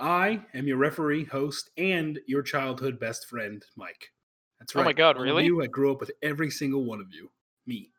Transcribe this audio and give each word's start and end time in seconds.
I 0.00 0.40
am 0.54 0.66
your 0.66 0.76
referee, 0.76 1.24
host, 1.24 1.70
and 1.76 2.18
your 2.26 2.42
childhood 2.42 2.98
best 2.98 3.26
friend, 3.26 3.64
Mike. 3.76 4.10
That's 4.58 4.74
right. 4.74 4.82
Oh 4.82 4.84
my 4.84 4.92
God, 4.92 5.18
really? 5.18 5.44
You, 5.44 5.62
I 5.62 5.66
grew 5.66 5.92
up 5.92 6.00
with 6.00 6.10
every 6.22 6.50
single 6.50 6.84
one 6.84 7.00
of 7.00 7.06
you. 7.12 7.30
Me. 7.66 7.90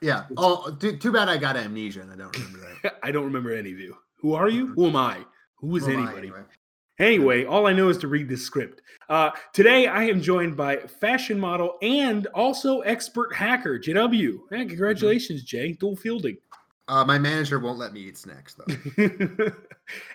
Yeah. 0.00 0.24
Oh, 0.36 0.70
too, 0.70 0.96
too 0.96 1.12
bad 1.12 1.28
I 1.28 1.36
got 1.36 1.56
amnesia 1.56 2.02
and 2.02 2.12
I 2.12 2.16
don't 2.16 2.36
remember 2.36 2.60
that. 2.82 2.98
I 3.02 3.10
don't 3.10 3.24
remember 3.24 3.52
any 3.52 3.72
of 3.72 3.78
you. 3.78 3.96
Who 4.20 4.34
are 4.34 4.48
you? 4.48 4.68
Who 4.68 4.86
am 4.86 4.96
I? 4.96 5.24
Who 5.56 5.74
is 5.76 5.86
Who 5.86 5.92
am 5.92 5.98
I, 5.98 6.02
anybody? 6.02 6.28
anyway? 6.28 6.42
Anyway, 6.98 7.44
all 7.44 7.66
I 7.66 7.72
know 7.72 7.88
is 7.90 7.98
to 7.98 8.08
read 8.08 8.28
this 8.28 8.42
script. 8.42 8.82
Uh, 9.08 9.30
today, 9.52 9.86
I 9.86 10.04
am 10.04 10.20
joined 10.20 10.56
by 10.56 10.78
fashion 10.78 11.38
model 11.38 11.78
and 11.80 12.26
also 12.28 12.80
expert 12.80 13.32
hacker, 13.32 13.78
JW. 13.78 14.38
Hey, 14.50 14.66
congratulations, 14.66 15.44
Jay. 15.44 15.72
Dual 15.74 15.94
fielding. 15.94 16.38
Uh, 16.88 17.04
my 17.04 17.18
manager 17.18 17.58
won't 17.58 17.78
let 17.78 17.92
me 17.92 18.00
eat 18.00 18.16
snacks 18.16 18.54
though. 18.54 18.96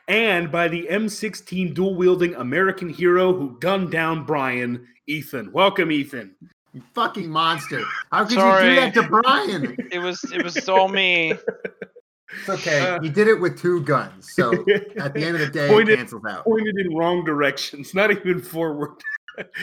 and 0.08 0.52
by 0.52 0.68
the 0.68 0.88
M16 0.90 1.74
dual 1.76 1.94
wielding 1.96 2.34
American 2.36 2.90
hero 2.90 3.32
who 3.32 3.58
gunned 3.60 3.92
down 3.92 4.26
Brian, 4.26 4.88
Ethan. 5.06 5.52
Welcome, 5.52 5.92
Ethan. 5.92 6.36
You 6.74 6.82
fucking 6.96 7.30
monster! 7.30 7.84
How 8.12 8.24
could 8.24 8.32
you 8.32 8.70
do 8.70 8.76
that 8.78 8.94
to 8.96 9.04
Brian? 9.04 9.78
It 9.92 10.00
was 10.00 10.24
it 10.34 10.44
was 10.44 10.68
all 10.68 10.88
me. 10.88 11.34
It's 12.40 12.50
okay. 12.50 12.80
Uh, 12.80 13.00
he 13.00 13.10
did 13.10 13.28
it 13.28 13.40
with 13.40 13.60
two 13.60 13.82
guns, 13.84 14.34
so 14.34 14.52
at 14.98 15.14
the 15.14 15.24
end 15.24 15.36
of 15.36 15.42
the 15.42 15.50
day, 15.52 15.68
it 15.68 15.70
Pointed- 15.72 16.00
cancels 16.00 16.26
out. 16.26 16.46
Pointed 16.46 16.76
in 16.80 16.96
wrong 16.96 17.24
directions, 17.24 17.94
not 17.94 18.10
even 18.10 18.42
forward. 18.42 18.90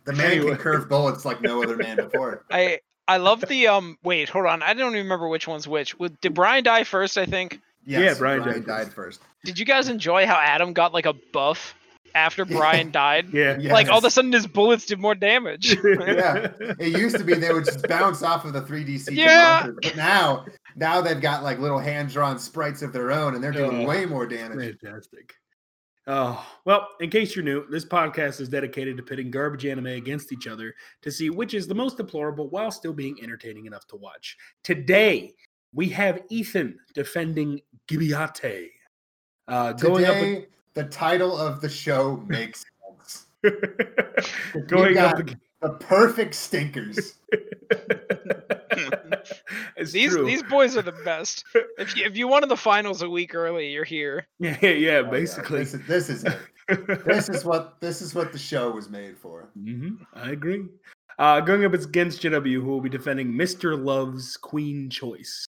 The 0.04 0.12
man 0.12 0.32
anyway. 0.32 0.50
can 0.50 0.58
curve 0.58 0.88
bullets 0.88 1.24
like 1.24 1.42
no 1.42 1.62
other 1.62 1.76
man 1.76 1.96
before. 1.96 2.44
I 2.50 2.78
I 3.10 3.16
love 3.18 3.40
the 3.42 3.66
um. 3.68 3.98
Wait, 4.02 4.28
hold 4.28 4.46
on. 4.46 4.62
I 4.62 4.72
don't 4.74 4.92
even 4.92 5.02
remember 5.04 5.28
which 5.28 5.46
one's 5.48 5.66
which. 5.68 5.98
Would- 5.98 6.20
Did 6.20 6.34
Brian 6.34 6.64
die 6.64 6.84
first? 6.84 7.18
I 7.18 7.26
think. 7.26 7.60
Yes, 7.86 8.18
Brian 8.18 8.42
Brian, 8.42 8.60
died 8.64 8.84
died 8.84 8.92
first. 8.92 9.20
Did 9.44 9.58
you 9.58 9.64
guys 9.64 9.88
enjoy 9.88 10.26
how 10.26 10.36
Adam 10.38 10.72
got 10.72 10.92
like 10.92 11.06
a 11.06 11.14
buff 11.32 11.74
after 12.14 12.44
Brian 12.44 12.90
died? 12.90 13.28
Yeah. 13.32 13.56
Like 13.72 13.88
all 13.88 13.98
of 13.98 14.04
a 14.04 14.10
sudden 14.10 14.32
his 14.32 14.46
bullets 14.46 14.84
did 14.86 14.98
more 15.00 15.14
damage. 15.14 15.76
Yeah. 15.84 16.52
It 16.78 16.98
used 16.98 17.16
to 17.16 17.24
be 17.24 17.34
they 17.34 17.52
would 17.52 17.64
just 17.64 17.86
bounce 17.88 18.22
off 18.22 18.44
of 18.44 18.52
the 18.52 18.60
3D 18.62 19.08
Yeah. 19.10 19.62
monsters, 19.64 19.78
but 19.82 19.96
now, 19.96 20.44
now 20.76 21.00
they've 21.00 21.20
got 21.20 21.42
like 21.42 21.58
little 21.58 21.78
hand-drawn 21.78 22.38
sprites 22.38 22.82
of 22.82 22.92
their 22.92 23.10
own, 23.12 23.34
and 23.34 23.42
they're 23.42 23.50
doing 23.52 23.84
Uh, 23.84 23.88
way 23.88 24.04
more 24.06 24.26
damage. 24.26 24.78
Fantastic. 24.82 25.34
Oh, 26.12 26.44
well, 26.64 26.88
in 26.98 27.08
case 27.08 27.36
you're 27.36 27.44
new, 27.44 27.64
this 27.70 27.84
podcast 27.84 28.40
is 28.40 28.48
dedicated 28.48 28.96
to 28.96 29.02
pitting 29.04 29.30
garbage 29.30 29.64
anime 29.64 29.86
against 29.86 30.32
each 30.32 30.48
other 30.48 30.74
to 31.02 31.12
see 31.12 31.30
which 31.30 31.54
is 31.54 31.68
the 31.68 31.74
most 31.74 31.96
deplorable 31.96 32.48
while 32.48 32.72
still 32.72 32.92
being 32.92 33.16
entertaining 33.22 33.66
enough 33.66 33.86
to 33.86 33.94
watch. 33.96 34.36
Today, 34.64 35.34
we 35.72 35.88
have 35.90 36.22
Ethan 36.28 36.80
defending 36.94 37.60
Gibiate. 37.86 38.70
Uh, 39.46 39.72
going 39.74 40.04
Today, 40.04 40.46
the 40.74 40.82
title 40.86 41.38
of 41.38 41.60
the 41.60 41.68
show 41.68 42.24
makes 42.26 42.64
sense. 43.00 43.26
going 44.66 44.98
up, 44.98 45.16
The 45.62 45.74
perfect 45.74 46.34
stinkers. 46.34 47.14
it's 49.76 49.92
these 49.92 50.12
true. 50.12 50.24
these 50.26 50.42
boys 50.42 50.76
are 50.76 50.82
the 50.82 50.92
best. 51.04 51.44
If 51.78 51.96
you 51.96 52.04
if 52.04 52.16
you 52.16 52.28
wanted 52.28 52.48
the 52.50 52.56
finals 52.56 53.02
a 53.02 53.08
week 53.08 53.34
early, 53.34 53.70
you're 53.72 53.84
here. 53.84 54.26
yeah, 54.38 54.56
yeah, 54.60 54.70
yeah, 54.70 54.90
Oh, 54.98 55.02
yeah, 55.04 55.10
basically. 55.10 55.58
this 55.64 55.74
is 55.74 55.86
this 55.86 56.08
is. 56.10 56.24
This 57.04 57.28
is 57.28 57.44
what 57.44 57.80
this 57.80 58.00
is 58.02 58.14
what 58.14 58.32
the 58.32 58.38
show 58.38 58.70
was 58.70 58.88
made 58.88 59.16
for. 59.18 59.48
hmm 59.54 59.94
I 60.14 60.30
agree. 60.30 60.64
Uh, 61.18 61.40
going 61.40 61.64
up 61.64 61.74
against 61.74 62.22
JW, 62.22 62.54
who 62.62 62.64
will 62.70 62.80
be 62.80 62.88
defending 62.88 63.32
Mr. 63.32 63.76
Love's 63.82 64.36
Queen 64.36 64.88
Choice. 64.88 65.44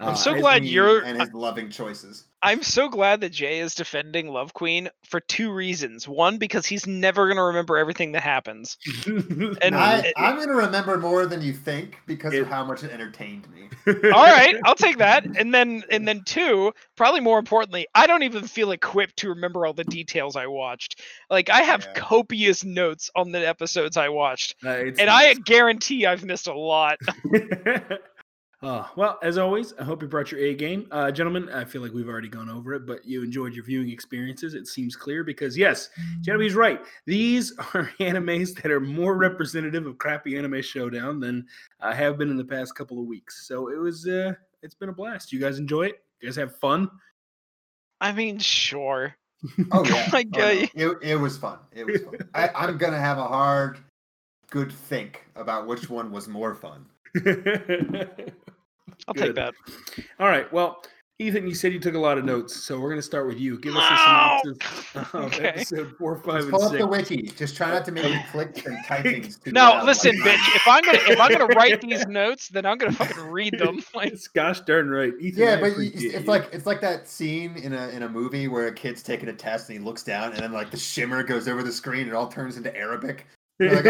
I'm 0.00 0.08
Uh, 0.08 0.14
so 0.14 0.32
His 0.32 0.40
glad 0.40 0.64
you're- 0.64 1.02
and 1.04 1.20
his 1.20 1.32
loving 1.34 1.70
choices. 1.70 2.24
I'm 2.42 2.62
so 2.62 2.88
glad 2.88 3.20
that 3.20 3.32
Jay 3.32 3.58
is 3.58 3.74
defending 3.74 4.28
Love 4.28 4.54
Queen 4.54 4.88
for 5.04 5.20
two 5.20 5.52
reasons. 5.52 6.08
One, 6.08 6.38
because 6.38 6.64
he's 6.64 6.86
never 6.86 7.28
gonna 7.28 7.44
remember 7.44 7.76
everything 7.76 8.12
that 8.12 8.22
happens. 8.22 8.78
And 9.60 9.74
I, 9.76 9.98
it- 9.98 10.14
I'm 10.16 10.36
gonna 10.38 10.54
remember 10.54 10.96
more 10.96 11.26
than 11.26 11.42
you 11.42 11.52
think 11.52 11.98
because 12.06 12.32
It- 12.32 12.40
of 12.40 12.48
how 12.48 12.64
much 12.64 12.82
it 12.82 12.90
entertained 12.92 13.46
me. 13.52 13.68
All 13.86 14.22
right, 14.24 14.56
I'll 14.64 14.74
take 14.74 14.96
that. 14.98 15.26
And 15.26 15.52
then 15.52 15.82
and 15.90 16.08
then 16.08 16.22
two, 16.24 16.72
probably 16.96 17.20
more 17.20 17.38
importantly, 17.38 17.86
I 17.94 18.06
don't 18.06 18.22
even 18.22 18.44
feel 18.46 18.70
equipped 18.72 19.18
to 19.18 19.28
remember 19.28 19.66
all 19.66 19.74
the 19.74 19.84
details 19.84 20.34
I 20.34 20.46
watched. 20.46 21.00
Like 21.28 21.50
I 21.50 21.60
have 21.60 21.84
Yeah. 21.84 21.92
copious 21.92 22.64
notes 22.64 23.10
on 23.14 23.32
the 23.32 23.46
episodes 23.46 23.98
I 23.98 24.08
watched. 24.08 24.54
Uh, 24.64 24.70
it's 24.70 24.98
And 24.98 25.10
I 25.10 25.34
guarantee 25.34 26.06
I've 26.06 26.24
missed 26.24 26.46
a 26.46 26.54
lot. 26.54 26.98
Uh, 28.62 28.86
well, 28.94 29.18
as 29.22 29.38
always, 29.38 29.72
I 29.80 29.84
hope 29.84 30.02
you 30.02 30.08
brought 30.08 30.30
your 30.30 30.40
A 30.40 30.54
game. 30.54 30.86
Uh, 30.90 31.10
gentlemen, 31.10 31.48
I 31.48 31.64
feel 31.64 31.80
like 31.80 31.92
we've 31.94 32.08
already 32.10 32.28
gone 32.28 32.50
over 32.50 32.74
it, 32.74 32.84
but 32.84 33.06
you 33.06 33.22
enjoyed 33.22 33.54
your 33.54 33.64
viewing 33.64 33.88
experiences. 33.88 34.52
It 34.52 34.66
seems 34.66 34.94
clear 34.96 35.24
because, 35.24 35.56
yes, 35.56 35.88
Genevieve's 36.20 36.54
right. 36.54 36.78
These 37.06 37.52
are 37.74 37.90
animes 38.00 38.54
that 38.60 38.70
are 38.70 38.80
more 38.80 39.16
representative 39.16 39.86
of 39.86 39.96
crappy 39.96 40.36
anime 40.36 40.60
showdown 40.60 41.20
than 41.20 41.46
I 41.80 41.94
have 41.94 42.18
been 42.18 42.28
in 42.30 42.36
the 42.36 42.44
past 42.44 42.74
couple 42.74 43.00
of 43.00 43.06
weeks. 43.06 43.46
So 43.46 43.70
it 43.70 43.78
was, 43.78 44.06
uh, 44.06 44.34
it's 44.62 44.74
been 44.74 44.90
a 44.90 44.92
blast. 44.92 45.32
You 45.32 45.40
guys 45.40 45.58
enjoy 45.58 45.84
it? 45.86 46.02
You 46.20 46.28
guys 46.28 46.36
have 46.36 46.54
fun? 46.56 46.90
I 48.02 48.12
mean, 48.12 48.38
sure. 48.38 49.14
Oh 49.72 49.82
yeah, 49.86 50.06
my 50.12 50.20
Oh, 50.20 50.38
God. 50.38 50.68
no. 50.74 50.90
it, 50.90 50.98
it 51.00 51.16
was 51.16 51.38
fun. 51.38 51.60
It 51.72 51.86
was 51.86 52.02
fun. 52.02 52.16
I, 52.34 52.50
I'm 52.54 52.76
gonna 52.76 52.98
have 53.00 53.16
a 53.16 53.24
hard, 53.26 53.78
good 54.50 54.70
think 54.70 55.24
about 55.34 55.66
which 55.66 55.88
one 55.88 56.12
was 56.12 56.28
more 56.28 56.54
fun. 56.54 56.84
I'll 59.08 59.14
Good. 59.14 59.26
take 59.26 59.34
that. 59.36 59.54
All 60.18 60.28
right. 60.28 60.50
Well, 60.52 60.82
Ethan, 61.18 61.46
you 61.46 61.54
said 61.54 61.72
you 61.74 61.78
took 61.78 61.94
a 61.94 61.98
lot 61.98 62.16
of 62.16 62.24
notes, 62.24 62.64
so 62.64 62.80
we're 62.80 62.88
going 62.88 62.98
to 62.98 63.02
start 63.02 63.26
with 63.26 63.38
you. 63.38 63.58
Give 63.58 63.76
us 63.76 63.82
a 63.84 63.94
No! 63.94 64.40
synopsis 64.42 64.58
of 65.14 65.14
Okay. 65.34 65.48
episode 65.48 65.94
four, 65.98 66.16
five, 66.16 66.36
Just 66.36 66.44
and 66.48 66.52
pull 66.52 66.62
up 66.62 66.70
six. 66.70 66.80
the 66.80 66.86
wiki. 66.86 67.22
Just 67.36 67.56
try 67.56 67.70
not 67.70 67.84
to 67.84 67.92
make 67.92 68.04
me 68.04 68.24
click 68.32 68.64
and 68.64 68.82
type 68.86 69.02
things. 69.02 69.38
too 69.38 69.50
No, 69.52 69.64
loud 69.70 69.84
listen, 69.84 70.18
like 70.18 70.38
bitch. 70.38 70.56
If 70.56 70.66
I'm 70.66 70.82
gonna 70.82 70.98
if 71.06 71.20
I'm 71.20 71.30
gonna 71.30 71.46
write 71.54 71.80
these 71.82 72.06
notes, 72.06 72.48
then 72.48 72.64
I'm 72.64 72.78
gonna 72.78 72.92
fucking 72.92 73.22
read 73.22 73.58
them. 73.58 73.84
Like, 73.94 74.12
It's 74.14 74.28
gosh 74.28 74.60
darn 74.60 74.88
right. 74.88 75.12
Ethan, 75.20 75.42
Yeah, 75.42 75.56
I 75.56 75.60
but 75.60 75.76
you, 75.76 75.90
it's 75.92 76.02
you. 76.02 76.20
like 76.22 76.48
it's 76.52 76.64
like 76.64 76.80
that 76.80 77.06
scene 77.06 77.56
in 77.56 77.74
a 77.74 77.88
in 77.88 78.02
a 78.04 78.08
movie 78.08 78.48
where 78.48 78.68
a 78.68 78.74
kid's 78.74 79.02
taking 79.02 79.28
a 79.28 79.34
test 79.34 79.68
and 79.68 79.78
he 79.78 79.84
looks 79.84 80.02
down 80.02 80.32
and 80.32 80.42
then 80.42 80.52
like 80.52 80.70
the 80.70 80.78
shimmer 80.78 81.22
goes 81.22 81.48
over 81.48 81.62
the 81.62 81.72
screen 81.72 82.02
and 82.02 82.10
it 82.10 82.14
all 82.14 82.28
turns 82.28 82.56
into 82.56 82.74
Arabic. 82.74 83.26
You're 83.60 83.82
like, 83.82 83.86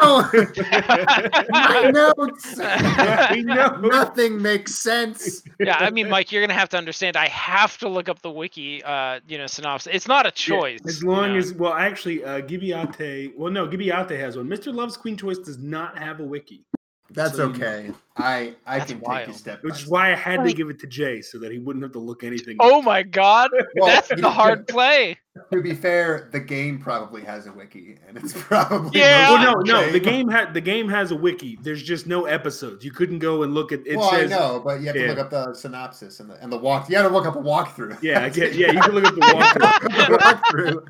oh 0.00 0.30
no, 0.32 1.44
my 1.50 1.90
notes. 1.90 2.54
I 2.58 3.42
know. 3.44 3.76
Nothing 3.80 4.40
makes 4.40 4.74
sense. 4.76 5.42
yeah, 5.60 5.76
I 5.78 5.90
mean, 5.90 6.08
Mike, 6.08 6.32
you're 6.32 6.42
gonna 6.42 6.58
have 6.58 6.68
to 6.70 6.78
understand. 6.78 7.16
I 7.16 7.28
have 7.28 7.76
to 7.78 7.88
look 7.88 8.08
up 8.08 8.22
the 8.22 8.30
wiki, 8.30 8.82
uh, 8.82 9.20
you 9.28 9.36
know, 9.38 9.46
synopsis. 9.46 9.92
It's 9.94 10.08
not 10.08 10.24
a 10.26 10.28
Yeah, 10.28 10.32
choice. 10.32 10.80
as 10.86 11.02
you 11.02 11.08
long 11.10 11.32
know. 11.32 11.38
as 11.38 11.52
well, 11.52 11.74
actually, 11.74 12.24
uh, 12.24 12.40
Gibiate. 12.40 13.32
Well, 13.36 13.52
no, 13.52 13.66
Gibiate 13.68 14.18
has 14.18 14.36
one. 14.36 14.46
Mr. 14.48 14.72
Love's 14.74 14.96
Queen 14.96 15.16
Choice 15.16 15.38
does 15.38 15.58
not 15.58 15.98
have 15.98 16.20
a 16.20 16.24
wiki, 16.24 16.64
That's 17.10 17.36
So 17.36 17.46
you 17.48 17.52
know. 17.58 17.66
okay. 17.66 17.90
I 18.16 18.54
I 18.66 18.78
That's 18.80 18.90
can 18.92 19.00
wild. 19.00 19.26
take 19.26 19.34
a 19.34 19.38
step. 19.38 19.62
which 19.62 19.74
is 19.74 19.80
step. 19.80 19.90
why 19.92 20.12
I 20.12 20.16
had 20.16 20.44
to 20.44 20.52
give 20.52 20.68
it 20.70 20.78
to 20.80 20.86
Jay 20.88 21.20
so 21.22 21.38
that 21.38 21.52
he 21.52 21.58
wouldn't 21.58 21.82
have 21.84 21.92
to 21.92 21.98
look 22.00 22.24
anything. 22.24 22.56
Oh 22.60 22.82
my 22.82 23.02
god, 23.04 23.50
Well, 23.76 23.86
that's 23.94 24.08
the 24.08 24.16
know, 24.16 24.30
hard 24.30 24.66
play. 24.66 25.16
To 25.52 25.62
be 25.62 25.72
fair, 25.72 26.28
the 26.32 26.40
game 26.40 26.80
probably 26.80 27.22
has 27.22 27.46
a 27.46 27.52
wiki, 27.52 27.96
and 28.08 28.16
it's 28.18 28.32
probably 28.36 28.98
Yeah. 29.00 29.30
Well, 29.30 29.54
mostly 29.54 29.72
no, 29.72 29.80
no. 29.82 29.92
The 29.92 30.00
game 30.00 30.28
had 30.28 30.52
the 30.52 30.60
game 30.60 30.88
has 30.88 31.12
a 31.12 31.16
wiki. 31.16 31.56
There's 31.62 31.82
just 31.82 32.08
no 32.08 32.24
episodes. 32.26 32.84
You 32.84 32.90
couldn't 32.90 33.20
go 33.20 33.44
and 33.44 33.54
look 33.54 33.70
at 33.70 33.86
it. 33.86 33.96
well, 33.96 34.10
says 34.10 34.32
I 34.32 34.36
know, 34.36 34.60
but 34.64 34.80
you 34.80 34.86
have 34.86 34.96
to 34.96 35.06
look 35.06 35.18
up 35.18 35.30
the 35.30 35.54
synopsis 35.54 36.18
and 36.18 36.28
the 36.28 36.42
and 36.42 36.52
the 36.52 36.58
walk. 36.58 36.88
You 36.88 36.96
got 36.96 37.02
to 37.02 37.08
look 37.14 37.24
up 37.24 37.36
a 37.36 37.38
walkthrough. 37.38 38.02
Yeah, 38.02 38.24
I 38.24 38.28
get. 38.30 38.54
Yeah, 38.54 38.72
you 38.72 38.80
can 38.82 38.90
look 38.92 39.04
at 39.04 39.14
the 39.14 39.20
walkthrough. 39.20 40.18
walkthrough. 40.18 40.86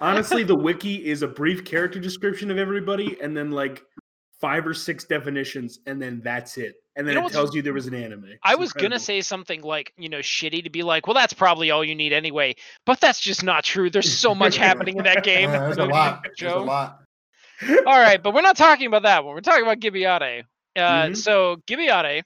Honestly, 0.00 0.42
the 0.42 0.56
wiki 0.56 1.06
is 1.08 1.22
a 1.22 1.28
brief 1.28 1.64
character 1.64 2.00
description 2.00 2.50
of 2.50 2.58
everybody, 2.58 3.16
and 3.22 3.36
then 3.36 3.52
like 3.52 3.84
five 4.42 4.66
or 4.66 4.74
six 4.74 5.04
definitions, 5.04 5.78
and 5.86 6.02
then 6.02 6.20
that's 6.22 6.58
it. 6.58 6.74
And 6.96 7.06
then 7.08 7.14
You 7.14 7.20
know 7.22 7.26
it 7.28 7.32
tells 7.32 7.54
you 7.54 7.62
there 7.62 7.72
was 7.72 7.86
an 7.86 7.94
anime. 7.94 8.26
I 8.42 8.50
It's 8.50 8.58
was 8.58 8.72
gonna 8.74 8.98
say 8.98 9.22
something 9.22 9.62
like, 9.62 9.94
you 9.96 10.10
know, 10.10 10.18
shitty 10.18 10.64
to 10.64 10.70
be 10.70 10.82
like, 10.82 11.06
well, 11.06 11.14
that's 11.14 11.32
probably 11.32 11.70
all 11.70 11.82
you 11.82 11.94
need 11.94 12.12
anyway. 12.12 12.56
But 12.84 13.00
that's 13.00 13.18
just 13.20 13.42
not 13.42 13.64
true. 13.64 13.88
There's 13.88 14.12
so 14.12 14.34
much 14.34 14.56
happening 14.58 14.98
in 14.98 15.04
that 15.04 15.24
game. 15.32 15.48
Yeah, 15.50 15.60
there's 15.60 15.76
a 15.76 15.80
Don't 15.80 15.88
lot. 15.90 16.22
need 16.24 16.30
to 16.36 16.44
There's 16.44 16.52
a 16.52 16.56
show. 16.56 16.64
lot. 16.64 16.98
All 17.86 17.98
right, 17.98 18.20
but 18.22 18.34
we're 18.34 18.42
not 18.42 18.56
talking 18.56 18.88
about 18.88 19.04
that 19.04 19.24
one. 19.24 19.34
We're 19.34 19.40
talking 19.40 19.62
about 19.62 19.78
Gibiate. 19.80 20.42
Uh, 20.76 20.80
Mhm. 20.80 21.16
So 21.16 21.56
Gibiate. 21.66 22.24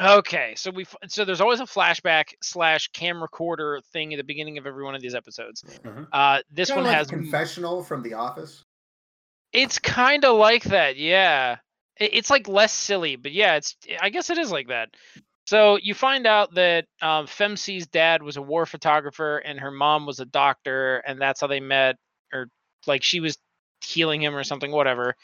Okay, 0.00 0.54
so 0.56 0.70
we 0.70 0.86
so 1.08 1.24
there's 1.24 1.40
always 1.40 1.60
a 1.60 1.64
flashback 1.64 2.24
slash 2.42 2.88
cam 2.88 3.20
recorder 3.22 3.80
thing 3.92 4.12
at 4.12 4.16
the 4.18 4.24
beginning 4.24 4.56
of 4.58 4.66
every 4.66 4.84
one 4.84 4.94
of 4.94 5.00
these 5.02 5.14
episodes. 5.14 5.62
Uh-huh. 5.84 6.04
Uh, 6.12 6.40
this 6.50 6.68
Kinda 6.68 6.82
one 6.82 6.88
like 6.88 6.96
has 6.98 7.06
a 7.08 7.10
confessional 7.10 7.82
from 7.82 8.02
The 8.02 8.14
Office. 8.14 8.64
It's 9.52 9.78
kind 9.78 10.24
of 10.24 10.36
like 10.36 10.64
that, 10.64 10.96
yeah. 10.96 11.56
It's 11.96 12.30
like 12.30 12.48
less 12.48 12.72
silly, 12.72 13.16
but 13.16 13.32
yeah, 13.32 13.56
it's. 13.56 13.76
I 14.00 14.08
guess 14.10 14.30
it 14.30 14.38
is 14.38 14.50
like 14.50 14.68
that. 14.68 14.90
So 15.46 15.76
you 15.76 15.92
find 15.94 16.26
out 16.26 16.54
that 16.54 16.86
um, 17.02 17.26
Femc's 17.26 17.86
dad 17.88 18.22
was 18.22 18.36
a 18.36 18.42
war 18.42 18.64
photographer 18.64 19.38
and 19.38 19.58
her 19.60 19.70
mom 19.70 20.06
was 20.06 20.20
a 20.20 20.24
doctor, 20.24 20.98
and 20.98 21.20
that's 21.20 21.40
how 21.40 21.46
they 21.46 21.60
met, 21.60 21.96
or 22.32 22.48
like 22.86 23.02
she 23.02 23.20
was 23.20 23.36
healing 23.82 24.22
him 24.22 24.34
or 24.34 24.44
something, 24.44 24.70
whatever. 24.70 25.14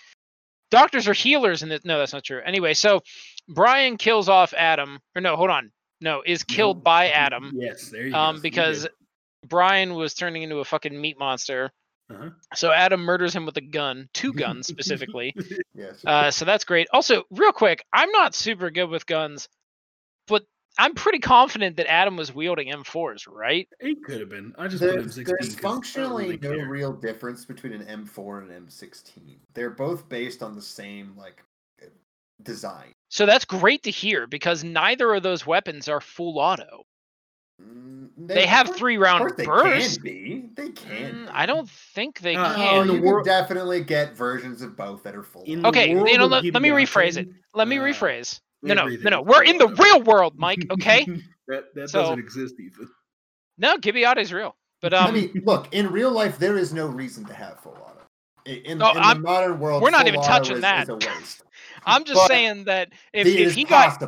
Doctors 0.70 1.06
are 1.08 1.12
healers, 1.14 1.62
and 1.62 1.70
no, 1.84 1.98
that's 1.98 2.12
not 2.12 2.24
true. 2.24 2.40
Anyway, 2.44 2.74
so 2.74 3.00
Brian 3.48 3.96
kills 3.96 4.28
off 4.28 4.52
Adam, 4.54 4.98
or 5.14 5.22
no, 5.22 5.36
hold 5.36 5.50
on, 5.50 5.70
no, 6.00 6.22
is 6.26 6.42
killed 6.42 6.82
by 6.82 7.08
Adam, 7.10 7.52
Yes, 7.54 7.88
there 7.90 8.02
you 8.06 8.12
go. 8.12 8.18
um, 8.18 8.36
You 8.36 8.42
because. 8.42 8.88
Brian 9.48 9.94
was 9.94 10.12
turning 10.14 10.42
into 10.42 10.56
a 10.58 10.64
fucking 10.64 11.00
meat 11.00 11.16
monster. 11.20 11.70
Uh-huh. 12.08 12.30
So 12.54 12.70
Adam 12.72 13.00
murders 13.00 13.34
him 13.34 13.46
with 13.46 13.56
a 13.56 13.60
gun, 13.62 14.08
two 14.14 14.32
guns 14.34 14.66
specifically. 14.66 15.34
Yes. 15.74 16.04
Uh, 16.04 16.30
so 16.30 16.44
that's 16.44 16.64
great. 16.64 16.86
Also, 16.92 17.24
real 17.30 17.52
quick, 17.52 17.84
I'm 17.92 18.10
not 18.12 18.34
super 18.34 18.70
good 18.70 18.88
with 18.88 19.06
guns, 19.06 19.48
but 20.28 20.44
I'm 20.78 20.94
pretty 20.94 21.18
confident 21.18 21.78
that 21.78 21.90
Adam 21.90 22.16
was 22.16 22.34
wielding 22.34 22.68
M4s, 22.68 23.26
right? 23.28 23.66
it 23.80 23.96
could 24.04 24.20
have 24.20 24.28
been. 24.28 24.54
I 24.58 24.68
just 24.68 24.82
put 24.82 24.90
him 24.94 25.00
There's, 25.02 25.14
16. 25.14 25.24
there's 25.24 25.54
'cause 25.54 25.58
I 25.58 25.62
don't 25.62 25.72
functionally 25.74 26.24
really 26.24 26.38
no 26.38 26.56
care. 26.56 26.68
real 26.68 26.92
difference 26.92 27.44
between 27.44 27.72
an 27.72 27.82
M4 27.86 28.42
and 28.42 28.50
an 28.52 28.66
M16. 28.66 29.38
They're 29.54 29.70
both 29.70 30.08
based 30.08 30.42
on 30.42 30.54
the 30.54 30.62
same 30.62 31.14
like 31.16 31.42
uh, 31.82 31.86
design. 32.42 32.92
So 33.08 33.24
that's 33.26 33.44
great 33.44 33.82
to 33.84 33.90
hear 33.90 34.26
because 34.26 34.62
neither 34.64 35.14
of 35.14 35.22
those 35.22 35.46
weapons 35.46 35.88
are 35.88 36.00
full 36.00 36.38
auto. 36.38 36.84
Mm, 37.62 38.10
They 38.18 38.46
have 38.46 38.66
course- 38.66 38.78
three 38.78 38.96
round 38.98 39.20
course 39.20 39.32
they 39.36 39.46
bursts. 39.46 39.94
can 39.96 40.02
be. 40.04 40.50
They 40.54 40.68
can. 40.70 41.26
Mm. 41.26 41.30
I 41.32 41.46
don't 41.46 41.68
think 41.70 42.20
they 42.20 42.36
Uh, 42.36 42.54
can. 42.54 42.80
in 42.82 42.86
the 42.88 42.94
you 42.94 43.02
world- 43.02 43.26
can 43.26 43.34
definitely 43.42 43.82
get 43.82 44.14
versions 44.14 44.60
of 44.62 44.76
both 44.76 45.02
that 45.04 45.14
are 45.14 45.22
full. 45.22 45.42
In 45.44 45.58
on. 45.58 45.62
the 45.62 45.68
Okay, 45.68 45.88
you 45.90 46.18
know, 46.18 46.26
let- 46.26 46.44
let 46.44 46.62
me 46.62 46.68
rephrase 46.68 47.16
it. 47.16 47.28
Let 47.54 47.66
me 47.68 47.78
uh, 47.78 47.82
rephrase. 47.82 48.40
No, 48.62 48.74
no, 48.74 48.86
no, 48.86 49.10
no. 49.10 49.22
We're 49.22 49.44
in 49.44 49.58
the 49.58 49.68
real 49.82 50.02
world, 50.02 50.34
Mike. 50.36 50.66
Okay. 50.70 51.04
that 51.48 51.74
that 51.74 51.88
So- 51.90 52.00
doesn't 52.02 52.18
exist, 52.18 52.56
Ethan. 52.60 52.90
no, 53.58 53.78
Gibeon 53.78 54.18
is 54.18 54.32
real, 54.32 54.54
but 54.82 54.92
I 54.92 55.06
um, 55.08 55.14
mean, 55.14 55.42
look, 55.46 55.72
in 55.72 55.90
real 55.90 56.10
life, 56.10 56.38
there 56.38 56.58
is 56.58 56.74
no 56.74 56.86
reason 56.86 57.24
to 57.26 57.32
have 57.34 57.60
full 57.60 57.72
auto. 57.72 57.92
In, 58.44 58.78
No, 58.78 58.90
in 58.90 58.96
the 59.02 59.14
modern 59.20 59.58
world, 59.58 59.82
we're 59.82 59.90
not 59.90 60.00
full 60.02 60.08
even 60.08 60.20
auto 60.20 60.28
touching 60.28 60.56
is, 60.56 60.62
that. 60.62 60.82
Is 60.84 60.88
a 60.90 60.94
waste. 60.96 61.42
I'm 61.86 62.04
just 62.04 62.16
but 62.20 62.28
saying 62.28 62.64
that 62.64 62.90
if 63.12 63.26
if 63.26 63.34
is 63.38 63.54
he 63.54 63.64
got 63.64 64.02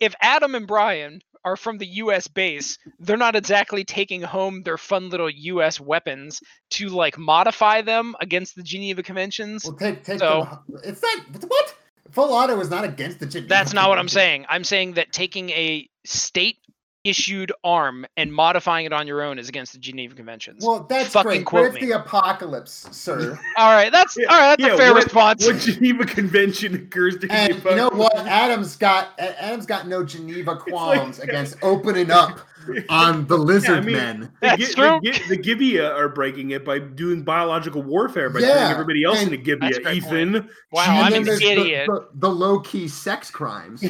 if 0.00 0.14
Adam 0.20 0.54
and 0.54 0.66
Brian 0.66 1.20
are 1.44 1.56
from 1.56 1.78
the 1.78 1.86
U.S. 1.86 2.26
base, 2.28 2.78
they're 2.98 3.16
not 3.16 3.36
exactly 3.36 3.84
taking 3.84 4.22
home 4.22 4.62
their 4.62 4.78
fun 4.78 5.10
little 5.10 5.30
U.S. 5.30 5.80
weapons 5.80 6.40
to 6.70 6.88
like 6.88 7.18
modify 7.18 7.82
them 7.82 8.14
against 8.20 8.56
the 8.56 8.62
Geneva 8.62 9.02
Conventions. 9.02 9.64
Well, 9.64 9.76
take 9.76 10.04
take. 10.04 10.18
So- 10.18 10.48
them- 10.68 10.80
it's 10.84 11.02
not 11.02 11.18
what 11.48 11.74
full 12.10 12.32
auto 12.32 12.58
is 12.60 12.70
not 12.70 12.84
against 12.84 13.20
the. 13.20 13.26
Geneva 13.26 13.48
That's 13.48 13.72
not 13.72 13.88
what 13.88 13.98
I'm 13.98 14.08
saying. 14.08 14.46
I'm 14.48 14.64
saying 14.64 14.94
that 14.94 15.12
taking 15.12 15.50
a 15.50 15.88
state 16.04 16.58
issued 17.04 17.52
arm 17.62 18.06
and 18.16 18.32
modifying 18.32 18.86
it 18.86 18.92
on 18.92 19.06
your 19.06 19.22
own 19.22 19.38
is 19.38 19.48
against 19.48 19.72
the 19.74 19.78
Geneva 19.78 20.14
Conventions. 20.14 20.64
Well, 20.64 20.86
that's 20.88 21.10
Fucking 21.10 21.28
great, 21.30 21.44
quote 21.46 21.62
but 21.72 21.74
it's 21.76 21.82
me. 21.82 21.90
the 21.92 21.98
apocalypse, 22.00 22.88
sir. 22.90 23.38
all 23.58 23.72
right, 23.74 23.92
that's 23.92 24.16
all 24.16 24.24
right. 24.24 24.56
That's 24.56 24.62
Yeah, 24.62 24.74
a 24.74 24.76
fair 24.78 24.94
what- 24.94 25.04
response. 25.04 25.46
What 25.46 25.58
Geneva 25.60 26.04
Convention 26.06 26.74
occurs 26.74 27.18
to 27.18 27.30
and 27.30 27.54
you 27.54 27.70
you 27.70 27.76
know 27.76 27.90
what? 27.90 28.16
Adam's 28.26 28.76
got 28.76 29.10
A- 29.18 29.42
Adam's 29.44 29.66
got 29.66 29.86
no 29.86 30.02
Geneva 30.02 30.56
qualms 30.56 31.20
against 31.20 31.56
opening 31.62 32.10
up 32.10 32.40
on 32.88 33.26
the 33.26 33.36
lizard 33.38 33.84
mean, 33.84 33.96
men. 33.96 34.20
The, 34.20 34.30
That's 34.40 34.68
Gi- 34.68 34.74
true. 34.74 35.00
the, 35.02 35.22
the 35.30 35.36
Gibeah 35.36 35.90
are 35.92 36.08
breaking 36.08 36.50
it 36.52 36.64
by 36.64 36.78
doing 36.78 37.22
biological 37.22 37.82
warfare 37.82 38.30
by 38.30 38.40
Yeah, 38.40 38.54
turning 38.54 38.70
everybody 38.72 39.04
else 39.04 39.18
and- 39.22 39.32
into 39.32 39.42
Gibeah. 39.44 39.68
That's 39.70 39.78
a 39.78 39.82
great 39.82 40.02
point. 40.02 40.14
Ethan. 40.36 40.48
Wow, 40.72 40.84
I'm 41.02 41.12
an 41.14 41.24
there's 41.24 41.38
the- 41.40 41.46
idiot. 41.50 41.86
The, 41.86 42.08
the, 42.14 42.30
low 42.30 42.60
key 42.60 42.88
sex 42.88 43.30
crimes. 43.30 43.82
we 43.82 43.88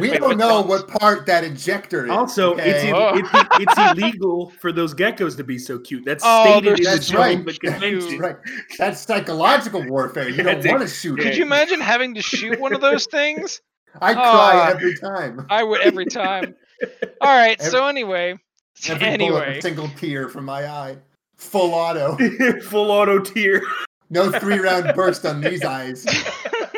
We 0.00 0.18
don't 0.18 0.36
know 0.38 0.60
what 0.62 0.88
part 0.88 1.26
that 1.26 1.44
injector 1.44 2.04
is. 2.06 2.10
Also, 2.10 2.54
it's, 2.56 2.60
okay? 2.60 2.88
in, 2.88 2.94
Oh. 2.94 3.12
it's 3.16 3.28
it's 3.60 3.78
illegal 3.92 4.50
for 4.60 4.72
those 4.72 4.94
geckos 4.94 5.36
to 5.36 5.44
be 5.44 5.58
so 5.58 5.78
cute. 5.78 6.04
That's 6.04 6.22
Oh, 6.26 6.44
stated 6.44 6.64
they're 6.64 6.74
in 6.74 6.82
the 6.82 6.88
That's 6.90 7.12
right. 7.14 7.32
Geneva 7.38 7.50
Cute. 7.58 7.72
Convention. 7.72 8.18
right. 8.18 8.36
That's 8.78 9.00
psychological 9.00 9.84
warfare. 9.88 10.28
You 10.28 10.42
don't 10.42 10.56
want 10.56 10.64
to 10.64 10.84
ex- 10.84 11.00
shoot 11.00 11.16
Could 11.18 11.28
it. 11.28 11.36
you 11.36 11.42
imagine 11.44 11.80
having 11.80 12.14
to 12.14 12.22
shoot 12.22 12.58
one 12.60 12.72
of 12.74 12.80
those 12.80 13.06
things? 13.10 13.60
I 14.00 14.12
cry 14.12 14.22
Ah. 14.24 14.70
every 14.70 14.94
time. 14.98 15.46
I 15.48 15.62
would 15.62 15.80
every 15.80 16.04
time. 16.06 16.54
All 17.20 17.36
right. 17.36 17.60
So 17.60 17.86
anyway, 17.86 18.36
Every 18.88 19.06
anyway, 19.06 19.60
single 19.60 19.88
tear 19.96 20.28
from 20.28 20.44
my 20.44 20.66
eye. 20.66 20.96
Full 21.36 21.74
auto. 21.74 22.16
Full 22.62 22.90
auto 22.90 23.18
tear. 23.20 23.62
No 24.08 24.30
three 24.30 24.58
round 24.58 24.94
burst 24.94 25.26
on 25.26 25.40
these 25.40 25.64
eyes. 25.64 26.04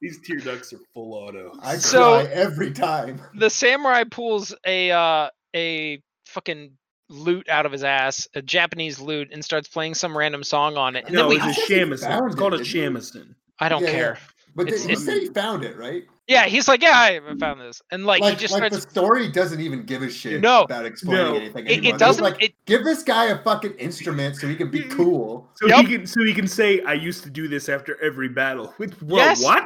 These 0.00 0.20
tear 0.22 0.38
ducts 0.38 0.72
are 0.72 0.78
full 0.94 1.14
auto. 1.14 1.52
I 1.62 1.76
So- 1.76 2.24
cry 2.24 2.32
every 2.32 2.72
time. 2.72 3.20
the 3.34 3.50
samurai 3.50 4.04
pulls 4.04 4.54
a 4.66 4.90
uh, 4.90 5.28
a 5.54 6.00
fucking 6.26 6.72
lute 7.08 7.48
out 7.48 7.66
of 7.66 7.72
his 7.72 7.84
ass, 7.84 8.26
a 8.34 8.42
Japanese 8.42 9.00
lute, 9.00 9.30
and 9.32 9.44
starts 9.44 9.68
playing 9.68 9.94
some 9.94 10.16
random 10.16 10.42
song 10.42 10.76
on 10.76 10.96
it. 10.96 11.04
And 11.06 11.14
no, 11.14 11.28
then 11.28 11.30
we, 11.30 11.36
it's 11.36 11.44
a 11.44 11.48
I 11.48 11.52
thought 11.52 11.66
he 11.68 11.74
shamisen. 11.74 12.00
found 12.08 12.26
It's 12.26 12.34
called 12.36 12.54
a 12.54 12.58
shamisen. 12.58 13.34
I 13.60 13.68
don't 13.68 13.82
Yeah, 13.82 13.88
yeah. 13.90 13.94
care. 13.94 14.18
But 14.54 14.66
It's- 14.68 14.84
he 14.84 14.92
it's- 14.92 15.04
said 15.04 15.18
he 15.18 15.28
found 15.28 15.64
it, 15.64 15.76
right? 15.76 16.04
Yeah, 16.28 16.46
he's 16.46 16.66
like, 16.66 16.82
yeah, 16.82 16.90
I 16.92 17.20
found 17.38 17.60
this, 17.60 17.80
and 17.92 18.04
like, 18.04 18.20
Like, 18.20 18.34
he 18.34 18.40
just 18.40 18.52
like 18.52 18.60
starts. 18.72 18.84
the 18.84 18.90
story 18.90 19.30
doesn't 19.30 19.60
even 19.60 19.84
give 19.84 20.02
a 20.02 20.10
shit 20.10 20.40
No. 20.40 20.62
about 20.62 20.84
exploiting 20.84 21.24
No. 21.24 21.36
anything. 21.36 21.66
It- 21.68 21.84
it 21.84 21.98
doesn't- 21.98 22.22
Like, 22.24 22.42
it- 22.42 22.54
give 22.66 22.82
this 22.84 23.04
guy 23.04 23.26
a 23.26 23.38
fucking 23.44 23.74
instrument 23.74 24.34
so 24.34 24.48
he 24.48 24.56
can 24.56 24.68
be 24.68 24.82
cool. 24.90 25.48
So 25.54 25.68
Yep. 25.68 25.86
he 25.86 25.96
can 25.98 26.06
so 26.06 26.24
he 26.24 26.34
can 26.34 26.48
say, 26.48 26.80
"I 26.82 26.94
used 26.94 27.22
to 27.24 27.30
do 27.30 27.46
this 27.46 27.68
after 27.68 27.96
every 28.02 28.28
battle." 28.28 28.74
With 28.78 28.96
Yes. 29.06 29.40
what? 29.44 29.64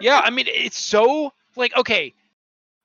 yeah, 0.00 0.20
I 0.22 0.30
mean, 0.30 0.46
it's 0.48 0.78
so 0.78 1.32
like 1.56 1.76
okay. 1.76 2.14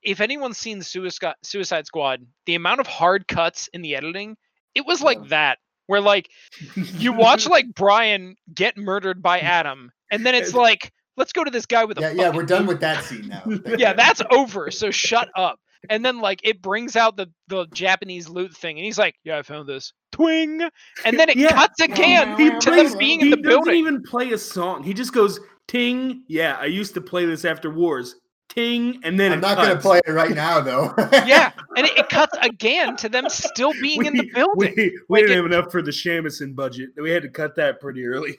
If 0.02 0.20
anyone's 0.20 0.58
seen 0.58 0.82
Suicide 0.82 1.36
Suicide 1.44 1.86
Squad, 1.86 2.26
the 2.48 2.56
amount 2.56 2.80
of 2.80 2.88
hard 2.88 3.28
cuts 3.28 3.70
in 3.74 3.82
the 3.84 3.96
editing, 3.96 4.36
it 4.76 4.86
was 4.86 5.02
like 5.02 5.20
Yeah. 5.22 5.28
that. 5.30 5.60
Where 5.88 6.02
like 6.02 6.30
you 6.76 7.14
watch 7.14 7.46
like 7.56 7.68
Brian 7.76 8.36
get 8.54 8.78
murdered 8.78 9.22
by 9.22 9.40
Adam, 9.42 9.92
and 10.10 10.26
then 10.26 10.34
it's 10.34 10.54
like, 10.56 10.92
let's 11.18 11.34
go 11.34 11.44
to 11.44 11.52
this 11.52 11.66
guy 11.66 11.86
with 11.86 11.98
a 11.98 12.02
Yeah, 12.02 12.12
yeah, 12.12 12.30
we're 12.30 12.44
done 12.44 12.66
with 12.66 12.80
that 12.82 13.04
scene 13.04 13.28
now. 13.28 13.44
Yeah, 13.78 13.94
that's 13.94 14.22
over. 14.32 14.72
So 14.72 14.92
shut 14.92 15.30
up. 15.36 15.60
And 15.90 16.06
then 16.06 16.20
like 16.20 16.40
it 16.46 16.62
brings 16.62 16.96
out 16.96 17.18
the 17.18 17.28
the 17.50 17.66
Japanese 17.74 18.30
lute 18.30 18.56
thing, 18.56 18.78
and 18.78 18.86
he's 18.86 18.98
like, 18.98 19.16
"Yeah, 19.26 19.38
I 19.40 19.42
found 19.42 19.68
this." 19.68 19.92
Twing, 20.14 20.70
and 21.04 21.20
then 21.20 21.28
it 21.28 21.36
Yeah. 21.36 21.50
cuts 21.52 21.82
again 21.82 22.38
He 22.38 22.50
to 22.52 22.60
plays- 22.62 22.92
them 22.92 23.00
being 23.00 23.20
he 23.20 23.26
in 23.26 23.32
the 23.32 23.38
building 23.38 23.74
he 23.74 23.82
doesn't 23.82 23.96
even 23.98 24.04
play 24.04 24.32
a 24.32 24.38
song. 24.38 24.82
He 24.84 24.94
just 24.94 25.12
goes 25.12 25.42
ting. 25.68 26.24
Yeah, 26.30 26.56
I 26.58 26.66
used 26.68 26.94
to 26.94 27.02
play 27.02 27.26
this 27.26 27.44
after 27.44 27.70
wars. 27.70 28.16
Ting, 28.50 29.00
and 29.04 29.20
then 29.20 29.32
I'm 29.34 29.40
it 29.40 29.42
not 29.42 29.58
going 29.58 29.70
to 29.76 29.82
play 29.82 30.00
it 30.06 30.12
right 30.12 30.30
now, 30.32 30.62
though. 30.62 30.94
Yeah, 31.26 31.52
and 31.76 31.88
it, 31.88 31.98
it 31.98 32.08
cuts 32.10 32.38
again 32.42 32.96
to 32.98 33.10
them 33.10 33.28
still 33.28 33.74
being 33.82 34.06
in 34.06 34.14
the 34.16 34.30
building. 34.34 34.74
We, 34.78 34.84
we 34.92 35.00
Like 35.10 35.22
didn't 35.28 35.32
it- 35.32 35.36
have 35.38 35.46
enough 35.52 35.72
for 35.72 35.82
the 35.82 35.92
shamisen 35.92 36.56
budget. 36.56 36.92
We 36.96 37.10
had 37.12 37.24
to 37.24 37.30
cut 37.30 37.56
that 37.56 37.82
pretty 37.82 38.06
early. 38.06 38.38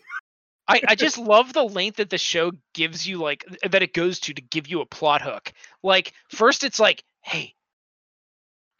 I, 0.66 0.80
I 0.88 0.94
just 0.94 1.18
love 1.18 1.52
the 1.52 1.64
length 1.64 1.96
that 1.96 2.10
the 2.10 2.18
show 2.18 2.52
gives 2.72 3.06
you, 3.06 3.18
like 3.18 3.44
that 3.68 3.82
it 3.82 3.92
goes 3.92 4.20
to 4.20 4.34
to 4.34 4.42
give 4.42 4.66
you 4.68 4.80
a 4.80 4.86
plot 4.86 5.22
hook. 5.22 5.52
Like 5.82 6.12
first, 6.28 6.64
it's 6.64 6.80
like, 6.80 7.04
"Hey, 7.20 7.54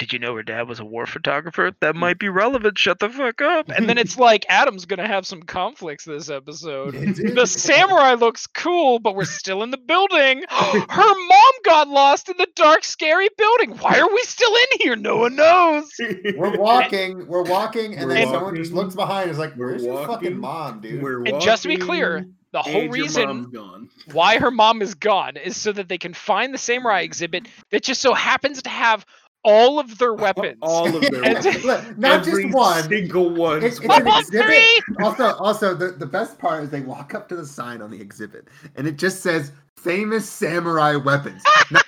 did 0.05 0.13
you 0.13 0.19
know 0.19 0.35
her 0.37 0.43
dad 0.43 0.69
was 0.69 0.81
a 0.81 0.85
war 0.85 1.07
photographer? 1.07 1.73
That 1.81 1.95
hmm. 1.95 2.01
might 2.01 2.19
be 2.19 2.29
relevant. 2.29 2.77
Shut 2.77 2.99
the 2.99 3.09
fuck 3.09 3.41
up." 3.41 3.71
And 3.71 3.89
then 3.89 3.97
it's 3.97 4.19
like, 4.19 4.45
Adam's 4.51 4.85
gonna 4.85 5.07
have 5.07 5.27
some 5.27 5.43
conflicts 5.43 6.05
this 6.05 6.29
episode. 6.29 6.93
The 7.35 7.47
samurai 7.47 8.13
looks 8.13 8.47
cool, 8.47 8.99
but 8.99 9.17
we're 9.17 9.25
still 9.25 9.63
in 9.63 9.71
the 9.71 9.79
building. 9.79 10.45
Her 10.51 11.15
mom 11.15 11.53
got 11.65 11.89
lost 11.89 12.29
in 12.29 12.37
the 12.37 12.49
dark, 12.55 12.85
scary 12.85 13.29
building. 13.39 13.79
Why 13.79 13.99
are 13.99 14.09
we 14.09 14.23
still 14.25 14.55
in 14.55 14.81
here? 14.81 14.97
No 14.97 15.17
one 15.17 15.37
knows. 15.37 15.91
we're 16.37 16.59
walking, 16.59 17.27
we're 17.27 17.43
walking, 17.43 17.95
and 17.95 18.09
We're 18.09 18.15
then 18.15 18.29
someone 18.29 18.57
just 18.57 18.73
looks 18.73 18.95
behind 18.95 19.25
and 19.25 19.31
is 19.31 19.39
like, 19.39 19.57
We're 19.57 19.69
where's 19.69 19.85
your 19.85 20.07
fucking 20.07 20.39
mom, 20.39 20.81
dude? 20.81 21.03
We're 21.03 21.25
And 21.25 21.41
just 21.41 21.63
to 21.63 21.69
be 21.69 21.79
clear, 21.79 22.27
The 22.53 22.63
whole 22.63 22.83
and 22.83 22.93
reason 22.93 23.89
why 24.13 24.39
her 24.39 24.51
mom 24.51 24.83
is 24.83 24.95
gone 24.95 25.39
is 25.39 25.57
so 25.57 25.73
that 25.73 25.89
they 25.89 25.99
can 25.99 26.13
find 26.13 26.53
the 26.53 26.59
samurai 26.59 27.01
exhibit 27.01 27.49
that 27.71 27.83
just 27.83 28.03
so 28.03 28.13
happens 28.13 28.63
to 28.63 28.71
have 28.71 29.07
all 29.45 29.79
of 29.79 29.99
their 29.99 30.15
weapons. 30.25 30.59
All 30.63 30.95
of 30.95 31.01
their 31.03 31.23
weapons. 31.23 31.65
Look, 31.65 31.99
Not 31.99 32.27
Every 32.27 32.45
just 32.45 32.55
one. 32.55 32.89
single 32.89 33.31
one. 33.31 33.63
It's, 33.63 33.79
it's 33.81 33.87
an 33.95 34.07
exhibit. 34.07 34.47
three? 34.47 34.83
Also, 35.03 35.25
also 35.37 35.75
the, 35.75 35.93
the 35.93 36.07
best 36.07 36.39
part 36.39 36.65
is 36.65 36.71
they 36.71 36.81
walk 36.81 37.15
up 37.15 37.29
to 37.29 37.37
the 37.37 37.47
sign 37.47 37.81
on 37.83 37.91
the 37.91 38.01
exhibit 38.01 38.49
and 38.77 38.87
it 38.87 38.97
just 38.97 39.21
says 39.23 39.53
famous 39.77 40.29
samurai 40.29 40.97
weapons. 40.97 41.43
not, 41.71 41.85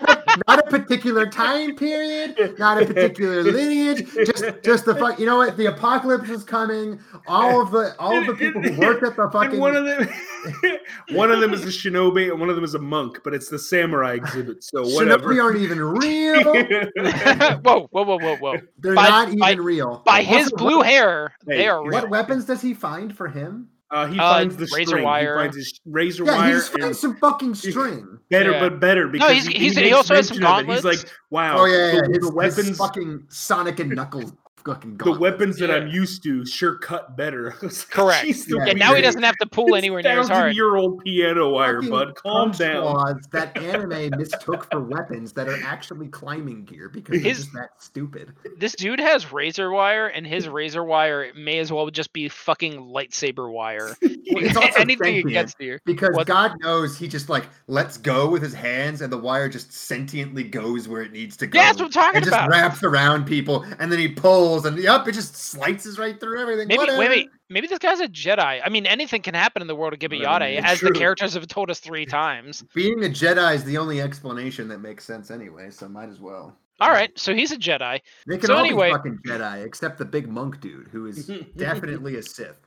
not 0.47 0.59
a 0.59 0.63
particular 0.71 1.27
time 1.27 1.75
period, 1.77 2.57
not 2.59 2.83
a 2.83 2.87
particular 2.87 3.43
lineage. 3.43 4.07
Just, 4.15 4.45
just 4.63 4.85
the 4.85 4.95
fuck. 4.95 5.19
You 5.19 5.27
know 5.27 5.37
what? 5.37 5.57
The 5.57 5.67
apocalypse 5.67 6.29
is 6.31 6.45
coming. 6.45 6.99
All 7.27 7.61
of 7.63 7.71
the, 7.71 7.95
all 7.99 8.17
of 8.19 8.27
the 8.27 8.35
people 8.35 8.63
who 8.63 8.79
worked 8.81 9.03
at 9.03 9.17
the 9.17 9.23
And 9.23 9.33
fucking. 9.33 9.61
one 9.61 9.77
of 9.77 9.85
them, 9.85 10.09
one 11.13 11.31
of 11.31 11.41
them 11.41 11.53
is 11.55 11.63
a 11.65 11.69
shinobi, 11.69 12.31
and 12.31 12.39
one 12.41 12.49
of 12.51 12.57
them 12.57 12.65
is 12.65 12.75
a 12.75 12.79
monk. 12.79 13.21
But 13.25 13.35
it's 13.35 13.49
the 13.49 13.59
samurai 13.59 14.15
exhibit, 14.15 14.63
so 14.65 14.83
whatever. 14.83 15.29
Shinobi 15.35 15.43
aren't 15.43 15.59
even 15.59 15.81
real. 15.81 16.43
whoa, 17.63 17.89
whoa, 17.91 18.05
whoa, 18.05 18.19
whoa, 18.19 18.37
whoa! 18.37 18.57
They're 18.79 18.95
By- 18.95 19.09
not 19.09 19.29
even 19.29 19.39
by- 19.41 19.53
real. 19.53 20.03
By 20.05 20.23
his 20.23 20.51
blue 20.53 20.79
what, 20.79 20.87
hair, 20.87 21.35
Hey, 21.47 21.59
they 21.59 21.69
are 21.69 21.83
what 21.83 21.89
real. 21.91 22.01
What 22.03 22.11
weapons 22.11 22.45
does 22.45 22.61
he 22.61 22.75
find 22.75 23.17
for 23.17 23.29
him? 23.29 23.69
Uh, 23.91 24.07
he 24.07 24.19
Uh, 24.19 24.35
finds 24.35 24.57
the 24.57 24.69
razor 24.75 24.89
string. 24.89 25.05
wire. 25.05 25.37
He 25.37 25.43
finds 25.45 25.57
his 25.57 25.81
razor 25.87 26.25
Yeah, 26.25 26.33
he 26.33 26.39
wire. 26.39 26.53
just 26.55 26.73
and 26.75 26.83
finds 26.83 26.99
some 27.01 27.17
fucking 27.17 27.55
string. 27.55 28.16
Better, 28.31 28.51
Yeah. 28.53 28.61
but 28.61 28.81
better 28.81 29.09
because 29.09 29.31
he's- 29.33 29.47
he, 29.47 29.59
he's- 29.59 29.77
he 29.77 29.83
makes 29.85 29.97
also 29.97 30.15
has 30.15 30.29
some 30.29 30.39
mention 30.41 30.65
of 30.65 30.69
it. 30.71 30.75
He's 30.75 30.85
like, 30.85 31.11
wow, 31.31 31.59
Oh 31.59 31.65
yeah, 31.67 31.77
yeah. 31.77 32.01
the, 32.03 32.09
His, 32.09 32.19
the 32.19 32.25
his 32.27 32.31
weapons, 32.33 32.77
fucking 32.79 33.25
Sonic 33.29 33.79
and 33.81 33.91
Knuckles 33.95 34.33
fucking 34.67 34.97
the 34.99 35.13
weapons 35.19 35.57
that 35.59 35.71
Yeah. 35.71 35.77
I'm 35.77 35.89
used 35.89 36.23
to 36.25 36.45
sure 36.45 36.77
cut 36.77 37.17
better. 37.17 37.53
I 37.63 37.67
was 37.67 37.85
like, 37.85 37.91
Correct. 37.91 38.27
"Jeez 38.27 38.49
Yeah, 38.49 38.67
Yeah, 38.67 38.73
now 38.75 38.95
he 38.95 39.01
doesn't 39.03 39.23
have 39.23 39.37
to 39.39 39.47
pull 39.47 39.75
anywhere 39.77 40.03
near 40.03 40.19
as 40.21 40.29
hard. 40.29 40.55
Year 40.55 40.77
old 40.77 41.03
piano 41.05 41.51
wire, 41.51 41.77
Fucking 41.77 41.91
bud. 41.91 42.15
Calm 42.17 42.49
punch 42.51 42.59
down. 42.59 43.21
that 43.33 43.57
anime 43.63 44.11
mistook 44.19 44.69
for 44.71 44.81
weapons 44.81 45.33
that 45.35 45.49
are 45.49 45.63
actually 45.65 46.09
climbing 46.09 46.65
gear 46.65 46.89
because 46.89 47.23
His- 47.23 47.41
it's 47.45 47.53
that 47.55 47.71
stupid. 47.79 48.33
This 48.59 48.75
dude 48.75 49.01
has 49.01 49.33
razor 49.33 49.71
wire, 49.71 50.09
and 50.09 50.27
his 50.27 50.49
razor 50.49 50.83
wire 50.85 51.33
may 51.37 51.59
as 51.59 51.73
well 51.73 51.89
just 51.91 52.13
be 52.13 52.29
fucking 52.29 52.75
lightsaber 52.89 53.51
wire. 53.51 53.97
Well, 54.29 54.45
it's 54.45 54.57
also 54.57 54.81
Anything 54.81 55.15
it 55.15 55.23
sentient, 55.23 55.33
gets 55.33 55.55
to 55.55 55.65
you. 55.65 55.79
because 55.87 56.11
What? 56.15 56.27
God 56.27 56.57
knows 56.61 56.99
he 56.99 57.07
just 57.07 57.29
like 57.29 57.45
lets 57.69 57.97
go 57.97 58.29
with 58.29 58.43
his 58.43 58.53
hands 58.53 59.01
and 59.01 59.11
the 59.11 59.17
wire 59.17 59.49
just 59.49 59.73
sentiently 59.73 60.43
goes 60.43 60.89
where 60.89 61.01
it 61.03 61.13
needs 61.13 61.37
to 61.39 61.47
go. 61.47 61.57
Yeah, 61.59 61.67
that's 61.67 61.79
what 61.79 61.87
I'm 61.87 61.91
talking 61.93 62.23
about. 62.27 62.27
It 62.27 62.31
just 62.31 62.51
wraps 62.51 62.83
around 62.83 63.25
people 63.27 63.65
and 63.79 63.91
then 63.91 64.01
he 64.01 64.09
pulls 64.09 64.56
and 64.65 64.79
yep, 64.79 65.07
it 65.07 65.13
just 65.13 65.37
slices 65.37 65.99
right 65.99 66.19
through 66.19 66.41
everything. 66.41 66.69
Maybe 66.69 66.79
Whatever. 66.79 66.99
wait, 66.99 67.09
wait, 67.11 67.29
maybe 67.51 67.67
this 67.67 67.79
guy's 67.79 68.01
a 68.01 68.09
Jedi. 68.09 68.61
I 68.65 68.69
mean, 68.69 68.87
anything 68.87 69.23
can 69.23 69.35
happen 69.35 69.61
in 69.63 69.69
the 69.69 69.75
world 69.77 69.93
of 69.93 69.99
I 70.03 70.09
mean, 70.09 70.23
Gibiate, 70.23 70.59
it's 70.59 70.67
as 70.67 70.81
the 70.81 70.93
characters 70.93 71.35
have 71.35 71.47
told 71.47 71.71
us 71.71 71.81
three 71.81 72.07
times. 72.07 72.65
Being 72.75 73.05
a 73.05 73.09
Jedi 73.09 73.55
is 73.55 73.65
the 73.65 73.77
only 73.77 74.01
explanation 74.01 74.69
that 74.69 74.79
makes 74.81 75.05
sense 75.05 75.31
anyway, 75.31 75.71
so 75.71 75.89
might 75.89 76.09
as 76.09 76.21
well. 76.21 76.57
All 76.81 76.91
right, 76.91 77.11
so 77.19 77.35
he's 77.35 77.53
a 77.53 77.57
Jedi. 77.57 78.01
They 78.27 78.39
can 78.39 78.47
So 78.49 78.55
all 78.55 78.61
anyway- 78.65 78.89
be 78.91 78.93
fucking 78.97 79.19
Jedi, 79.27 79.65
except 79.65 79.99
the 79.99 80.05
big 80.05 80.29
monk 80.29 80.61
dude, 80.61 80.89
who 80.93 81.07
is 81.07 81.27
definitely 81.57 82.17
a 82.17 82.23
Sith. 82.23 82.59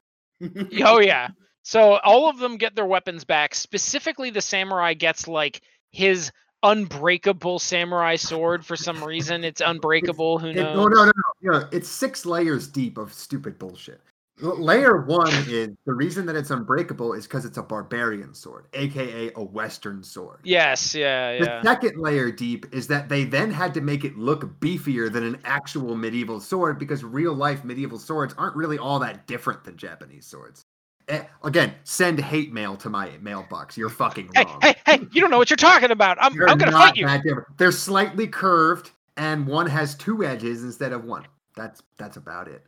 Oh 0.83 0.99
yeah. 0.99 1.29
So 1.63 1.97
all 2.03 2.29
of 2.29 2.37
them 2.39 2.57
get 2.57 2.75
their 2.75 2.85
weapons 2.85 3.25
back. 3.25 3.53
Specifically, 3.53 4.29
the 4.31 4.41
samurai 4.41 4.93
gets 4.93 5.27
like 5.27 5.61
his 5.91 6.31
unbreakable 6.63 7.59
samurai 7.59 8.15
sword 8.15 8.65
for 8.65 8.75
some 8.75 9.03
reason. 9.03 9.43
It's 9.43 9.61
unbreakable. 9.61 10.39
Who 10.39 10.47
It- 10.47 10.55
knows? 10.55 10.75
no, 10.75 10.87
no, 10.87 11.05
no, 11.05 11.11
no, 11.41 11.59
no. 11.59 11.67
It's 11.71 11.87
six 11.89 12.25
layers 12.25 12.67
deep 12.67 12.97
of 12.97 13.13
stupid 13.13 13.57
bullshit. 13.57 14.01
Layer 14.41 15.01
one 15.01 15.27
is 15.49 15.71
the 15.85 15.93
reason 15.93 16.25
that 16.25 16.35
it's 16.37 16.49
unbreakable 16.49 17.11
is 17.11 17.27
because 17.27 17.43
it's 17.43 17.57
a 17.57 17.61
barbarian 17.61 18.33
sword, 18.33 18.67
aka 18.73 19.31
a 19.35 19.43
Western 19.43 20.01
sword. 20.01 20.39
Yes, 20.43 20.95
yeah, 20.95 21.33
yeah. 21.33 21.59
The 21.61 21.63
second 21.63 21.99
layer 21.99 22.31
deep 22.31 22.65
is 22.73 22.87
that 22.87 23.09
they 23.09 23.25
then 23.25 23.51
had 23.51 23.73
to 23.73 23.81
make 23.81 24.05
it 24.05 24.17
look 24.17 24.57
beefier 24.61 25.11
than 25.11 25.25
an 25.25 25.39
actual 25.43 25.93
medieval 25.93 26.39
sword 26.39 26.79
because 26.79 27.03
real 27.03 27.33
life 27.33 27.65
medieval 27.65 27.99
swords 27.99 28.33
aren't 28.37 28.55
really 28.55 28.77
all 28.77 28.99
that 28.99 29.27
different 29.27 29.65
than 29.65 29.75
Japanese 29.75 30.25
swords. 30.25 30.63
Eh, 31.09 31.23
Again, 31.43 31.73
send 31.83 32.19
hate 32.19 32.53
mail 32.53 32.75
to 32.77 32.89
my 32.89 33.11
mailbox. 33.21 33.75
You're 33.77 33.89
fucking 33.89 34.29
Hey, 34.35 34.45
wrong. 34.45 34.59
hey, 34.61 34.75
hey! 34.85 34.99
You 35.11 35.21
don't 35.21 35.31
know 35.31 35.37
what 35.39 35.49
you're 35.49 35.57
talking 35.57 35.91
about. 35.91 36.17
I'm, 36.21 36.33
I'm 36.47 36.57
gonna 36.57 36.71
not 36.71 36.87
fight 36.89 36.97
you. 36.97 37.07
different. 37.07 37.57
They're 37.57 37.71
slightly 37.71 38.27
curved, 38.27 38.91
and 39.17 39.47
one 39.47 39.65
has 39.67 39.95
two 39.95 40.23
edges 40.23 40.63
instead 40.63 40.93
of 40.93 41.03
one. 41.05 41.25
That's 41.55 41.81
that's 41.97 42.17
about 42.17 42.47
it. 42.47 42.63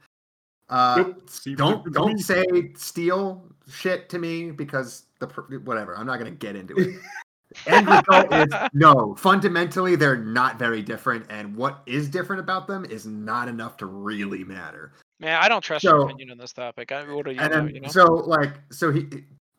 Uh, 0.70 1.04
Nope, 1.46 1.58
don't 1.58 1.94
don't 1.94 2.18
say 2.18 2.46
steel 2.76 3.46
shit 3.72 4.10
to 4.10 4.18
me 4.20 4.52
because 4.52 5.06
the 5.20 5.28
whatever. 5.64 5.96
I'm 5.98 6.08
not 6.08 6.18
gonna 6.18 6.32
get 6.32 6.56
into 6.56 6.76
it. 6.78 7.00
End 7.68 7.86
result 7.86 8.34
is 8.34 8.48
no. 8.74 9.14
Fundamentally, 9.16 9.96
they're 9.98 10.18
not 10.18 10.58
very 10.58 10.82
different, 10.82 11.26
and 11.30 11.54
what 11.56 11.84
is 11.86 12.10
different 12.10 12.40
about 12.40 12.66
them 12.66 12.86
is 12.86 13.06
not 13.06 13.50
enough 13.50 13.76
to 13.78 13.86
really 13.86 14.44
matter. 14.46 14.94
Man, 15.22 15.40
I 15.42 15.48
don't 15.48 15.62
trust 15.62 15.84
your 15.84 16.02
opinion 16.02 16.32
on 16.32 16.38
this 16.38 16.52
topic. 16.52 16.92
I, 16.92 17.04
what 17.14 17.26
do 17.26 17.32
you 17.32 17.40
and 17.40 17.52
know? 17.52 17.66
then, 17.66 17.76
You 17.76 17.82
know? 17.82 17.88
so 17.90 18.06
like 18.06 18.54
so 18.72 18.92
he 18.92 19.08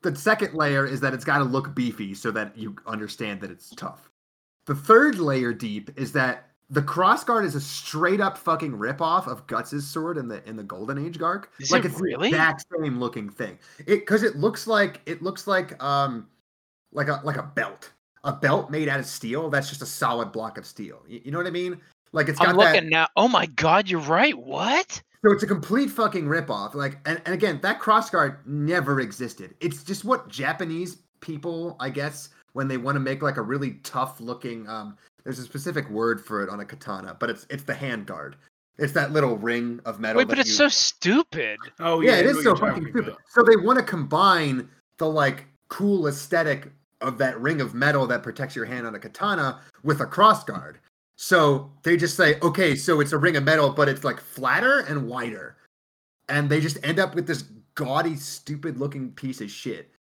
the 0.01 0.15
second 0.15 0.53
layer 0.53 0.85
is 0.85 0.99
that 0.99 1.13
it's 1.13 1.23
got 1.23 1.37
to 1.37 1.45
look 1.45 1.73
beefy 1.73 2.13
so 2.13 2.29
that 2.31 2.55
you 2.57 2.75
understand 2.85 3.39
that 3.41 3.49
it's 3.49 3.69
tough 3.69 4.09
the 4.65 4.75
third 4.75 5.17
layer 5.19 5.53
deep 5.53 5.89
is 5.97 6.11
that 6.11 6.49
the 6.69 6.81
crossguard 6.81 7.45
is 7.45 7.55
a 7.55 7.61
straight 7.61 8.19
up 8.19 8.37
fucking 8.37 8.73
ripoff 8.73 9.27
of 9.27 9.47
guts's 9.47 9.87
sword 9.87 10.17
in 10.17 10.27
the 10.27 10.47
in 10.47 10.57
the 10.57 10.63
golden 10.63 10.97
age 11.03 11.17
garg 11.17 11.45
Is 11.59 11.71
like 11.71 11.85
it 11.85 11.91
it's 11.91 12.01
really? 12.01 12.29
the 12.29 12.35
exact 12.35 12.65
same 12.77 12.99
looking 12.99 13.29
thing 13.29 13.57
it 13.79 13.99
because 14.01 14.23
it 14.23 14.35
looks 14.35 14.67
like 14.67 14.99
it 15.05 15.21
looks 15.21 15.47
like 15.47 15.81
um 15.81 16.27
like 16.91 17.07
a 17.07 17.21
like 17.23 17.37
a 17.37 17.43
belt 17.43 17.91
a 18.25 18.33
belt 18.33 18.69
made 18.69 18.89
out 18.89 18.99
of 18.99 19.05
steel 19.05 19.49
that's 19.49 19.69
just 19.69 19.81
a 19.81 19.85
solid 19.85 20.31
block 20.33 20.57
of 20.57 20.65
steel 20.65 21.01
you, 21.07 21.21
you 21.25 21.31
know 21.31 21.37
what 21.37 21.47
i 21.47 21.51
mean 21.51 21.79
like 22.13 22.29
it's 22.29 22.39
got 22.39 22.49
I'm 22.49 22.57
that 22.57 22.73
looking 22.75 22.89
now. 22.89 23.07
Oh 23.17 23.27
my 23.27 23.47
god, 23.47 23.89
you're 23.89 23.99
right. 23.99 24.37
What? 24.37 25.01
So 25.23 25.31
it's 25.31 25.43
a 25.43 25.47
complete 25.47 25.89
fucking 25.89 26.25
ripoff. 26.25 26.73
Like, 26.73 26.99
and, 27.05 27.21
and 27.25 27.33
again, 27.33 27.59
that 27.63 27.79
crossguard 27.79 28.45
never 28.45 28.99
existed. 28.99 29.55
It's 29.61 29.83
just 29.83 30.03
what 30.03 30.27
Japanese 30.27 30.97
people, 31.21 31.77
I 31.79 31.89
guess, 31.89 32.29
when 32.53 32.67
they 32.67 32.77
want 32.77 32.95
to 32.95 32.99
make 32.99 33.21
like 33.21 33.37
a 33.37 33.41
really 33.41 33.79
tough 33.83 34.19
looking. 34.19 34.67
Um, 34.67 34.97
there's 35.23 35.39
a 35.39 35.43
specific 35.43 35.89
word 35.89 36.23
for 36.23 36.43
it 36.43 36.49
on 36.49 36.59
a 36.59 36.65
katana, 36.65 37.15
but 37.19 37.29
it's 37.29 37.47
it's 37.49 37.63
the 37.63 37.73
hand 37.73 38.05
guard. 38.05 38.35
It's 38.77 38.93
that 38.93 39.11
little 39.13 39.37
ring 39.37 39.79
of 39.85 39.99
metal. 39.99 40.17
Wait, 40.17 40.27
but 40.27 40.39
it's 40.39 40.49
you- 40.49 40.55
so 40.55 40.67
stupid. 40.67 41.57
Oh 41.79 42.01
yeah, 42.01 42.11
yeah, 42.11 42.15
I 42.17 42.19
it 42.19 42.23
know 42.25 42.29
is 42.31 42.35
what 42.35 42.43
so 42.43 42.55
fucking 42.57 42.83
stupid. 42.83 43.07
about. 43.07 43.19
So 43.29 43.43
they 43.43 43.55
want 43.55 43.79
to 43.79 43.85
combine 43.85 44.67
the 44.97 45.07
like 45.07 45.45
cool 45.69 46.07
aesthetic 46.07 46.71
of 46.99 47.17
that 47.19 47.39
ring 47.39 47.61
of 47.61 47.73
metal 47.73 48.05
that 48.07 48.23
protects 48.23 48.55
your 48.55 48.65
hand 48.65 48.85
on 48.87 48.95
a 48.95 48.99
katana 48.99 49.61
with 49.83 50.01
a 50.01 50.05
crossguard. 50.05 50.75
So 51.15 51.71
they 51.83 51.97
just 51.97 52.17
say, 52.17 52.39
okay, 52.41 52.75
so 52.75 52.99
it's 52.99 53.11
a 53.11 53.17
ring 53.17 53.37
of 53.37 53.43
metal, 53.43 53.69
but 53.69 53.87
it's 53.87 54.03
like 54.03 54.19
flatter 54.19 54.79
and 54.79 55.07
wider. 55.07 55.57
And 56.29 56.49
they 56.49 56.59
just 56.59 56.83
end 56.83 56.99
up 56.99 57.15
with 57.15 57.27
this 57.27 57.43
gaudy, 57.75 58.15
stupid 58.15 58.77
looking 58.77 59.11
piece 59.11 59.41
of 59.41 59.51
shit. 59.51 59.91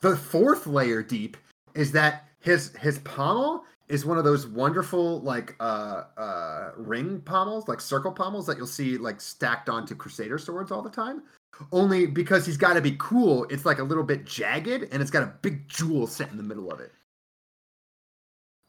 The 0.00 0.16
fourth 0.16 0.66
layer 0.66 1.02
deep 1.02 1.36
is 1.74 1.92
that 1.92 2.28
his 2.40 2.76
his 2.76 2.98
pommel 3.00 3.64
is 3.88 4.04
one 4.04 4.18
of 4.18 4.24
those 4.24 4.46
wonderful 4.46 5.20
like 5.20 5.56
uh 5.60 6.04
uh 6.16 6.70
ring 6.76 7.20
pommels, 7.20 7.68
like 7.68 7.80
circle 7.80 8.12
pommels 8.12 8.46
that 8.46 8.56
you'll 8.56 8.66
see 8.66 8.98
like 8.98 9.20
stacked 9.20 9.68
onto 9.68 9.94
crusader 9.94 10.38
swords 10.38 10.70
all 10.70 10.82
the 10.82 10.90
time. 10.90 11.22
Only 11.72 12.06
because 12.06 12.44
he's 12.44 12.56
got 12.56 12.74
to 12.74 12.80
be 12.80 12.96
cool, 12.98 13.44
it's 13.48 13.64
like 13.64 13.78
a 13.78 13.84
little 13.84 14.02
bit 14.02 14.26
jagged 14.26 14.88
and 14.90 15.00
it's 15.00 15.10
got 15.10 15.22
a 15.22 15.34
big 15.40 15.68
jewel 15.68 16.06
set 16.06 16.30
in 16.30 16.36
the 16.36 16.42
middle 16.42 16.70
of 16.70 16.80
it. 16.80 16.92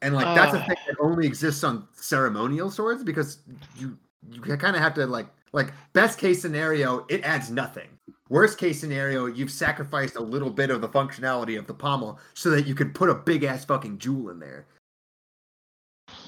And 0.05 0.13
like 0.13 0.35
that's 0.35 0.53
a 0.53 0.59
thing 0.59 0.77
that 0.85 0.97
only 0.99 1.25
exists 1.25 1.63
on 1.63 1.87
ceremonial 1.93 2.69
swords 2.69 3.03
because 3.03 3.39
you 3.75 3.97
you 4.31 4.39
kind 4.39 4.75
of 4.75 4.81
have 4.83 4.93
to 4.93 5.07
like 5.07 5.25
like 5.51 5.73
best 5.93 6.19
case 6.19 6.39
scenario 6.39 7.07
it 7.09 7.23
adds 7.23 7.49
nothing. 7.49 7.89
Worst 8.29 8.59
case 8.59 8.79
scenario 8.79 9.25
you've 9.25 9.49
sacrificed 9.49 10.15
a 10.15 10.21
little 10.21 10.51
bit 10.51 10.69
of 10.69 10.81
the 10.81 10.89
functionality 10.89 11.57
of 11.57 11.65
the 11.65 11.73
pommel 11.73 12.19
so 12.35 12.51
that 12.51 12.67
you 12.67 12.75
can 12.75 12.91
put 12.91 13.09
a 13.09 13.15
big 13.15 13.43
ass 13.43 13.65
fucking 13.65 13.97
jewel 13.97 14.29
in 14.29 14.37
there. 14.37 14.67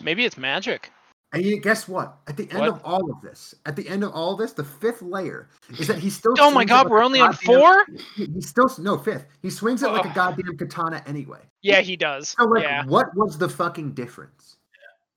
Maybe 0.01 0.25
it's 0.25 0.39
magic. 0.39 0.91
And 1.34 1.43
you, 1.43 1.60
guess 1.60 1.88
what? 1.89 2.19
At 2.27 2.38
the 2.38 2.50
end 2.51 2.60
What? 2.60 2.69
of 2.69 2.81
all 2.86 3.12
of 3.12 3.22
this, 3.22 3.53
at 3.65 3.75
the 3.75 3.88
end 3.89 4.03
of 4.03 4.13
all 4.13 4.34
of 4.34 4.39
this, 4.39 4.53
the 4.53 4.63
fifth 4.63 5.01
layer 5.01 5.50
is 5.77 5.88
that 5.88 6.00
he 6.00 6.10
still. 6.10 6.34
Oh 6.39 6.51
my 6.51 6.63
god, 6.63 6.84
like 6.84 6.91
we're 6.91 7.03
only 7.03 7.19
on 7.19 7.34
four? 7.34 7.86
He, 8.15 8.27
he 8.27 8.41
still 8.41 8.69
no 8.79 8.98
fifth. 8.98 9.25
He 9.41 9.50
swings 9.50 9.84
it 9.84 9.91
like 9.91 10.05
a 10.05 10.13
goddamn 10.13 10.57
katana 10.57 11.03
anyway. 11.05 11.41
Yeah, 11.62 11.81
he 11.81 11.98
does. 11.98 12.29
So 12.29 12.46
like, 12.46 12.63
yeah. 12.63 12.86
what 12.86 13.13
was 13.15 13.38
the 13.38 13.50
fucking 13.50 13.91
difference? 13.91 14.55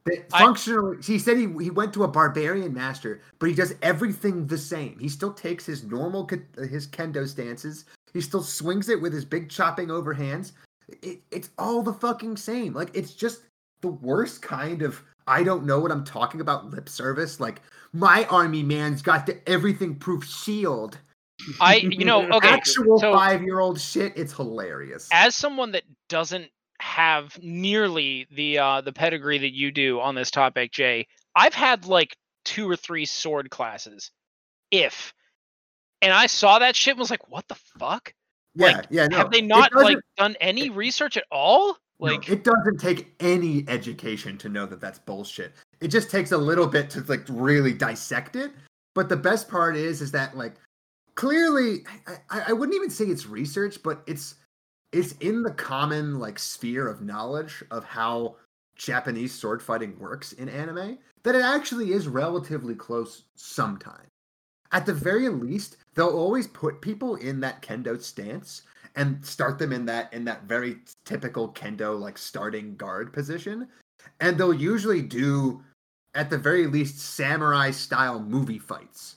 The, 0.05 0.25
I- 0.33 0.41
functionally, 0.41 0.97
he 1.01 1.19
said 1.19 1.37
he 1.37 1.47
he 1.61 1.71
went 1.71 1.93
to 1.95 2.03
a 2.03 2.09
barbarian 2.09 2.75
master, 2.75 3.21
but 3.39 3.49
he 3.49 3.55
does 3.55 3.75
everything 3.81 4.49
the 4.49 4.59
same. 4.59 4.99
He 4.99 5.09
still 5.09 5.33
takes 5.33 5.65
his 5.65 5.85
normal 5.85 6.29
uh, 6.59 6.63
his 6.63 6.89
kendo 6.89 7.29
stances. 7.29 7.85
He 8.13 8.21
still 8.21 8.43
swings 8.43 8.89
it 8.89 9.01
with 9.01 9.13
his 9.13 9.25
big 9.25 9.49
chopping 9.49 9.93
over 9.93 10.13
hands. 10.13 10.55
It, 11.03 11.21
it's 11.31 11.51
all 11.57 11.83
the 11.83 11.93
fucking 11.93 12.37
same. 12.37 12.73
Like 12.73 12.91
it's 12.95 13.15
just 13.15 13.43
the 13.81 13.89
worst 13.89 14.43
kind 14.43 14.83
of 14.83 15.03
I 15.27 15.43
don't 15.43 15.65
know 15.65 15.79
what 15.79 15.93
I'm 15.93 16.05
talking 16.05 16.41
about 16.41 16.71
lip 16.71 16.89
service. 16.89 17.41
Like 17.41 17.63
my 17.93 18.25
army 18.25 18.63
man's 18.63 19.03
got 19.03 19.27
the 19.27 19.49
everything 19.49 19.97
proof 19.97 20.25
shield. 20.25 20.99
I, 21.61 21.77
you 21.77 22.05
know, 22.05 22.29
okay. 22.33 22.49
Actual 22.49 22.99
so 22.99 23.13
five 23.13 23.43
year 23.43 23.61
old 23.61 23.81
shit. 23.81 24.13
It's 24.17 24.33
hilarious. 24.33 25.09
as 25.13 25.35
someone 25.35 25.73
that 25.73 25.85
doesn't 26.09 26.51
have 26.81 27.39
nearly 27.43 28.27
the 28.31 28.59
uh 28.59 28.81
the 28.81 28.93
pedigree 28.93 29.39
that 29.39 29.53
you 29.53 29.71
do 29.71 30.01
on 30.01 30.15
this 30.15 30.31
topic, 30.31 30.73
Jay, 30.73 31.07
I've 31.35 31.55
had 31.55 31.87
like 31.87 32.17
two 32.45 32.69
or 32.69 32.77
three 32.77 33.07
sword 33.07 33.51
classes. 33.51 34.11
If 34.71 35.13
and 36.03 36.13
I 36.13 36.27
saw 36.27 36.59
that 36.61 36.77
shit 36.77 36.93
and 36.93 37.01
was 37.01 37.11
like, 37.11 37.29
what 37.29 37.47
the 37.49 37.57
fuck? 37.79 38.15
yeah, 38.55 38.67
like, 38.69 38.87
yeah. 38.91 39.07
No, 39.07 39.19
Have 39.19 39.31
they 39.31 39.43
not 39.43 39.75
like 39.75 39.99
done 40.17 40.37
any 40.41 40.71
research 40.71 41.17
at 41.17 41.25
all? 41.31 41.77
No, 42.01 42.13
Like 42.13 42.29
it 42.29 42.45
doesn't 42.45 42.79
take 42.79 43.15
any 43.21 43.65
education 43.69 44.39
to 44.39 44.49
know 44.49 44.67
that 44.67 44.81
that's 44.81 44.99
bullshit. 44.99 45.53
It 45.81 45.89
just 45.89 46.11
takes 46.11 46.33
a 46.33 46.39
little 46.39 46.67
bit 46.67 46.91
to 46.91 47.01
like 47.03 47.25
really 47.29 47.73
dissect 47.73 48.37
it. 48.37 48.53
But 48.95 49.09
the 49.09 49.17
best 49.17 49.49
part 49.49 49.77
is, 49.77 50.01
is 50.01 50.11
that 50.13 50.37
like 50.37 50.55
clearly, 51.15 51.85
I, 52.07 52.15
I 52.31 52.45
I 52.49 52.53
wouldn't 52.53 52.77
even 52.77 52.91
say 52.91 53.05
it's 53.07 53.27
research, 53.27 53.83
but 53.83 54.03
it's 54.07 54.37
it's 54.93 55.13
in 55.21 55.43
the 55.43 55.53
common 55.53 56.19
like 56.19 56.39
sphere 56.39 56.89
of 56.89 57.03
knowledge 57.03 57.63
of 57.71 57.85
how 57.85 58.37
Japanese 58.77 59.33
sword 59.33 59.63
fighting 59.63 59.99
works 59.99 60.33
in 60.33 60.49
anime 60.49 60.99
that 61.23 61.35
it 61.35 61.43
actually 61.43 61.93
is 61.93 62.09
relatively 62.09 62.75
close 62.75 63.25
sometimes. 63.35 64.09
At 64.73 64.87
the 64.87 64.95
very 64.95 65.29
least, 65.29 65.77
they'll 65.95 66.09
always 66.09 66.47
put 66.47 66.81
people 66.81 67.17
in 67.17 67.41
that 67.41 67.61
kendo 67.61 68.01
stance 68.01 68.63
and 68.97 69.25
start 69.25 69.59
them 69.59 69.73
in 69.73 69.85
that 69.87 70.13
in 70.13 70.25
that 70.25 70.45
very 70.45 70.79
typical 71.05 71.49
kendo 71.53 71.99
like 71.99 72.19
starting 72.19 72.77
guard 72.77 73.13
position. 73.13 73.69
And 74.21 74.39
they'll 74.39 74.55
usually 74.55 75.03
do 75.03 75.63
at 76.15 76.31
the 76.31 76.39
very 76.39 76.67
least 76.67 76.99
samurai 76.99 77.71
style 77.71 78.21
movie 78.21 78.59
fights. 78.59 79.17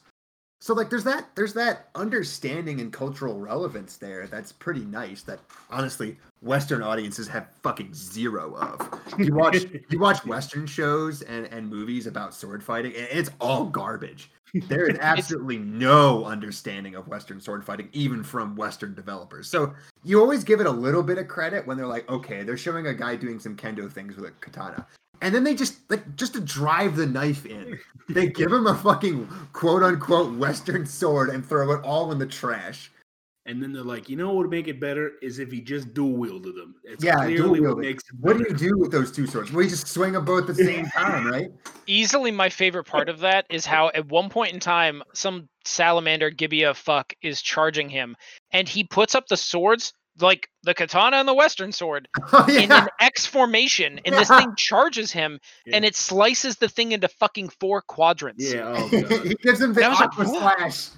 So 0.62 0.74
like 0.74 0.90
there's 0.90 1.04
that 1.04 1.28
there's 1.36 1.54
that 1.56 1.90
understanding 1.96 2.80
and 2.80 2.94
cultural 2.94 3.38
relevance 3.38 3.98
there 3.98 4.28
that's 4.28 4.54
pretty 4.54 4.86
nice 4.86 5.22
that 5.24 5.40
honestly 5.70 6.18
western 6.42 6.82
audiences 6.82 7.28
have 7.28 7.50
fucking 7.62 7.94
zero 7.94 8.56
of. 8.56 9.02
You 9.18 9.36
watch 9.36 9.66
you 9.90 10.00
watch 10.00 10.26
western 10.26 10.66
shows 10.66 11.22
and 11.22 11.48
and 11.48 11.70
movies 11.70 12.08
about 12.08 12.34
sword 12.34 12.64
fighting 12.64 12.96
and 12.96 13.08
it's 13.12 13.30
all 13.42 13.66
garbage 13.66 14.32
there 14.54 14.88
is 14.88 14.98
absolutely 15.02 15.58
no 15.58 16.26
understanding 16.26 16.96
of 16.96 17.08
Western 17.08 17.42
sword 17.42 17.66
fighting, 17.66 17.90
even 17.94 18.24
from 18.24 18.56
Western 18.56 18.94
developers. 18.94 19.50
So 19.50 19.74
you 20.04 20.20
always 20.20 20.44
give 20.44 20.60
it 20.60 20.68
a 20.68 20.72
little 20.72 21.04
bit 21.04 21.18
of 21.18 21.28
credit 21.28 21.66
when 21.66 21.78
they're 21.78 21.88
like, 21.88 22.10
okay, 22.10 22.44
they're 22.44 22.58
showing 22.58 22.88
a 22.88 22.94
guy 22.94 23.16
doing 23.16 23.40
some 23.40 23.56
kendo 23.56 23.92
things 23.92 24.16
with 24.16 24.26
a 24.26 24.32
katana. 24.40 24.86
And 25.22 25.34
then 25.34 25.44
they 25.44 25.56
just 25.56 25.90
like 25.90 26.16
just 26.16 26.34
to 26.34 26.42
drive 26.42 26.98
the 26.98 27.06
knife 27.06 27.46
in, 27.46 27.80
they 28.10 28.28
give 28.28 28.52
him 28.52 28.68
a 28.68 28.76
fucking 28.76 29.28
quote 29.54 29.82
unquote 29.82 30.36
Western 30.38 30.86
sword 30.86 31.30
and 31.30 31.46
throw 31.46 31.72
it 31.72 31.82
all 31.84 32.12
in 32.12 32.20
the 32.20 32.26
trash. 32.26 32.92
And 33.46 33.62
then 33.62 33.74
they're 33.74 33.84
like, 33.84 34.08
you 34.08 34.16
know 34.16 34.28
what 34.28 34.36
would 34.38 34.50
make 34.50 34.70
it 34.70 34.80
better 34.80 35.14
is 35.22 35.38
if 35.40 35.52
he 35.52 35.60
just 35.60 35.94
dual 35.94 36.14
wielded 36.14 36.56
them. 36.56 36.76
It's 36.86 37.04
Yeah, 37.04 37.16
clearly 37.16 37.60
dual 37.60 37.76
what 37.76 37.80
makes 37.80 38.04
it 38.06 38.16
What 38.22 38.38
do 38.38 38.46
you 38.48 38.56
do 38.56 38.78
with 38.78 38.92
those 38.92 39.12
two 39.12 39.28
swords? 39.28 39.52
Well, 39.52 39.64
you 39.64 39.70
just 39.70 39.88
swing 39.88 40.14
them 40.14 40.24
both 40.24 40.50
at 40.50 40.56
the 40.56 40.64
same 40.66 40.86
time, 40.86 41.28
right? 41.28 41.48
easily 41.86 42.32
my 42.32 42.48
favorite 42.48 42.86
part 42.86 43.10
of 43.10 43.20
that 43.20 43.46
is 43.50 43.66
how 43.66 43.90
at 43.94 44.08
one 44.08 44.30
point 44.30 44.54
in 44.54 44.60
time 44.60 45.04
some 45.14 45.50
salamander 45.66 46.30
Gibeah 46.30 46.74
fuck 46.74 47.14
is 47.22 47.42
charging 47.42 47.90
him 47.90 48.16
and 48.52 48.70
he 48.70 48.86
puts 48.86 49.16
up 49.16 49.28
the 49.28 49.36
swords 49.36 49.92
like 50.20 50.48
the 50.64 50.74
katana 50.74 51.18
and 51.18 51.28
the 51.28 51.34
western 51.34 51.72
sword 51.74 52.08
Oh, 52.32 52.46
in 52.50 52.72
an 52.72 52.88
X 53.02 53.26
formation 53.26 54.00
and 54.06 54.16
this 54.16 54.30
thing 54.30 54.54
charges 54.58 55.12
him 55.12 55.40
and 55.74 55.84
it 55.84 55.96
slices 55.96 56.56
the 56.58 56.70
thing 56.70 56.94
into 56.94 57.08
fucking 57.10 57.50
four 57.60 57.82
quadrants. 57.82 58.54
Yeah, 58.54 58.74
oh 58.78 58.90
god. 59.02 59.26
he 59.26 59.36
gives 59.36 59.60
him 59.60 59.74
the 59.74 59.82
That 59.82 59.90
was 59.90 60.00
like, 60.00 60.10
aqua 60.10 60.26
slash. 60.26 60.90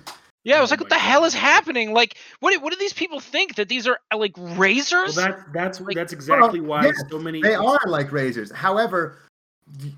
Yeah, 0.45 0.59
I 0.59 0.61
was 0.61 0.71
Oh 0.71 0.73
like, 0.73 0.81
what 0.81 0.89
my 0.91 0.95
the 0.95 1.01
hell 1.01 1.25
is 1.25 1.33
happening? 1.33 1.93
Like, 1.93 2.17
what 2.39 2.53
do, 2.53 2.59
what 2.61 2.71
do 2.71 2.77
these 2.79 2.93
people 2.93 3.19
think 3.19 3.55
that 3.55 3.67
these 3.67 3.87
are 3.87 3.99
uh, 4.13 4.17
like 4.17 4.37
Well, 4.37 4.55
razors? 4.55 5.15
that's 5.15 5.41
that's 5.53 5.81
Like- 5.81 5.95
that's 5.95 6.13
exactly 6.13 6.61
why 6.61 6.85
yeah, 6.85 6.91
so 7.09 7.19
many 7.19 7.41
They 7.41 7.55
are 7.55 7.79
like 7.87 8.11
razors. 8.11 8.51
However, 8.51 9.17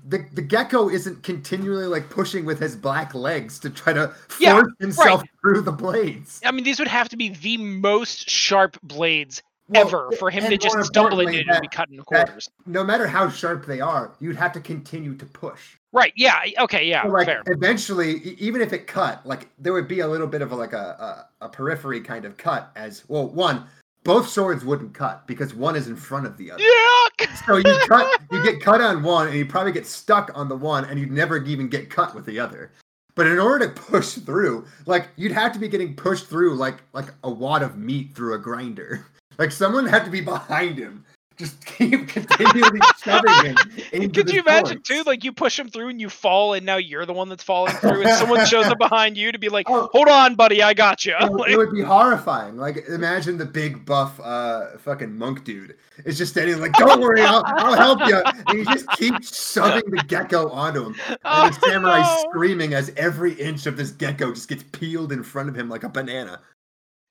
the 0.06 0.24
the 0.32 0.40
gecko 0.40 0.88
isn't 0.88 1.22
continually 1.22 1.84
like 1.86 2.08
pushing 2.08 2.46
with 2.46 2.58
his 2.58 2.74
black 2.74 3.14
legs 3.14 3.58
to 3.60 3.68
try 3.70 3.92
to 3.92 4.08
force 4.08 4.40
Yeah, 4.40 4.62
himself 4.80 5.22
through 5.42 5.60
the 5.60 5.72
blades. 5.72 6.40
I 6.44 6.50
mean, 6.52 6.64
these 6.64 6.78
would 6.78 6.88
have 6.88 7.10
to 7.10 7.16
be 7.18 7.28
the 7.28 7.58
most 7.58 8.30
sharp 8.30 8.78
blades 8.82 9.42
Well, 9.68 9.86
ever 9.86 10.10
for 10.18 10.30
him 10.30 10.44
to 10.44 10.56
just 10.56 10.74
more 10.74 10.84
stumble 10.84 11.20
into 11.20 11.40
it 11.40 11.46
and 11.48 11.60
be 11.60 11.68
cut 11.68 11.90
in 11.90 11.96
that- 11.98 12.06
quarters. 12.06 12.48
No 12.64 12.82
matter 12.82 13.06
how 13.06 13.28
sharp 13.28 13.66
they 13.66 13.82
are, 13.82 14.12
you'd 14.20 14.36
have 14.36 14.52
to 14.52 14.60
continue 14.60 15.14
to 15.16 15.26
push. 15.26 15.76
Right? 15.92 16.12
Yeah. 16.16 16.40
Okay. 16.58 16.86
Yeah. 16.86 17.04
So, 17.04 17.08
like 17.08 17.26
fair. 17.26 17.42
eventually, 17.46 18.34
even 18.38 18.60
if 18.60 18.72
it 18.72 18.86
cut, 18.86 19.24
like 19.26 19.48
there 19.58 19.72
would 19.72 19.88
be 19.88 20.00
a 20.00 20.08
little 20.08 20.26
bit 20.26 20.42
of 20.42 20.52
a, 20.52 20.56
like 20.56 20.72
a, 20.74 21.26
a 21.40 21.46
a 21.46 21.48
periphery 21.48 22.00
kind 22.00 22.24
of 22.24 22.36
cut. 22.36 22.70
As 22.76 23.04
well, 23.08 23.28
one, 23.28 23.64
both 24.04 24.28
swords 24.28 24.64
wouldn't 24.64 24.92
cut 24.92 25.26
because 25.26 25.54
one 25.54 25.76
is 25.76 25.88
in 25.88 25.96
front 25.96 26.26
of 26.26 26.36
the 26.36 26.50
other. 26.50 26.62
Yeah. 26.62 27.26
So 27.46 27.56
you 27.56 27.78
cut, 27.88 28.20
you 28.30 28.42
get 28.42 28.60
cut 28.60 28.80
on 28.80 29.02
one, 29.02 29.28
and 29.28 29.36
you 29.36 29.46
probably 29.46 29.72
get 29.72 29.86
stuck 29.86 30.30
on 30.34 30.48
the 30.48 30.56
one, 30.56 30.84
and 30.84 30.98
you'd 31.00 31.10
never 31.10 31.42
even 31.44 31.68
get 31.68 31.88
cut 31.88 32.14
with 32.14 32.26
the 32.26 32.38
other. 32.38 32.72
But 33.14 33.26
in 33.26 33.38
order 33.38 33.66
to 33.66 33.72
push 33.72 34.12
through, 34.12 34.66
like 34.86 35.08
you'd 35.16 35.32
have 35.32 35.52
to 35.52 35.58
be 35.58 35.68
getting 35.68 35.96
pushed 35.96 36.26
through 36.26 36.54
like 36.54 36.82
like 36.92 37.12
a 37.24 37.30
wad 37.30 37.62
of 37.62 37.76
meat 37.76 38.14
through 38.14 38.34
a 38.34 38.38
grinder. 38.38 39.06
Like 39.38 39.52
someone 39.52 39.86
had 39.86 40.04
to 40.04 40.10
be 40.10 40.20
behind 40.20 40.76
him, 40.76 41.04
just 41.38 41.64
keep 41.78 42.08
continually 42.08 42.80
shoving 43.02 43.54
him. 43.92 44.10
Could 44.12 44.30
you 44.30 44.40
imagine 44.40 44.80
too? 44.82 45.02
Like 45.06 45.24
you 45.24 45.32
push 45.32 45.58
him 45.58 45.68
through 45.68 45.88
and 45.88 46.00
you 46.00 46.08
fall, 46.08 46.54
and 46.54 46.66
now 46.66 46.76
you're 46.76 47.06
the 47.06 47.12
one 47.12 47.28
that's 47.28 47.44
falling 47.44 47.72
through, 47.76 48.02
and 48.02 48.10
someone 48.18 48.44
shows 48.46 48.66
up 48.66 48.78
behind 48.78 49.16
you 49.16 49.30
to 49.32 49.38
be 49.38 49.48
like, 49.48 49.66
Oh. 49.70 49.88
"Hold 49.92 50.08
on, 50.08 50.34
buddy, 50.34 50.62
I 50.62 50.74
got 50.74 51.06
you." 51.06 51.14
it, 51.20 51.30
would- 51.30 51.50
it 51.50 51.56
would 51.58 51.72
be 51.72 51.82
horrifying. 51.82 52.56
Like 52.56 52.84
imagine 52.88 53.38
the 53.38 53.44
big 53.46 53.84
buff 53.86 54.18
uh 54.20 54.76
fucking 54.78 55.16
monk 55.16 55.44
dude 55.44 55.76
is 56.04 56.18
just 56.18 56.32
standing 56.32 56.60
like, 56.60 56.72
"Don't 56.74 57.00
worry, 57.00 57.22
I'll, 57.22 57.42
I'll 57.46 57.74
help 57.76 58.00
you," 58.08 58.22
and 58.48 58.58
he 58.58 58.64
just 58.64 58.88
keeps 58.92 59.52
shoving 59.52 59.88
the 59.90 60.02
gecko 60.06 60.48
onto 60.50 60.84
him. 60.86 60.96
And 61.24 61.54
the 61.54 61.60
samurai 61.60 62.02
Oh, 62.04 62.22
no. 62.24 62.30
screaming 62.30 62.74
as 62.74 62.92
every 62.96 63.32
inch 63.34 63.66
of 63.66 63.76
this 63.76 63.90
gecko 63.90 64.32
just 64.32 64.48
gets 64.48 64.64
peeled 64.72 65.12
in 65.12 65.22
front 65.22 65.48
of 65.48 65.54
him 65.56 65.68
like 65.68 65.84
a 65.84 65.88
banana. 65.88 66.40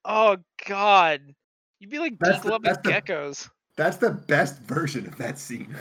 Oh 0.06 0.38
God, 0.68 1.22
you'd 1.80 1.90
be 1.90 2.00
like 2.00 2.14
That's 2.20 2.44
the- 2.44 2.60
that's 2.62 2.78
the- 2.84 2.90
geckos. 2.92 3.50
That's 3.78 3.98
the 3.98 4.12
best 4.12 4.60
version 4.62 5.06
of 5.08 5.18
that 5.18 5.38
scene. 5.38 5.76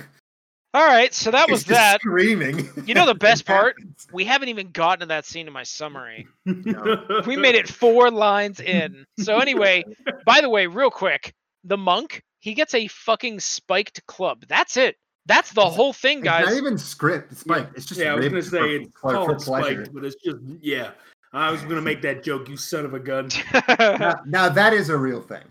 All 0.74 0.86
right, 0.86 1.14
so 1.14 1.30
that 1.30 1.50
was 1.50 1.60
just 1.60 1.70
that. 1.70 2.00
Screaming. 2.02 2.68
You 2.84 2.92
know 2.94 3.06
the 3.06 3.14
best 3.18 3.46
part? 3.46 3.76
We 4.12 4.24
haven't 4.24 4.50
even 4.50 4.70
gotten 4.72 5.00
to 5.00 5.06
that 5.06 5.24
scene 5.24 5.46
in 5.46 5.52
my 5.52 5.62
summary. 5.62 6.26
No. 6.44 7.22
We 7.26 7.36
made 7.36 7.54
it 7.54 7.66
four 7.66 8.10
lines 8.10 8.60
in. 8.60 9.06
So 9.18 9.38
anyway, 9.40 9.84
by 10.26 10.42
the 10.42 10.50
way, 10.50 10.66
real 10.66 10.90
quick, 10.90 11.32
the 11.64 11.78
monk 11.78 12.22
he 12.40 12.52
gets 12.52 12.74
a 12.74 12.86
fucking 12.88 13.40
spiked 13.40 14.04
club. 14.06 14.44
That's 14.48 14.76
it. 14.76 14.96
That's 15.24 15.52
the 15.52 15.64
whole 15.64 15.92
thing, 15.92 16.18
It's 16.18 16.24
guys. 16.26 16.44
not 16.44 16.54
even 16.54 16.76
script. 16.78 17.32
It's 17.32 17.46
like 17.46 17.68
it's 17.74 17.86
just 17.86 17.98
yeah, 18.00 18.12
I 18.12 18.14
was 18.14 18.28
gonna 18.28 18.42
say 18.42 18.50
for- 18.50 18.76
it's 18.76 19.00
for, 19.00 19.10
for 19.10 19.26
called 19.26 19.42
spiked, 19.42 19.94
but 19.94 20.04
it's 20.04 20.16
just 20.22 20.36
yeah. 20.60 20.90
I 21.32 21.50
was 21.50 21.62
gonna 21.62 21.80
make 21.90 22.02
that 22.02 22.22
joke, 22.22 22.50
you 22.50 22.58
son 22.58 22.84
of 22.84 22.92
a 22.92 23.00
gun. 23.00 23.30
Now, 23.78 24.20
now 24.26 24.48
that 24.50 24.74
is 24.74 24.90
a 24.90 24.96
real 24.96 25.22
thing. 25.22 25.42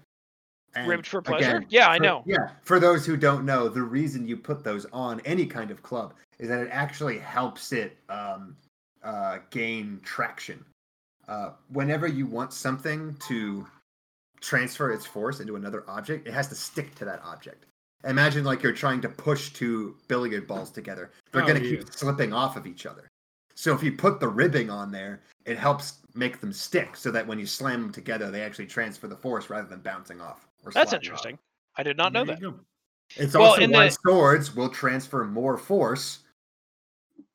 And 0.76 0.88
Ribbed 0.88 1.08
for 1.08 1.22
pleasure? 1.22 1.64
Yeah, 1.70 1.90
I 1.90 1.98
for- 1.98 2.04
know. 2.04 2.24
Yeah, 2.26 2.50
for 2.64 2.80
those 2.80 3.06
who 3.06 3.16
don't 3.18 3.46
know, 3.46 3.70
the 3.70 3.82
reason 3.82 4.28
you 4.28 4.36
put 4.38 4.64
those 4.64 4.86
on 4.92 5.22
any 5.26 5.46
kind 5.46 5.72
of 5.72 5.82
club 5.82 6.14
is 6.40 6.50
that 6.50 6.60
it 6.60 6.70
actually 6.72 7.18
helps 7.18 7.72
it 7.72 7.98
um, 8.10 8.56
uh, 9.04 9.40
gain 9.52 10.00
traction. 10.04 10.64
Uh, 11.28 11.52
whenever 11.70 12.08
you 12.08 12.26
want 12.28 12.52
something 12.54 13.16
to 13.28 13.66
transfer 14.42 14.92
its 14.92 15.06
force 15.06 15.40
into 15.40 15.56
another 15.56 15.84
object, 15.88 16.28
it 16.28 16.34
has 16.34 16.48
to 16.50 16.56
stick 16.56 16.94
to 16.96 17.06
that 17.06 17.22
object. 17.24 17.66
Imagine 18.04 18.44
like 18.44 18.62
you're 18.62 18.74
trying 18.74 19.02
to 19.02 19.10
push 19.10 19.52
two 19.54 19.96
billiard 20.08 20.46
balls 20.46 20.70
together. 20.70 21.10
They're 21.32 21.42
Oh, 21.44 21.48
going 21.48 21.60
to 21.62 21.68
yeah. 21.68 21.78
keep 21.80 21.94
slipping 21.94 22.34
off 22.34 22.56
of 22.58 22.68
each 22.68 22.86
other. 22.86 23.08
So 23.56 23.74
if 23.74 23.82
you 23.82 23.94
put 23.94 24.20
the 24.20 24.28
ribbing 24.28 24.70
on 24.70 24.92
there, 24.92 25.22
it 25.46 25.58
helps 25.58 26.00
make 26.14 26.42
them 26.42 26.52
stick 26.54 26.96
so 26.96 27.10
that 27.12 27.26
when 27.26 27.40
you 27.40 27.46
slam 27.48 27.82
them 27.82 27.92
together, 27.92 28.30
they 28.30 28.42
actually 28.42 28.68
transfer 28.68 29.08
the 29.08 29.16
force 29.16 29.50
rather 29.50 29.68
than 29.68 29.80
bouncing 29.80 30.20
off. 30.22 30.46
Or 30.66 30.72
That's 30.72 30.90
sliding 30.90 30.96
off. 30.96 31.04
interesting. 31.04 31.40
I 31.78 31.84
did 31.84 31.98
not 31.98 32.14
know 32.14 32.26
that. 32.26 32.40
go. 32.42 32.60
It's 33.16 33.34
Well, 33.36 33.50
also 33.52 33.62
in 33.62 33.72
why 33.72 33.86
the- 33.90 33.92
swords 34.04 34.56
will 34.56 34.70
transfer 34.70 35.24
more 35.26 35.58
force 35.58 36.20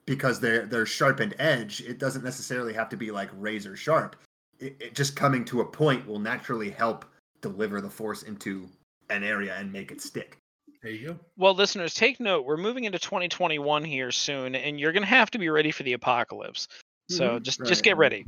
because 0.06 0.40
they're 0.40 0.66
they're 0.66 0.86
sharpened 0.86 1.34
edge. 1.38 1.80
It 1.82 1.98
doesn't 1.98 2.24
necessarily 2.24 2.72
have 2.72 2.88
to 2.90 2.96
be 2.96 3.10
like 3.10 3.30
razor 3.34 3.76
sharp. 3.76 4.16
It, 4.58 4.76
it 4.80 4.94
just 4.94 5.14
coming 5.16 5.44
to 5.46 5.60
a 5.60 5.64
point 5.64 6.06
will 6.06 6.18
naturally 6.18 6.70
help 6.70 7.04
deliver 7.40 7.80
the 7.80 7.88
force 7.90 8.22
into 8.24 8.68
an 9.10 9.22
area 9.22 9.54
and 9.56 9.72
make 9.72 9.90
it 9.92 10.00
stick. 10.00 10.36
There 10.82 10.90
you 10.92 11.08
go. 11.08 11.18
Well, 11.36 11.54
listeners, 11.54 11.94
take 11.94 12.20
note. 12.20 12.44
We're 12.46 12.56
moving 12.56 12.84
into 12.84 12.98
2021 12.98 13.84
here 13.84 14.10
soon, 14.10 14.54
and 14.54 14.80
you're 14.80 14.92
gonna 14.92 15.06
have 15.06 15.30
to 15.32 15.38
be 15.38 15.48
ready 15.50 15.70
for 15.70 15.82
the 15.82 15.92
apocalypse. 15.92 16.68
So 17.10 17.38
Mhm. 17.38 17.42
just 17.42 17.60
Right. 17.60 17.68
just 17.68 17.84
get 17.84 17.96
ready. 17.96 18.24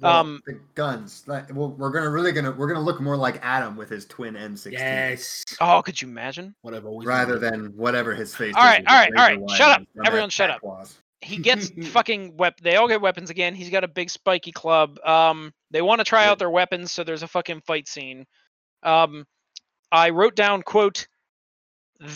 Well, 0.00 0.16
Um, 0.16 0.40
the 0.46 0.58
guns. 0.74 1.24
Like, 1.26 1.54
well, 1.54 1.70
we're 1.70 1.90
gonna 1.90 2.10
really 2.10 2.32
gonna 2.32 2.52
we're 2.52 2.68
gonna 2.68 2.80
look 2.80 3.00
more 3.00 3.16
like 3.16 3.38
Adam 3.42 3.76
with 3.76 3.88
his 3.90 4.06
twin 4.06 4.34
M16 4.34 4.72
Yes. 4.72 5.44
Oh, 5.60 5.82
could 5.82 6.00
you 6.00 6.08
imagine? 6.08 6.54
Whatever. 6.62 6.88
I've 6.90 7.06
rather 7.06 7.38
than 7.38 7.76
whatever 7.76 8.14
his 8.14 8.34
face. 8.34 8.54
All 8.56 8.62
is 8.62 8.66
right, 8.66 8.80
with 8.80 8.88
all 8.88 8.96
his 8.98 9.10
right, 9.10 9.18
all 9.18 9.28
razor 9.28 9.40
right. 9.40 9.40
wire 9.40 9.56
Shut 9.56 9.80
up. 9.80 9.86
Everyone 10.06 10.30
shut 10.30 10.50
up. 10.50 10.60
claws. 10.60 10.98
He 11.22 11.36
gets 11.36 11.70
fucking 11.92 12.36
wep. 12.36 12.58
They 12.60 12.76
all 12.76 12.88
get 12.88 13.00
weapons 13.00 13.30
again. 13.30 13.54
He's 13.54 13.68
got 13.70 13.84
a 13.84 13.88
big 13.88 14.08
spiky 14.10 14.52
club. 14.52 14.98
Um, 15.04 15.52
they 15.70 15.82
want 15.82 15.98
to 16.00 16.04
try 16.04 16.24
Yeah. 16.24 16.30
out 16.30 16.38
their 16.38 16.50
weapons, 16.50 16.92
so 16.92 17.04
there's 17.04 17.22
a 17.22 17.28
fucking 17.28 17.60
fight 17.66 17.86
scene. 17.88 18.26
Um, 18.82 19.26
I 19.92 20.10
wrote 20.10 20.34
down 20.34 20.62
quote 20.62 21.06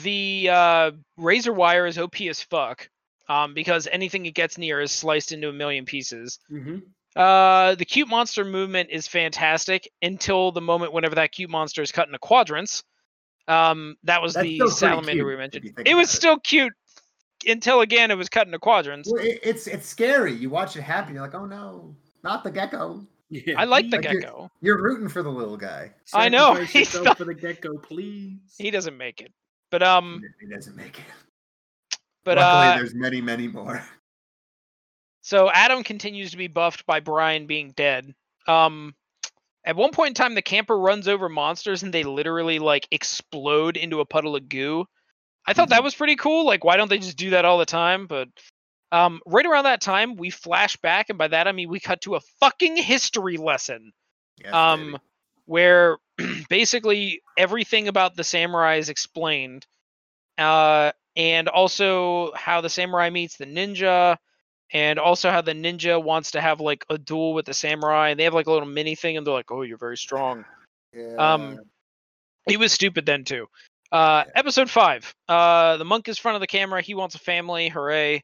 the 0.02 0.48
uh, 0.50 0.90
razor 1.18 1.52
wire 1.52 1.86
is 1.86 1.98
OP 1.98 2.20
as 2.22 2.40
fuck. 2.40 2.88
Um, 3.26 3.54
because 3.54 3.88
anything 3.90 4.26
it 4.26 4.34
gets 4.34 4.58
near 4.58 4.82
is 4.82 4.92
sliced 4.92 5.32
into 5.32 5.48
a 5.48 5.52
million 5.52 5.86
pieces. 5.86 6.38
Mhm. 6.52 6.82
Uh, 7.16 7.74
the 7.76 7.84
cute 7.84 8.08
monster 8.08 8.44
movement 8.44 8.90
is 8.90 9.06
fantastic 9.06 9.88
until 10.02 10.50
the 10.52 10.60
moment 10.60 10.92
whenever 10.92 11.14
that 11.14 11.30
cute 11.32 11.50
monster 11.50 11.80
is 11.82 11.92
cut 11.92 12.08
into 12.08 12.18
quadrants. 12.18 12.82
Um, 13.46 13.96
that 14.04 14.20
was 14.22 14.34
That's 14.34 14.46
the 14.46 14.68
salamander 14.70 15.12
cute, 15.12 15.26
we 15.26 15.36
mentioned. 15.36 15.72
It 15.86 15.94
was 15.94 16.08
it. 16.12 16.16
still 16.16 16.38
cute 16.38 16.72
until 17.46 17.82
again 17.82 18.10
it 18.10 18.16
was 18.16 18.28
cut 18.28 18.46
into 18.46 18.58
quadrants. 18.58 19.12
Well, 19.12 19.22
it, 19.22 19.38
it's 19.42 19.66
it's 19.66 19.86
scary. 19.86 20.32
You 20.32 20.50
watch 20.50 20.76
it 20.76 20.82
happen. 20.82 21.14
You're 21.14 21.22
like, 21.24 21.34
oh 21.34 21.46
no, 21.46 21.94
not 22.22 22.42
the 22.42 22.50
gecko. 22.50 23.06
Yeah. 23.30 23.54
I 23.58 23.64
like 23.64 23.90
the 23.90 23.96
Like 23.98 24.04
you're- 24.06 24.20
gecko. 24.22 24.50
You're 24.60 24.82
rooting 24.82 25.08
for 25.08 25.22
the 25.22 25.30
little 25.30 25.56
guy. 25.56 25.92
I 26.12 26.28
know, 26.28 26.54
he's 26.64 26.74
yourself 26.74 27.04
not- 27.04 27.18
for 27.18 27.24
the 27.24 27.34
gecko, 27.34 27.76
please. 27.78 28.38
He 28.58 28.70
doesn't 28.70 28.96
make 28.96 29.20
it, 29.20 29.32
but 29.70 29.82
um, 29.82 30.22
He 30.40 30.46
doesn't 30.46 30.74
make 30.76 30.98
it. 30.98 31.04
but 32.24 32.38
Luckily, 32.38 32.72
uh, 32.72 32.76
there's 32.76 32.94
many, 32.94 33.20
many 33.20 33.46
more. 33.48 33.84
So 35.24 35.50
Adam 35.50 35.82
continues 35.82 36.32
to 36.32 36.36
be 36.36 36.48
buffed 36.48 36.84
by 36.84 37.00
Brian 37.00 37.46
being 37.46 37.70
dead. 37.70 38.14
Um, 38.46 38.94
at 39.64 39.74
one 39.74 39.90
point 39.90 40.08
in 40.08 40.14
time, 40.14 40.34
the 40.34 40.42
camper 40.42 40.78
runs 40.78 41.08
over 41.08 41.30
monsters 41.30 41.82
and 41.82 41.94
they 41.94 42.02
literally 42.02 42.58
like 42.58 42.86
explode 42.90 43.78
into 43.78 44.00
a 44.00 44.04
puddle 44.04 44.36
of 44.36 44.50
goo. 44.50 44.84
I 45.46 45.54
thought 45.54 45.70
that 45.70 45.82
was 45.82 45.94
pretty 45.94 46.16
cool. 46.16 46.44
Like, 46.44 46.62
why 46.62 46.76
don't 46.76 46.90
they 46.90 46.98
just 46.98 47.16
do 47.16 47.30
that 47.30 47.46
all 47.46 47.56
the 47.56 47.64
time? 47.64 48.06
But 48.06 48.28
um, 48.92 49.22
right 49.24 49.46
around 49.46 49.64
that 49.64 49.80
time, 49.80 50.16
we 50.16 50.28
flash 50.28 50.76
back, 50.76 51.08
and 51.08 51.16
by 51.16 51.28
that 51.28 51.48
I 51.48 51.52
mean 51.52 51.70
we 51.70 51.80
cut 51.80 52.02
to 52.02 52.16
a 52.16 52.20
fucking 52.40 52.76
history 52.76 53.38
lesson. 53.38 53.92
Yes, 54.36 54.52
um, 54.52 54.92
baby. 54.92 54.98
where 55.46 55.96
basically 56.50 57.22
everything 57.38 57.88
about 57.88 58.14
the 58.14 58.24
samurai 58.24 58.76
is 58.76 58.90
explained, 58.90 59.66
uh, 60.36 60.92
and 61.16 61.48
also 61.48 62.34
how 62.34 62.60
the 62.60 62.68
samurai 62.68 63.08
meets 63.08 63.38
the 63.38 63.46
ninja, 63.46 64.18
and 64.74 64.98
also 64.98 65.30
how 65.30 65.40
the 65.40 65.52
ninja 65.52 66.02
wants 66.02 66.32
to 66.32 66.40
have 66.42 66.60
like 66.60 66.84
a 66.90 66.98
duel 66.98 67.32
with 67.32 67.46
the 67.46 67.54
samurai, 67.54 68.10
and 68.10 68.20
they 68.20 68.24
have 68.24 68.34
like 68.34 68.48
a 68.48 68.52
little 68.52 68.68
mini 68.68 68.94
thing, 68.94 69.16
and 69.16 69.26
they're 69.26 69.32
like, 69.32 69.50
"Oh, 69.50 69.62
you're 69.62 69.78
very 69.78 69.96
strong." 69.96 70.44
um, 71.16 71.58
He 72.46 72.56
was 72.58 72.72
stupid 72.72 73.06
then 73.06 73.24
too. 73.24 73.46
Uh, 73.90 74.24
episode 74.34 74.68
five. 74.68 75.14
Uh, 75.28 75.76
the 75.76 75.84
monk 75.84 76.08
is 76.08 76.18
front 76.18 76.34
of 76.34 76.40
the 76.40 76.46
camera. 76.46 76.82
He 76.82 76.94
wants 76.94 77.14
a 77.14 77.18
family. 77.18 77.68
Hooray! 77.68 78.22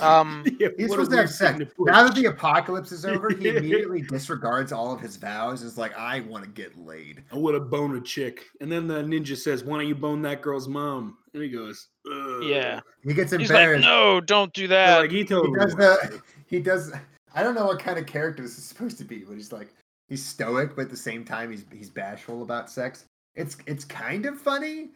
Um, 0.00 0.44
Yeah, 0.58 0.68
He's 0.78 0.88
what 0.88 0.96
supposed 0.96 1.10
to 1.12 1.16
have 1.18 1.30
sex. 1.30 1.58
to. 1.58 1.68
Now 1.80 2.04
that 2.04 2.14
the 2.14 2.26
apocalypse 2.26 2.90
is 2.92 3.04
over, 3.04 3.28
he 3.30 3.48
immediately 3.56 4.00
disregards 4.02 4.72
all 4.72 4.92
of 4.94 5.00
his 5.00 5.16
vows. 5.16 5.62
Is 5.62 5.76
like, 5.76 5.94
I 5.96 6.20
want 6.20 6.44
to 6.44 6.50
get 6.50 6.78
laid. 6.78 7.22
I 7.30 7.36
want 7.36 7.54
to 7.56 7.60
bone 7.60 7.96
a 7.96 8.00
chick. 8.00 8.44
And 8.62 8.72
then 8.72 8.88
the 8.88 9.02
ninja 9.02 9.36
says, 9.36 9.62
Why 9.62 9.78
don't 9.78 9.88
you 9.88 9.94
bone 9.94 10.22
that 10.22 10.40
girl's 10.40 10.68
mom? 10.68 11.18
And 11.34 11.42
he 11.42 11.50
goes, 11.50 11.88
Ugh. 12.10 12.42
yeah. 12.44 12.80
He 13.02 13.14
gets 13.14 13.32
He's 13.32 13.40
like, 13.40 13.50
embarrassed. 13.50 13.84
"No, 13.86 14.20
don't 14.20 14.52
do 14.52 14.62
Yeah, 14.62 14.68
that." 14.68 14.98
like 15.00 15.10
he 15.10 15.18
he 15.18 15.24
does 15.24 15.42
wants 15.48 15.74
the. 15.74 16.20
He 16.46 16.60
does. 16.60 16.92
I 17.34 17.42
don't 17.42 17.54
know 17.54 17.66
what 17.66 17.78
kind 17.78 17.98
of 17.98 18.06
character 18.06 18.42
this 18.42 18.58
is 18.58 18.64
supposed 18.64 18.98
to 18.98 19.04
be, 19.04 19.18
but 19.18 19.34
he's 19.34 19.52
like 19.52 19.72
he's 20.08 20.24
stoic, 20.24 20.74
but 20.74 20.82
at 20.82 20.90
the 20.90 20.96
same 20.96 21.24
time 21.24 21.50
he's 21.50 21.64
he's 21.72 21.90
bashful 21.90 22.42
about 22.42 22.70
sex. 22.70 23.04
It's 23.34 23.56
it's 23.66 23.84
kind 23.84 24.26
of 24.26 24.40
funny 24.40 24.90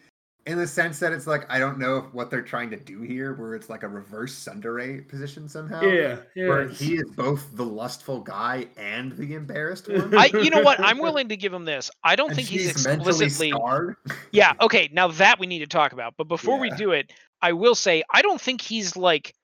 in 0.47 0.59
the 0.59 0.67
sense 0.67 0.99
that 0.99 1.13
it's 1.13 1.27
like 1.27 1.51
I 1.51 1.59
don't 1.59 1.79
know 1.79 2.09
what 2.13 2.31
they're 2.31 2.43
trying 2.43 2.71
to 2.71 2.77
do 2.77 3.01
here, 3.01 3.35
where 3.35 3.55
it's 3.55 3.71
like 3.71 3.83
a 3.83 3.89
reverse 3.89 4.35
Tsundere 4.35 5.09
position 5.09 5.49
somehow. 5.49 5.81
Yeah, 5.83 6.19
yeah. 6.37 6.49
Where 6.49 6.63
it's- 6.63 6.79
he 6.79 6.95
is 6.97 7.11
both 7.17 7.49
the 7.57 7.65
lustful 7.65 8.21
guy 8.21 8.67
and 8.77 9.13
the 9.13 9.35
embarrassed 9.35 9.89
one. 9.89 10.15
I, 10.17 10.27
you 10.27 10.51
know 10.51 10.61
what? 10.63 10.79
I'm 10.85 10.99
willing 10.99 11.29
to 11.31 11.37
give 11.37 11.53
him 11.53 11.65
this. 11.65 11.91
I 12.03 12.15
don't 12.17 12.29
And 12.31 12.37
think 12.37 12.49
he's 12.49 12.71
explicitly. 12.71 13.51
scarred. 13.51 13.97
Yeah, 14.33 14.53
okay, 14.61 14.91
now 14.93 15.09
that 15.09 15.39
we 15.39 15.47
need 15.47 15.61
to 15.61 15.67
talk 15.67 15.93
about. 15.93 16.15
But 16.19 16.29
before 16.29 16.59
we 16.59 16.71
do 16.71 16.91
it, 16.93 17.13
I 17.41 17.53
will 17.53 17.75
say 17.75 18.03
I 18.11 18.21
don't 18.23 18.41
think 18.41 18.61
he's 18.61 18.97
like 18.97 19.35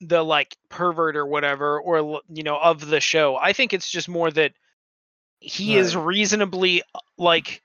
the 0.00 0.22
like 0.22 0.56
pervert 0.68 1.16
or 1.16 1.26
whatever 1.26 1.80
or 1.80 2.20
you 2.28 2.42
know 2.42 2.58
of 2.58 2.86
the 2.88 3.00
show. 3.00 3.36
I 3.36 3.52
think 3.52 3.72
it's 3.72 3.90
just 3.90 4.08
more 4.08 4.30
that 4.30 4.52
he 5.40 5.76
is 5.76 5.94
reasonably 5.96 6.82
uh, 6.94 6.98
like 7.18 7.62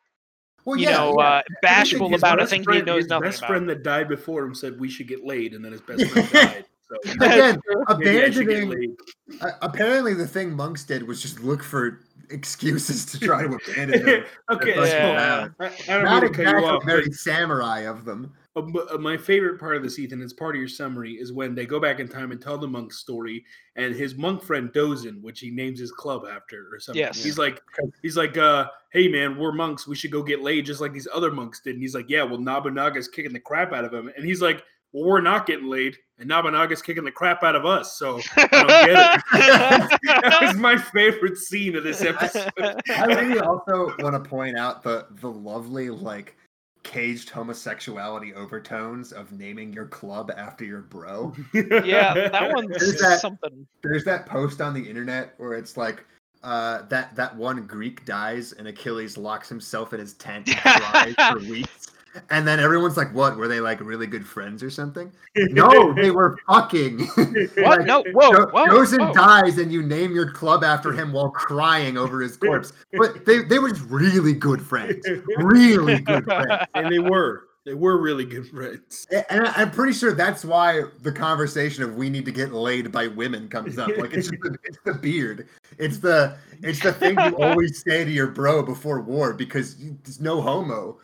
Well, 0.65 0.78
you 0.78 0.89
yeah, 0.89 0.97
know 0.97 1.15
yeah. 1.19 1.26
uh, 1.26 1.41
bashful 1.62 2.10
his 2.10 2.21
about 2.21 2.36
a 2.36 2.41
best 2.43 2.52
thing 2.52 2.62
he 2.62 2.65
friend- 2.65 2.86
knows 2.86 3.04
his 3.04 3.10
nothing 3.10 3.24
best 3.30 3.39
about. 3.39 3.47
friend 3.50 3.69
that 3.69 3.84
died 3.84 4.08
before 4.08 4.43
him 4.43 4.54
said 4.56 4.80
we 4.80 4.89
should 4.89 5.08
get 5.08 5.26
laid, 5.26 5.54
and 5.54 5.63
then 5.65 5.71
his 5.71 5.82
best 5.82 6.06
friend 6.10 6.30
died. 6.34 6.65
So 6.89 7.12
Again, 7.13 7.60
maybe 8.00 8.24
I 8.24 8.30
should 8.32 8.47
get 8.47 8.58
abandoning. 8.63 8.95
Uh, 9.39 9.52
apparently, 9.62 10.13
the 10.13 10.28
thing 10.28 10.54
monks 10.54 10.84
did 10.84 11.08
was 11.08 11.21
just 11.21 11.39
look 11.39 11.63
for 11.63 12.02
excuses 12.30 13.06
to 13.06 13.19
try 13.19 13.43
to 13.47 13.58
abandon 13.69 14.08
him. 14.08 14.24
okay, 14.52 14.76
Yeah. 14.76 15.47
I, 15.60 15.65
I 15.65 15.69
don't 15.88 16.04
Not 16.06 16.24
mean 16.24 16.32
to 16.32 16.38
cut 16.38 16.43
you 16.43 16.58
exactly 16.58 16.69
off, 16.69 16.84
very 16.86 17.04
but 17.06 17.13
samurai 17.13 17.80
of 17.82 18.06
them. 18.06 18.34
Uh, 18.55 18.61
but, 18.61 18.93
uh, 18.93 18.97
my 18.97 19.15
favorite 19.15 19.59
part 19.59 19.77
of 19.77 19.83
this, 19.83 19.97
Ethan, 19.97 20.21
is 20.21 20.33
part 20.33 20.55
of 20.55 20.59
your 20.59 20.67
summary, 20.67 21.13
is 21.13 21.31
when 21.31 21.55
they 21.55 21.65
go 21.65 21.79
back 21.79 21.99
in 21.99 22.07
time 22.07 22.31
and 22.31 22.41
tell 22.41 22.57
the 22.57 22.67
monk's 22.67 22.97
story, 22.97 23.45
and 23.75 23.95
his 23.95 24.15
monk 24.15 24.43
friend 24.43 24.71
Dozen, 24.73 25.21
which 25.21 25.39
he 25.39 25.51
names 25.51 25.79
his 25.79 25.91
club 25.91 26.23
after 26.29 26.67
or 26.71 26.79
something. 26.79 26.99
Yes. 26.99 27.23
He's 27.23 27.37
like, 27.37 27.61
he's 28.01 28.17
like, 28.17 28.37
uh, 28.37 28.67
hey 28.91 29.07
man, 29.07 29.37
we're 29.37 29.53
monks. 29.53 29.87
We 29.87 29.95
should 29.95 30.11
go 30.11 30.21
get 30.21 30.41
laid 30.41 30.65
just 30.65 30.81
like 30.81 30.91
these 30.91 31.07
other 31.13 31.31
monks 31.31 31.61
did. 31.61 31.75
And 31.75 31.81
he's 31.81 31.95
like, 31.95 32.09
yeah, 32.09 32.23
well, 32.23 32.39
Nobunaga's 32.39 33.07
kicking 33.07 33.33
the 33.33 33.39
crap 33.39 33.71
out 33.71 33.85
of 33.85 33.93
him, 33.93 34.11
and 34.15 34.25
he's 34.25 34.41
like, 34.41 34.63
well, 34.91 35.05
we're 35.05 35.21
not 35.21 35.45
getting 35.45 35.69
laid, 35.69 35.97
and 36.19 36.27
Nobunaga's 36.27 36.81
kicking 36.81 37.05
the 37.05 37.11
crap 37.11 37.43
out 37.43 37.55
of 37.55 37.65
us. 37.65 37.97
So 37.97 38.19
I 38.35 38.47
don't 38.47 38.67
get 38.67 38.89
it. 38.89 39.99
that 40.21 40.39
was 40.41 40.55
my 40.57 40.77
favorite 40.77 41.37
scene 41.37 41.75
of 41.75 41.83
this 41.83 42.01
episode. 42.01 42.51
I 42.57 43.05
really 43.05 43.39
also 43.39 43.95
want 43.99 44.21
to 44.21 44.29
point 44.29 44.57
out 44.57 44.83
the 44.83 45.07
the 45.21 45.29
lovely 45.29 45.89
like 45.89 46.35
caged 46.84 47.30
homosexuality 47.30 48.34
overtones 48.34 49.12
of 49.12 49.32
naming 49.32 49.72
your 49.72 49.86
club 49.86 50.32
after 50.36 50.65
your 50.65 50.82
bro. 50.82 51.34
yeah, 51.54 52.30
that 52.30 52.52
one's 52.56 52.70
There's 52.78 53.00
that- 53.02 53.22
something. 53.22 53.67
There's 53.84 54.04
that 54.06 54.26
post 54.26 54.62
on 54.62 54.74
the 54.74 54.82
internet 54.88 55.34
where 55.38 55.54
it's 55.54 55.78
like 55.78 56.06
uh, 56.44 56.84
that 56.89 57.15
that 57.15 57.36
one 57.36 57.67
Greek 57.67 58.04
dies 58.06 58.54
and 58.54 58.67
Achilles 58.67 59.17
locks 59.17 59.48
himself 59.48 59.94
in 59.94 60.00
his 60.00 60.13
tent 60.13 60.50
and 60.50 60.58
cries 60.60 61.15
for 61.32 61.39
weeks. 61.39 61.88
And 62.30 62.47
then 62.47 62.60
everyone's 62.60 62.97
like, 62.97 63.13
"What? 63.13 63.38
Were 63.38 63.47
they 63.47 63.60
like 63.62 63.80
really 63.80 64.08
good 64.08 64.26
friends 64.26 64.62
or 64.63 64.69
something?" 64.69 65.12
No, 65.36 65.93
they 65.93 66.12
were 66.12 66.38
fucking. 66.47 67.00
What? 67.15 67.80
Like, 67.80 67.86
No, 67.86 68.04
whoa, 68.12 68.32
Jo- 68.32 68.50
whoa, 68.52 68.65
Gozen 68.67 69.08
whoa. 69.08 69.13
dies 69.13 69.58
and 69.58 69.71
you 69.71 69.82
name 69.82 70.13
your 70.13 70.32
club 70.32 70.63
after 70.63 70.91
him 70.91 71.13
while 71.13 71.30
crying 71.32 71.97
over 71.97 72.21
his 72.21 72.36
corpse. 72.38 72.74
But 72.93 73.26
they, 73.26 73.43
they 73.43 73.60
were 73.60 73.69
just 73.69 73.89
really 73.89 74.34
good 74.34 74.62
friends. 74.62 75.06
Really 75.38 76.00
good 76.00 76.26
friends. 76.26 76.65
and 76.76 76.91
they 76.91 77.00
were. 77.00 77.47
They 77.63 77.76
were 77.76 78.02
really 78.02 78.26
good 78.26 78.47
friends. 78.47 79.06
And 79.30 79.47
I- 79.47 79.54
I'm 79.62 79.69
pretty 79.69 79.93
sure 79.93 80.13
that's 80.13 80.43
why 80.43 80.82
the 81.04 81.12
conversation 81.12 81.84
of 81.84 81.95
we 81.95 82.10
need 82.10 82.26
to 82.26 82.32
get 82.32 82.52
laid 82.52 82.91
by 82.91 83.06
women 83.06 83.47
comes 83.50 83.78
up. 83.78 83.89
Like 83.97 84.13
it's 84.13 84.30
just 84.30 84.41
the, 84.41 84.58
it's 84.63 84.80
the 84.84 84.95
beard. 84.95 85.47
It's 85.78 86.00
the 86.00 86.38
it's 86.63 86.80
the 86.82 86.91
thing 86.91 87.19
you 87.19 87.36
always 87.38 87.84
say 87.84 88.04
to 88.04 88.10
your 88.12 88.28
bro 88.28 88.63
before 88.63 89.00
war 89.02 89.34
because 89.34 89.80
you, 89.80 89.95
there's 90.04 90.19
no 90.19 90.41
homo. 90.41 90.97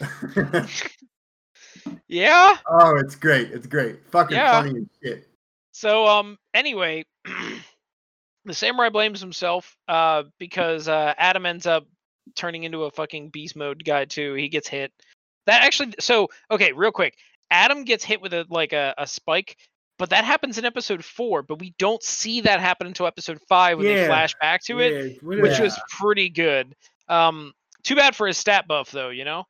Yeah. 2.08 2.56
oh, 2.68 2.96
it's 2.96 3.14
great. 3.14 3.52
It's 3.52 3.66
great. 3.66 4.00
Fucking 4.10 4.36
Yeah. 4.36 4.62
funny 4.62 4.80
as 4.80 4.86
shit. 5.02 5.28
So 5.72 6.06
um 6.06 6.38
anyway, 6.52 7.04
the 8.44 8.54
samurai 8.54 8.88
blames 8.88 9.20
himself 9.20 9.76
uh 9.88 10.24
because 10.38 10.88
uh 10.88 11.14
Adam 11.16 11.46
ends 11.46 11.66
up 11.66 11.86
turning 12.34 12.64
into 12.64 12.84
a 12.84 12.90
fucking 12.90 13.28
beast 13.30 13.56
mode 13.56 13.84
guy 13.84 14.04
too. 14.04 14.34
He 14.34 14.48
gets 14.48 14.68
hit. 14.68 14.92
That 15.46 15.62
actually 15.62 15.94
so 16.00 16.28
okay, 16.50 16.72
real 16.72 16.92
quick. 16.92 17.14
Adam 17.50 17.84
gets 17.84 18.04
hit 18.04 18.20
with 18.20 18.34
a 18.34 18.44
like 18.50 18.72
a, 18.72 18.94
a 18.98 19.06
spike, 19.06 19.56
but 19.98 20.10
that 20.10 20.24
happens 20.24 20.58
in 20.58 20.64
episode 20.64 21.04
4, 21.04 21.42
but 21.42 21.58
we 21.60 21.74
don't 21.78 22.02
see 22.02 22.40
that 22.42 22.60
happen 22.60 22.86
until 22.86 23.06
episode 23.06 23.40
5 23.48 23.78
when 23.78 23.86
they 23.86 23.94
Yeah. 23.94 24.06
flash 24.06 24.34
back 24.40 24.62
to 24.64 24.80
it, 24.80 24.92
Yeah, 25.22 25.40
which 25.40 25.58
was 25.58 25.80
pretty 25.90 26.28
good. 26.28 26.74
Um 27.08 27.52
too 27.84 27.94
bad 27.96 28.14
for 28.16 28.26
his 28.26 28.36
stat 28.36 28.66
buff 28.66 28.90
though, 28.90 29.10
you 29.10 29.24
know. 29.24 29.44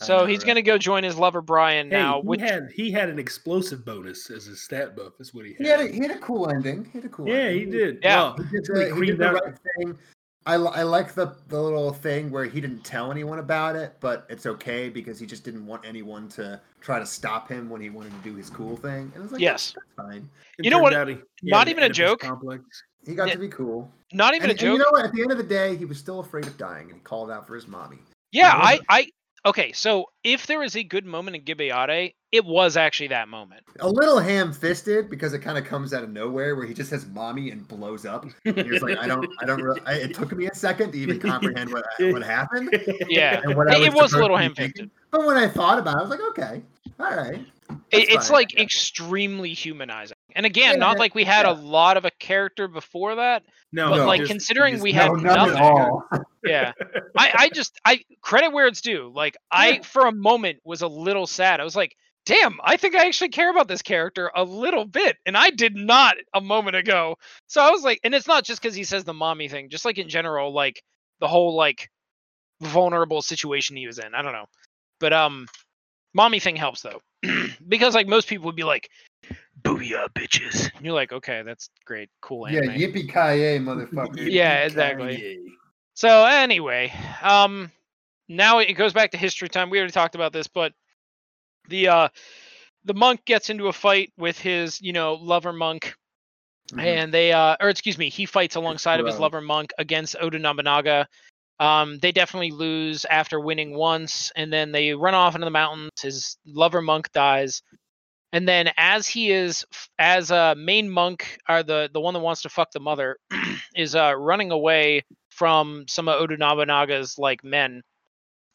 I 0.00 0.04
So 0.04 0.18
know, 0.18 0.26
he's 0.26 0.38
right? 0.38 0.46
going 0.46 0.56
to 0.56 0.62
go 0.62 0.78
join 0.78 1.04
his 1.04 1.16
lover 1.16 1.40
Brian 1.42 1.90
Hey, 1.90 1.96
now, 1.96 2.20
he 2.22 2.26
which 2.28 2.40
had 2.40 2.70
he 2.74 2.90
had 2.90 3.08
an 3.08 3.18
explosive 3.18 3.84
bonus 3.84 4.30
as 4.30 4.46
his 4.46 4.60
stat 4.62 4.96
buff. 4.96 5.12
Is 5.20 5.34
what 5.34 5.44
he 5.46 5.52
had. 5.52 5.60
He 5.60 5.68
had, 5.68 5.80
a, 5.80 5.88
he 5.88 5.98
had 6.00 6.10
a 6.12 6.18
cool 6.18 6.48
ending. 6.50 6.84
He 6.92 6.98
had 6.98 7.04
a 7.04 7.08
cool 7.08 7.28
yeah, 7.28 7.34
ending. 7.34 7.58
he 7.66 7.70
did. 7.70 7.98
Yeah. 8.02 8.16
Well, 8.16 8.36
He 8.36 8.42
did 8.44 8.66
he 8.66 8.72
the, 8.90 8.94
he 8.96 9.06
did 9.06 9.18
the 9.18 9.32
right 9.32 9.54
thing. 9.78 9.98
I, 10.44 10.54
I 10.54 10.82
like 10.82 11.14
the, 11.14 11.36
the 11.46 11.62
little 11.62 11.92
thing 11.92 12.28
where 12.32 12.44
he 12.46 12.60
didn't 12.60 12.82
tell 12.82 13.12
anyone 13.12 13.38
about 13.38 13.76
it, 13.76 13.94
but 14.00 14.26
it's 14.28 14.44
okay 14.44 14.88
because 14.88 15.20
he 15.20 15.24
just 15.24 15.44
didn't 15.44 15.64
want 15.64 15.84
anyone 15.86 16.28
to 16.30 16.60
try 16.80 16.98
to 16.98 17.06
stop 17.06 17.48
him 17.48 17.70
when 17.70 17.80
he 17.80 17.90
wanted 17.90 18.10
to 18.10 18.18
do 18.28 18.34
his 18.34 18.50
cool 18.50 18.76
thing. 18.76 19.02
And 19.14 19.16
it 19.16 19.22
was 19.22 19.30
like, 19.30 19.40
Yes. 19.40 19.72
that's 19.76 20.08
fine. 20.08 20.28
it 20.58 20.64
You 20.64 20.72
know 20.72 20.80
what? 20.80 20.94
out 20.94 21.06
he- 21.06 21.14
he 21.40 21.48
Not 21.50 21.68
even 21.68 21.84
a 21.84 21.88
joke. 21.88 22.20
Complex. 22.22 22.64
He 23.06 23.14
got 23.14 23.28
Yeah. 23.28 23.34
to 23.34 23.38
be 23.38 23.48
cool. 23.50 23.92
not 24.12 24.34
even 24.34 24.50
And, 24.50 24.50
a 24.50 24.52
and 24.54 24.58
joke. 24.58 24.72
you 24.72 24.78
know 24.78 24.90
what? 24.90 25.04
At 25.04 25.12
the 25.12 25.22
end 25.22 25.30
of 25.30 25.38
the 25.38 25.44
day, 25.44 25.76
he 25.76 25.84
was 25.84 25.98
still 25.98 26.18
afraid 26.18 26.44
of 26.48 26.58
dying, 26.58 26.86
and 26.88 26.94
he 26.94 27.00
called 27.04 27.30
out 27.30 27.46
for 27.46 27.54
his 27.54 27.68
mommy. 27.68 27.98
Yeah. 28.32 28.50
I, 28.52 28.80
I, 28.88 29.06
okay. 29.44 29.72
So 29.72 30.06
if 30.24 30.46
there 30.46 30.62
is 30.62 30.76
a 30.76 30.82
good 30.82 31.04
moment 31.04 31.36
in 31.36 31.42
Gibiate, 31.42 32.14
it 32.32 32.44
was 32.44 32.76
actually 32.76 33.08
that 33.08 33.28
moment. 33.28 33.62
A 33.80 33.88
little 33.88 34.18
ham-fisted 34.18 35.10
because 35.10 35.34
it 35.34 35.40
kind 35.40 35.58
of 35.58 35.64
comes 35.64 35.92
out 35.92 36.02
of 36.02 36.10
nowhere, 36.10 36.56
where 36.56 36.66
he 36.66 36.72
just 36.72 36.90
has 36.90 37.06
mommy 37.06 37.50
and 37.50 37.66
blows 37.68 38.06
up. 38.06 38.24
He 38.44 38.52
was 38.52 38.82
like, 38.82 38.98
I 38.98 39.06
don't, 39.06 39.28
I 39.40 39.44
don't. 39.44 39.60
Really, 39.60 39.80
I, 39.84 39.94
it 39.94 40.14
took 40.14 40.32
me 40.32 40.46
a 40.46 40.54
second 40.54 40.92
to 40.92 40.98
even 40.98 41.20
comprehend 41.20 41.72
what 41.72 41.84
what 41.98 42.22
happened. 42.22 42.70
Yeah, 43.08 43.40
and 43.42 43.54
what 43.54 43.68
it, 43.68 43.82
it 43.82 43.92
was 43.92 44.14
a 44.14 44.18
little 44.18 44.36
ham-fisted. 44.36 44.90
But 45.10 45.26
when 45.26 45.36
I 45.36 45.46
thought 45.48 45.78
about 45.78 45.96
it, 45.96 45.98
I 45.98 46.00
was 46.00 46.10
like, 46.10 46.22
okay, 46.30 46.62
all 46.98 47.14
right. 47.14 47.44
It, 47.90 48.08
it's 48.08 48.28
fine. 48.28 48.34
like 48.34 48.58
extremely 48.58 49.52
humanizing. 49.52 50.16
And 50.36 50.46
again, 50.46 50.72
Yeah, 50.74 50.78
not 50.80 50.98
like 50.98 51.14
we 51.14 51.24
had 51.24 51.46
yeah. 51.46 51.52
a 51.52 51.54
lot 51.54 51.96
of 51.96 52.04
a 52.04 52.10
character 52.18 52.68
before 52.68 53.16
that. 53.16 53.42
No, 53.72 53.90
But, 53.90 53.96
No. 53.98 54.06
like 54.06 54.20
just- 54.20 54.30
considering 54.30 54.74
just- 54.74 54.82
we 54.84 54.92
No, 54.92 55.00
had 55.02 55.12
none 55.12 55.22
nothing. 55.22 55.56
at 55.56 55.62
all. 55.62 56.04
Yeah. 56.44 56.72
I, 57.16 57.32
I 57.38 57.48
just 57.50 57.78
I 57.84 58.00
credit 58.20 58.52
where 58.52 58.66
it's 58.66 58.80
due. 58.80 59.12
Like 59.14 59.36
I 59.52 59.78
for 59.82 60.06
a 60.06 60.12
moment 60.12 60.58
was 60.64 60.82
a 60.82 60.88
little 60.88 61.26
sad. 61.28 61.60
I 61.60 61.64
was 61.64 61.76
like, 61.76 61.94
damn, 62.26 62.58
I 62.64 62.76
think 62.76 62.96
I 62.96 63.06
actually 63.06 63.28
care 63.28 63.48
about 63.50 63.68
this 63.68 63.80
character 63.82 64.28
a 64.34 64.42
little 64.42 64.84
bit. 64.84 65.16
And 65.24 65.36
I 65.36 65.50
did 65.50 65.76
not 65.76 66.16
a 66.34 66.40
moment 66.40 66.74
ago. 66.76 67.16
So 67.46 67.60
I 67.62 67.70
was 67.70 67.84
like, 67.84 68.00
and 68.02 68.12
it's 68.12 68.26
not 68.26 68.42
just 68.44 68.60
because 68.60 68.74
he 68.74 68.82
says 68.82 69.04
the 69.04 69.14
mommy 69.14 69.48
thing, 69.48 69.70
just 69.70 69.84
like 69.84 69.98
in 69.98 70.08
general, 70.08 70.52
like 70.52 70.82
the 71.20 71.28
whole 71.28 71.54
like 71.54 71.88
vulnerable 72.60 73.22
situation 73.22 73.76
he 73.76 73.86
was 73.86 73.98
in. 73.98 74.14
I 74.14 74.22
don't 74.22 74.32
know. 74.32 74.46
But 75.00 75.12
um 75.12 75.46
mommy 76.14 76.40
thing 76.40 76.56
helps 76.56 76.82
though. 76.82 77.00
because 77.68 77.94
like 77.94 78.08
most 78.08 78.28
people 78.28 78.46
would 78.46 78.56
be 78.56 78.64
like, 78.64 78.88
Booyah 79.62 80.08
bitches. 80.14 80.74
And 80.74 80.84
you're 80.84 80.94
like, 80.94 81.12
okay, 81.12 81.42
that's 81.42 81.70
great, 81.84 82.10
cool 82.20 82.46
Anime. 82.46 82.64
Yeah, 82.64 82.70
anime. 82.72 82.92
yippee 82.92 83.08
ki 83.08 83.40
yay, 83.40 83.58
motherfucker. 83.58 84.16
Yeah, 84.30 84.64
exactly. 84.64 85.46
So 85.94 86.24
anyway, 86.24 86.92
um, 87.22 87.70
now 88.28 88.58
it 88.58 88.72
goes 88.74 88.92
back 88.92 89.10
to 89.12 89.18
history 89.18 89.48
time. 89.48 89.70
We 89.70 89.78
already 89.78 89.92
talked 89.92 90.14
about 90.14 90.32
this, 90.32 90.48
but 90.48 90.72
the 91.68 91.88
uh, 91.88 92.08
the 92.84 92.94
monk 92.94 93.24
gets 93.24 93.50
into 93.50 93.68
a 93.68 93.72
fight 93.72 94.12
with 94.16 94.38
his, 94.38 94.80
you 94.80 94.92
know, 94.92 95.14
lover 95.14 95.52
monk, 95.52 95.94
Mhm. 96.72 96.80
and 96.82 97.14
they, 97.14 97.32
uh, 97.32 97.56
or 97.60 97.68
excuse 97.68 97.98
me, 97.98 98.08
he 98.08 98.26
fights 98.26 98.56
alongside 98.56 99.00
of 99.00 99.06
his 99.06 99.18
lover 99.18 99.40
monk 99.40 99.72
against 99.78 100.16
Oda 100.20 100.38
Nobunaga. 100.38 101.06
Um, 101.60 101.98
they 101.98 102.10
definitely 102.10 102.50
lose 102.50 103.04
after 103.04 103.38
winning 103.38 103.74
once, 103.76 104.32
and 104.34 104.52
then 104.52 104.72
they 104.72 104.94
run 104.94 105.14
off 105.14 105.34
into 105.34 105.44
the 105.44 105.50
mountains. 105.50 105.90
His 106.00 106.36
lover 106.46 106.82
monk 106.82 107.12
dies, 107.12 107.62
and 108.32 108.48
then 108.48 108.70
as 108.76 109.06
he 109.06 109.30
is, 109.30 109.64
as 109.98 110.30
a 110.30 110.54
main 110.56 110.88
monk, 110.90 111.38
or 111.48 111.62
the 111.62 111.90
the 111.92 112.00
one 112.00 112.14
that 112.14 112.20
wants 112.20 112.42
to 112.42 112.48
fuck 112.48 112.70
the 112.72 112.80
mother, 112.80 113.18
is 113.76 113.94
uh 113.94 114.14
running 114.16 114.50
away 114.50 115.04
from 115.30 115.84
some 115.88 116.08
of 116.08 116.20
Oda 116.20 116.36
Nobunaga's 116.36 117.18
like 117.18 117.42
men. 117.44 117.82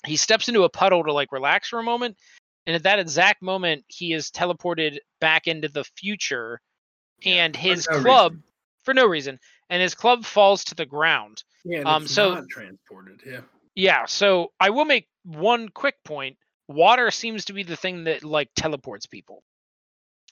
He 0.06 0.16
steps 0.16 0.48
into 0.48 0.64
a 0.64 0.70
puddle 0.70 1.04
to 1.04 1.14
like 1.14 1.32
relax 1.32 1.70
for 1.70 1.80
a 1.80 1.84
moment, 1.84 2.18
and 2.66 2.76
at 2.76 2.84
that 2.84 3.00
exact 3.00 3.42
moment, 3.42 3.84
he 3.88 4.14
is 4.14 4.30
teleported 4.32 4.98
back 5.22 5.48
into 5.48 5.68
the 5.70 5.84
future, 5.96 6.62
and 7.26 7.56
his 7.56 7.88
no 7.90 8.02
club 8.02 8.32
reason. 8.34 8.44
for 8.84 8.94
no 8.94 9.06
reason, 9.06 9.40
and 9.70 9.82
his 9.82 9.96
club 9.96 10.24
falls 10.26 10.64
to 10.66 10.76
the 10.76 10.86
ground. 10.86 11.44
Yeah, 11.66 11.80
and 11.80 11.88
Um, 11.88 12.08
so- 12.08 12.36
not 12.36 12.48
transported. 12.50 13.22
Yeah. 13.26 13.42
Yeah, 13.76 14.06
so 14.08 14.54
I 14.60 14.72
will 14.72 14.86
make 14.86 15.08
one 15.24 15.70
quick 15.70 16.04
point. 16.04 16.38
Water 16.68 17.12
seems 17.12 17.46
to 17.46 17.54
be 17.54 17.62
the 17.62 17.76
thing 17.76 18.06
that 18.06 18.24
like 18.24 18.50
teleports 18.56 19.06
people. 19.06 19.44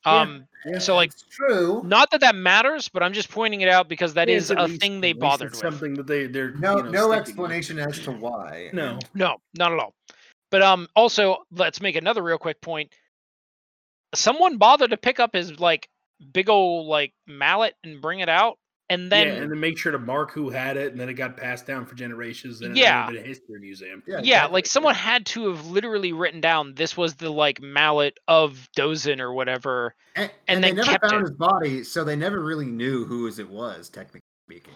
Yeah. 0.06 0.14
Um, 0.22 0.48
Yeah, 0.68 0.80
so, 0.80 0.96
like, 0.96 1.12
true. 1.30 1.84
not 1.86 2.10
that 2.10 2.22
that 2.22 2.34
matters, 2.34 2.90
but 2.90 3.04
I'm 3.04 3.14
just 3.14 3.30
pointing 3.30 3.62
it 3.62 3.70
out 3.70 3.88
because 3.88 4.16
that 4.16 4.28
Yeah, 4.30 4.36
is 4.38 4.50
a 4.50 4.64
least- 4.64 4.82
thing 4.82 5.00
they 5.00 5.12
at 5.12 5.20
bothered 5.20 5.50
it's 5.54 5.62
with. 5.64 5.74
Something 5.74 5.94
that 5.96 6.08
they 6.08 6.26
they're 6.26 6.52
No, 6.56 6.78
you 6.78 6.84
know, 6.84 6.90
no 6.90 6.90
sticking 6.90 7.10
with. 7.10 7.20
explanation 7.52 7.80
as 7.80 8.00
to 8.00 8.12
why. 8.12 8.70
No. 8.74 8.98
No, 9.14 9.38
not 9.54 9.72
at 9.74 9.78
all. 9.80 9.94
But 10.50 10.64
um, 10.64 10.88
also 10.96 11.44
let's 11.52 11.82
make 11.82 11.96
another 11.96 12.24
real 12.24 12.38
quick 12.40 12.62
point. 12.62 12.92
Someone 14.16 14.58
bothered 14.58 14.90
to 14.92 14.98
pick 14.98 15.20
up 15.20 15.34
his 15.36 15.60
like 15.60 15.88
big 16.34 16.50
old 16.50 16.88
like 16.88 17.14
mallet 17.28 17.76
and 17.84 18.02
bring 18.02 18.20
it 18.22 18.30
out, 18.30 18.58
and 18.90 19.12
then 19.12 19.28
yeah, 19.28 19.34
and 19.42 19.52
then 19.52 19.60
make 19.60 19.78
sure 19.78 19.92
to 19.92 19.98
mark 20.00 20.32
who 20.32 20.50
had 20.50 20.78
it, 20.78 20.92
and 20.92 21.00
then 21.02 21.10
it 21.10 21.14
got 21.16 21.36
passed 21.38 21.66
down 21.66 21.86
for 21.86 21.96
generations. 21.96 22.62
And 22.62 22.78
Yeah. 22.78 23.10
a 23.10 23.14
history 23.20 23.60
museum. 23.60 24.04
Yeah, 24.06 24.16
yeah, 24.16 24.20
exactly. 24.20 24.54
like 24.54 24.66
someone 24.68 24.96
had 24.96 25.26
to 25.28 25.50
have 25.50 25.66
literally 25.68 26.14
written 26.14 26.40
down 26.42 26.74
this 26.76 26.96
was 26.96 27.16
the 27.16 27.30
like 27.32 27.62
mallet 27.62 28.18
of 28.28 28.70
Dozen 28.76 29.20
or 29.22 29.34
whatever. 29.34 29.96
And, 30.16 30.30
and 30.48 30.58
and 30.58 30.64
they 30.64 30.70
they 30.72 30.76
never 30.78 30.92
kept 30.92 31.10
found 31.10 31.22
it. 31.26 31.30
his 31.30 31.32
body, 31.38 31.84
so 31.84 32.04
they 32.04 32.16
never 32.16 32.42
really 32.42 32.66
knew 32.68 33.06
whose 33.06 33.40
it 33.40 33.50
was, 33.50 33.90
technically 33.90 34.22
speaking. 34.48 34.74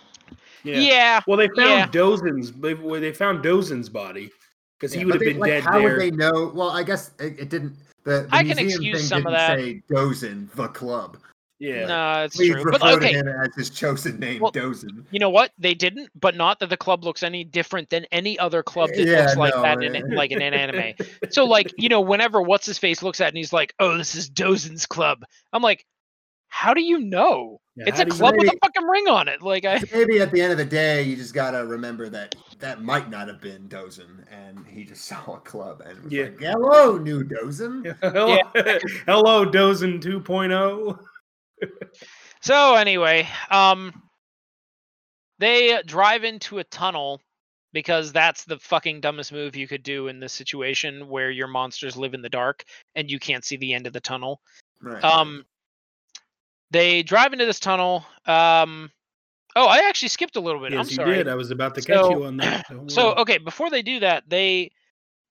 Yeah, 0.64 1.22
Well, 1.28 1.38
they 1.38 1.48
found 1.48 1.58
Yeah. 1.70 1.88
Dozen's. 1.88 2.52
They, 2.52 2.74
well, 2.74 3.00
they 3.00 3.14
found 3.14 3.44
Dozen's 3.44 3.88
body 3.90 4.30
because 4.78 4.92
he 4.92 5.00
Yeah, 5.00 5.06
would 5.06 5.14
have 5.16 5.20
they- 5.22 5.26
been 5.34 5.40
like, 5.40 5.50
dead 5.52 5.64
How 5.64 5.80
there. 5.80 5.94
would 5.94 6.02
they 6.02 6.12
know? 6.12 6.52
Well, 6.54 6.70
I 6.70 6.84
guess 6.84 7.12
it, 7.20 7.40
it 7.40 7.50
didn't. 7.50 7.76
The, 8.04 8.22
the 8.22 8.28
I 8.32 8.44
can 8.44 8.58
excuse 8.60 8.98
thing 9.00 9.06
some 9.08 9.18
of 9.28 9.34
didn't 9.34 9.34
that. 9.34 9.60
say 9.60 9.82
Dozin, 9.90 10.52
the 10.56 10.68
club. 10.70 11.18
Yeah. 11.60 11.86
no, 11.86 12.24
it's 12.24 12.36
Please 12.36 12.54
true. 12.54 12.72
But 12.72 12.82
okay, 12.82 13.12
to 13.14 13.20
him 13.20 13.28
as 13.28 13.54
his 13.56 13.70
chosen 13.70 14.20
name, 14.20 14.42
Well, 14.42 14.52
Dozin. 14.52 15.06
you 15.12 15.20
know 15.20 15.30
what? 15.30 15.52
They 15.58 15.74
didn't, 15.74 16.10
but 16.20 16.36
not 16.36 16.60
that 16.60 16.70
the 16.70 16.78
club 16.78 17.04
looks 17.04 17.22
any 17.24 17.44
different 17.44 17.90
than 17.90 18.06
any 18.12 18.40
other 18.40 18.64
club 18.64 18.90
that 18.96 19.06
Yeah, 19.06 19.22
looks 19.26 19.36
like 19.38 19.54
no, 19.56 19.62
that 19.62 19.84
in 19.84 19.96
eh. 19.96 20.02
like 20.16 20.32
in 20.32 20.42
an 20.42 20.54
anime. 20.54 20.94
So 21.32 21.46
like, 21.46 21.72
you 21.78 21.90
know, 21.90 22.02
whenever 22.02 22.42
what's 22.42 22.66
his 22.66 22.78
face 22.78 23.04
looks 23.04 23.22
at 23.22 23.26
it 23.26 23.28
and 23.30 23.38
he's 23.38 23.54
like, 23.54 23.74
"Oh, 23.80 23.98
this 23.98 24.16
is 24.16 24.30
Dozen's 24.30 24.86
club," 24.86 25.24
I'm 25.54 25.62
like, 25.62 25.86
"How 26.48 26.74
do 26.74 26.82
you 26.82 27.00
know? 27.00 27.60
Yeah, 27.76 27.86
it's 27.88 28.00
a 28.00 28.06
do 28.06 28.14
you- 28.14 28.20
club 28.20 28.36
with 28.38 28.48
a 28.52 28.58
fucking 28.64 28.86
ring 28.88 29.08
on 29.08 29.28
it." 29.28 29.42
Like, 29.42 29.66
I 29.66 29.82
Maybe 29.94 30.20
at 30.22 30.32
the 30.32 30.42
end 30.42 30.52
of 30.52 30.58
the 30.58 30.66
day, 30.66 31.04
you 31.04 31.16
just 31.16 31.34
gotta 31.34 31.66
remember 31.66 32.10
that 32.10 32.36
that 32.60 32.82
might 32.82 33.10
not 33.10 33.28
have 33.28 33.40
been 33.42 33.68
Dozen 33.68 34.26
and 34.32 34.66
he 34.68 34.84
just 34.84 35.06
saw 35.08 35.36
a 35.36 35.40
club 35.40 35.82
and 35.86 36.04
was 36.04 36.12
Yeah. 36.12 36.24
like, 36.26 36.40
"Hello, 36.40 36.98
new 36.98 37.24
Dozin." 37.24 37.96
Hello, 38.02 38.38
Hello 39.06 39.46
Dozen 39.46 40.00
2.0. 40.00 41.00
so 42.42 42.76
anyway, 42.76 43.28
um, 43.50 43.94
they 45.40 45.82
drive 45.86 46.24
into 46.24 46.60
a 46.60 46.64
tunnel 46.66 47.22
because 47.72 48.12
that's 48.12 48.46
the 48.46 48.58
fucking 48.60 49.00
dumbest 49.02 49.32
move 49.32 49.56
you 49.56 49.68
could 49.68 49.84
do 49.84 50.08
in 50.08 50.20
this 50.20 50.34
situation 50.34 51.08
where 51.08 51.30
your 51.30 51.48
monsters 51.48 51.96
live 51.96 52.14
in 52.14 52.22
the 52.22 52.30
dark 52.30 52.64
and 52.96 53.10
you 53.12 53.20
can't 53.20 53.46
see 53.46 53.58
the 53.58 53.74
end 53.74 53.88
of 53.88 53.94
the 53.94 54.00
tunnel. 54.00 54.42
Right. 54.82 55.04
Um, 55.04 55.46
they 56.72 57.04
drive 57.04 57.34
into 57.34 57.46
this 57.46 57.60
tunnel. 57.60 58.06
Um, 58.26 58.90
oh, 59.56 59.68
I 59.68 59.88
actually 59.88 60.10
skipped 60.10 60.36
a 60.36 60.40
little 60.40 60.62
bit. 60.62 60.72
Yes, 60.74 60.98
I'm 60.98 61.08
you 61.08 61.14
did. 61.14 61.28
I 61.28 61.36
was 61.36 61.52
about 61.52 61.76
to 61.76 61.82
catch 61.82 62.00
So- 62.00 62.12
you 62.12 62.26
on 62.26 62.38
that. 62.38 62.66
So 62.88 63.14
okay, 63.16 63.38
before 63.38 63.70
they 63.70 63.82
do 63.82 64.00
that, 64.02 64.24
they 64.28 64.72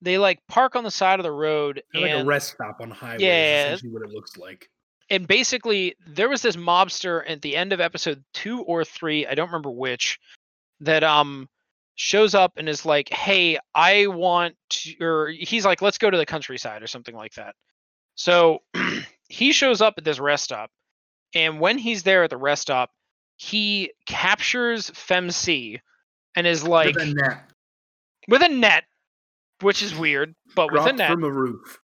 they 0.00 0.16
like 0.18 0.38
park 0.48 0.76
on 0.76 0.84
the 0.84 0.90
side 0.92 1.18
of 1.18 1.24
the 1.24 1.32
road 1.32 1.82
Kinda 1.92 2.06
like 2.06 2.14
a 2.16 2.18
and 2.20 2.28
rest 2.28 2.52
stop 2.52 2.80
on 2.80 2.90
highway. 2.90 3.22
Yeah. 3.24 3.72
is 3.72 3.78
essentially 3.80 3.92
what 3.92 4.02
it 4.08 4.14
looks 4.14 4.36
like. 4.36 4.70
And 5.10 5.26
basically 5.26 5.94
there 6.06 6.28
was 6.28 6.42
this 6.42 6.56
mobster 6.56 7.22
at 7.28 7.42
the 7.42 7.56
end 7.56 7.72
of 7.72 7.80
episode 7.80 8.22
two 8.34 8.62
or 8.62 8.84
three, 8.84 9.26
I 9.26 9.34
don't 9.34 9.48
remember 9.48 9.70
which, 9.70 10.18
that 10.80 11.02
um 11.04 11.48
shows 11.96 12.34
up 12.34 12.52
and 12.56 12.68
is 12.68 12.86
like, 12.86 13.08
"Hey, 13.12 13.58
I 13.74 14.06
want," 14.06 14.54
to, 14.70 15.04
or 15.04 15.28
he's 15.28 15.64
like, 15.64 15.82
"Let's 15.82 15.98
go 15.98 16.10
to 16.10 16.16
the 16.16 16.26
countryside" 16.26 16.82
or 16.82 16.86
something 16.86 17.14
like 17.14 17.34
that. 17.34 17.54
So 18.14 18.62
he 19.28 19.52
shows 19.52 19.80
up 19.80 19.94
at 19.98 20.04
this 20.04 20.20
rest 20.20 20.44
stop, 20.44 20.70
and 21.34 21.60
when 21.60 21.78
he's 21.78 22.02
there 22.02 22.24
at 22.24 22.30
the 22.30 22.36
rest 22.36 22.62
stop, 22.62 22.90
he 23.36 23.92
captures 24.06 24.90
Femc 24.90 25.80
and 26.36 26.46
is 26.46 26.62
like 26.62 26.94
With 26.94 27.08
a 27.08 27.14
net. 27.14 27.50
with 28.28 28.42
a 28.42 28.48
net, 28.48 28.84
which 29.60 29.82
is 29.82 29.94
weird, 29.94 30.34
but 30.54 30.70
with 30.72 30.86
a 30.86 30.92
net. 30.92 31.10
from 31.10 31.24
a 31.24 31.30
roof. 31.30 31.80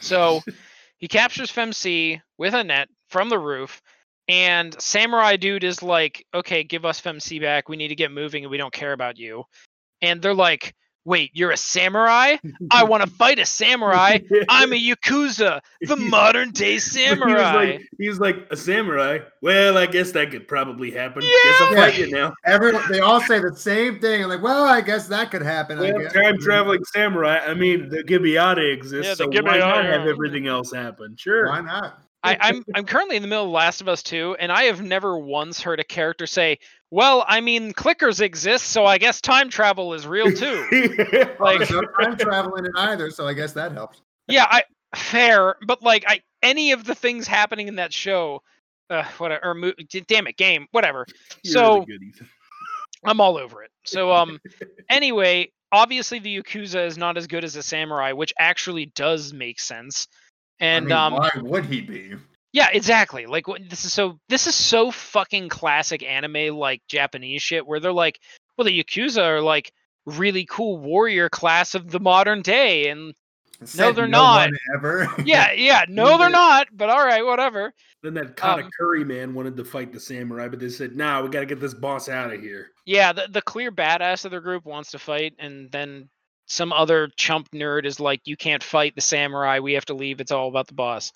So 0.00 0.40
he 1.00 1.08
captures 1.08 1.50
Femc 1.50 2.20
with 2.38 2.54
a 2.54 2.62
net 2.62 2.88
from 3.08 3.28
the 3.28 3.38
roof, 3.38 3.82
and 4.28 4.80
Samurai 4.80 5.36
Dude 5.36 5.64
is 5.64 5.82
like, 5.82 6.24
"Okay, 6.32 6.62
give 6.62 6.84
us 6.84 7.00
Femc 7.00 7.40
back. 7.40 7.68
We 7.68 7.76
need 7.76 7.88
to 7.88 7.96
get 7.96 8.12
moving, 8.12 8.44
and 8.44 8.50
we 8.50 8.58
don't 8.58 8.72
care 8.72 8.92
about 8.92 9.18
you." 9.18 9.44
And 10.02 10.22
they're 10.22 10.34
like, 10.34 10.74
"Wait, 11.10 11.30
you're 11.34 11.50
a 11.50 11.56
samurai? 11.56 12.36
I 12.70 12.84
want 12.84 13.02
to 13.02 13.10
fight 13.22 13.40
a 13.40 13.44
samurai. 13.44 14.18
I'm 14.48 14.72
a 14.72 14.76
yakuza, 14.76 15.60
the 15.80 15.96
modern 16.16 16.52
day 16.52 16.68
He 16.70 16.74
was 16.76 16.84
samurai." 16.84 17.52
like, 17.54 17.88
he 17.98 18.08
was 18.08 18.20
like 18.20 18.46
a 18.50 18.56
samurai. 18.56 19.18
Well, 19.42 19.76
I 19.76 19.86
guess 19.86 20.12
that 20.12 20.30
could 20.30 20.46
probably 20.46 20.90
happen. 20.90 21.22
Guess 21.22 21.60
I'll 21.62 21.74
fight 21.74 21.98
you 21.98 22.10
now. 22.10 22.32
Everyone, 22.46 22.82
they 22.90 23.00
all 23.00 23.20
say 23.20 23.40
the 23.40 23.54
same 23.56 23.98
thing. 24.00 24.22
Like, 24.28 24.40
well, 24.42 24.64
I 24.64 24.80
guess 24.80 25.08
that 25.08 25.30
could 25.32 25.42
happen. 25.42 25.78
I 25.78 25.90
Well, 25.90 25.98
guess. 25.98 26.12
time 26.12 26.38
traveling 26.38 26.84
samurai. 26.84 27.38
I 27.38 27.54
mean, 27.54 27.88
the 27.88 28.04
Gibiate 28.04 28.72
exists, 28.72 29.06
Yeah, 29.20 29.26
the 29.26 29.32
so 29.34 29.42
why 29.42 29.58
not 29.58 29.84
have 29.84 30.06
everything 30.06 30.46
else 30.46 30.72
happen? 30.72 31.16
Sure. 31.18 31.48
Why 31.48 31.60
not? 31.60 32.00
I, 32.22 32.36
I'm 32.40 32.64
I'm 32.74 32.84
currently 32.84 33.16
in 33.16 33.22
the 33.22 33.28
middle 33.28 33.44
of 33.44 33.50
Last 33.50 33.80
of 33.80 33.88
Us 33.88 34.02
2, 34.02 34.36
and 34.38 34.50
I 34.52 34.64
have 34.64 34.82
never 34.82 35.18
once 35.18 35.60
heard 35.60 35.80
a 35.80 35.84
character 35.84 36.26
say, 36.26 36.58
"Well, 36.90 37.24
I 37.26 37.40
mean, 37.40 37.72
clickers 37.72 38.20
exist, 38.20 38.66
so 38.66 38.84
I 38.86 38.98
guess 38.98 39.20
time 39.20 39.50
travel 39.50 39.94
is 39.94 40.06
real 40.06 40.32
too." 40.32 40.66
Well, 41.40 41.52
like, 41.52 41.58
there's 41.58 41.70
no 41.70 41.82
time 42.00 42.16
traveling 42.16 42.66
in 42.66 42.72
either, 42.76 43.10
so 43.10 43.26
I 43.26 43.32
guess 43.32 43.52
that 43.54 43.72
helps. 43.72 44.02
yeah, 44.28 44.46
I 44.48 44.64
fair, 44.94 45.56
but 45.66 45.82
like, 45.82 46.04
I 46.06 46.20
any 46.42 46.72
of 46.72 46.84
the 46.84 46.94
things 46.94 47.26
happening 47.26 47.68
in 47.68 47.76
that 47.76 47.92
show, 47.92 48.42
uh, 48.90 49.04
whatever, 49.18 49.44
or 49.44 49.54
mo- 49.54 49.72
damn 50.06 50.26
it, 50.26 50.36
game, 50.36 50.66
whatever. 50.72 51.06
You're 51.42 51.52
so 51.52 51.84
really. 51.86 52.12
I'm 53.04 53.20
all 53.20 53.38
over 53.38 53.62
it. 53.62 53.70
So 53.84 54.12
um, 54.12 54.38
anyway, 54.90 55.52
obviously 55.72 56.18
the 56.18 56.42
Yakuza 56.42 56.86
is 56.86 56.98
not 56.98 57.16
as 57.16 57.26
good 57.26 57.44
as 57.44 57.56
a 57.56 57.62
samurai, 57.62 58.12
which 58.12 58.34
actually 58.38 58.86
does 58.86 59.32
make 59.32 59.60
sense. 59.60 60.08
And 60.60 60.92
I 60.92 61.08
mean, 61.08 61.14
um, 61.14 61.14
why 61.14 61.30
would 61.36 61.64
he 61.66 61.80
be? 61.80 62.14
Yeah, 62.52 62.68
exactly. 62.72 63.26
Like 63.26 63.46
this 63.68 63.84
is 63.84 63.92
so 63.92 64.18
this 64.28 64.46
is 64.46 64.54
so 64.54 64.90
fucking 64.90 65.48
classic 65.48 66.02
anime 66.02 66.56
like 66.56 66.82
Japanese 66.88 67.42
shit 67.42 67.66
where 67.66 67.80
they're 67.80 67.92
like, 67.92 68.18
well 68.56 68.64
the 68.64 68.82
Yakuza 68.84 69.22
are 69.22 69.40
like 69.40 69.72
really 70.06 70.44
cool 70.46 70.78
warrior 70.78 71.28
class 71.28 71.74
of 71.74 71.90
the 71.90 72.00
modern 72.00 72.42
day 72.42 72.88
and 72.88 73.14
Said 73.62 73.94
they're 73.94 74.08
no 74.08 74.18
not. 74.22 74.48
one 74.50 74.58
Ever. 74.74 75.08
Yeah, 75.24 75.52
yeah. 75.56 75.84
No, 75.86 76.16
they're 76.16 76.30
not. 76.30 76.68
But 76.72 76.88
all 76.88 77.04
right, 77.04 77.24
whatever. 77.24 77.74
Then 78.02 78.14
that 78.14 78.42
Um, 78.42 78.62
Katakuri 78.80 79.06
man 79.06 79.34
wanted 79.34 79.56
to 79.58 79.64
fight 79.64 79.92
the 79.92 80.00
samurai, 80.00 80.48
but 80.48 80.58
they 80.60 80.70
said, 80.70 80.96
"Nah, 80.96 81.20
we 81.22 81.28
got 81.28 81.40
to 81.40 81.46
get 81.46 81.60
this 81.60 81.74
boss 81.74 82.08
out 82.08 82.32
of 82.32 82.40
here." 82.40 82.70
Yeah, 82.86 83.12
the, 83.12 83.28
the 83.30 83.42
clear 83.42 83.70
badass 83.70 84.24
of 84.24 84.30
the 84.30 84.40
group 84.40 84.64
wants 84.64 84.90
to 84.92 84.98
fight, 84.98 85.34
and 85.38 85.70
then 85.70 86.08
some 86.50 86.72
other 86.72 87.08
chump 87.16 87.48
nerd 87.52 87.86
is 87.86 88.00
like, 88.00 88.26
"You 88.26 88.36
can't 88.36 88.62
fight 88.62 88.94
the 88.96 89.00
samurai. 89.00 89.60
We 89.60 89.74
have 89.74 89.86
to 89.86 89.94
leave. 89.94 90.20
It's 90.20 90.32
all 90.32 90.48
about 90.48 90.66
the 90.66 90.74
boss." 90.74 91.12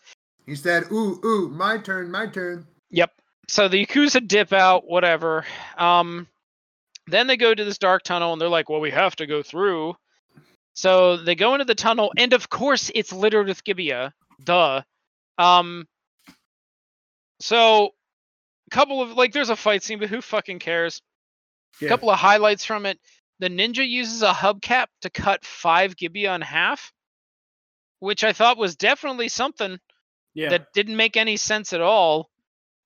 He 0.46 0.54
said, 0.54 0.84
"Ooh, 0.92 1.20
ooh, 1.24 1.48
my 1.48 1.78
turn, 1.78 2.10
my 2.10 2.26
turn." 2.28 2.66
Yep. 2.90 3.12
So 3.48 3.68
the 3.68 3.84
Yakuza 3.84 4.26
dip 4.26 4.52
out, 4.52 4.86
whatever. 4.86 5.44
Um, 5.76 6.28
then 7.08 7.26
they 7.26 7.36
go 7.36 7.52
to 7.52 7.64
this 7.64 7.78
dark 7.78 8.04
tunnel, 8.04 8.32
and 8.32 8.40
they're 8.40 8.48
like, 8.48 8.68
"Well, 8.68 8.80
we 8.80 8.92
have 8.92 9.16
to 9.16 9.26
go 9.26 9.42
through." 9.42 9.96
So 10.74 11.16
they 11.16 11.34
go 11.34 11.54
into 11.54 11.64
the 11.64 11.74
tunnel, 11.74 12.12
and 12.16 12.32
of 12.32 12.48
course, 12.48 12.90
it's 12.94 13.12
littered 13.12 13.48
with 13.48 13.64
Gibeah. 13.64 14.14
Duh. 14.42 14.82
Um. 15.36 15.86
So, 17.40 17.90
a 18.68 18.70
couple 18.70 19.02
of 19.02 19.12
like, 19.12 19.32
there's 19.32 19.50
a 19.50 19.56
fight 19.56 19.82
scene, 19.82 19.98
but 19.98 20.08
who 20.08 20.20
fucking 20.20 20.60
cares? 20.60 21.02
A 21.80 21.84
Yeah. 21.84 21.88
couple 21.88 22.08
of 22.10 22.18
highlights 22.18 22.64
from 22.64 22.86
it. 22.86 22.98
The 23.40 23.48
ninja 23.48 23.86
uses 23.86 24.22
a 24.22 24.32
hubcap 24.32 24.86
to 25.02 25.10
cut 25.10 25.44
five 25.44 25.96
Gibby 25.96 26.26
in 26.26 26.40
half, 26.40 26.92
which 27.98 28.24
I 28.24 28.32
thought 28.32 28.58
was 28.58 28.76
definitely 28.76 29.28
something 29.28 29.78
yeah. 30.34 30.50
that 30.50 30.72
didn't 30.72 30.96
make 30.96 31.16
any 31.16 31.36
sense 31.36 31.72
at 31.72 31.80
all. 31.80 32.30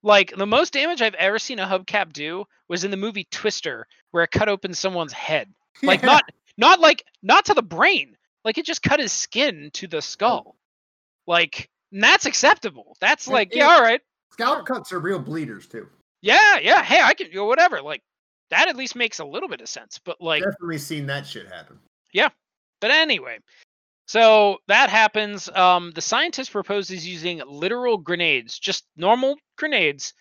Like 0.03 0.35
the 0.37 0.47
most 0.47 0.73
damage 0.73 1.03
I've 1.03 1.15
ever 1.15 1.39
seen 1.39 1.59
a 1.59 1.67
hubcap 1.67 2.13
do 2.13 2.45
was 2.69 2.85
in 2.85 2.91
the 2.91 2.97
movie 2.97 3.27
Twister, 3.31 3.87
where 4.11 4.25
it 4.25 4.31
cut 4.31 4.49
open 4.49 4.73
someone's 4.73 5.13
head. 5.13 5.53
Like 5.83 6.03
not 6.05 6.25
not 6.57 6.81
like 6.81 7.05
not 7.23 7.47
to 7.47 7.55
the 7.55 7.63
brain. 7.63 8.17
Like 8.45 8.59
it 8.59 8.65
just 8.65 8.83
cut 8.83 9.01
his 9.01 9.13
skin 9.13 9.71
to 9.75 9.87
the 9.87 10.01
skull. 10.01 10.57
Like 11.27 11.69
and 11.93 12.03
that's 12.03 12.27
acceptable. 12.27 12.97
That's 13.01 13.29
like, 13.29 13.53
it- 13.53 13.59
yeah, 13.59 13.69
all 13.69 13.83
right. 13.83 14.01
Scalp 14.33 14.67
cuts 14.67 14.93
are 14.93 15.01
real 15.01 15.19
bleeders 15.19 15.67
too. 15.67 15.89
Yeah, 16.21 16.59
yeah. 16.59 16.83
Hey, 16.83 17.01
I 17.03 17.15
can 17.15 17.29
go 17.33 17.47
whatever. 17.47 17.81
Like 17.83 18.03
that 18.51 18.69
at 18.69 18.77
least 18.77 18.97
makes 18.97 19.19
a 19.19 19.25
little 19.25 19.49
bit 19.49 19.61
of 19.61 19.69
sense. 19.69 20.01
But 20.05 20.21
like 20.21 20.43
Definitely 20.43 20.79
seen 20.79 21.07
that 21.07 21.27
shit 21.27 21.49
happen. 21.49 21.79
Yeah. 22.13 22.31
But 22.81 22.91
anyway, 22.91 23.39
so 24.07 24.59
that 24.69 24.89
happens. 24.89 25.49
Um, 25.51 25.91
the 25.95 26.01
scientist 26.01 26.53
proposes 26.53 27.07
using 27.07 27.43
literal 27.47 27.99
grenades, 27.99 28.59
just 28.59 28.85
normal 28.97 29.37
grenades, 29.57 30.15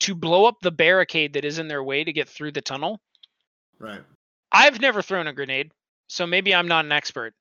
to 0.00 0.14
blow 0.14 0.44
up 0.44 0.56
the 0.62 0.70
barricade 0.70 1.32
that 1.32 1.44
is 1.44 1.58
in 1.58 1.68
their 1.68 1.82
way 1.82 2.04
to 2.04 2.12
get 2.12 2.28
through 2.28 2.52
the 2.52 2.60
tunnel. 2.60 3.00
Right. 3.78 4.02
I've 4.52 4.80
never 4.80 5.02
thrown 5.02 5.26
a 5.26 5.32
grenade, 5.32 5.72
so 6.08 6.26
maybe 6.26 6.54
I'm 6.54 6.68
not 6.68 6.84
an 6.84 6.92
expert. 6.92 7.34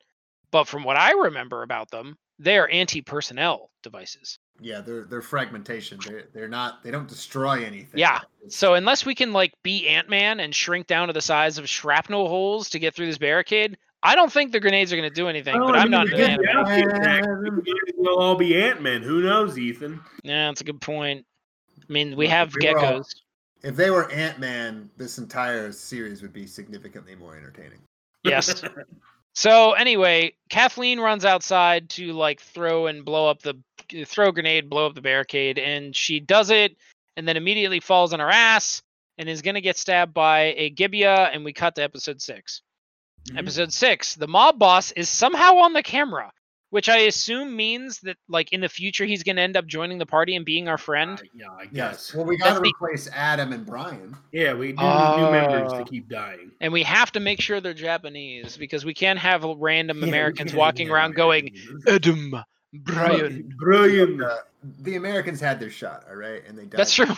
But 0.51 0.67
from 0.67 0.83
what 0.83 0.97
I 0.97 1.11
remember 1.11 1.63
about 1.63 1.91
them, 1.91 2.17
they 2.41 2.57
are 2.57 2.67
anti-personnel 2.69 3.69
devices. 3.83 4.39
Yeah, 4.59 4.81
they're 4.81 5.05
they're 5.05 5.21
fragmentation. 5.21 5.99
They're 6.05 6.23
they're 6.33 6.47
not. 6.47 6.83
They 6.83 6.91
don't 6.91 7.07
destroy 7.07 7.63
anything. 7.63 7.99
Yeah, 7.99 8.19
So 8.49 8.75
unless 8.75 9.05
we 9.05 9.15
can 9.15 9.33
like 9.33 9.53
be 9.63 9.87
Ant-Man 9.87 10.39
and 10.39 10.53
shrink 10.53 10.87
down 10.87 11.07
to 11.07 11.13
the 11.13 11.21
size 11.21 11.57
of 11.57 11.67
shrapnel 11.67 12.27
holes 12.27 12.69
to 12.69 12.79
get 12.79 12.93
through 12.93 13.07
this 13.07 13.17
barricade, 13.17 13.77
I 14.03 14.13
don't 14.15 14.31
think 14.31 14.51
the 14.51 14.59
grenades 14.59 14.93
are 14.93 14.97
going 14.97 15.09
to 15.09 15.15
do 15.15 15.27
anything. 15.27 15.57
But 15.59 15.75
I 15.75 15.79
I'm 15.81 15.89
not 15.89 16.05
we 16.07 16.11
an 16.13 16.17
get 16.17 16.29
Ant-Man. 16.31 16.53
the 16.53 16.59
outfit 16.59 16.89
pack. 17.01 17.23
Man. 17.23 17.61
We'll 17.97 18.19
all 18.19 18.35
be 18.35 18.55
Ant 18.61 18.81
Man. 18.83 19.01
Who 19.01 19.21
knows, 19.21 19.57
Ethan? 19.57 19.99
Yeah, 20.23 20.47
that's 20.47 20.61
a 20.61 20.65
good 20.65 20.81
point. 20.81 21.25
I 21.89 21.91
mean, 21.93 22.15
we 22.15 22.27
have 22.27 22.53
we 22.59 22.71
were 22.71 22.77
all- 22.79 22.99
geckos. 22.99 23.15
if 23.63 23.75
they 23.75 23.89
were 23.89 24.11
Ant 24.11 24.39
Man, 24.39 24.89
this 24.97 25.17
entire 25.17 25.71
series 25.71 26.21
would 26.21 26.33
be 26.33 26.45
significantly 26.45 27.15
more 27.15 27.35
entertaining. 27.35 27.79
Yes. 28.23 28.63
So 29.33 29.73
anyway, 29.73 30.33
Kathleen 30.49 30.99
runs 30.99 31.25
outside 31.25 31.89
to 31.91 32.13
like 32.13 32.41
throw 32.41 32.87
and 32.87 33.05
blow 33.05 33.29
up 33.29 33.41
the 33.41 33.55
throw 34.05 34.31
grenade, 34.31 34.69
blow 34.69 34.87
up 34.87 34.95
the 34.95 35.01
barricade, 35.01 35.57
and 35.57 35.95
she 35.95 36.19
does 36.19 36.49
it, 36.49 36.77
and 37.17 37.27
then 37.27 37.37
immediately 37.37 37.79
falls 37.79 38.13
on 38.13 38.19
her 38.19 38.29
ass 38.29 38.81
and 39.17 39.27
is 39.29 39.41
gonna 39.41 39.61
get 39.61 39.77
stabbed 39.77 40.13
by 40.13 40.53
a 40.57 40.69
Gibeah, 40.69 41.29
and 41.33 41.43
we 41.45 41.53
cut 41.53 41.75
to 41.75 41.83
episode 41.83 42.21
6 42.21 42.61
Mhm. 43.29 43.37
Episode 43.37 43.71
six, 43.71 44.15
the 44.15 44.27
mob 44.27 44.57
boss 44.57 44.91
is 44.93 45.07
somehow 45.07 45.57
on 45.57 45.73
the 45.73 45.83
camera, 45.83 46.31
which 46.71 46.89
I 46.89 46.97
assume 47.01 47.55
means 47.55 47.99
that 47.99 48.17
like 48.27 48.51
in 48.51 48.59
the 48.61 48.67
future 48.69 49.05
he's 49.05 49.23
gonna 49.23 49.41
end 49.41 49.55
up 49.55 49.65
joining 49.67 49.97
the 49.99 50.05
party 50.05 50.35
and 50.35 50.43
being 50.43 50.67
our 50.67 50.77
friend. 50.77 51.19
Uh, 51.19 51.23
yeah, 51.35 51.45
I 51.51 51.61
Yes. 51.63 51.71
guess. 51.71 52.15
Well, 52.15 52.25
we 52.25 52.37
got 52.37 52.55
to 52.55 52.55
the- 52.55 52.61
replace 52.61 53.07
Adam 53.13 53.53
and 53.53 53.65
Brian. 53.65 54.15
Yeah, 54.31 54.53
we 54.53 54.71
do 54.73 54.81
need 54.83 55.15
new 55.17 55.31
members 55.31 55.73
to 55.73 55.85
keep 55.87 56.09
dying. 56.09 56.51
And 56.59 56.73
we 56.73 56.83
have 56.83 57.11
to 57.11 57.19
make 57.19 57.39
sure 57.39 57.61
they're 57.61 57.73
Japanese 57.73 58.57
because 58.57 58.83
we 58.85 58.93
can't 58.93 59.19
have 59.19 59.43
random 59.43 59.99
Yeah, 60.01 60.07
Americans 60.07 60.53
walking 60.53 60.87
have 60.87 60.95
around 60.95 61.15
going, 61.15 61.55
Adam, 61.87 62.35
Brian. 62.73 63.53
Brian, 63.57 64.23
Uh, 64.23 64.37
the 64.79 64.95
Americans 64.95 65.39
had 65.41 65.59
their 65.59 65.69
shot, 65.69 66.05
all 66.09 66.15
right, 66.15 66.41
and 66.47 66.57
they 66.57 66.63
died. 66.63 66.77
That's 66.79 66.93
true. 66.93 67.13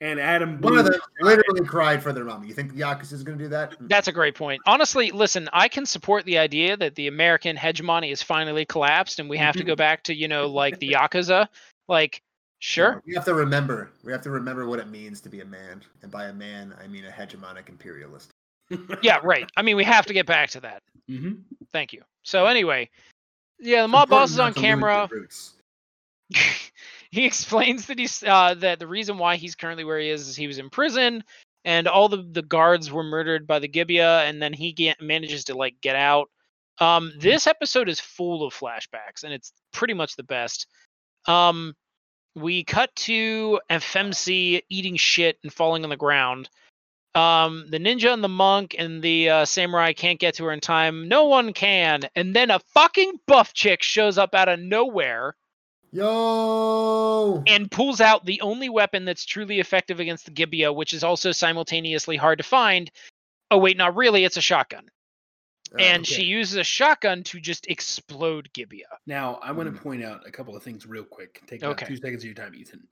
And 0.00 0.20
Adam 0.20 0.60
One 0.60 0.78
of 0.78 0.84
them 0.84 1.00
literally 1.20 1.64
cried 1.64 2.02
for 2.02 2.12
their 2.12 2.24
mom. 2.24 2.44
You 2.44 2.54
think 2.54 2.74
Yakuza 2.74 3.12
is 3.12 3.22
going 3.22 3.38
to 3.38 3.44
do 3.44 3.48
that? 3.48 3.74
That's 3.80 4.08
a 4.08 4.12
great 4.12 4.34
point. 4.34 4.60
Honestly, 4.66 5.10
listen, 5.10 5.48
I 5.52 5.68
can 5.68 5.86
support 5.86 6.24
the 6.24 6.38
idea 6.38 6.76
that 6.76 6.94
the 6.94 7.08
American 7.08 7.56
hegemony 7.56 8.10
has 8.10 8.22
finally 8.22 8.64
collapsed 8.64 9.18
and 9.18 9.28
we 9.28 9.38
have 9.38 9.56
to 9.56 9.64
go 9.64 9.74
back 9.74 10.04
to, 10.04 10.14
you 10.14 10.28
know, 10.28 10.46
like 10.46 10.78
the 10.78 10.92
Yakuza. 10.92 11.48
Like, 11.88 12.22
sure. 12.60 12.94
No, 12.94 13.00
we 13.06 13.14
have 13.14 13.24
to 13.24 13.34
remember. 13.34 13.90
We 14.04 14.12
have 14.12 14.22
to 14.22 14.30
remember 14.30 14.66
what 14.68 14.78
it 14.78 14.88
means 14.88 15.20
to 15.22 15.28
be 15.28 15.40
a 15.40 15.44
man, 15.44 15.82
and 16.02 16.10
by 16.12 16.26
a 16.26 16.32
man, 16.32 16.74
I 16.82 16.86
mean 16.86 17.04
a 17.04 17.10
hegemonic 17.10 17.68
imperialist. 17.68 18.30
Yeah, 19.02 19.20
right. 19.22 19.50
I 19.56 19.62
mean, 19.62 19.76
we 19.76 19.84
have 19.84 20.04
to 20.06 20.12
get 20.12 20.26
back 20.26 20.50
to 20.50 20.60
that. 20.60 20.82
Mhm. 21.08 21.38
Thank 21.72 21.94
you. 21.94 22.02
So, 22.22 22.44
anyway, 22.44 22.90
yeah, 23.58 23.80
the 23.82 23.88
mob 23.88 24.10
boss 24.10 24.30
is 24.30 24.38
on 24.38 24.48
Important 24.48 24.80
not 24.82 25.08
to 25.08 25.14
lose 25.16 25.54
camera. 26.34 26.68
He 27.10 27.24
explains 27.26 27.86
that 27.86 27.98
he's 27.98 28.22
uh, 28.22 28.54
that 28.54 28.78
the 28.78 28.86
reason 28.86 29.18
why 29.18 29.36
he's 29.36 29.54
currently 29.54 29.84
where 29.84 29.98
he 29.98 30.10
is 30.10 30.28
is 30.28 30.36
he 30.36 30.46
was 30.46 30.58
in 30.58 30.70
prison 30.70 31.22
and 31.64 31.88
all 31.88 32.08
the 32.08 32.24
the 32.32 32.42
guards 32.42 32.90
were 32.90 33.02
murdered 33.02 33.46
by 33.46 33.58
the 33.58 33.68
Gibeah 33.68 34.22
and 34.22 34.40
then 34.40 34.52
he 34.52 34.72
get, 34.72 35.00
manages 35.00 35.44
to 35.44 35.54
like 35.54 35.80
get 35.80 35.96
out. 35.96 36.30
Um, 36.80 37.12
this 37.18 37.46
episode 37.46 37.88
is 37.88 37.98
full 37.98 38.46
of 38.46 38.54
flashbacks 38.54 39.24
and 39.24 39.32
it's 39.32 39.52
pretty 39.72 39.94
much 39.94 40.16
the 40.16 40.22
best. 40.22 40.66
Um, 41.26 41.74
we 42.34 42.62
cut 42.62 42.94
to 42.96 43.60
FMC 43.68 44.62
eating 44.68 44.96
shit 44.96 45.38
and 45.42 45.52
falling 45.52 45.84
on 45.84 45.90
the 45.90 45.96
ground. 45.96 46.48
Um, 47.14 47.66
the 47.68 47.78
ninja 47.78 48.12
and 48.12 48.22
the 48.22 48.28
monk 48.28 48.76
and 48.78 49.02
the 49.02 49.28
uh, 49.28 49.44
samurai 49.44 49.92
can't 49.92 50.20
get 50.20 50.34
to 50.34 50.44
her 50.44 50.52
in 50.52 50.60
time. 50.60 51.08
No 51.08 51.24
one 51.24 51.52
can. 51.52 52.02
And 52.14 52.36
then 52.36 52.50
a 52.50 52.60
fucking 52.74 53.14
buff 53.26 53.52
chick 53.54 53.82
shows 53.82 54.18
up 54.18 54.34
out 54.34 54.48
of 54.48 54.60
nowhere 54.60 55.34
Yo. 55.92 57.42
and 57.46 57.70
pulls 57.70 58.00
out 58.00 58.24
the 58.24 58.40
only 58.40 58.68
weapon 58.68 59.04
that's 59.04 59.24
truly 59.24 59.60
effective 59.60 60.00
against 60.00 60.24
the 60.26 60.30
Gibeah, 60.30 60.72
which 60.72 60.92
is 60.92 61.02
also 61.04 61.32
simultaneously 61.32 62.16
hard 62.16 62.38
to 62.38 62.44
find. 62.44 62.90
Oh 63.50 63.58
wait, 63.58 63.76
not 63.76 63.96
really. 63.96 64.24
It's 64.24 64.36
a 64.36 64.42
shotgun, 64.42 64.88
Uh, 65.74 65.78
and 65.78 66.02
okay. 66.02 66.14
she 66.16 66.22
uses 66.24 66.56
a 66.56 66.64
shotgun 66.64 67.22
to 67.24 67.40
just 67.40 67.66
explode 67.68 68.52
Gibeah. 68.52 68.98
Now, 69.06 69.36
I 69.42 69.52
want 69.52 69.74
to 69.74 69.80
point 69.82 70.04
out 70.04 70.26
a 70.26 70.30
couple 70.30 70.54
of 70.56 70.62
things 70.62 70.86
real 70.86 71.04
quick. 71.04 71.40
Take 71.46 71.62
about 71.62 71.72
Okay. 71.72 71.86
two 71.86 71.96
seconds 71.96 72.22
of 72.22 72.26
your 72.26 72.34
time, 72.34 72.54
Ethan. 72.54 72.86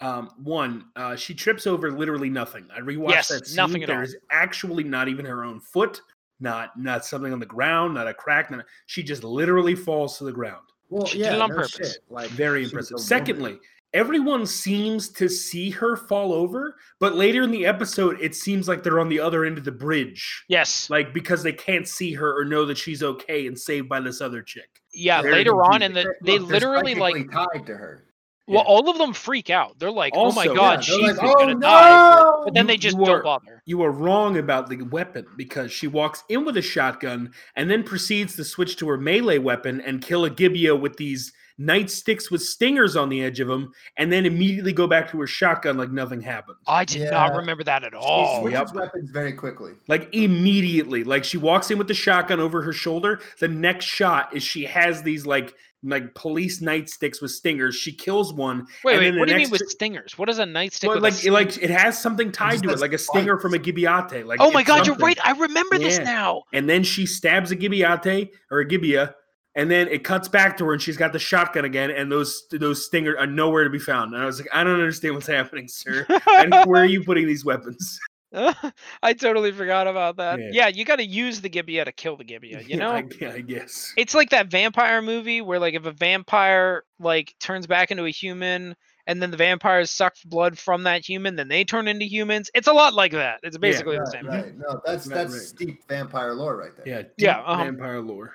Um, 0.00 0.30
one, 0.38 0.84
uh, 0.96 1.16
she 1.16 1.34
trips 1.34 1.66
over 1.66 1.90
literally 1.90 2.30
nothing. 2.30 2.68
I 2.74 2.80
rewatched 2.80 3.10
Yes, 3.10 3.28
that 3.28 3.46
scene. 3.48 3.56
nothing 3.56 3.82
at 3.82 3.90
all. 3.90 3.96
There's 3.96 4.14
actually 4.30 4.84
not 4.84 5.08
even 5.08 5.26
her 5.26 5.44
own 5.44 5.58
foot, 5.60 6.00
not 6.40 6.78
not 6.78 7.04
something 7.04 7.32
on 7.32 7.40
the 7.40 7.46
ground, 7.46 7.94
not 7.94 8.06
a 8.06 8.14
crack. 8.14 8.50
Not 8.50 8.64
she 8.86 9.02
just 9.02 9.24
literally 9.24 9.74
falls 9.74 10.16
to 10.18 10.24
the 10.24 10.32
ground. 10.32 10.64
Well, 10.90 11.06
she 11.06 11.18
did 11.18 11.24
yeah, 11.26 11.34
it 11.36 11.40
on 11.42 11.50
no 11.50 11.56
purpose. 11.56 11.72
shit, 11.72 11.98
Like 12.10 12.30
Very 12.30 12.62
she's 12.64 12.68
a 12.72 12.76
impressive. 12.76 12.94
woman. 12.94 13.06
Secondly, 13.06 13.58
everyone 13.94 14.46
seems 14.46 15.08
to 15.10 15.28
see 15.28 15.70
her 15.70 15.96
fall 15.96 16.32
over, 16.32 16.76
but 17.00 17.14
later 17.14 17.42
in 17.42 17.50
the 17.50 17.66
episode, 17.66 18.18
it 18.20 18.34
seems 18.34 18.68
like 18.68 18.82
they're 18.82 19.00
on 19.00 19.08
the 19.08 19.20
other 19.20 19.44
end 19.44 19.58
of 19.58 19.64
the 19.64 19.72
bridge. 19.72 20.44
Yes, 20.48 20.88
Like 20.90 21.12
because 21.14 21.42
they 21.42 21.52
can't 21.52 21.86
see 21.88 22.12
her 22.14 22.38
or 22.38 22.44
know 22.44 22.64
that 22.66 22.78
she's 22.78 23.02
okay 23.02 23.46
and 23.46 23.58
saved 23.58 23.88
by 23.88 24.00
this 24.00 24.20
other 24.20 24.42
chick. 24.42 24.68
yeah. 24.92 25.22
very 25.22 25.34
Later 25.36 25.62
on, 25.62 25.82
and 25.82 25.94
the 25.96 26.14
they 26.22 26.38
Look, 26.38 26.50
literally 26.50 26.94
like 26.94 27.30
tied 27.30 27.66
to 27.66 27.76
her. 27.76 28.04
Well, 28.48 28.58
Yeah. 28.66 28.72
all 28.72 28.88
of 28.88 28.98
them 28.98 29.12
freak 29.12 29.50
out. 29.50 29.78
They're 29.78 29.90
like, 29.90 30.12
"Oh 30.16 30.32
my 30.32 30.46
god, 30.46 30.56
Yeah, 30.78 30.80
she's 30.96 31.16
they're 31.16 31.26
like, 31.26 31.36
gonna 31.36 31.56
oh 31.56 31.60
die," 31.60 32.32
but 32.44 32.54
then 32.54 32.64
You- 32.64 32.68
they 32.68 32.76
just 32.76 32.96
you 32.98 33.04
don't 33.04 33.16
are- 33.16 33.22
bother. 33.22 33.62
You 33.66 33.82
are 33.82 33.90
wrong 33.92 34.38
about 34.38 34.68
the 34.70 34.82
weapon 34.82 35.26
because 35.36 35.70
she 35.70 35.86
walks 35.86 36.24
in 36.30 36.44
with 36.44 36.56
a 36.56 36.62
shotgun 36.62 37.32
and 37.54 37.70
then 37.70 37.82
proceeds 37.84 38.34
to 38.36 38.44
switch 38.44 38.76
to 38.78 38.88
her 38.88 38.96
melee 38.96 39.38
weapon 39.38 39.80
and 39.82 40.00
kill 40.02 40.24
a 40.24 40.30
Gibeah 40.30 40.74
with 40.74 40.96
these 40.96 41.32
nightsticks 41.60 42.30
with 42.30 42.40
stingers 42.40 42.94
on 42.94 43.08
the 43.08 43.20
edge 43.20 43.40
of 43.40 43.48
them, 43.48 43.72
and 43.96 44.12
then 44.12 44.24
immediately 44.24 44.72
go 44.72 44.86
back 44.86 45.10
to 45.10 45.18
her 45.20 45.26
shotgun 45.26 45.76
like 45.76 45.90
nothing 45.90 46.20
happened. 46.20 46.56
I 46.68 46.84
did 46.84 47.10
not 47.10 47.34
remember 47.34 47.64
that 47.64 47.82
at 47.82 47.90
She 47.92 47.98
all. 47.98 48.40
switches 48.42 48.60
yep. 48.68 48.74
weapons 48.74 49.10
very 49.10 49.32
quickly. 49.32 49.72
Like 49.88 50.08
immediately, 50.14 51.02
like 51.04 51.24
she 51.24 51.36
walks 51.36 51.70
in 51.72 51.76
with 51.76 51.88
the 51.88 51.94
shotgun 51.94 52.38
over 52.40 52.62
her 52.62 52.72
shoulder. 52.72 53.20
The 53.40 53.48
next 53.48 53.86
shot 53.86 54.34
is 54.36 54.42
she 54.44 54.64
has 54.66 55.02
these 55.02 55.26
like 55.26 55.52
like 55.82 56.14
police 56.14 56.60
nightsticks 56.60 57.22
with 57.22 57.30
stingers. 57.30 57.74
She 57.76 57.92
kills 57.92 58.32
one. 58.32 58.66
Wait, 58.84 58.94
and 58.94 59.02
wait. 59.02 59.10
the 59.12 59.18
What 59.18 59.28
do 59.28 59.34
you 59.34 59.38
mean 59.40 59.50
with 59.50 59.68
stingers? 59.68 60.18
What 60.18 60.28
is 60.28 60.38
a 60.38 60.44
nightstick? 60.44 60.88
Well, 60.88 60.96
with 60.96 61.04
a 61.04 61.06
like 61.06 61.14
sting- 61.14 61.32
like 61.32 61.62
it 61.62 61.70
has 61.70 62.00
something 62.00 62.32
tied 62.32 62.62
to 62.62 62.70
it, 62.70 62.80
like 62.80 62.92
a 62.92 62.98
stinger 62.98 63.38
from 63.38 63.54
a 63.54 63.56
spikes. 63.56 63.68
gibiate. 63.68 64.26
Like 64.26 64.40
oh 64.40 64.50
my 64.50 64.60
it's 64.60 64.68
god, 64.68 64.86
you're 64.86 64.96
right. 64.96 65.18
I 65.24 65.32
remember 65.32 65.78
this 65.78 65.98
now. 65.98 66.42
and 66.52 66.68
then 66.68 66.82
she 66.82 67.06
stabs 67.06 67.50
a 67.50 67.56
gibiate 67.56 68.30
or 68.50 68.60
a 68.60 68.66
gibeah 68.66 69.14
and 69.58 69.68
then 69.68 69.88
it 69.88 70.04
cuts 70.04 70.28
back 70.28 70.56
to 70.58 70.64
her, 70.66 70.72
and 70.72 70.80
she's 70.80 70.96
got 70.96 71.12
the 71.12 71.18
shotgun 71.18 71.64
again, 71.64 71.90
and 71.90 72.12
those 72.12 72.44
those 72.52 72.86
stingers 72.86 73.16
are 73.16 73.22
uh, 73.22 73.26
nowhere 73.26 73.64
to 73.64 73.70
be 73.70 73.80
found. 73.80 74.14
And 74.14 74.22
I 74.22 74.26
was 74.26 74.38
like, 74.38 74.48
I 74.52 74.62
don't 74.62 74.74
understand 74.74 75.14
what's 75.14 75.26
happening, 75.26 75.66
sir. 75.66 76.06
and 76.28 76.54
where 76.64 76.82
are 76.82 76.86
you 76.86 77.02
putting 77.02 77.26
these 77.26 77.44
weapons? 77.44 77.98
I 79.02 79.12
totally 79.14 79.52
forgot 79.52 79.86
about 79.86 80.16
that. 80.16 80.38
Yeah. 80.38 80.48
Yeah, 80.52 80.68
you 80.68 80.84
got 80.84 80.96
to 80.96 81.04
use 81.04 81.40
the 81.40 81.48
Gibeah 81.48 81.84
to 81.86 81.92
kill 81.92 82.16
the 82.16 82.24
Gibeah. 82.24 82.60
You 82.60 82.76
know, 82.76 82.90
I, 82.90 83.04
yeah, 83.20 83.32
I 83.32 83.40
guess. 83.40 83.94
it's 83.96 84.14
like 84.14 84.30
that 84.30 84.48
vampire 84.50 85.00
movie 85.02 85.40
where 85.40 85.58
like 85.58 85.74
if 85.74 85.86
a 85.86 85.92
vampire 85.92 86.84
like 86.98 87.34
turns 87.40 87.66
back 87.66 87.90
into 87.90 88.04
a 88.04 88.10
human 88.10 88.76
and 89.06 89.22
then 89.22 89.30
the 89.30 89.38
vampires 89.38 89.90
suck 89.90 90.14
blood 90.26 90.58
from 90.58 90.82
that 90.82 91.06
human, 91.08 91.36
then 91.36 91.48
they 91.48 91.64
turn 91.64 91.88
into 91.88 92.04
humans. 92.04 92.50
It's 92.54 92.68
a 92.68 92.72
lot 92.72 92.92
like 92.92 93.12
that. 93.12 93.40
It's 93.42 93.56
basically 93.56 93.96
the 93.96 94.02
Right, 94.02 94.12
same. 94.12 94.26
right. 94.26 94.58
No, 94.58 94.80
that's 94.84 95.06
Right, 95.06 95.14
that's 95.16 95.32
right. 95.32 95.40
steep 95.40 95.88
vampire 95.88 96.34
lore 96.34 96.56
right 96.56 96.76
there. 96.76 96.86
Yeah, 96.86 97.02
deep 97.02 97.12
Yeah, 97.18 97.38
uh-huh. 97.40 97.64
vampire 97.64 98.00
lore. 98.00 98.34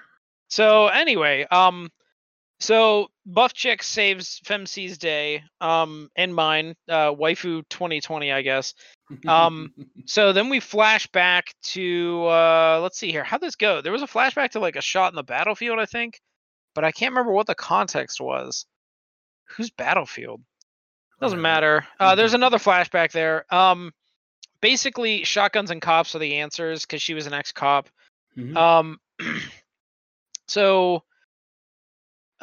So 0.50 0.88
anyway, 0.88 1.46
um, 1.52 1.90
so 2.60 3.08
Buff 3.26 3.54
Chick 3.54 3.84
saves 3.84 4.40
Femc's 4.46 4.98
day, 4.98 5.44
um, 5.62 6.10
and 6.16 6.34
mine, 6.34 6.76
uh, 6.88 7.12
waifu 7.12 7.64
2020, 7.70 8.32
I 8.32 8.42
guess. 8.42 8.74
Um, 9.28 9.74
So 10.06 10.34
then 10.34 10.50
we 10.50 10.60
flash 10.60 11.08
back 11.08 11.54
to 11.64 12.26
uh, 12.26 12.80
let's 12.82 12.98
see 12.98 13.12
here, 13.12 13.24
how'd 13.24 13.42
this 13.42 13.56
go? 13.56 13.82
There 13.82 13.92
was 13.92 14.02
a 14.02 14.08
flashback 14.08 14.52
to 14.52 14.60
like 14.60 14.76
a 14.76 14.82
shot 14.82 15.12
in 15.12 15.16
the 15.16 15.24
battlefield, 15.24 15.80
I 15.80 15.86
think, 15.86 16.20
but 16.76 16.84
I 16.84 16.92
can't 16.92 17.12
remember 17.12 17.32
what 17.32 17.48
the 17.48 17.56
context 17.56 18.20
was. 18.20 18.66
Whose 19.56 19.70
battlefield? 19.70 20.42
Doesn't 21.22 21.42
matter. 21.42 21.88
Uh, 22.00 22.16
there's 22.16 22.34
another 22.34 22.58
flashback 22.58 23.12
there. 23.12 23.46
Um, 23.54 23.94
basically, 24.60 25.24
shotguns 25.24 25.72
and 25.72 25.82
cops 25.82 26.16
are 26.16 26.20
the 26.20 26.36
answers 26.36 26.86
because 26.86 27.02
she 27.02 27.14
was 27.14 27.28
an 27.28 27.34
ex-cop. 27.34 27.88
Mhm. 28.38 28.58
Um, 28.58 29.00
so 30.48 31.04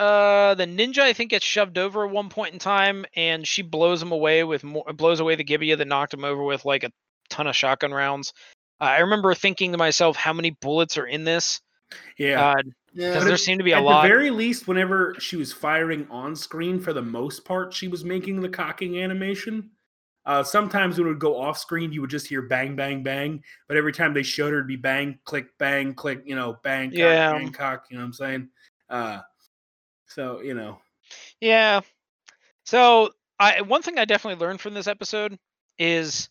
uh, 0.01 0.55
the 0.55 0.65
ninja 0.65 1.01
I 1.01 1.13
think 1.13 1.31
gets 1.31 1.45
shoved 1.45 1.77
over 1.77 2.07
at 2.07 2.11
one 2.11 2.31
point 2.31 2.55
in 2.55 2.59
time, 2.59 3.05
and 3.15 3.47
she 3.47 3.63
blows 3.63 4.03
him 4.03 4.13
away 4.13 4.45
with 4.45 4.65
more, 4.65 4.85
blows 4.95 5.21
away 5.21 5.35
the 5.35 5.45
Gibeah 5.45 5.77
that 5.77 5.87
knocked 5.87 6.15
him 6.15 6.25
over 6.25 6.43
with 6.43 6.65
like 6.65 6.85
a 6.85 6.91
ton 7.29 7.47
of 7.47 7.55
shotgun 7.55 7.93
rounds. 7.93 8.33
Uh, 8.81 8.85
I 8.85 9.01
remember 9.01 9.35
thinking 9.35 9.73
to 9.73 9.79
myself, 9.79 10.17
how 10.17 10.33
many 10.33 10.53
bullets 10.63 10.97
are 10.97 11.07
in 11.07 11.25
this? 11.25 11.61
yeah. 12.17 12.49
Uh, 12.49 12.63
Yeah, 12.95 13.09
because 13.09 13.27
there 13.27 13.37
seemed 13.37 13.61
to 13.61 13.65
be 13.65 13.73
a 13.73 13.79
At 13.79 13.85
lot. 13.85 14.03
the 14.03 14.09
very 14.09 14.31
least, 14.31 14.67
whenever 14.67 15.15
she 15.19 15.37
was 15.37 15.53
firing 15.53 16.07
on 16.11 16.35
screen, 16.35 16.81
for 16.81 16.93
the 16.93 17.03
most 17.03 17.45
part, 17.45 17.73
she 17.73 17.87
was 17.87 18.05
making 18.05 18.41
the 18.41 18.49
cocking 18.49 19.01
animation. 19.03 19.71
Uh, 20.27 20.43
sometimes 20.43 20.99
when 20.99 21.07
it 21.07 21.11
would 21.11 21.21
go 21.21 21.41
off 21.41 21.59
screen, 21.59 21.93
you 21.93 22.01
would 22.01 22.11
just 22.11 22.27
hear 22.27 22.43
bang, 22.43 22.75
bang, 22.75 23.03
bang. 23.03 23.43
But 23.69 23.77
every 23.77 23.93
time 23.93 24.13
they 24.15 24.23
showed 24.23 24.51
her, 24.53 24.59
it'd 24.59 24.67
be 24.67 24.77
bang, 24.77 25.19
click, 25.25 25.47
bang, 25.59 25.95
click. 25.95 26.23
You 26.25 26.37
know, 26.37 26.59
bang, 26.63 26.91
cock, 26.91 26.99
Yeah. 26.99 27.33
bang, 27.33 27.53
cock. 27.53 27.85
You 27.91 27.97
know 27.97 28.03
what 28.03 28.07
I'm 28.07 28.13
saying? 28.13 28.49
Uh, 28.89 29.21
so 30.11 30.41
you 30.41 30.55
know, 30.55 30.79
Yeah. 31.41 31.81
So 32.65 33.11
I 33.39 33.63
one 33.63 33.83
thing 33.83 33.99
I 33.99 34.05
definitely 34.05 34.45
learned 34.45 34.61
from 34.61 34.75
this 34.75 34.87
episode 34.87 35.39
is 35.79 36.29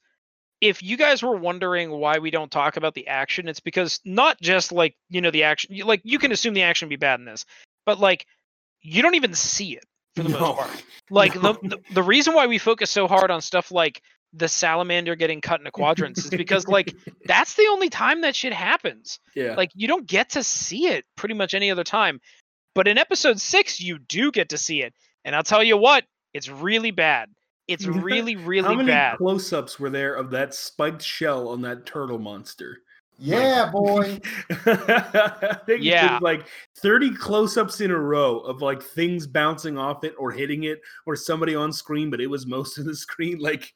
if 0.62 0.84
you 0.84 0.98
guys 0.98 1.24
were 1.24 1.36
wondering 1.38 1.90
why 1.90 2.20
we 2.20 2.32
don't 2.32 2.52
talk 2.52 2.78
about 2.78 2.94
the 2.94 3.08
action, 3.08 3.48
it's 3.48 3.62
because 3.62 4.00
not 4.04 4.40
just 4.42 4.72
like, 4.72 4.96
you 5.10 5.22
know, 5.22 5.32
the 5.32 5.44
action 5.44 5.76
like 5.86 6.02
you 6.04 6.20
can 6.20 6.32
assume 6.32 6.54
the 6.54 6.64
action 6.64 6.88
would 6.88 6.92
be 6.92 6.98
bad 6.98 7.20
in 7.20 7.26
this, 7.26 7.46
but 7.86 8.00
like 8.00 8.26
you 8.82 9.02
don't 9.02 9.16
even 9.16 9.34
see 9.34 9.76
it 9.76 9.86
for 10.16 10.24
the 10.24 10.30
No. 10.30 10.40
most 10.40 10.56
part. 10.56 10.72
Like 11.12 11.34
No. 11.34 11.54
the, 11.54 11.70
the 11.70 11.78
the 11.96 12.04
reason 12.04 12.36
why 12.36 12.46
we 12.46 12.60
focus 12.60 12.92
so 12.92 13.08
hard 13.08 13.32
on 13.32 13.42
stuff 13.42 13.72
like 13.72 14.04
the 14.34 14.48
salamander 14.48 15.16
getting 15.16 15.42
cut 15.42 15.60
into 15.60 15.72
quadrants 15.72 16.24
is 16.24 16.30
because 16.30 16.68
like 16.68 16.94
that's 17.26 17.56
the 17.56 17.66
only 17.72 17.90
time 17.90 18.22
that 18.22 18.36
shit 18.36 18.54
happens 18.54 19.20
yeah, 19.34 19.56
like 19.56 19.72
you 19.74 19.88
don't 19.88 20.06
get 20.06 20.30
to 20.32 20.44
see 20.44 20.86
it 20.86 21.06
pretty 21.16 21.34
much 21.34 21.56
any 21.56 21.72
other 21.72 21.84
time 21.84 22.22
but 22.76 22.88
in 22.88 22.98
episode 22.98 23.40
six 23.40 23.80
you 23.80 24.00
do 24.00 24.32
get 24.32 24.50
to 24.50 24.58
see 24.58 24.82
it 24.82 24.94
and 25.26 25.36
i'll 25.36 25.44
tell 25.44 25.64
you 25.64 25.78
what 25.78 26.04
it's 26.34 26.50
really 26.50 26.92
bad 26.92 27.30
it's 27.68 27.86
really 27.86 28.36
really 28.46 28.62
how 28.62 28.70
really 28.70 28.76
many 28.78 28.88
bad 28.92 29.18
close-ups 29.18 29.80
were 29.80 29.90
there 29.90 30.14
of 30.16 30.32
that 30.32 30.54
spiked 30.54 31.02
shell 31.02 31.48
on 31.50 31.62
that 31.62 31.86
turtle 31.86 32.20
monster? 32.20 32.80
yeah, 33.22 33.70
boy. 33.70 34.18
I 34.50 35.58
think 35.66 35.84
Yeah. 35.84 36.08
there's 36.08 36.22
like 36.22 36.48
30 36.78 37.14
close-ups 37.16 37.82
in 37.82 37.92
a 37.92 38.00
row 38.00 38.40
of 38.40 38.62
like 38.62 38.82
things 38.82 39.28
bouncing 39.28 39.78
off 39.78 40.04
it 40.06 40.16
or 40.18 40.32
hitting 40.32 40.64
it 40.64 40.80
or 41.06 41.16
somebody 41.18 41.54
on 41.54 41.74
screen, 41.74 42.10
but 42.10 42.22
it 42.22 42.28
was 42.28 42.48
most 42.48 42.78
of 42.78 42.86
the 42.86 42.96
screen. 42.96 43.40
Like 43.42 43.74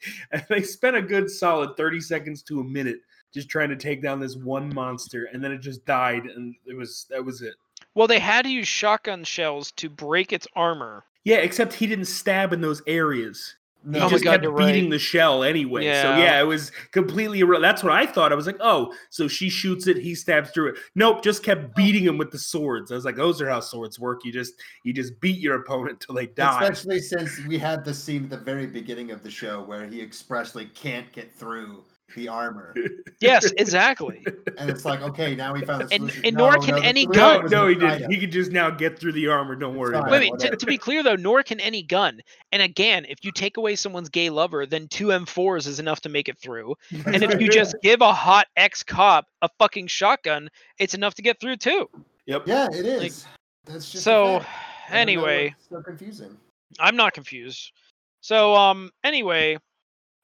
they 0.49 0.61
spent 0.61 0.95
a 0.95 1.01
good 1.01 1.29
solid 1.29 1.75
30 1.75 1.99
seconds 1.99 2.41
to 2.43 2.61
a 2.61 2.63
minute 2.63 2.99
just 3.33 3.49
trying 3.49 3.69
to 3.69 3.75
take 3.75 4.01
down 4.01 4.19
this 4.19 4.35
one 4.37 4.73
monster, 4.73 5.25
and 5.33 5.43
then 5.43 5.51
it 5.51 5.57
just 5.59 5.85
died, 5.85 6.25
and 6.25 6.55
it 6.65 6.75
was 6.75 7.05
that 7.09 7.23
was 7.23 7.41
it. 7.41 7.55
Well 7.95 8.07
they 8.07 8.19
had 8.19 8.43
to 8.43 8.49
use 8.49 8.67
shotgun 8.67 9.23
shells 9.23 9.71
to 9.71 9.89
break 9.89 10.31
its 10.33 10.47
armor 10.55 11.03
Yeah, 11.23 11.37
except 11.37 11.73
he 11.73 11.87
didn't 11.87 12.05
stab 12.05 12.51
in 12.53 12.61
those 12.61 12.81
areas. 12.87 13.55
He 13.91 13.99
Oh 13.99 14.09
just 14.09 14.23
God, 14.23 14.41
kept 14.41 14.55
beating 14.55 14.85
right. 14.85 14.91
the 14.91 14.99
shell 14.99 15.43
anyway. 15.43 15.83
Yeah. 15.83 16.01
So 16.01 16.09
Yeah. 16.11 16.17
yeah, 16.17 16.39
it 16.41 16.45
was 16.45 16.71
completely. 16.91 17.41
irre- 17.41 17.59
That's 17.61 17.83
what 17.83 17.91
I 17.91 18.05
thought. 18.05 18.31
I 18.31 18.35
was 18.35 18.47
like, 18.47 18.55
oh, 18.61 18.93
so 19.09 19.27
she 19.27 19.49
shoots 19.49 19.87
it, 19.87 19.97
he 19.97 20.15
stabs 20.15 20.51
through 20.51 20.69
it. 20.69 20.75
Nope, 20.95 21.21
just 21.21 21.43
kept 21.43 21.63
oh. 21.65 21.71
beating 21.75 22.03
him 22.03 22.17
with 22.17 22.31
the 22.31 22.39
swords. 22.39 22.91
I 22.93 22.95
was 22.95 23.03
like, 23.03 23.17
those 23.17 23.41
are 23.41 23.49
how 23.49 23.59
swords 23.59 23.99
work. 23.99 24.23
You 24.23 24.31
just 24.31 24.53
you 24.83 24.93
just 24.93 25.19
beat 25.19 25.37
your 25.39 25.55
opponent 25.55 25.99
till 25.99 26.15
they 26.15 26.27
die. 26.27 26.61
Especially 26.63 26.99
since 27.01 27.37
we 27.45 27.57
had 27.57 27.83
the 27.83 27.93
scene 27.93 28.23
at 28.23 28.29
the 28.29 28.37
very 28.37 28.67
beginning 28.67 29.11
of 29.11 29.21
the 29.21 29.29
show 29.31 29.61
where 29.61 29.85
he 29.85 30.01
expressly 30.01 30.65
can't 30.67 31.11
get 31.11 31.33
through 31.33 31.83
the 32.15 32.27
armor, 32.27 32.73
yes 33.21 33.51
exactly 33.57 34.25
and 34.57 34.69
it's 34.69 34.85
like, 34.85 35.01
okay, 35.01 35.35
now 35.35 35.53
we 35.53 35.61
found 35.65 35.81
the 35.81 35.93
And- 35.93 36.01
solution. 36.09 36.25
and 36.25 36.35
nor 36.35 36.53
No, 36.53 36.59
can 36.61 36.75
no, 36.75 36.81
any 36.81 37.05
gun- 37.05 37.45
no, 37.49 37.67
he 37.67 37.73
inside 37.73 37.91
did. 37.97 38.01
him. 38.03 38.11
He 38.11 38.17
could 38.19 38.31
just 38.31 38.51
now 38.51 38.69
get 38.69 38.99
through 38.99 39.13
the 39.13 39.27
armor. 39.27 39.55
Don't 39.55 39.75
worry 39.75 39.93
fine. 39.93 40.01
about 40.01 40.11
wait 40.11 40.31
wait 40.31 40.39
to, 40.41 40.55
to 40.55 40.65
be 40.65 40.77
clear 40.77 41.01
though 41.03 41.15
nor 41.15 41.41
can 41.43 41.59
any 41.59 41.81
gun 41.83 42.21
and 42.51 42.61
again 42.61 43.05
if 43.09 43.17
you 43.23 43.31
take 43.31 43.57
away 43.57 43.75
someone's 43.75 44.09
gay 44.09 44.29
lover 44.29 44.65
then 44.65 44.87
two 44.87 45.07
m4s 45.07 45.67
is 45.67 45.79
enough 45.79 46.01
to 46.01 46.09
make 46.09 46.27
it 46.29 46.37
through 46.39 46.75
and 47.05 47.23
if 47.23 47.39
you 47.41 47.49
just 47.49 47.75
give 47.81 48.01
a 48.01 48.13
hot 48.13 48.47
ex-cop 48.57 49.25
a 49.41 49.49
fucking 49.59 49.87
shotgun 49.87 50.49
it's 50.79 50.93
enough 50.93 51.15
to 51.15 51.21
get 51.21 51.39
through 51.39 51.57
too 51.57 51.89
Yep. 52.25 52.43
Yeah, 52.47 52.67
it 52.71 52.85
is. 52.85 53.25
That's 53.65 53.91
just 53.91 54.03
so 54.03 54.39
fact. 54.39 54.49
I 54.49 54.51
don't 54.51 54.93
know 54.93 55.01
anyway 55.01 55.55
what's 55.57 55.69
so 55.69 55.81
confusing. 55.81 56.37
I'm 56.79 56.95
not 56.95 57.13
confused. 57.13 57.71
So 58.21 58.55
um 58.55 58.91
anyway, 59.03 59.57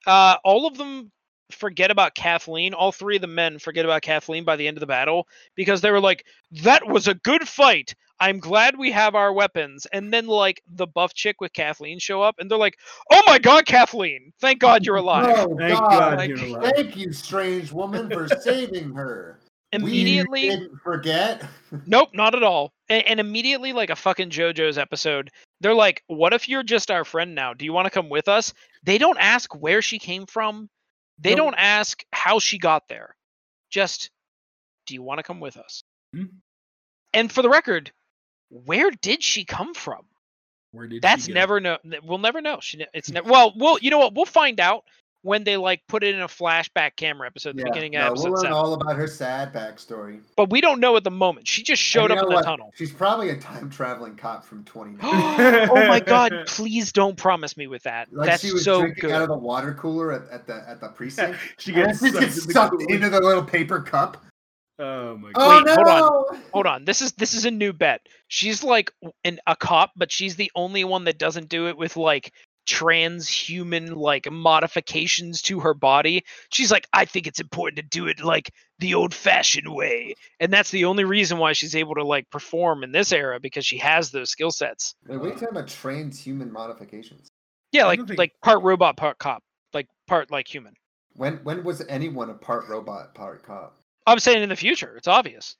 uh 0.08 0.36
all 0.46 0.66
of 0.68 0.78
them 0.78 1.12
forget 1.52 1.92
about 1.92 2.16
Kathleen. 2.16 2.74
All 2.74 2.92
three 2.92 3.16
of 3.16 3.22
the 3.22 3.28
men 3.28 3.60
forget 3.60 3.86
about 3.86 4.02
Kathleen 4.02 4.44
by 4.44 4.56
the 4.56 4.68
end 4.68 4.78
of 4.78 4.82
the 4.82 4.88
battle 4.88 5.28
because 5.56 5.82
they 5.82 5.92
were 5.92 6.00
like, 6.00 6.26
that 6.64 6.88
was 6.88 7.08
a 7.08 7.16
good 7.16 7.48
fight. 7.48 7.96
I'm 8.20 8.40
glad 8.40 8.78
we 8.78 8.92
have 8.92 9.16
our 9.16 9.32
weapons. 9.32 9.88
And 9.94 10.14
then 10.14 10.28
like 10.28 10.62
the 10.68 10.88
buff 10.88 11.14
chick 11.14 11.40
with 11.40 11.54
Kathleen 11.54 12.00
show 12.00 12.22
up 12.22 12.36
and 12.38 12.52
they're 12.52 12.58
like, 12.58 12.78
"Oh 13.12 13.22
my 13.26 13.40
god, 13.40 13.66
Kathleen. 13.66 14.34
Thank 14.42 14.60
God 14.60 14.86
you're 14.86 14.96
alive." 14.98 15.36
Oh 15.38 15.56
Thank 15.58 15.80
God! 15.80 15.90
God 15.90 16.18
like, 16.18 16.30
you're 16.30 16.46
alive. 16.46 16.74
Thank 16.76 16.98
you, 16.98 17.14
strange 17.14 17.72
woman, 17.72 18.10
for 18.10 18.28
saving 18.42 18.94
her. 18.94 19.40
Immediately 19.72 20.42
we 20.42 20.50
didn't 20.50 20.78
forget. 20.78 21.46
Nope, 21.86 22.10
not 22.14 22.34
at 22.34 22.42
all. 22.42 22.74
And, 22.90 23.06
and 23.06 23.20
immediately, 23.20 23.74
like 23.74 23.92
a 23.92 23.96
fucking 23.96 24.32
JoJo's 24.32 24.80
episode, 24.80 25.30
they're 25.62 25.76
like, 25.76 26.04
"What 26.08 26.34
if 26.34 26.50
you're 26.50 26.64
just 26.64 26.90
our 26.92 27.06
friend 27.06 27.36
now? 27.36 27.54
Do 27.54 27.64
you 27.64 27.72
want 27.72 27.86
to 27.86 27.92
come 27.92 28.10
with 28.10 28.28
us?" 28.28 28.54
They 28.84 28.98
don't 28.98 29.20
ask 29.20 29.56
where 29.56 29.82
she 29.82 30.00
came 30.00 30.26
from. 30.26 30.70
They 31.22 31.36
don't 31.36 31.56
ask 31.58 32.04
how 32.12 32.40
she 32.40 32.58
got 32.58 32.88
there. 32.88 33.16
Just, 33.70 34.10
do 34.86 34.94
you 34.94 35.02
want 35.02 35.20
to 35.20 35.24
come 35.24 35.40
with 35.40 35.58
us? 35.58 35.84
Hmm. 36.14 36.26
And 37.14 37.32
for 37.32 37.42
the 37.42 37.50
record, 37.50 37.92
where 38.50 38.92
did 38.92 39.24
she 39.24 39.46
come 39.46 39.74
from? 39.74 40.06
Where 40.72 40.88
did 40.88 40.96
she 40.96 41.00
That's 41.00 41.28
never 41.28 41.60
know. 41.60 41.78
We'll 42.04 42.20
never 42.20 42.42
know. 42.42 42.60
She. 42.62 42.86
It's 42.94 43.10
never. 43.10 43.30
Well, 43.30 43.54
we'll. 43.56 43.80
You 43.80 43.90
know 43.90 43.98
what? 43.98 44.14
We'll 44.14 44.26
find 44.26 44.60
out 44.60 44.84
when 45.22 45.44
they 45.44 45.58
like 45.58 45.82
put 45.88 46.04
it 46.04 46.16
in 46.16 46.22
a 46.22 46.28
flashback 46.28 46.96
camera 46.96 47.28
episode 47.28 47.52
at 47.52 47.58
the 47.58 47.64
beginning 47.64 47.96
of 47.96 48.02
no, 48.02 48.08
episode 48.08 48.24
we'll 48.24 48.34
learn 48.34 48.42
seven. 48.42 48.54
all 48.54 48.74
about 48.74 48.96
her 48.96 49.08
sad 49.08 49.54
backstory. 49.54 50.22
But 50.38 50.50
we 50.50 50.62
don't 50.62 50.80
know 50.80 50.96
at 50.96 51.04
the 51.04 51.12
moment. 51.12 51.48
She 51.48 51.62
just 51.62 51.82
showed 51.82 52.12
up 52.12 52.18
in 52.18 52.24
know 52.24 52.30
the 52.30 52.36
what? 52.36 52.46
tunnel. 52.46 52.72
She's 52.76 52.92
probably 52.92 53.30
a 53.30 53.38
time 53.38 53.70
traveling 53.70 54.16
cop 54.16 54.46
from 54.46 54.64
29. 54.64 55.00
oh 55.04 55.88
my 55.88 56.00
god, 56.00 56.34
please 56.48 56.92
don't 56.92 57.18
promise 57.18 57.58
me 57.58 57.68
with 57.68 57.84
that. 57.84 58.14
Like 58.14 58.28
That's 58.28 58.44
she 58.44 58.54
was 58.54 58.64
so 58.64 58.82
drinking 58.82 59.12
out 59.12 59.22
of 59.22 59.28
the 59.28 59.38
water 59.38 59.74
cooler 59.74 60.14
at, 60.14 60.30
at 60.30 60.48
the 60.48 60.64
at 60.68 60.80
the 60.80 60.88
precinct. 60.88 61.38
she 61.58 61.74
and 61.74 61.88
gets 61.88 62.00
she 62.00 62.12
sucked, 62.12 62.20
gets 62.22 62.46
in 62.46 62.52
sucked 62.52 62.72
cooler. 62.78 62.96
into 62.96 63.10
the 63.10 63.20
little 63.20 63.44
paper 63.44 63.82
cup. 63.82 64.24
Oh 64.80 65.18
my 65.18 65.34
god. 65.34 65.64
Oh 65.64 65.64
no! 65.66 65.76
hold 65.76 65.88
on. 65.88 66.42
Hold 66.54 66.66
on. 66.66 66.86
This 66.86 67.02
is 67.02 67.12
this 67.14 67.34
is 67.34 67.44
a 67.44 67.52
new 67.52 67.74
bet. 67.74 68.08
She's 68.30 68.64
like 68.64 68.94
w- 69.02 69.14
an 69.26 69.40
a 69.46 69.56
cop, 69.58 69.92
but 69.98 70.10
she's 70.10 70.38
the 70.38 70.50
only 70.56 70.86
one 70.86 71.04
that 71.04 71.20
doesn't 71.20 71.50
do 71.50 71.68
it 71.68 71.78
with 71.78 71.98
like 71.98 72.32
transhuman 72.70 73.96
like 73.96 74.32
modifications 74.32 75.42
to 75.44 75.60
her 75.62 75.74
body. 75.74 76.24
She's 76.50 76.72
like, 76.72 76.88
I 76.94 77.06
think 77.06 77.28
it's 77.28 77.40
important 77.40 77.78
to 77.78 77.84
do 77.84 78.08
it 78.08 78.24
like 78.24 78.52
the 78.80 78.94
old 78.94 79.14
fashioned 79.14 79.74
way. 79.74 80.16
And 80.40 80.54
that's 80.54 80.72
the 80.72 80.86
only 80.86 81.04
reason 81.04 81.38
why 81.38 81.54
she's 81.54 81.76
able 81.76 81.96
to 81.96 82.04
like 82.04 82.30
perform 82.30 82.84
in 82.84 82.92
this 82.92 83.12
era 83.12 83.40
because 83.40 83.66
she 83.66 83.78
has 83.80 84.12
those 84.12 84.30
skill 84.30 84.52
sets. 84.52 84.96
Wait, 85.08 85.18
what 85.18 85.26
are 85.26 85.28
you 85.30 85.34
talking 85.34 85.50
about 85.50 85.68
transhuman 85.68 86.52
modifications? 86.52 87.30
Yeah, 87.72 87.86
like 87.86 88.06
think- 88.06 88.20
like 88.20 88.34
part 88.44 88.64
robot, 88.64 88.98
part 88.98 89.18
cop. 89.18 89.44
Like 89.74 89.88
part 90.08 90.32
like 90.32 90.48
human. 90.48 90.74
When 91.14 91.38
when 91.44 91.64
was 91.64 91.84
anyone 91.90 92.30
a 92.30 92.34
part 92.34 92.68
robot, 92.70 93.14
part 93.14 93.44
cop? 93.44 93.78
I'm 94.08 94.20
saying 94.20 94.42
in 94.42 94.50
the 94.50 94.56
future, 94.56 94.96
it's 94.96 95.08
obvious. 95.08 95.56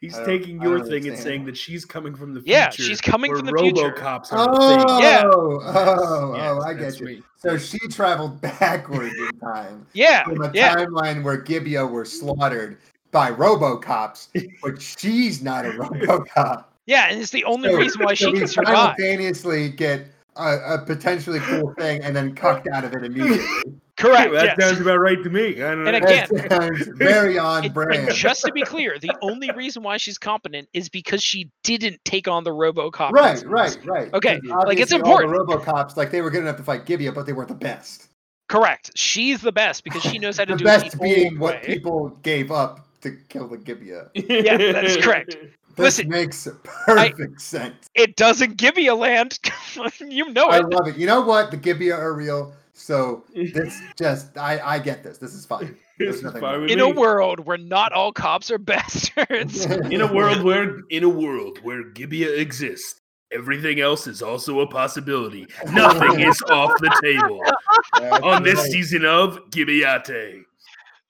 He's 0.00 0.16
I 0.18 0.24
taking 0.24 0.60
your 0.62 0.84
thing 0.84 1.06
and 1.08 1.18
saying 1.18 1.44
that 1.46 1.56
she's 1.56 1.84
coming 1.84 2.14
from 2.14 2.34
the 2.34 2.40
future. 2.40 2.52
Yeah, 2.52 2.70
she's 2.70 3.00
coming 3.00 3.34
from 3.36 3.46
the 3.46 3.52
future. 3.58 3.90
RoboCops 3.92 4.32
are 4.32 4.48
a 4.48 4.56
Oh, 4.56 4.68
thing. 4.68 5.02
Yeah. 5.02 5.22
oh, 5.24 5.60
oh, 5.62 6.34
Yes, 6.36 6.44
oh, 6.52 6.62
I 6.62 6.74
get 6.74 7.00
you. 7.00 7.06
me. 7.06 7.22
So 7.36 7.56
she 7.58 7.78
traveled 7.88 8.40
backwards 8.42 9.14
in 9.14 9.38
time 9.40 9.86
Yeah, 9.92 10.24
from 10.24 10.42
a 10.42 10.50
yeah. 10.54 10.74
timeline 10.74 11.22
where 11.22 11.36
Gibeah 11.38 11.86
were 11.86 12.04
slaughtered 12.04 12.78
by 13.12 13.30
RoboCops, 13.32 14.28
but 14.62 14.80
she's 14.80 15.42
not 15.42 15.64
a 15.66 15.70
RoboCop. 15.72 16.64
Yeah, 16.86 17.08
and 17.10 17.20
it's 17.20 17.30
the 17.30 17.44
only 17.44 17.70
So- 17.70 17.76
reason 17.76 18.02
why 18.04 18.14
so 18.14 18.26
she 18.26 18.32
we 18.32 18.38
can 18.40 18.48
survive. 18.48 18.74
simultaneously 18.96 19.68
get 19.70 20.06
a, 20.36 20.74
a 20.74 20.84
potentially 20.84 21.38
cool 21.40 21.74
thing 21.78 22.02
and 22.02 22.14
then 22.14 22.34
cucked 22.34 22.68
out 22.68 22.84
of 22.84 22.92
it 22.94 23.04
immediately. 23.04 23.44
Correct. 23.96 24.32
that 24.32 24.56
yes. 24.58 24.68
sounds 24.68 24.80
about 24.80 24.96
right 24.98 25.22
to 25.22 25.28
me. 25.28 25.62
I 25.62 25.74
don't 25.74 25.86
And 25.86 26.02
know. 26.02 26.08
again- 26.08 26.28
That 26.32 26.92
very 26.96 27.38
on 27.38 27.64
And- 27.66 27.74
brand. 27.74 28.08
And 28.08 28.14
just 28.16 28.42
to 28.46 28.52
be 28.52 28.62
clear, 28.62 28.98
the 28.98 29.12
only 29.20 29.50
reason 29.50 29.82
why 29.82 29.98
she's 29.98 30.16
competent 30.16 30.68
is 30.72 30.88
because 30.88 31.22
she 31.22 31.50
didn't 31.64 32.02
take 32.06 32.26
on 32.26 32.42
the 32.44 32.50
RoboCop. 32.50 33.10
right, 33.10 33.32
instance. 33.32 33.52
right, 33.52 33.78
right. 33.84 34.14
Okay, 34.14 34.40
like, 34.64 34.78
it's 34.78 34.92
obviously 34.92 35.00
all 35.02 35.18
the 35.18 35.24
important. 35.24 35.66
RoboCops, 35.66 35.96
like 35.98 36.10
they 36.10 36.22
were 36.22 36.30
good 36.30 36.42
enough 36.42 36.56
to 36.56 36.62
fight 36.62 36.86
Gibeah, 36.86 37.12
but 37.12 37.26
they 37.26 37.34
weren't 37.34 37.48
the 37.48 37.54
best. 37.54 38.08
Correct. 38.48 38.90
She's 38.96 39.42
the 39.42 39.52
best 39.52 39.84
because 39.84 40.02
she 40.02 40.18
knows 40.18 40.38
how 40.38 40.46
to 40.46 40.52
the 40.54 40.58
do 40.58 40.64
best 40.64 40.86
it 40.86 40.92
the 40.92 40.96
best 40.98 41.02
being 41.16 41.38
what 41.38 41.56
way. 41.60 41.66
people 41.66 42.08
gave 42.22 42.50
up 42.50 42.86
to 43.02 43.12
kill 43.28 43.48
the 43.48 43.58
Gibeah. 43.58 44.10
Yeah, 44.14 44.56
that 44.56 44.84
is 44.84 44.96
correct. 44.96 45.36
This 45.80 45.98
Listen, 45.98 46.08
makes 46.08 46.48
perfect 46.64 47.40
sense. 47.40 47.88
It 47.94 48.16
doesn't 48.16 48.56
give 48.56 48.78
you 48.78 48.92
a 48.92 48.94
land. 48.94 49.38
you 50.00 50.30
know 50.32 50.46
I 50.46 50.58
it. 50.58 50.68
love 50.68 50.88
it. 50.88 50.96
You 50.96 51.06
know 51.06 51.20
what? 51.22 51.50
The 51.50 51.56
Gibeah 51.56 51.94
are 51.96 52.12
real. 52.14 52.52
So 52.72 53.24
this 53.34 53.80
just 53.98 54.36
I 54.38 54.58
I 54.60 54.78
get 54.78 55.02
this. 55.02 55.18
This 55.18 55.34
is 55.34 55.44
fine. 55.46 55.76
There's 55.98 56.14
This 56.14 56.16
is 56.16 56.22
nothing 56.24 56.40
fine 56.40 56.52
wrong. 56.52 56.62
with 56.62 56.70
In 56.70 56.80
a 56.80 56.88
world 56.88 57.40
where 57.40 57.58
not 57.58 57.92
all 57.92 58.12
cops 58.12 58.50
are 58.50 58.58
bastards. 58.58 59.66
in 59.66 60.00
a 60.00 60.12
world 60.12 60.42
where 60.42 60.78
in 60.90 61.04
a 61.04 61.08
world 61.08 61.58
where 61.62 61.84
Gibeah 61.90 62.34
exists, 62.36 63.00
everything 63.32 63.80
else 63.80 64.06
is 64.06 64.22
also 64.22 64.60
a 64.60 64.66
possibility. 64.66 65.46
Nothing 65.72 66.20
is 66.20 66.40
off 66.48 66.72
the 66.80 66.90
table 67.02 67.40
That's 67.98 68.22
on 68.24 68.42
this 68.42 68.58
right. 68.60 68.70
season 68.70 69.04
of 69.04 69.38
Gibiate. 69.50 70.44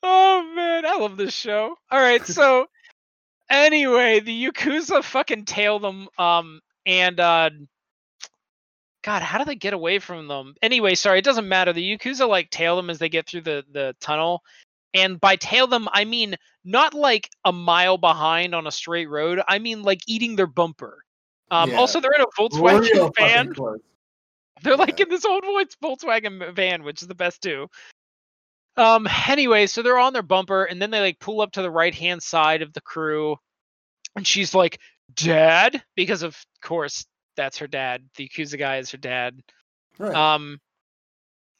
Oh 0.02 0.42
man, 0.56 0.86
I 0.86 0.96
love 0.96 1.16
this 1.18 1.34
show. 1.34 1.76
All 1.90 2.00
right, 2.00 2.26
so 2.26 2.66
anyway, 3.50 4.20
the 4.20 4.46
Yakuza 4.46 5.02
fucking 5.04 5.44
tail 5.44 5.78
them 5.78 6.08
um 6.18 6.60
and 6.86 7.20
uh 7.20 7.50
God, 9.02 9.22
how 9.22 9.38
do 9.38 9.44
they 9.44 9.54
get 9.54 9.72
away 9.72 9.98
from 9.98 10.28
them? 10.28 10.54
Anyway, 10.62 10.94
sorry, 10.94 11.18
it 11.18 11.24
doesn't 11.24 11.48
matter. 11.48 11.72
The 11.72 11.96
Yakuza 11.96 12.28
like 12.28 12.50
tail 12.50 12.76
them 12.76 12.90
as 12.90 12.98
they 12.98 13.08
get 13.08 13.26
through 13.26 13.42
the 13.42 13.64
the 13.72 13.96
tunnel. 14.00 14.42
And 14.92 15.20
by 15.20 15.36
tail 15.36 15.66
them, 15.66 15.88
I 15.92 16.04
mean 16.04 16.36
not 16.64 16.94
like 16.94 17.30
a 17.44 17.52
mile 17.52 17.96
behind 17.96 18.54
on 18.54 18.66
a 18.66 18.70
straight 18.70 19.08
road. 19.08 19.40
I 19.48 19.58
mean 19.58 19.82
like 19.82 20.00
eating 20.06 20.36
their 20.36 20.46
bumper. 20.46 21.04
Um, 21.50 21.70
Yeah. 21.70 21.78
Also, 21.78 22.00
they're 22.00 22.12
in 22.12 22.22
a 22.22 22.26
Volkswagen 22.38 23.12
van. 23.16 23.52
They're 24.62 24.76
like 24.76 24.98
Yeah. 24.98 25.04
in 25.04 25.10
this 25.10 25.24
old 25.24 25.44
Volkswagen 25.82 26.54
van, 26.54 26.82
which 26.84 27.02
is 27.02 27.08
the 27.08 27.14
best 27.14 27.42
too. 27.42 27.68
Um. 28.76 29.08
Anyway, 29.28 29.66
so 29.66 29.82
they're 29.82 29.98
on 29.98 30.12
their 30.12 30.22
bumper, 30.22 30.64
and 30.64 30.80
then 30.80 30.90
they 30.90 31.00
like 31.00 31.18
pull 31.18 31.40
up 31.40 31.52
to 31.52 31.62
the 31.62 31.70
right 31.70 31.94
hand 31.94 32.22
side 32.22 32.62
of 32.62 32.72
the 32.72 32.80
crew, 32.80 33.36
and 34.16 34.26
she's 34.26 34.54
like, 34.54 34.78
"Dad," 35.14 35.82
because 35.96 36.22
of 36.22 36.36
course 36.62 37.06
that's 37.36 37.58
her 37.58 37.66
dad. 37.66 38.02
The 38.16 38.28
Yakuza 38.28 38.58
guy 38.58 38.78
is 38.78 38.90
her 38.90 38.98
dad. 38.98 39.40
Right. 39.98 40.14
Um. 40.14 40.60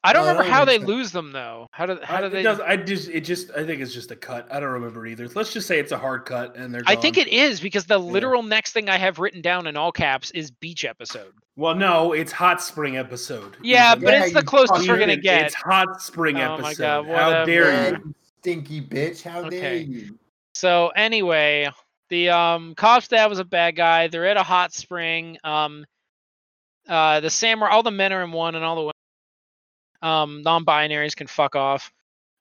I 0.02 0.14
don't 0.14 0.24
No, 0.24 0.30
remember 0.32 0.50
how 0.50 0.64
they 0.64 0.78
sense. 0.78 0.88
lose 0.88 1.12
them 1.12 1.30
though. 1.32 1.66
How 1.72 1.84
do 1.84 1.98
how 2.02 2.16
I, 2.16 2.20
do 2.22 2.26
it 2.28 2.30
they? 2.30 2.42
does, 2.42 2.58
I 2.58 2.76
just 2.76 3.10
it 3.10 3.20
just 3.20 3.50
I 3.50 3.64
think 3.66 3.82
it's 3.82 3.92
just 3.92 4.10
a 4.10 4.16
cut. 4.16 4.48
I 4.50 4.58
don't 4.58 4.70
remember 4.70 5.06
either. 5.06 5.28
Let's 5.28 5.52
just 5.52 5.66
say 5.68 5.78
it's 5.78 5.92
a 5.92 5.98
hard 5.98 6.24
cut 6.24 6.56
and 6.56 6.72
they're 6.74 6.82
I 6.86 6.96
think 6.96 7.18
it 7.18 7.28
is 7.28 7.60
because 7.60 7.84
the 7.84 7.98
literal 7.98 8.42
next 8.42 8.72
thing 8.72 8.88
I 8.88 8.96
have 8.96 9.18
written 9.18 9.42
down 9.42 9.66
in 9.66 9.76
all 9.76 9.92
caps 9.92 10.30
is 10.30 10.50
beach 10.50 10.86
episode. 10.86 11.32
Well, 11.56 11.74
no, 11.74 12.14
it's 12.14 12.32
hot 12.32 12.62
spring 12.62 12.96
episode. 12.96 13.58
Yeah, 13.62 13.92
Even- 13.92 14.04
but 14.04 14.14
Yeah, 14.14 14.24
it's 14.24 14.32
the 14.34 14.42
closest 14.42 14.88
we're 14.88 14.98
gonna 14.98 15.16
get. 15.18 15.42
It's 15.46 15.54
hot 15.54 16.00
spring 16.00 16.36
Oh 16.40 16.56
my 16.56 16.68
episode. 16.70 17.06
God, 17.06 17.14
How 17.14 17.44
dare 17.44 17.70
Yeah, 17.70 17.88
you? 17.90 17.96
you 18.06 18.14
stinky 18.40 18.80
bitch. 18.80 19.22
How 19.22 19.48
dare 19.50 19.74
you? 19.76 20.18
So 20.54 20.88
anyway, 20.96 21.68
the 22.08 22.30
um 22.30 22.74
cop's 22.74 23.08
dad 23.08 23.26
was 23.26 23.38
a 23.38 23.44
bad 23.44 23.76
guy. 23.76 24.08
They're 24.08 24.26
at 24.26 24.38
a 24.38 24.42
hot 24.42 24.72
spring. 24.72 25.36
Um 25.44 25.84
uh 26.88 27.20
the 27.20 27.28
samurai 27.28 27.70
all 27.70 27.82
the 27.82 27.90
men 27.90 28.14
are 28.14 28.22
in 28.24 28.32
one 28.32 28.54
and 28.54 28.64
all 28.64 28.76
the 28.76 28.80
women 28.80 28.92
um 30.02 30.42
non-binaries 30.42 31.16
can 31.16 31.26
fuck 31.26 31.56
off. 31.56 31.92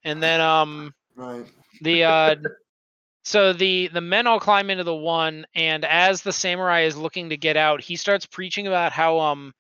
And 0.04 0.22
then 0.22 0.42
um 0.42 0.94
Right. 1.16 1.46
the 1.82 2.04
uh 2.06 2.36
so 3.24 3.54
the 3.54 3.90
the 3.90 4.02
men 4.02 4.28
all 4.28 4.40
climb 4.40 4.70
into 4.70 4.84
the 4.84 4.96
one 4.96 5.46
and 5.56 5.86
as 5.86 6.22
the 6.22 6.32
samurai 6.32 6.82
is 6.82 6.96
looking 6.98 7.30
to 7.30 7.38
get 7.38 7.58
out, 7.58 7.82
he 7.82 7.96
starts 7.96 8.26
preaching 8.26 8.68
about 8.68 8.92
how 8.92 9.20
um 9.20 9.54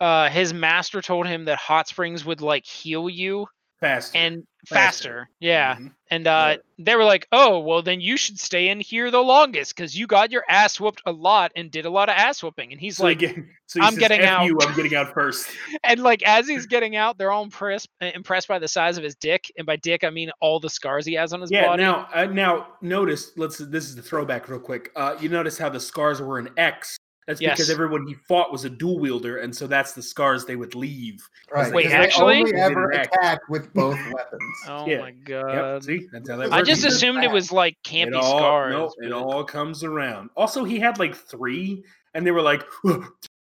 uh 0.00 0.28
his 0.30 0.52
master 0.52 1.00
told 1.02 1.26
him 1.26 1.44
that 1.46 1.58
hot 1.58 1.88
springs 1.88 2.24
would 2.24 2.40
like 2.40 2.64
heal 2.66 3.08
you 3.08 3.46
Faster. 3.80 4.16
and 4.18 4.44
Faster. 4.66 4.74
faster. 4.74 5.28
Yeah. 5.40 5.74
Mhm. 5.76 5.92
And 6.10 6.26
uh, 6.26 6.30
Right. 6.30 6.60
they 6.78 6.96
were 6.96 7.04
like, 7.04 7.26
"Oh, 7.32 7.58
well, 7.58 7.82
then 7.82 8.00
you 8.00 8.16
should 8.16 8.38
stay 8.38 8.68
in 8.68 8.80
here 8.80 9.10
the 9.10 9.20
longest 9.22 9.76
because 9.76 9.94
you 9.98 10.06
got 10.06 10.30
your 10.32 10.42
ass 10.48 10.80
whooped 10.80 11.02
a 11.04 11.12
lot 11.12 11.52
and 11.54 11.70
did 11.70 11.84
a 11.84 11.90
lot 11.90 12.08
of 12.08 12.14
ass 12.16 12.42
whooping." 12.42 12.72
And 12.72 12.80
he's 12.80 12.96
So 12.96 13.02
like, 13.04 13.20
again, 13.20 13.50
so 13.66 13.80
he 13.80 13.86
"I'm 13.86 13.92
says, 13.92 13.98
getting 14.00 14.20
"F 14.22 14.28
out." 14.30 14.44
You, 14.46 14.58
I'm 14.62 14.74
getting 14.74 14.94
out 14.94 15.12
first. 15.12 15.48
and 15.84 16.00
like 16.02 16.22
as 16.22 16.48
he's 16.48 16.64
getting 16.66 16.96
out, 16.96 17.18
they're 17.18 17.30
all 17.32 17.42
impressed 17.44 17.88
uh, 18.00 18.06
impressed 18.14 18.48
by 18.48 18.58
the 18.58 18.68
size 18.68 18.96
of 18.96 19.04
his 19.04 19.16
dick, 19.16 19.50
and 19.58 19.66
by 19.66 19.76
dick 19.76 20.02
I 20.02 20.08
mean 20.10 20.30
all 20.40 20.60
the 20.60 20.70
scars 20.70 21.04
he 21.04 21.12
has 21.14 21.32
on 21.34 21.42
his 21.42 21.50
Yeah. 21.50 21.66
body. 21.66 21.82
Now, 21.82 22.08
uh, 22.14 22.24
now 22.26 22.68
notice. 22.80 23.32
Let's. 23.36 23.58
This 23.58 23.84
is 23.84 23.96
the 23.96 24.02
throwback, 24.02 24.48
real 24.48 24.60
quick. 24.60 24.92
Uh, 24.96 25.16
you 25.20 25.28
notice 25.28 25.58
how 25.58 25.68
the 25.68 25.80
scars 25.80 26.22
were 26.22 26.38
an 26.38 26.48
X. 26.56 26.96
That's 27.26 27.40
because 27.40 27.70
everyone 27.70 28.06
he 28.06 28.14
fought 28.14 28.52
was 28.52 28.64
a 28.64 28.70
dual 28.70 28.98
wielder, 28.98 29.38
and 29.38 29.54
so 29.56 29.66
that's 29.66 29.92
the 29.92 30.02
scars 30.02 30.44
they 30.44 30.56
would 30.56 30.74
leave. 30.74 31.26
Right. 31.50 31.72
Wait, 31.72 31.84
'cause 31.84 31.92
they 31.92 31.96
actually? 31.98 32.38
only 32.40 32.54
ever 32.54 32.90
Did 32.90 33.00
attack 33.06 33.40
with 33.48 33.72
both 33.72 33.96
weapons. 34.12 34.42
oh 34.68 34.86
yeah. 34.86 34.98
my 35.00 35.08
Yep. 35.08 35.24
god! 35.26 35.84
See, 35.84 36.06
that's 36.12 36.28
how 36.28 36.36
that 36.36 36.52
I 36.52 36.62
just 36.62 36.84
It's 36.84 36.96
assumed 36.96 37.24
it 37.24 37.30
was 37.30 37.50
like 37.50 37.76
it 37.84 37.88
campy 38.10 38.16
all, 38.20 38.38
scars. 38.38 38.72
no, 38.72 39.06
it 39.06 39.12
all 39.12 39.42
comes 39.44 39.82
around. 39.84 40.30
Also, 40.36 40.64
he 40.64 40.78
had 40.78 40.98
like 40.98 41.14
three, 41.14 41.82
and 42.12 42.26
they 42.26 42.30
were 42.30 42.42
like, 42.42 42.64
uh, 42.84 42.98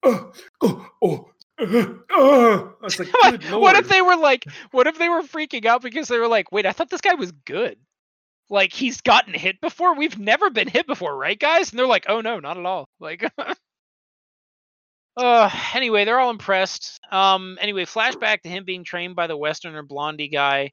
uh, 0.02 0.08
uh, 0.08 0.24
oh, 0.62 0.86
oh, 1.02 1.30
oh, 1.60 1.98
oh. 2.10 2.74
I 2.80 2.84
was 2.84 2.98
like, 2.98 3.08
What- 3.22 3.40
good 3.40 3.52
what 3.60 3.76
if 3.76 3.88
they 3.88 4.00
were 4.02 4.16
like 4.16 4.44
what 4.72 4.86
if 4.86 4.98
they 4.98 5.08
were 5.08 5.22
freaking 5.22 5.66
out 5.66 5.82
because 5.82 6.08
they 6.08 6.18
were 6.18 6.26
like 6.28 6.50
wait 6.50 6.64
i 6.64 6.72
thought 6.72 6.88
this 6.88 7.02
guy 7.02 7.12
was 7.14 7.32
good 7.44 7.76
like 8.50 8.72
he's 8.72 9.00
gotten 9.00 9.32
hit 9.32 9.60
before 9.60 9.94
we've 9.96 10.18
never 10.18 10.50
been 10.50 10.68
hit 10.68 10.86
before 10.86 11.16
right 11.16 11.38
guys 11.38 11.70
and 11.70 11.78
they're 11.78 11.86
like 11.86 12.06
oh 12.08 12.20
no 12.20 12.40
not 12.40 12.58
at 12.58 12.66
all 12.66 12.88
like 12.98 13.24
uh 15.16 15.50
anyway 15.74 16.04
they're 16.04 16.20
all 16.20 16.30
impressed 16.30 17.00
um 17.10 17.56
anyway 17.60 17.84
flashback 17.84 18.42
to 18.42 18.48
him 18.48 18.64
being 18.64 18.84
trained 18.84 19.16
by 19.16 19.26
the 19.26 19.36
westerner 19.36 19.82
blondie 19.82 20.28
guy 20.28 20.70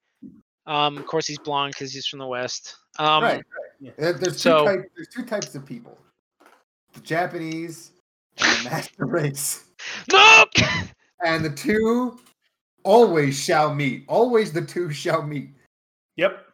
um 0.66 0.98
of 0.98 1.06
course 1.06 1.28
he's 1.28 1.40
blonde 1.40 1.74
because 1.74 1.94
he's 1.94 2.08
from 2.08 2.20
the 2.20 2.28
west 2.28 2.76
um 3.00 3.24
right. 3.24 3.44
Yeah. 3.80 3.92
There's 3.98 4.20
two, 4.20 4.34
So- 4.34 4.66
type, 4.66 4.92
there's 4.96 5.08
two 5.10 5.24
types 5.24 5.54
of 5.54 5.64
people: 5.64 5.96
the 6.94 7.02
Japanese 7.02 7.92
and 8.40 8.66
the 8.66 8.70
master 8.72 9.06
race, 9.06 9.66
no 10.12 10.46
and 11.24 11.46
the 11.46 11.52
two 11.52 12.20
always 12.84 13.38
shall 13.40 13.74
meet. 13.74 14.04
Always 14.08 14.52
the 14.52 14.62
two 14.62 14.90
shall 14.92 15.22
meet. 15.22 15.50
Yep. 16.16 16.47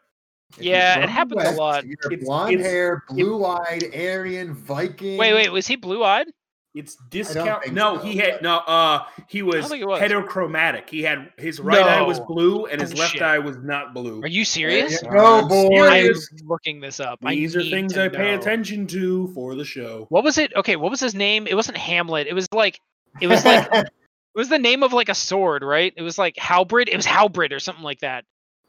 If 0.58 0.64
Yeah, 0.64 0.92
it 0.92 0.94
from 0.94 1.02
the 1.02 1.08
happens 1.12 1.44
a 1.44 1.52
lot. 1.60 1.86
You're 1.86 1.96
It's- 2.12 2.24
blonde 2.26 2.54
it's- 2.54 2.68
hair, 2.70 3.04
blue-eyed, 3.10 3.84
Aryan, 3.96 4.54
Viking. 4.54 5.18
wait 5.18 5.34
wait 5.34 5.50
was 5.52 5.66
he 5.68 5.76
blue-eyed 5.76 6.28
It's 6.76 6.96
discount. 7.10 7.72
No, 7.72 7.98
so, 7.98 8.04
he 8.04 8.18
had 8.18 8.42
no. 8.42 8.58
Uh, 8.60 9.06
he 9.28 9.44
was, 9.44 9.70
was. 9.70 10.00
heterochromatic. 10.02 10.90
He 10.90 11.04
had 11.04 11.30
his 11.38 11.60
right 11.60 11.78
eye 11.86 12.02
was 12.02 12.20
blue 12.20 12.66
and 12.66 12.82
his 12.82 12.92
left 12.98 13.14
Bullshit. 13.14 13.22
eye 13.22 13.38
was 13.40 13.58
not 13.58 13.94
blue. 13.94 14.22
are 14.24 14.28
you 14.28 14.44
serious 14.44 15.02
you 15.02 15.10
go, 15.12 15.48
boy. 15.48 15.82
i'm 15.84 16.02
serious. 16.02 16.30
looking 16.46 16.80
this 16.82 17.00
up 17.00 17.20
I 17.24 17.36
These 17.36 17.56
are 17.56 17.62
things 17.64 17.94
to 17.94 18.06
I 18.06 18.10
pay 18.10 18.32
know. 18.32 18.40
attention 18.40 18.88
to 18.88 19.28
for 19.36 19.54
the 19.56 19.66
show. 19.66 20.08
What 20.10 20.24
was 20.24 20.38
it? 20.40 20.52
Okay, 20.56 20.76
what 20.76 20.90
was 20.90 21.00
his 21.00 21.14
name? 21.14 21.46
It 21.48 21.56
wasn't 21.56 21.78
Hamlet. 21.78 22.26
It 22.28 22.34
was 22.34 22.48
like 22.54 22.80
it 23.22 23.28
was 23.28 23.46
like 23.46 23.68
it 23.72 23.90
was 24.36 24.50
the 24.50 24.58
name 24.60 24.82
of 24.82 24.94
like 24.94 25.10
a 25.10 25.16
sword, 25.16 25.62
right? 25.64 25.94
It 25.96 26.02
was 26.02 26.18
like 26.18 26.38
Halberd. 26.38 26.90
It 26.90 26.96
was 26.96 27.06
Halberd 27.06 27.54
or 27.54 27.60
something 27.60 27.84
like 27.84 28.00
that. 28.00 28.26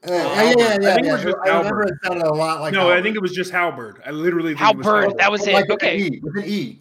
Uh, 0.07 0.12
yeah, 0.12 0.42
yeah, 0.42 0.55
yeah, 0.59 0.66
I 0.66 0.78
yeah. 0.80 0.94
think 0.94 1.07
it 1.07 1.12
was 1.12 1.22
just 1.22 1.36
I 1.44 1.57
remember 1.59 1.82
it 1.84 1.94
sounded 2.05 2.26
a 2.26 2.34
lot 2.34 2.61
like. 2.61 2.72
no, 2.74 2.90
I 2.90 3.00
think 3.02 3.16
it 3.16 3.22
was 3.22 3.32
just 3.32 3.50
Halberd. 3.50 4.02
I 4.05 4.11
literally 4.11 4.50
think 4.55 4.61
Halberd, 4.61 4.74
It 4.74 4.86
was 4.86 4.86
Halberd. 4.86 5.18
that 5.18 5.32
was 5.32 5.46
it. 5.46 5.52
like 5.55 5.68
with 5.68 5.82
an 5.82 5.88
Okay. 5.88 5.98
E, 5.98 6.20
with 6.22 6.36
an 6.36 6.44
E 6.46 6.80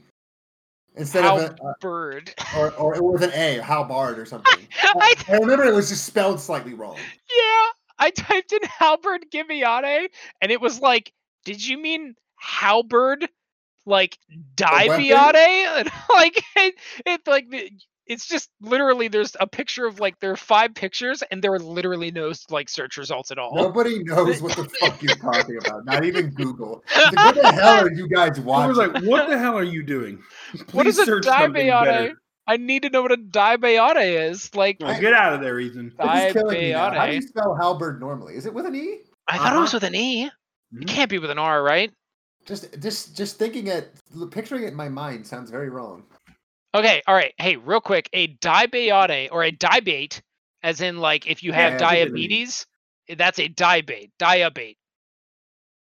instead 0.95 1.25
of 1.25 1.39
a, 1.41 1.45
uh, 1.45 1.55
Halberd. 1.81 2.33
or 2.57 2.71
or 2.73 2.95
it 2.95 3.03
was 3.03 3.21
an 3.21 3.31
A, 3.33 3.59
Halbard 3.59 4.17
or 4.17 4.25
something. 4.25 4.67
I, 4.83 5.15
I 5.29 5.37
remember 5.37 5.63
it 5.63 5.73
was 5.73 5.89
just 5.89 6.05
spelled 6.05 6.39
slightly 6.39 6.73
wrong. 6.73 6.95
yeah, 6.97 7.65
I 7.99 8.11
typed 8.11 8.51
in 8.51 8.59
Halberd 8.63 9.25
Gibiate, 9.31 10.07
and 10.41 10.51
it 10.51 10.59
was 10.59 10.81
like, 10.81 11.13
did 11.45 11.65
you 11.65 11.77
mean 11.77 12.15
Halberd? 12.37 13.27
Like 13.85 14.17
weapon? 14.29 14.47
Dibiate? 14.55 15.33
And 15.77 15.91
like 16.09 16.41
it, 16.55 16.75
it 17.05 17.21
like 17.27 17.49
the- 17.49 17.71
it's 18.05 18.27
just 18.27 18.49
literally 18.61 19.07
there's 19.07 19.35
a 19.39 19.47
picture 19.47 19.85
of 19.85 19.99
like 19.99 20.19
there 20.19 20.31
are 20.31 20.35
five 20.37 20.73
pictures 20.75 21.23
and 21.31 21.41
there 21.41 21.53
are 21.53 21.59
literally 21.59 22.11
no 22.11 22.31
like 22.49 22.69
search 22.69 22.97
results 22.97 23.31
at 23.31 23.37
all. 23.37 23.55
Nobody 23.55 24.03
knows 24.03 24.41
what 24.41 24.55
the 24.55 24.65
fuck 24.65 25.01
you're 25.01 25.15
talking 25.15 25.57
about. 25.57 25.85
Not 25.85 26.03
even 26.03 26.29
Google. 26.31 26.83
Like, 26.95 27.13
what 27.23 27.35
the 27.35 27.51
hell 27.61 27.85
are 27.85 27.91
you 27.91 28.07
guys 28.07 28.39
watching? 28.39 28.63
I 28.65 28.67
was 28.67 28.77
like, 28.77 29.03
"What 29.03 29.29
the 29.29 29.37
hell 29.37 29.57
are 29.57 29.63
you 29.63 29.83
doing?" 29.83 30.21
What 30.71 30.83
Please 30.85 30.97
is 30.97 30.99
a 30.99 31.05
search 31.05 31.25
something 31.25 31.67
diabiote? 31.67 32.15
I 32.45 32.57
need 32.57 32.83
to 32.83 32.89
know 32.89 33.01
what 33.01 33.11
a 33.13 33.17
diabiote 33.17 33.97
is. 33.97 34.53
Like 34.53 34.77
Oh, 34.81 34.99
get 34.99 35.13
out 35.13 35.33
of 35.33 35.41
there, 35.41 35.59
Ethan. 35.59 35.93
This 35.97 36.25
is 36.27 36.33
killing 36.33 36.59
me 36.59 36.71
now. 36.71 36.79
How 36.79 36.89
do 36.89 36.95
diabiote. 36.97 37.15
you 37.15 37.21
spell 37.27 37.55
halberd 37.55 37.99
normally? 38.01 38.35
Is 38.35 38.45
it 38.45 38.53
with 38.53 38.65
an 38.65 38.75
e? 38.75 38.99
I 39.29 39.37
thought 39.37 39.55
it 39.55 39.59
was 39.59 39.69
Uh-huh. 39.73 39.77
with 39.77 39.83
an 39.85 39.95
E. 39.95 40.25
It 40.25 40.31
Mhm. 40.75 40.87
can't 40.87 41.09
be 41.09 41.19
with 41.19 41.29
an 41.31 41.37
R, 41.39 41.63
right? 41.63 41.91
Just, 42.45 42.77
just, 42.81 43.15
just 43.15 43.37
thinking 43.39 43.67
it, 43.67 43.93
picturing 44.31 44.63
it 44.63 44.67
in 44.67 44.75
my 44.75 44.89
mind 44.89 45.25
sounds 45.25 45.49
very 45.49 45.69
wrong. 45.69 46.03
Okay, 46.75 47.03
all 47.07 47.15
right. 47.15 47.33
Hey, 47.37 47.55
real 47.55 47.81
quick, 47.81 48.09
a 48.13 48.27
diabiote 48.27 49.29
or 49.31 49.43
a 49.43 49.51
diabate, 49.51 50.21
as 50.63 50.81
in 50.81 50.97
like 50.97 51.27
if 51.27 51.43
you 51.43 51.51
have 51.51 51.79
Yeah, 51.79 51.87
I 51.87 51.95
think 51.95 52.07
it 52.07 52.07
is. 52.07 52.11
diabetes, 52.11 52.67
that's 53.17 53.39
a 53.39 53.49
diabate, 53.49 54.11
diabate. 54.19 54.77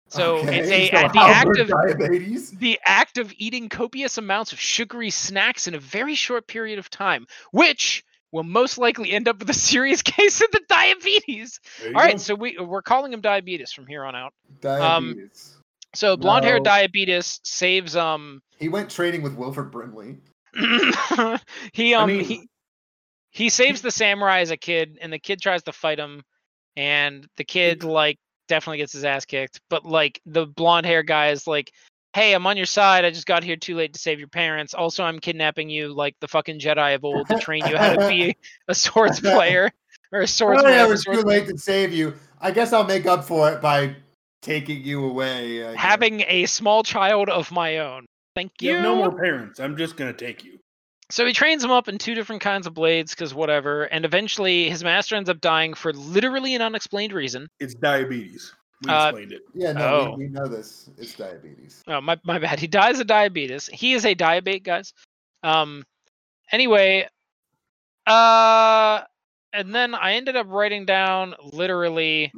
So 0.09 0.39
it's 0.47 0.67
a 0.71 0.89
so 0.89 1.07
the 1.13 1.19
act 1.19 1.57
of 1.57 1.67
diabetes. 1.69 2.51
the 2.51 2.79
act 2.85 3.17
of 3.17 3.33
eating 3.37 3.69
copious 3.69 4.17
amounts 4.17 4.51
of 4.53 4.59
sugary 4.59 5.09
snacks 5.09 5.67
in 5.67 5.75
a 5.75 5.79
very 5.79 6.15
short 6.15 6.47
period 6.47 6.77
of 6.77 6.89
time, 6.89 7.25
which 7.51 8.03
will 8.31 8.43
most 8.43 8.77
likely 8.77 9.11
end 9.11 9.29
up 9.29 9.39
with 9.39 9.49
a 9.49 9.53
serious 9.71 10.01
case 10.01 10.41
of 10.41 10.51
the 10.51 10.61
diabetes. 10.67 11.59
All 11.85 11.93
right, 11.93 12.13
go. 12.13 12.17
so 12.17 12.35
we 12.35 12.57
we're 12.59 12.81
calling 12.81 13.13
him 13.13 13.21
diabetes 13.21 13.71
from 13.71 13.87
here 13.87 14.03
on 14.03 14.13
out. 14.13 14.33
Diabetes. 14.59 15.55
So 15.93 16.17
blonde 16.17 16.43
hair 16.43 16.59
diabetes 16.59 17.39
saves 17.45 17.95
um 17.95 18.41
he 18.59 18.67
went 18.67 18.89
training 18.89 19.21
with 19.21 19.35
Wilford 19.35 19.71
Brimley. 19.71 20.17
he 21.73 21.93
I 21.93 22.01
um 22.01 22.07
mean- 22.09 22.23
he 22.23 22.47
he 23.31 23.49
saves 23.49 23.81
the 23.81 23.91
samurai 23.91 24.39
as 24.39 24.51
a 24.51 24.57
kid 24.57 24.97
and 25.01 25.11
the 25.11 25.19
kid 25.19 25.41
tries 25.41 25.63
to 25.63 25.73
fight 25.73 25.99
him 25.99 26.23
and 26.77 27.27
the 27.37 27.43
kid 27.43 27.83
like 27.83 28.17
definitely 28.47 28.77
gets 28.77 28.93
his 28.93 29.03
ass 29.03 29.25
kicked 29.25 29.59
but 29.69 29.85
like 29.85 30.21
the 30.25 30.45
blonde 30.45 30.85
hair 30.85 31.03
guy 31.03 31.29
is 31.29 31.47
like 31.47 31.71
hey 32.13 32.33
i'm 32.33 32.45
on 32.47 32.57
your 32.57 32.65
side 32.65 33.03
i 33.03 33.09
just 33.09 33.25
got 33.25 33.43
here 33.43 33.55
too 33.55 33.75
late 33.75 33.91
to 33.93 33.99
save 33.99 34.19
your 34.19 34.27
parents 34.27 34.73
also 34.73 35.03
i'm 35.03 35.19
kidnapping 35.19 35.69
you 35.69 35.93
like 35.93 36.15
the 36.21 36.27
fucking 36.27 36.59
jedi 36.59 36.95
of 36.95 37.03
old 37.03 37.27
to 37.27 37.37
train 37.39 37.65
you 37.67 37.75
how 37.75 37.93
to 37.93 38.07
be 38.07 38.35
a 38.67 38.75
swords 38.75 39.19
player 39.19 39.71
or 40.11 40.21
a 40.21 40.27
swords 40.27 40.61
Sorry, 40.61 40.75
I 40.75 40.85
was 40.85 41.03
too 41.03 41.21
late 41.23 41.47
to 41.47 41.57
save 41.57 41.91
you. 41.91 42.13
I 42.39 42.51
guess 42.51 42.71
I'll 42.71 42.85
make 42.85 43.05
up 43.05 43.23
for 43.25 43.51
it 43.51 43.61
by 43.61 43.95
taking 44.41 44.83
you 44.83 45.03
away. 45.03 45.57
Having 45.75 46.23
a 46.27 46.45
small 46.45 46.83
child 46.83 47.27
of 47.29 47.51
my 47.51 47.79
own 47.79 48.05
thank 48.35 48.51
You 48.61 48.73
you 48.75 48.81
no 48.81 48.95
more 48.95 49.11
parents. 49.11 49.59
I'm 49.59 49.75
just 49.77 49.95
gonna 49.97 50.13
take 50.13 50.43
you. 50.43 50.59
So 51.11 51.25
he 51.25 51.33
trains 51.33 51.63
him 51.63 51.71
up 51.71 51.87
in 51.87 51.97
two 51.99 52.15
different 52.15 52.41
kinds 52.41 52.65
of 52.67 52.73
blades 52.73 53.13
because 53.13 53.33
whatever, 53.33 53.83
and 53.83 54.05
eventually 54.05 54.69
his 54.69 54.83
master 54.83 55.15
ends 55.15 55.29
up 55.29 55.39
dying 55.39 55.73
for 55.75 55.93
literally 55.93 56.55
an 56.55 56.61
unexplained 56.61 57.13
reason. 57.13 57.47
It's 57.59 57.75
diabetes. 57.75 58.53
We 58.83 58.91
Uh, 58.91 59.09
explained 59.09 59.31
it. 59.31 59.41
Yeah, 59.53 59.71
no, 59.73 59.87
Oh. 59.87 60.15
we, 60.17 60.25
we 60.25 60.31
know 60.31 60.47
this. 60.47 60.89
It's 60.97 61.13
diabetes. 61.15 61.81
Oh 61.87 62.01
my 62.01 62.19
my 62.23 62.39
bad. 62.39 62.59
He 62.59 62.67
dies 62.67 62.99
of 62.99 63.07
diabetes. 63.07 63.67
He 63.67 63.93
is 63.93 64.05
a 64.05 64.13
diabete, 64.15 64.63
guys. 64.63 64.93
Um. 65.43 65.85
Anyway, 66.51 67.07
uh, 68.07 69.01
and 69.53 69.73
then 69.73 69.95
I 69.95 70.13
ended 70.13 70.35
up 70.35 70.47
writing 70.49 70.85
down 70.85 71.35
literally 71.41 72.31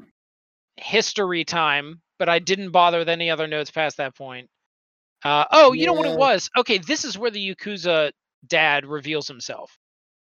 history 0.78 1.44
time, 1.44 2.02
but 2.20 2.30
I 2.30 2.40
didn't 2.40 2.72
bother 2.72 3.00
with 3.00 3.10
any 3.10 3.30
other 3.30 3.48
notes 3.48 3.72
past 3.72 3.98
that 3.98 4.16
point. 4.16 4.50
Uh, 5.24 5.46
oh, 5.52 5.74
you 5.74 5.86
know 5.86 5.94
what 5.94 6.08
it 6.08 6.18
was? 6.18 6.50
Okay, 6.58 6.78
this 6.78 7.04
is 7.04 7.18
where 7.18 7.32
the 7.32 7.56
Yakuza 7.56 8.12
dad 8.46 8.86
reveals 8.86 9.28
himself. 9.28 9.78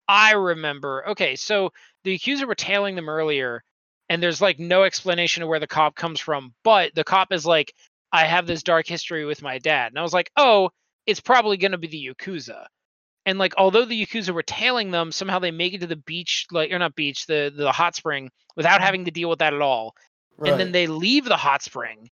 I 0.08 0.32
remember. 0.32 1.08
Okay, 1.10 1.36
so 1.36 1.70
the 2.04 2.18
Yakuza 2.18 2.46
were 2.46 2.54
tailing 2.54 2.96
them 2.96 3.08
earlier, 3.08 3.62
and 4.08 4.22
there's 4.22 4.40
like 4.40 4.58
no 4.58 4.84
explanation 4.84 5.42
of 5.42 5.48
where 5.48 5.60
the 5.60 5.66
cop 5.66 5.94
comes 5.94 6.20
from, 6.20 6.54
but 6.64 6.94
the 6.94 7.04
cop 7.04 7.32
is 7.32 7.44
like, 7.44 7.72
I 8.12 8.24
have 8.24 8.46
this 8.46 8.62
dark 8.62 8.86
history 8.86 9.26
with 9.26 9.42
my 9.42 9.58
dad. 9.58 9.92
And 9.92 9.98
I 9.98 10.02
was 10.02 10.14
like, 10.14 10.30
oh, 10.36 10.70
it's 11.06 11.20
probably 11.20 11.58
going 11.58 11.72
to 11.72 11.78
be 11.78 11.88
the 11.88 12.08
Yakuza. 12.08 12.64
And 13.26 13.38
like, 13.38 13.54
although 13.58 13.84
the 13.84 14.06
Yakuza 14.06 14.30
were 14.30 14.42
tailing 14.42 14.90
them, 14.90 15.12
somehow 15.12 15.38
they 15.38 15.50
make 15.50 15.74
it 15.74 15.82
to 15.82 15.86
the 15.86 15.96
beach, 15.96 16.46
like, 16.50 16.72
or 16.72 16.78
not 16.78 16.94
beach, 16.94 17.26
the, 17.26 17.52
the 17.54 17.70
hot 17.70 17.94
spring 17.94 18.30
without 18.56 18.80
having 18.80 19.04
to 19.04 19.10
deal 19.10 19.28
with 19.28 19.40
that 19.40 19.52
at 19.52 19.60
all. 19.60 19.94
Right. 20.38 20.52
And 20.52 20.58
then 20.58 20.72
they 20.72 20.86
leave 20.86 21.26
the 21.26 21.36
hot 21.36 21.62
spring. 21.62 22.08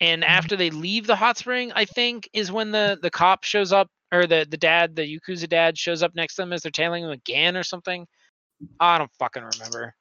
And 0.00 0.22
mm-hmm. 0.22 0.30
after 0.30 0.56
they 0.56 0.70
leave 0.70 1.06
the 1.06 1.16
hot 1.16 1.38
spring, 1.38 1.72
I 1.74 1.84
think 1.84 2.28
is 2.32 2.50
when 2.50 2.70
the, 2.72 2.98
the 3.00 3.10
cop 3.10 3.44
shows 3.44 3.72
up, 3.72 3.88
or 4.12 4.26
the, 4.26 4.46
the 4.48 4.56
dad, 4.56 4.96
the 4.96 5.02
Yakuza 5.02 5.48
dad 5.48 5.76
shows 5.76 6.02
up 6.02 6.14
next 6.14 6.36
to 6.36 6.42
them 6.42 6.52
as 6.52 6.62
they're 6.62 6.70
tailing 6.70 7.02
them 7.02 7.12
again 7.12 7.56
or 7.56 7.62
something. 7.62 8.06
I 8.78 8.98
don't 8.98 9.10
fucking 9.18 9.42
remember. 9.42 9.94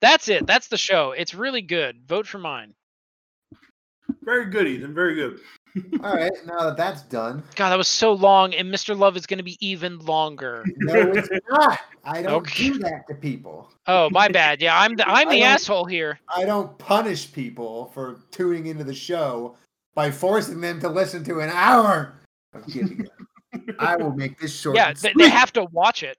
That's 0.00 0.28
it. 0.28 0.46
That's 0.46 0.68
the 0.68 0.78
show. 0.78 1.12
It's 1.12 1.34
really 1.34 1.62
good. 1.62 2.00
Vote 2.06 2.26
for 2.26 2.38
mine. 2.38 2.74
Very 4.22 4.46
good, 4.46 4.66
Ethan. 4.66 4.94
Very 4.94 5.14
good. 5.14 5.40
All 6.04 6.14
right, 6.14 6.30
now 6.46 6.64
that 6.64 6.76
that's 6.76 7.02
done. 7.02 7.42
God, 7.56 7.70
that 7.70 7.78
was 7.78 7.88
so 7.88 8.12
long, 8.12 8.54
and 8.54 8.72
Mr. 8.72 8.96
Love 8.96 9.16
is 9.16 9.26
going 9.26 9.38
to 9.38 9.44
be 9.44 9.56
even 9.66 9.98
longer. 10.00 10.64
No, 10.78 11.12
it's 11.12 11.28
not. 11.50 11.78
I 12.04 12.22
don't 12.22 12.34
Okay. 12.36 12.68
do 12.70 12.78
that 12.78 13.06
to 13.08 13.14
people. 13.14 13.70
Oh, 13.86 14.08
my 14.10 14.28
bad. 14.28 14.62
Yeah, 14.62 14.78
I'm 14.78 14.96
the 14.96 15.08
I'm 15.08 15.28
the 15.30 15.42
asshole 15.42 15.84
here. 15.84 16.18
I 16.34 16.44
don't 16.44 16.76
punish 16.78 17.32
people 17.32 17.86
for 17.94 18.20
tuning 18.30 18.66
into 18.66 18.84
the 18.84 18.94
show 18.94 19.56
by 19.94 20.10
forcing 20.10 20.60
them 20.60 20.80
to 20.80 20.88
listen 20.88 21.24
to 21.24 21.40
an 21.40 21.50
hour 21.50 22.14
of 22.54 22.66
giving 22.72 23.00
it. 23.00 23.74
I 23.78 23.96
will 23.96 24.12
make 24.12 24.38
this 24.38 24.54
short. 24.58 24.76
Yeah, 24.76 24.92
they, 24.92 25.12
they 25.18 25.28
have 25.28 25.52
to 25.54 25.64
watch 25.72 26.02
it. 26.02 26.18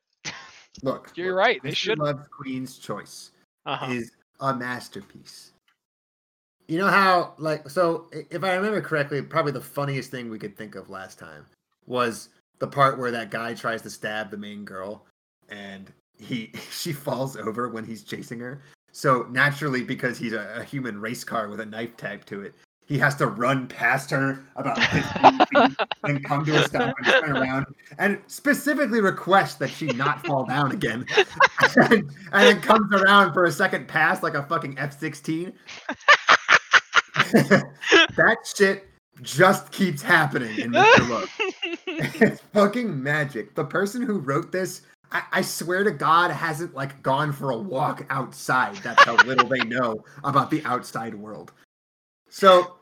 Look, 0.84 1.12
You're 1.16 1.30
look, 1.30 1.38
right, 1.38 1.64
they 1.64 1.72
Mr. 1.72 1.76
should. 1.76 2.00
Love's 2.00 2.28
Queen's 2.30 2.78
Choice 2.78 3.32
Uh-huh. 3.66 3.92
is 3.92 4.12
a 4.40 4.54
masterpiece. 4.56 5.52
You 6.70 6.78
know 6.78 6.88
how, 6.88 7.34
like, 7.40 7.68
so 7.68 8.06
if 8.12 8.44
I 8.44 8.54
remember 8.54 8.80
correctly, 8.80 9.24
probably 9.24 9.54
the 9.54 9.60
funniest 9.60 10.12
thing 10.12 10.30
we 10.30 10.38
could 10.38 10.56
think 10.56 10.76
of 10.76 10.88
last 10.88 11.18
time 11.18 11.48
was 11.88 12.30
the 12.60 12.68
part 12.68 13.00
where 13.00 13.10
that 13.10 13.32
guy 13.32 13.56
tries 13.56 13.82
to 13.82 13.90
stab 13.90 14.30
the 14.30 14.38
main 14.38 14.66
girl, 14.66 15.08
and 15.50 15.92
he 16.20 16.54
she 16.72 16.94
falls 16.94 17.36
over 17.36 17.70
when 17.70 17.86
he's 17.86 18.04
chasing 18.04 18.40
her. 18.42 18.62
So 18.92 19.26
naturally, 19.32 19.84
because 19.84 20.20
he's 20.20 20.34
a, 20.34 20.58
a 20.60 20.64
human 20.64 21.02
race 21.02 21.24
car 21.24 21.50
with 21.50 21.60
a 21.60 21.66
knife 21.66 21.98
tagged 21.98 22.28
to 22.28 22.44
it, 22.44 22.54
he 22.86 23.00
has 23.00 23.16
to 23.16 23.26
run 23.26 23.68
past 23.68 24.12
her 24.12 24.46
about 24.56 24.78
15 24.92 25.40
feet 25.48 25.78
and 26.04 26.24
come 26.24 26.46
to 26.46 26.56
a 26.56 26.68
stop 26.68 26.94
and 26.98 27.06
turn 27.08 27.36
around 27.36 27.66
and 27.98 28.20
specifically 28.28 29.02
request 29.02 29.58
that 29.58 29.72
she 29.72 29.88
not 29.88 30.24
fall 30.24 30.46
down 30.46 30.72
again. 30.72 31.04
and, 31.78 31.94
and 31.94 32.12
then 32.32 32.62
comes 32.62 32.94
around 32.94 33.34
for 33.34 33.46
a 33.46 33.52
second 33.52 33.88
pass 33.88 34.22
like 34.22 34.36
a 34.36 34.44
fucking 34.44 34.78
F 34.78 35.00
16. 35.00 35.52
that 38.16 38.38
shit 38.56 38.88
just 39.22 39.72
keeps 39.72 40.02
happening 40.02 40.58
in 40.60 40.72
Mr. 40.72 41.10
Love. 41.10 41.30
It's 42.22 42.42
fucking 42.54 43.02
magic. 43.02 43.56
The 43.56 43.64
person 43.64 44.02
who 44.02 44.20
wrote 44.20 44.52
this, 44.52 44.82
I, 45.12 45.24
I 45.34 45.42
swear 45.42 45.84
to 45.84 45.92
God, 45.92 46.32
hasn't 46.32 46.74
like 46.74 47.02
gone 47.04 47.34
for 47.34 47.52
a 47.52 47.58
walk 47.58 48.06
outside. 48.10 48.76
That's 48.78 49.04
how 49.04 49.16
little 49.26 49.48
they 49.48 49.60
know 49.60 50.04
about 50.24 50.50
the 50.50 50.64
outside 50.64 51.14
world. 51.14 51.52
So, 52.30 52.76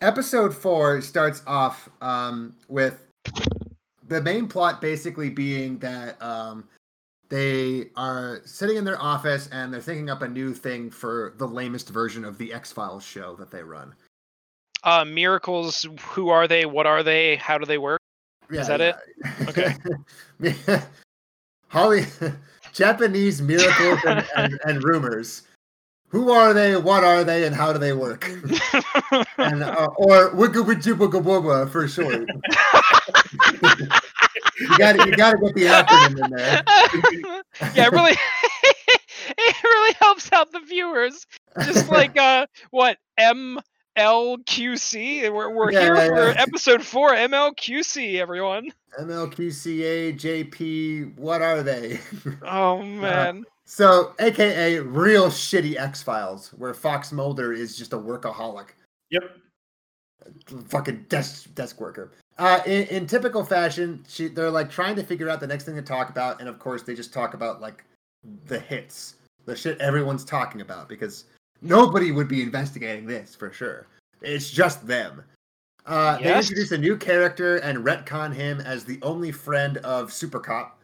episode 0.00 0.54
four 0.54 1.00
starts 1.00 1.42
off 1.46 1.88
um, 2.00 2.54
with 2.68 3.06
the 4.08 4.20
main 4.20 4.46
plot 4.46 4.80
basically 4.80 5.30
being 5.30 5.78
that 5.78 6.20
um, 6.22 6.64
they 7.28 7.90
are 7.96 8.40
sitting 8.44 8.76
in 8.76 8.84
their 8.84 9.00
office 9.00 9.48
and 9.52 9.72
they're 9.72 9.80
thinking 9.80 10.10
up 10.10 10.22
a 10.22 10.28
new 10.28 10.54
thing 10.54 10.90
for 10.90 11.34
the 11.38 11.46
lamest 11.48 11.88
version 11.88 12.24
of 12.24 12.38
the 12.38 12.52
X 12.52 12.70
Files 12.72 13.04
show 13.04 13.34
that 13.36 13.50
they 13.50 13.62
run. 13.62 13.94
uh, 14.84 15.04
miracles. 15.04 15.86
Who 16.10 16.28
are 16.28 16.46
they? 16.46 16.66
What 16.66 16.86
are 16.86 17.02
they? 17.02 17.36
How 17.36 17.58
do 17.58 17.64
they 17.66 17.78
work? 17.78 18.00
Is 18.50 18.66
that 18.68 18.80
it? 18.80 18.96
Okay. 19.48 19.74
Holly, 21.68 22.04
Japanese 22.72 23.40
miracles 23.40 23.98
and, 24.06 24.26
and, 24.36 24.60
and 24.66 24.84
rumors. 24.84 25.42
Who 26.08 26.30
are 26.30 26.52
they? 26.52 26.76
What 26.76 27.02
are 27.02 27.24
they? 27.24 27.46
And 27.46 27.56
how 27.56 27.72
do 27.72 27.78
they 27.78 27.94
work? 27.94 28.28
and 29.38 29.64
uh, 29.64 29.88
or 29.96 30.30
wigga 30.34 30.62
wigga 30.62 31.70
for 31.70 31.88
short. 31.88 32.28
You 34.60 34.78
got 34.78 34.92
to 34.96 35.06
you 35.08 35.16
got 35.16 35.32
to 35.32 35.38
get 35.38 35.54
the 35.54 35.64
acronym 35.64 36.24
in 36.24 36.30
there. 36.36 36.62
yeah, 37.74 37.86
it 37.86 37.92
really, 37.92 38.12
it 39.28 39.56
really 39.64 39.94
helps 40.00 40.32
out 40.32 40.52
the 40.52 40.60
viewers. 40.60 41.26
Just 41.64 41.88
like 41.90 42.16
uh, 42.16 42.46
what 42.70 42.98
MLQC? 43.18 43.62
We're 45.32 45.50
we're 45.50 45.72
Yeah, 45.72 45.80
here 45.80 45.94
yeah, 45.96 46.08
for 46.08 46.26
yeah. 46.30 46.34
episode 46.42 46.82
four. 46.82 47.10
MLQC, 47.12 48.16
everyone. 48.16 48.70
MLQCA, 49.00 50.18
JP, 50.18 51.18
what 51.18 51.42
are 51.42 51.62
they? 51.62 51.98
Oh 52.42 52.80
man. 52.82 53.44
so, 53.64 54.14
AKA 54.20 54.78
real 54.80 55.28
shitty 55.28 55.76
X 55.78 56.02
Files, 56.02 56.50
where 56.56 56.74
Fox 56.74 57.10
Mulder 57.12 57.52
is 57.52 57.76
just 57.76 57.92
a 57.92 57.98
workaholic. 57.98 58.68
Yep. 59.10 59.36
fucking 60.68 61.06
desk 61.08 61.52
desk 61.54 61.80
worker. 61.80 62.12
Uh, 62.36 62.60
in, 62.66 62.86
in 62.88 63.06
typical 63.06 63.44
fashion, 63.44 64.04
she 64.08 64.28
they're 64.28 64.50
like 64.50 64.70
trying 64.70 64.96
to 64.96 65.04
figure 65.04 65.28
out 65.28 65.38
the 65.40 65.46
next 65.46 65.64
thing 65.64 65.76
to 65.76 65.82
talk 65.82 66.10
about, 66.10 66.40
and 66.40 66.48
of 66.48 66.58
course 66.58 66.82
they 66.82 66.94
just 66.94 67.12
talk 67.12 67.34
about 67.34 67.60
like 67.60 67.84
the 68.46 68.58
hits, 68.58 69.16
the 69.44 69.54
shit 69.54 69.78
everyone's 69.80 70.24
talking 70.24 70.60
about, 70.60 70.88
because 70.88 71.24
nobody 71.62 72.10
would 72.10 72.26
be 72.26 72.42
investigating 72.42 73.06
this 73.06 73.34
for 73.34 73.52
sure. 73.52 73.86
It's 74.20 74.50
just 74.50 74.86
them. 74.86 75.22
Uh, 75.86 76.18
They 76.18 76.36
introduce 76.38 76.72
a 76.72 76.78
new 76.78 76.96
character 76.96 77.58
and 77.58 77.84
retcon 77.84 78.34
him 78.34 78.60
as 78.60 78.84
the 78.84 78.98
only 79.02 79.30
friend 79.30 79.76
of 79.78 80.12
Super 80.12 80.40
Cop. 80.40 80.80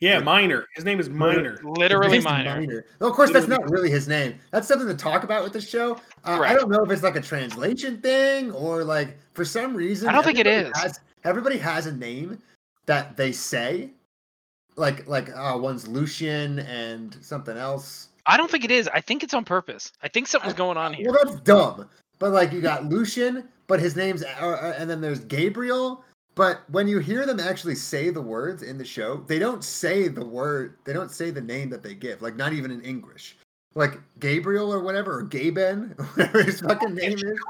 Yeah, 0.00 0.18
Minor. 0.18 0.66
His 0.74 0.84
name 0.84 1.00
is 1.00 1.08
Minor. 1.08 1.58
Literally 1.64 2.16
His 2.16 2.24
name's 2.24 2.46
minor. 2.46 2.84
Well, 3.00 3.10
of 3.10 3.16
course, 3.16 3.32
that's 3.32 3.48
not 3.48 3.70
really 3.70 3.90
his 3.90 4.06
name. 4.06 4.38
That's 4.50 4.68
something 4.68 4.86
to 4.88 4.94
talk 4.94 5.24
about 5.24 5.42
with 5.42 5.54
the 5.54 5.60
show. 5.60 5.94
Uh, 6.24 6.40
I 6.42 6.52
don't 6.52 6.68
know 6.68 6.82
if 6.84 6.90
it's 6.90 7.02
like 7.02 7.16
a 7.16 7.20
translation 7.20 8.00
thing 8.02 8.52
or 8.52 8.84
like 8.84 9.16
for 9.32 9.44
some 9.44 9.74
reason. 9.74 10.08
I 10.08 10.12
don't 10.12 10.24
think 10.24 10.38
it 10.38 10.46
is. 10.46 10.66
everybody. 10.66 10.82
Has, 10.82 11.00
everybody 11.24 11.58
has 11.58 11.86
a 11.86 11.92
name 11.92 12.38
that 12.84 13.16
they 13.16 13.32
say, 13.32 13.90
like 14.76 15.06
like 15.08 15.30
uh, 15.34 15.56
one's 15.58 15.88
Lucien 15.88 16.58
and 16.60 17.16
something 17.22 17.56
else. 17.56 18.08
I 18.26 18.36
don't 18.36 18.50
think 18.50 18.64
it 18.64 18.70
is. 18.70 18.88
I 18.88 19.00
think 19.00 19.22
it's 19.22 19.34
on 19.34 19.44
purpose. 19.44 19.92
I 20.02 20.08
think 20.08 20.26
something's 20.26 20.54
going 20.54 20.76
on 20.76 20.92
here. 20.92 21.10
Well, 21.10 21.18
that's 21.24 21.40
dumb. 21.40 21.88
But 22.18 22.32
like 22.32 22.52
you 22.52 22.60
got 22.60 22.84
Lucien, 22.86 23.48
but 23.66 23.80
his 23.80 23.96
name's 23.96 24.22
uh, 24.22 24.26
uh, 24.40 24.74
and 24.78 24.90
then 24.90 25.00
there's 25.00 25.20
Gabriel. 25.20 26.04
But 26.36 26.68
when 26.68 26.86
you 26.86 26.98
hear 26.98 27.24
them 27.24 27.40
actually 27.40 27.76
say 27.76 28.10
the 28.10 28.20
words 28.20 28.62
in 28.62 28.76
the 28.76 28.84
show, 28.84 29.24
they 29.26 29.38
don't 29.38 29.64
say 29.64 30.06
the 30.06 30.24
word. 30.24 30.76
They 30.84 30.92
don't 30.92 31.10
say 31.10 31.30
the 31.30 31.40
name 31.40 31.70
that 31.70 31.82
they 31.82 31.94
give. 31.94 32.20
Like 32.20 32.36
not 32.36 32.52
even 32.52 32.70
in 32.70 32.82
English. 32.82 33.38
Like 33.74 33.98
Gabriel 34.20 34.72
or 34.72 34.80
whatever, 34.80 35.18
or 35.18 35.24
Gaben, 35.24 35.98
whatever 36.16 36.42
his 36.42 36.60
fucking 36.60 36.94
name 36.94 37.14
is. 37.14 37.40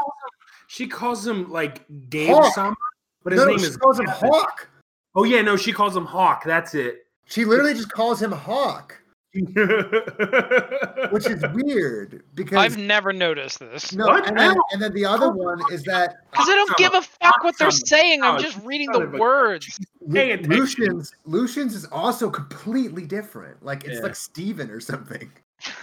She 0.68 0.86
calls 0.86 1.26
him 1.26 1.50
like 1.50 1.84
Gabe. 2.10 2.44
Summer, 2.52 2.76
but 3.24 3.32
his 3.32 3.42
No, 3.42 3.48
name 3.48 3.58
she 3.58 3.66
is 3.66 3.76
calls 3.76 3.98
him 3.98 4.06
Hawk. 4.06 4.68
Oh 5.16 5.24
yeah, 5.24 5.42
no, 5.42 5.56
she 5.56 5.72
calls 5.72 5.96
him 5.96 6.04
Hawk. 6.04 6.44
That's 6.44 6.74
it. 6.74 7.06
She 7.24 7.44
literally 7.44 7.74
just 7.74 7.90
calls 7.90 8.22
him 8.22 8.30
Hawk, 8.30 9.00
which 11.10 11.26
is 11.26 11.42
weird 11.52 12.22
because 12.34 12.58
I've 12.58 12.76
never 12.78 13.12
noticed 13.12 13.58
this. 13.60 13.92
no, 13.94 14.06
and 14.08 14.36
then, 14.36 14.56
and 14.72 14.82
then 14.82 14.92
the 14.92 15.04
other 15.04 15.30
one 15.30 15.60
is 15.72 15.82
that 15.84 16.16
Because 16.30 16.48
I 16.48 16.54
don't 16.54 16.76
give 16.76 16.94
a 16.94 17.02
fuck 17.02 17.42
what 17.44 17.56
they're 17.58 17.70
saying. 17.70 18.22
I'm 18.22 18.36
Oh, 18.36 18.38
just 18.38 18.58
reading 18.64 18.90
the 18.92 19.06
words. 19.18 19.78
Pay. 20.12 20.36
Lucien's 20.38 21.12
Lucien's 21.24 21.74
is 21.74 21.84
also 21.86 22.30
completely 22.30 23.04
different. 23.06 23.62
Like 23.64 23.84
it's 23.84 23.94
Yeah. 23.96 24.00
like 24.02 24.16
Steven 24.16 24.70
or 24.70 24.80
something. 24.80 25.30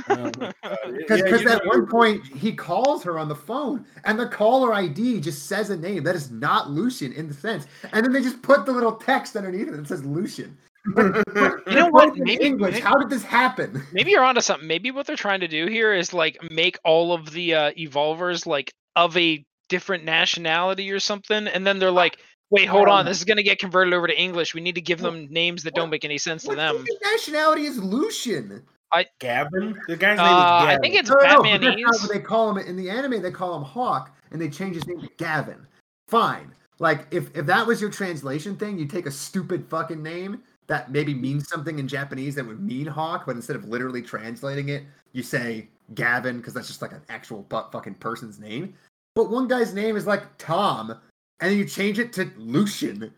Because 0.08 1.22
Because 1.24 1.46
at 1.48 1.66
one 1.66 1.88
point 1.88 2.26
he 2.28 2.54
calls 2.54 3.04
her 3.04 3.18
on 3.18 3.28
the 3.28 3.36
phone 3.36 3.86
and 4.06 4.20
the 4.20 4.28
caller 4.28 4.74
ID 4.74 5.20
just 5.20 5.48
says 5.48 5.72
a 5.72 5.76
name 5.78 6.04
that 6.04 6.16
is 6.16 6.30
not 6.32 6.70
Lucien 6.70 7.12
in 7.12 7.28
the 7.28 7.34
sense. 7.34 7.66
And 7.92 8.06
then 8.06 8.14
they 8.14 8.22
just 8.22 8.42
put 8.44 8.66
the 8.66 8.72
little 8.72 8.94
text 8.94 9.36
underneath 9.36 9.68
it 9.68 9.72
that 9.76 9.88
says 9.88 10.06
Lucien. 10.06 10.58
You 10.86 11.24
know 11.68 11.88
what? 11.90 12.16
Maybe- 12.18 12.44
English, 12.44 12.74
maybe- 12.74 12.84
how 12.84 12.98
did 12.98 13.10
this 13.10 13.24
happen? 13.24 13.84
Maybe 13.94 14.12
you're 14.12 14.24
onto 14.24 14.42
something. 14.42 14.68
Maybe 14.68 14.92
what 14.92 15.08
they're 15.08 15.16
trying 15.16 15.40
to 15.42 15.48
do 15.48 15.68
here 15.68 15.94
is 15.94 16.14
like 16.14 16.38
make 16.52 16.78
all 16.84 17.14
of 17.14 17.32
the 17.32 17.54
uh, 17.54 17.72
evolvers 17.78 18.46
like 18.46 18.74
of 18.96 19.16
a 19.18 19.46
different 19.70 20.04
nationality 20.04 20.92
or 20.92 21.00
something, 21.00 21.48
and 21.48 21.66
then 21.66 21.80
they're 21.80 21.92
like, 21.92 22.18
"Wait, 22.50 22.66
hold 22.66 22.90
on, 22.90 23.06
this 23.06 23.18
is 23.18 23.24
gonna 23.24 23.44
get 23.44 23.60
converted 23.60 23.94
over 23.94 24.08
to 24.08 24.20
English. 24.20 24.54
We 24.54 24.62
need 24.62 24.76
to 24.76 24.82
give 24.82 25.00
them 25.00 25.28
names 25.30 25.64
that 25.64 25.74
don't 25.74 25.90
make 25.90 26.06
any 26.06 26.18
sense 26.18 26.44
to 26.44 26.56
them." 26.56 26.86
nationality 27.04 27.66
is 27.66 27.78
Lucien? 27.82 28.64
I, 28.92 29.08
Gavin. 29.20 29.76
The 29.88 29.96
guy's 29.96 30.18
name 30.18 30.28
is 30.28 30.32
Uh, 30.32 30.60
Gavin. 30.66 30.78
I 30.78 30.78
think 30.80 30.96
it's 30.96 31.10
No, 31.10 31.16
no, 31.16 31.58
no, 31.58 31.76
that's 31.86 32.04
what 32.04 32.12
they 32.14 32.20
call 32.20 32.52
him 32.56 32.58
in 32.60 32.76
the 32.76 32.92
anime. 32.92 33.24
They 33.24 33.32
call 33.32 33.56
him 33.56 33.64
Hawk, 33.64 34.16
and 34.32 34.40
they 34.40 34.50
change 34.50 34.76
his 34.76 34.86
name 34.86 35.02
to 35.02 35.10
Gavin. 35.18 35.66
Fine. 36.08 36.54
Like 36.80 37.08
if 37.12 37.36
if 37.36 37.46
that 37.48 37.66
was 37.66 37.82
your 37.82 37.90
translation 37.90 38.56
thing, 38.56 38.78
you 38.78 38.86
take 38.86 39.06
a 39.06 39.12
stupid 39.12 39.66
fucking 39.70 40.04
name 40.04 40.44
that 40.68 40.92
maybe 40.92 41.14
mm-hmm. 41.14 41.22
means 41.22 41.50
something 41.50 41.80
in 41.80 41.88
Japanese 41.88 42.36
that 42.36 42.46
would 42.46 42.62
mean 42.62 42.86
Hawk, 42.86 43.26
but 43.26 43.36
instead 43.36 43.56
of 43.56 43.68
literally 43.68 44.02
translating 44.02 44.70
it, 44.70 44.84
you 45.12 45.24
say 45.24 45.68
Gavin 45.94 46.38
because 46.38 46.54
that's 46.54 46.68
just 46.68 46.82
like 46.82 46.92
an 46.92 47.02
actual 47.10 47.44
butt 47.44 47.72
fucking 47.72 47.96
person's 47.96 48.40
name. 48.40 48.74
But 49.16 49.30
one 49.30 49.48
guy's 49.48 49.74
name 49.74 49.96
is 49.96 50.08
like 50.08 50.24
Tom, 50.38 50.92
and 51.40 51.52
then 51.52 51.58
you 51.58 51.66
change 51.66 52.00
it 52.00 52.14
to 52.14 52.32
Lucien. 52.38 53.14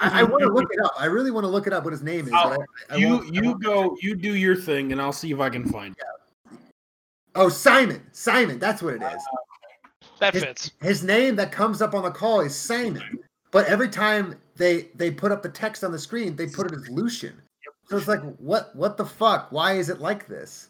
I, 0.00 0.20
I 0.20 0.22
want 0.22 0.42
to 0.42 0.48
look 0.48 0.68
it 0.72 0.84
up. 0.84 0.92
I 0.98 1.06
really 1.06 1.30
want 1.30 1.44
to 1.44 1.48
look 1.48 1.66
it 1.66 1.72
up 1.72 1.84
what 1.84 1.92
his 1.92 2.02
name 2.02 2.26
is. 2.26 2.30
But 2.30 2.58
I, 2.90 2.94
I 2.94 2.96
you 2.96 3.24
you 3.32 3.58
go 3.58 3.96
you 4.00 4.16
do 4.16 4.34
your 4.34 4.56
thing 4.56 4.92
and 4.92 5.00
I'll 5.00 5.12
see 5.12 5.30
if 5.32 5.40
I 5.40 5.48
can 5.48 5.64
find 5.64 5.94
it. 5.96 6.58
Oh, 7.34 7.48
Simon. 7.48 8.02
Simon. 8.12 8.58
That's 8.58 8.82
what 8.82 8.94
it 8.94 9.02
is. 9.02 9.22
That 10.18 10.34
His- 10.34 10.44
fits. 10.44 10.70
his 10.82 11.02
name 11.02 11.36
that 11.36 11.52
comes 11.52 11.80
up 11.80 11.94
on 11.94 12.02
the 12.02 12.10
call 12.10 12.40
is 12.40 12.54
Simon, 12.54 13.20
but 13.52 13.66
every 13.66 13.88
time 13.88 14.34
they 14.60 14.88
they 14.94 15.10
put 15.10 15.32
up 15.32 15.42
the 15.42 15.48
text 15.48 15.82
on 15.82 15.90
the 15.90 15.98
screen, 15.98 16.36
they 16.36 16.46
put 16.46 16.70
it 16.70 16.74
as 16.74 16.88
Lucien. 16.90 17.40
So 17.88 17.96
it's 17.96 18.06
like, 18.06 18.20
what 18.36 18.76
what 18.76 18.96
the 18.96 19.06
fuck? 19.06 19.50
Why 19.50 19.72
is 19.72 19.88
it 19.88 20.00
like 20.00 20.28
this? 20.28 20.68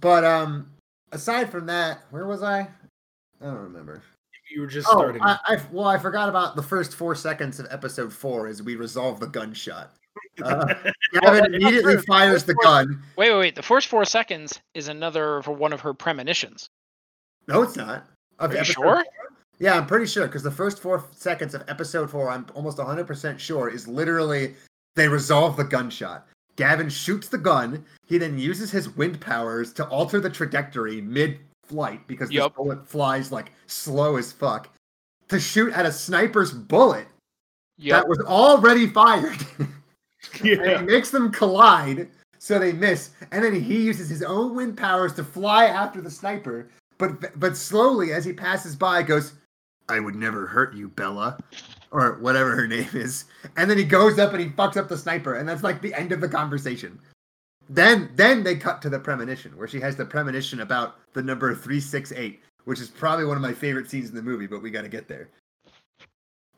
But 0.00 0.24
um, 0.24 0.70
aside 1.10 1.50
from 1.50 1.66
that, 1.66 2.04
where 2.10 2.26
was 2.26 2.42
I? 2.42 2.60
I 2.60 3.44
don't 3.44 3.56
remember. 3.56 4.00
You 4.50 4.60
were 4.62 4.66
just 4.68 4.86
Oh, 4.88 4.98
starting. 4.98 5.20
I, 5.22 5.38
I 5.44 5.58
well, 5.72 5.86
I 5.86 5.98
forgot 5.98 6.28
about 6.28 6.54
the 6.54 6.62
first 6.62 6.94
four 6.94 7.14
seconds 7.14 7.58
of 7.58 7.66
episode 7.70 8.12
four 8.12 8.46
as 8.46 8.62
we 8.62 8.76
resolve 8.76 9.20
the 9.20 9.26
gunshot. 9.26 9.90
Uh, 10.42 10.74
Gavin 11.12 11.54
immediately 11.54 11.98
fires 11.98 12.44
the 12.44 12.54
gun. 12.54 13.02
Wait, 13.16 13.30
wait, 13.30 13.38
wait. 13.38 13.54
The 13.54 13.62
first 13.62 13.88
four 13.88 14.04
seconds 14.06 14.58
is 14.72 14.88
another 14.88 15.42
for 15.42 15.52
one 15.52 15.74
of 15.74 15.80
her 15.80 15.92
premonitions. 15.92 16.70
No, 17.48 17.62
it's 17.62 17.76
not. 17.76 18.04
Of 18.38 18.50
Are 18.50 18.54
you 18.54 18.60
episode 18.60 18.72
sure? 18.72 19.04
Yeah, 19.58 19.74
I'm 19.74 19.86
pretty 19.86 20.06
sure 20.06 20.26
because 20.26 20.42
the 20.42 20.50
first 20.50 20.80
four 20.80 21.04
seconds 21.12 21.54
of 21.54 21.64
episode 21.68 22.10
four, 22.10 22.28
I'm 22.30 22.46
almost 22.54 22.78
100% 22.78 23.38
sure, 23.38 23.68
is 23.68 23.86
literally 23.86 24.54
they 24.96 25.08
resolve 25.08 25.56
the 25.56 25.64
gunshot. 25.64 26.26
Gavin 26.56 26.88
shoots 26.88 27.28
the 27.28 27.38
gun. 27.38 27.84
He 28.06 28.18
then 28.18 28.38
uses 28.38 28.70
his 28.70 28.90
wind 28.96 29.20
powers 29.20 29.72
to 29.74 29.86
alter 29.86 30.20
the 30.20 30.30
trajectory 30.30 31.00
mid 31.00 31.40
flight 31.64 32.06
because 32.06 32.28
this 32.28 32.36
Yup. 32.36 32.56
bullet 32.56 32.86
flies 32.86 33.32
like 33.32 33.52
slow 33.66 34.16
as 34.16 34.32
fuck 34.32 34.68
to 35.28 35.40
shoot 35.40 35.72
at 35.72 35.86
a 35.86 35.92
sniper's 35.92 36.52
bullet 36.52 37.06
Yep. 37.78 38.02
that 38.02 38.08
was 38.08 38.20
already 38.20 38.86
fired. 38.86 39.38
and 39.58 39.70
yeah. 40.44 40.78
he 40.78 40.84
makes 40.84 41.10
them 41.10 41.32
collide 41.32 42.08
so 42.38 42.58
they 42.58 42.72
miss 42.72 43.10
and 43.30 43.42
then 43.42 43.54
he 43.54 43.82
uses 43.84 44.08
his 44.08 44.22
own 44.22 44.54
wind 44.54 44.76
powers 44.76 45.14
to 45.14 45.24
fly 45.24 45.66
after 45.66 46.00
the 46.00 46.10
sniper 46.10 46.68
but 46.98 47.38
but 47.40 47.56
slowly 47.56 48.12
as 48.12 48.24
he 48.24 48.32
passes 48.32 48.76
by 48.76 49.02
goes 49.02 49.32
i 49.92 50.00
would 50.00 50.14
never 50.14 50.46
hurt 50.46 50.74
you 50.74 50.88
bella 50.88 51.38
or 51.92 52.14
whatever 52.20 52.56
her 52.56 52.66
name 52.66 52.88
is. 52.94 53.26
And 53.56 53.70
then 53.70 53.78
he 53.78 53.84
goes 53.84 54.18
up 54.18 54.32
and 54.32 54.40
he 54.40 54.48
fucks 54.48 54.76
up 54.76 54.88
the 54.88 54.96
sniper 54.96 55.34
and 55.34 55.48
that's 55.48 55.62
like 55.62 55.80
the 55.80 55.94
end 55.94 56.10
of 56.10 56.20
the 56.20 56.28
conversation. 56.28 56.98
Then 57.68 58.10
then 58.16 58.42
they 58.42 58.56
cut 58.56 58.82
to 58.82 58.90
the 58.90 58.98
premonition 58.98 59.56
where 59.56 59.68
she 59.68 59.80
has 59.80 59.96
the 59.96 60.04
premonition 60.04 60.60
about 60.60 60.96
the 61.12 61.22
number 61.22 61.54
368 61.54 62.40
which 62.64 62.80
is 62.80 62.88
probably 62.88 63.24
one 63.24 63.36
of 63.36 63.42
my 63.42 63.52
favorite 63.52 63.90
scenes 63.90 64.08
in 64.08 64.16
the 64.16 64.22
movie 64.22 64.46
but 64.46 64.62
we 64.62 64.70
got 64.70 64.82
to 64.82 64.88
get 64.88 65.08
there. 65.08 65.28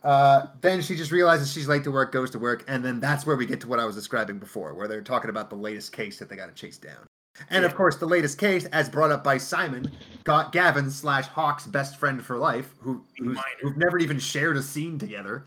Uh, 0.03 0.49
then 0.61 0.82
she 0.82 0.95
just 0.95 1.11
realizes 1.11 1.51
she's 1.51 1.66
late 1.66 1.82
to 1.82 1.91
work, 1.91 2.12
goes 2.12 2.30
to 2.30 2.39
work, 2.39 2.62
and 2.68 2.85
then 2.85 3.01
that's 3.01 3.24
where 3.24 3.37
we 3.37 3.47
get 3.47 3.59
to 3.62 3.66
what 3.66 3.80
I 3.80 3.87
was 3.87 3.95
describing 3.95 4.39
before, 4.39 4.74
where 4.74 4.87
they're 4.87 5.01
talking 5.01 5.30
about 5.30 5.49
the 5.49 5.57
latest 5.57 5.93
case 5.93 6.18
that 6.18 6.28
they 6.28 6.37
got 6.37 6.55
to 6.55 6.55
chase 6.55 6.76
down. 6.76 7.07
And 7.51 7.64
of 7.64 7.74
course, 7.74 7.97
the 7.97 8.07
latest 8.07 8.39
case, 8.39 8.64
as 8.66 8.89
brought 8.89 9.11
up 9.11 9.24
by 9.24 9.39
Simon, 9.39 9.91
got 10.22 10.53
Gavin 10.53 10.91
slash 10.91 11.26
Hawk's 11.26 11.66
best 11.66 11.99
friend 11.99 12.24
for 12.24 12.39
life, 12.39 12.74
who 12.78 13.05
who've 13.18 13.76
never 13.76 13.99
even 13.99 14.18
shared 14.18 14.57
a 14.57 14.62
scene 14.62 14.99
together. 14.99 15.45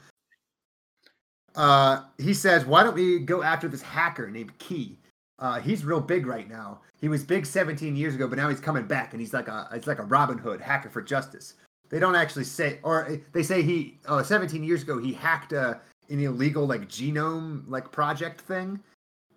Uh, 1.55 2.03
he 2.17 2.33
says, 2.33 2.65
"Why 2.65 2.83
don't 2.83 2.93
we 2.93 3.19
go 3.19 3.41
after 3.41 3.67
this 3.67 3.81
hacker 3.81 4.29
named 4.29 4.57
Key? 4.59 4.99
Uh, 5.39 5.59
he's 5.59 5.85
real 5.85 6.01
big 6.01 6.25
right 6.25 6.49
now. 6.49 6.81
He 6.99 7.09
was 7.09 7.23
big 7.23 7.45
17 7.45 7.95
years 7.95 8.15
ago, 8.15 8.27
but 8.27 8.37
now 8.37 8.49
he's 8.49 8.59
coming 8.59 8.85
back, 8.85 9.13
and 9.13 9.21
he's 9.21 9.33
like 9.33 9.47
a 9.47 9.69
it's 9.71 9.87
like 9.87 9.99
a 9.99 10.03
Robin 10.03 10.37
Hood 10.37 10.61
hacker 10.61 10.89
for 10.89 11.01
justice." 11.01 11.55
They 11.89 11.99
don't 11.99 12.15
actually 12.15 12.43
say, 12.43 12.79
or 12.83 13.17
they 13.31 13.43
say 13.43 13.61
he 13.61 13.97
uh, 14.07 14.21
17 14.21 14.61
years 14.63 14.83
ago 14.83 14.97
he 14.97 15.13
hacked 15.13 15.53
a, 15.53 15.79
an 16.09 16.19
illegal 16.19 16.67
like 16.67 16.89
genome 16.89 17.63
like 17.67 17.91
project 17.91 18.41
thing 18.41 18.79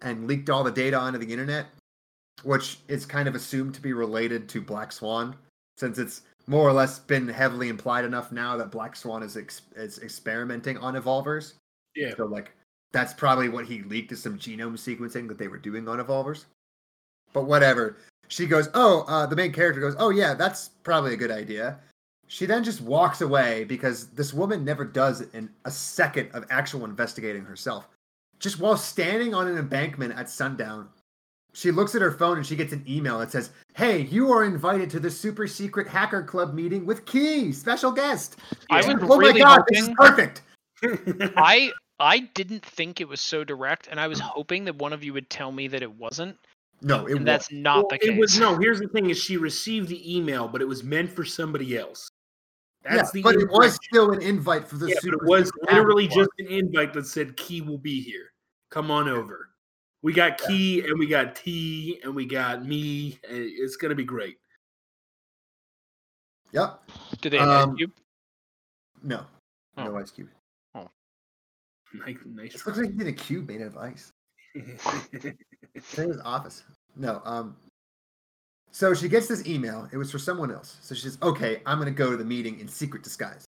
and 0.03 0.27
leaked 0.27 0.51
all 0.51 0.65
the 0.65 0.71
data 0.73 0.97
onto 0.97 1.19
the 1.19 1.31
internet, 1.31 1.67
which 2.45 2.79
is 2.89 3.07
kind 3.07 3.29
of 3.29 3.35
assumed 3.35 3.75
to 3.75 3.81
be 3.81 3.93
related 3.93 4.49
to 4.51 4.61
Black 4.61 4.93
Swan, 4.93 5.37
since 5.77 5.99
it's 5.99 6.23
more 6.47 6.69
or 6.69 6.73
less 6.73 6.99
been 6.99 7.29
heavily 7.29 7.69
implied 7.69 8.05
enough 8.05 8.33
now 8.33 8.57
that 8.57 8.71
Black 8.71 8.97
Swan 8.97 9.23
is 9.23 9.37
ex- 9.37 9.63
is 9.77 9.99
experimenting 10.01 10.77
on 10.79 10.97
evolvers. 10.97 11.55
Yeah. 11.95 12.15
So 12.17 12.27
like 12.27 12.53
that's 12.93 13.15
probably 13.15 13.49
what 13.49 13.67
he 13.67 13.83
leaked 13.83 14.13
is 14.13 14.23
some 14.23 14.39
genome 14.39 14.75
sequencing 14.75 15.29
that 15.29 15.39
they 15.39 15.49
were 15.49 15.59
doing 15.59 15.89
on 15.89 16.01
evolvers. 16.01 16.47
But 17.33 17.45
whatever. 17.45 17.97
She 18.29 18.47
goes, 18.47 18.69
"Oh, 18.75 19.03
uh, 19.09 19.27
the 19.27 19.37
main 19.37 19.53
character 19.53 19.81
goes, 19.81 19.97
"Oh 19.99 20.11
yeah, 20.11 20.35
that's 20.35 20.69
probably 20.83 21.15
a 21.15 21.17
good 21.17 21.31
idea." 21.31 21.79
She 22.27 22.47
then 22.47 22.63
just 22.63 22.81
walks 22.81 23.23
away 23.23 23.65
because 23.65 24.07
this 24.09 24.33
woman 24.33 24.65
never 24.65 24.85
does 24.85 25.23
in 25.33 25.51
a 25.65 25.71
second 25.71 26.31
of 26.33 26.47
actual 26.49 26.85
investigating 26.85 27.45
herself. 27.45 27.89
Just 28.39 28.61
while 28.61 28.77
standing 28.77 29.35
on 29.35 29.49
an 29.49 29.59
embankment 29.59 30.15
at 30.15 30.31
sundown, 30.31 30.89
she 31.53 31.71
looks 31.71 31.95
at 31.95 32.03
her 32.03 32.13
phone 32.13 32.37
and 32.39 32.47
she 32.47 32.57
gets 32.57 32.73
an 32.73 32.85
email 32.89 33.19
that 33.19 33.31
says, 33.33 33.51
"Hey, 33.75 34.03
you 34.03 34.33
are 34.33 34.45
invited 34.45 34.91
to 34.91 35.01
the 35.01 35.11
super 35.11 35.47
secret 35.47 35.87
hacker 35.89 36.23
club 36.23 36.55
meeting 36.55 36.87
with 36.87 37.05
Key, 37.07 37.53
special 37.53 37.93
guest." 37.93 38.37
I 38.71 38.77
was 38.79 38.97
oh 39.03 39.17
really 39.19 39.35
my 39.35 39.39
god, 39.57 39.63
this 39.69 39.81
is 39.81 39.87
hoping- 39.89 39.97
perfect. 39.97 40.43
I 41.37 41.73
I 41.99 42.21
didn't 42.35 42.65
think 42.65 43.01
it 43.01 43.09
was 43.09 43.21
so 43.21 43.45
direct, 43.45 43.89
and 43.89 44.01
I 44.01 44.09
was 44.09 44.19
hoping 44.21 44.65
that 44.65 44.77
one 44.77 44.93
of 44.93 45.05
you 45.05 45.13
would 45.13 45.29
tell 45.29 45.53
me 45.53 45.69
that 45.69 45.83
it 45.83 45.93
wasn't, 45.99 46.39
No, 46.81 47.05
it 47.07 47.11
and 47.11 47.21
was. 47.21 47.25
that's 47.27 47.53
not 47.53 47.77
Well, 47.77 47.87
the 47.91 47.99
case. 47.99 48.09
it 48.11 48.19
was 48.19 48.39
no. 48.39 48.57
Here's 48.57 48.79
the 48.81 48.89
thing: 48.89 49.11
is 49.11 49.19
she 49.19 49.37
received 49.37 49.89
the 49.89 50.17
email, 50.17 50.49
but 50.49 50.63
it 50.63 50.69
was 50.69 50.83
meant 50.83 51.11
for 51.11 51.25
somebody 51.25 51.77
else. 51.77 52.09
Yeah, 52.85 52.97
That's 52.97 53.11
the 53.11 53.21
but 53.23 53.35
it 53.35 53.51
was 53.51 53.75
still 53.75 54.13
an 54.13 54.23
invite 54.23 54.67
for 54.67 54.77
the 54.79 54.89
Yeah, 54.89 54.95
but 55.05 55.13
it 55.13 55.23
was 55.25 55.53
literally 55.71 56.09
just 56.09 56.31
an 56.39 56.47
invite 56.47 56.95
that 56.95 57.07
said 57.07 57.37
Key 57.37 57.61
will 57.61 57.77
be 57.77 58.01
here. 58.01 58.33
Come 58.71 58.91
on 58.91 59.07
over. 59.07 59.51
We 60.03 60.13
got 60.13 60.39
Key 60.39 60.81
and 60.81 60.99
we 60.99 61.07
got 61.07 61.35
T 61.35 62.01
and 62.03 62.15
we 62.15 62.25
got 62.25 62.65
me. 62.65 63.19
and 63.29 63.39
It's 63.39 63.77
gonna 63.77 63.95
be 63.95 64.05
great. 64.05 64.39
Yep. 66.53 66.91
Did 67.21 67.33
they 67.33 67.39
have 67.39 67.49
um, 67.49 67.77
you? 67.79 67.91
No. 69.03 69.25
Oh. 69.77 69.85
No 69.85 69.99
ice 69.99 70.11
cube. 70.11 70.29
Oh. 70.75 70.89
Nice, 71.95 72.17
nice 72.27 72.55
It 72.55 72.67
looks 72.67 72.79
like 72.79 72.93
he's 72.93 73.01
in 73.01 73.07
a 73.09 73.13
cube 73.13 73.49
made 73.49 73.61
out 73.61 73.69
of 73.69 73.77
ice. 73.77 74.13
try. 74.79 75.35
It's 75.75 75.99
in 75.99 76.09
his 76.09 76.21
office. 76.25 76.65
No. 76.97 77.23
Um. 77.25 77.57
So 78.73 78.95
she 78.95 79.09
gets 79.09 79.27
this 79.27 79.47
email. 79.47 79.89
It 79.93 79.97
was 79.97 80.11
for 80.11 80.19
someone 80.19 80.51
else. 80.51 80.79
So 80.81 80.95
she 80.95 81.03
says, 81.03 81.19
"Okay, 81.23 81.61
I'm 81.67 81.79
gonna 81.79 81.91
go 81.91 82.11
to 82.11 82.17
the 82.17 82.25
meeting 82.25 82.59
in 82.61 82.69
secret 82.69 83.03
disguise." 83.03 83.45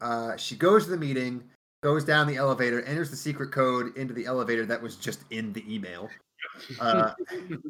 Uh, 0.00 0.36
she 0.36 0.56
goes 0.56 0.84
to 0.84 0.90
the 0.90 0.96
meeting, 0.96 1.42
goes 1.86 2.04
down 2.04 2.26
the 2.26 2.34
elevator, 2.34 2.82
enters 2.82 3.10
the 3.10 3.16
secret 3.16 3.52
code 3.52 3.96
into 3.96 4.12
the 4.12 4.26
elevator 4.26 4.66
that 4.66 4.82
was 4.82 4.96
just 4.96 5.20
in 5.30 5.52
the 5.52 5.62
email. 5.72 6.10
Uh, 6.80 7.12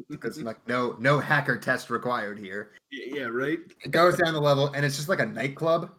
because 0.09 0.39
like 0.41 0.65
no 0.67 0.95
no 0.99 1.19
hacker 1.19 1.57
test 1.57 1.89
required 1.89 2.37
here. 2.39 2.71
yeah, 2.91 3.23
right. 3.23 3.59
It 3.83 3.91
goes 3.91 4.17
down 4.17 4.33
the 4.33 4.39
level, 4.39 4.67
and 4.73 4.85
it's 4.85 4.95
just 4.95 5.09
like 5.09 5.19
a 5.19 5.25
nightclub 5.25 5.89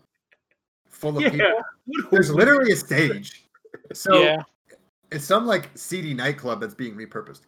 full 0.88 1.16
of 1.18 1.22
Yeah. 1.22 1.30
people. 1.30 2.10
There's 2.10 2.30
literally 2.30 2.72
a 2.72 2.76
stage. 2.76 3.44
So 3.92 4.22
yeah. 4.22 4.42
it's 5.10 5.24
some 5.24 5.46
like 5.46 5.70
seedy 5.74 6.14
nightclub 6.14 6.60
that's 6.60 6.74
being 6.74 6.94
repurposed. 6.94 7.40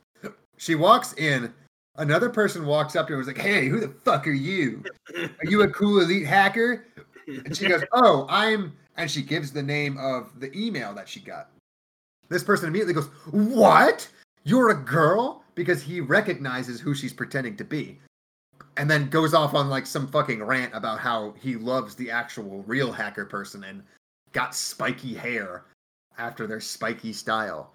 She 0.58 0.74
walks 0.74 1.14
in. 1.14 1.52
Another 1.96 2.28
person 2.28 2.66
walks 2.66 2.94
up 2.96 3.06
to 3.06 3.12
her 3.12 3.18
and 3.20 3.26
was 3.26 3.34
like, 3.34 3.44
"Hey, 3.44 3.68
who 3.68 3.80
the 3.80 3.88
fuck 3.88 4.26
are 4.26 4.32
you? 4.32 4.82
Are 5.16 5.30
you 5.50 5.62
a 5.62 5.68
cool 5.68 6.00
elite 6.00 6.26
hacker?" 6.26 6.86
And 7.26 7.56
she 7.56 7.66
goes, 7.68 7.84
"Oh, 7.92 8.26
I'm." 8.28 8.72
And 9.00 9.10
she 9.10 9.22
gives 9.22 9.50
the 9.50 9.62
name 9.62 9.96
of 9.96 10.38
the 10.38 10.54
email 10.54 10.94
that 10.94 11.08
she 11.08 11.20
got. 11.20 11.48
This 12.28 12.44
person 12.44 12.68
immediately 12.68 12.92
goes, 12.92 13.08
"What? 13.30 14.06
You're 14.44 14.68
a 14.68 14.74
girl?" 14.74 15.42
Because 15.54 15.82
he 15.82 16.00
recognizes 16.00 16.80
who 16.80 16.94
she's 16.94 17.14
pretending 17.14 17.56
to 17.56 17.64
be, 17.64 17.98
and 18.76 18.90
then 18.90 19.08
goes 19.08 19.32
off 19.32 19.54
on 19.54 19.70
like 19.70 19.86
some 19.86 20.06
fucking 20.06 20.42
rant 20.44 20.74
about 20.74 21.00
how 21.00 21.34
he 21.40 21.56
loves 21.56 21.94
the 21.94 22.10
actual 22.10 22.62
real 22.66 22.92
hacker 22.92 23.24
person 23.24 23.64
and 23.64 23.82
got 24.32 24.54
spiky 24.54 25.14
hair 25.14 25.64
after 26.18 26.46
their 26.46 26.60
spiky 26.60 27.14
style. 27.14 27.72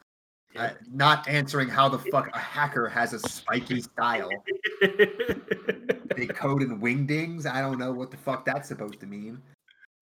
Uh, 0.56 0.70
not 0.94 1.28
answering 1.28 1.68
how 1.68 1.90
the 1.90 2.00
fuck 2.00 2.30
a 2.34 2.40
hacker 2.40 2.88
has 2.88 3.14
a 3.14 3.20
spiky 3.20 3.82
style. 3.82 4.30
They 6.16 6.28
code 6.28 6.62
in 6.62 6.80
wingdings. 6.80 7.46
I 7.46 7.60
don't 7.60 7.78
know 7.78 7.92
what 7.92 8.10
the 8.10 8.16
fuck 8.16 8.46
that's 8.46 8.70
supposed 8.70 9.02
to 9.02 9.06
mean. 9.06 9.42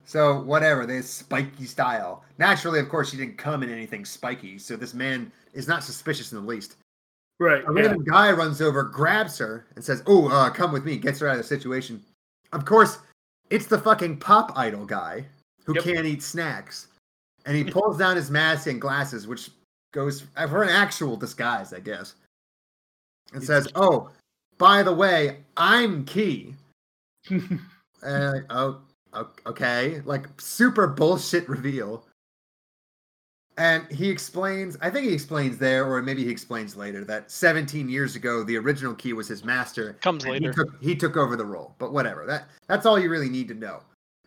So 0.05 0.41
whatever, 0.41 0.85
this 0.85 1.09
spiky 1.09 1.65
style. 1.65 2.23
Naturally, 2.37 2.79
of 2.79 2.89
course, 2.89 3.09
she 3.11 3.17
didn't 3.17 3.37
come 3.37 3.63
in 3.63 3.69
anything 3.71 4.03
spiky, 4.05 4.57
so 4.57 4.75
this 4.75 4.93
man 4.93 5.31
is 5.53 5.67
not 5.67 5.83
suspicious 5.83 6.31
in 6.31 6.41
the 6.41 6.47
least. 6.47 6.75
right. 7.39 7.63
A 7.67 7.73
Yeah. 7.73 7.81
random 7.81 8.03
guy 8.05 8.31
runs 8.31 8.61
over, 8.61 8.83
grabs 8.83 9.37
her, 9.39 9.65
and 9.75 9.83
says, 9.83 10.01
"Oh, 10.05 10.29
uh, 10.29 10.49
come 10.49 10.71
with 10.71 10.85
me." 10.85 10.97
Gets 10.97 11.19
her 11.19 11.27
out 11.27 11.33
of 11.33 11.37
the 11.39 11.43
situation. 11.43 12.01
Of 12.53 12.63
course, 12.63 12.99
it's 13.49 13.65
the 13.65 13.79
fucking 13.79 14.19
pop 14.19 14.53
idol 14.57 14.85
guy 14.85 15.25
who 15.65 15.73
Yep. 15.75 15.83
can't 15.83 16.05
eat 16.05 16.21
snacks, 16.23 16.87
and 17.45 17.57
he 17.57 17.63
pulls 17.71 17.97
down 17.97 18.15
his 18.15 18.29
mask 18.31 18.67
and 18.67 18.79
glasses, 18.79 19.27
which 19.27 19.49
goes 19.93 20.21
for 20.21 20.63
an 20.63 20.69
actual 20.69 21.17
disguise, 21.17 21.73
I 21.73 21.79
guess, 21.81 22.13
and 23.33 23.41
It's- 23.43 23.47
says, 23.47 23.67
"Oh, 23.75 24.09
by 24.57 24.83
the 24.83 24.93
way, 24.93 25.43
I'm 25.57 26.05
Key." 26.05 26.55
Like, 28.03 28.45
oh, 28.49 28.81
okay, 29.45 30.01
like 30.05 30.27
super 30.39 30.87
bullshit 30.87 31.47
reveal. 31.47 32.05
And 33.57 33.85
he 33.91 34.09
explains, 34.09 34.77
I 34.81 34.89
think 34.89 35.07
he 35.07 35.13
explains 35.13 35.59
there, 35.59 35.85
or 35.85 36.01
maybe 36.01 36.23
he 36.23 36.31
explains 36.31 36.75
later, 36.75 37.05
that 37.05 37.29
17 37.29 37.87
years 37.87 38.15
ago, 38.15 38.43
the 38.43 38.57
original 38.57 38.95
key 38.95 39.13
was 39.13 39.27
his 39.27 39.43
master. 39.43 39.93
Comes 40.01 40.25
later. 40.25 40.49
He 40.49 40.55
took, 40.55 40.81
he 40.81 40.95
took 40.95 41.17
over 41.17 41.35
the 41.35 41.45
role. 41.45 41.75
But 41.77 41.93
whatever. 41.93 42.25
That 42.25 42.47
That's 42.67 42.87
all 42.87 42.97
you 42.97 43.09
really 43.09 43.29
need 43.29 43.47
to 43.49 43.53
know. 43.53 43.81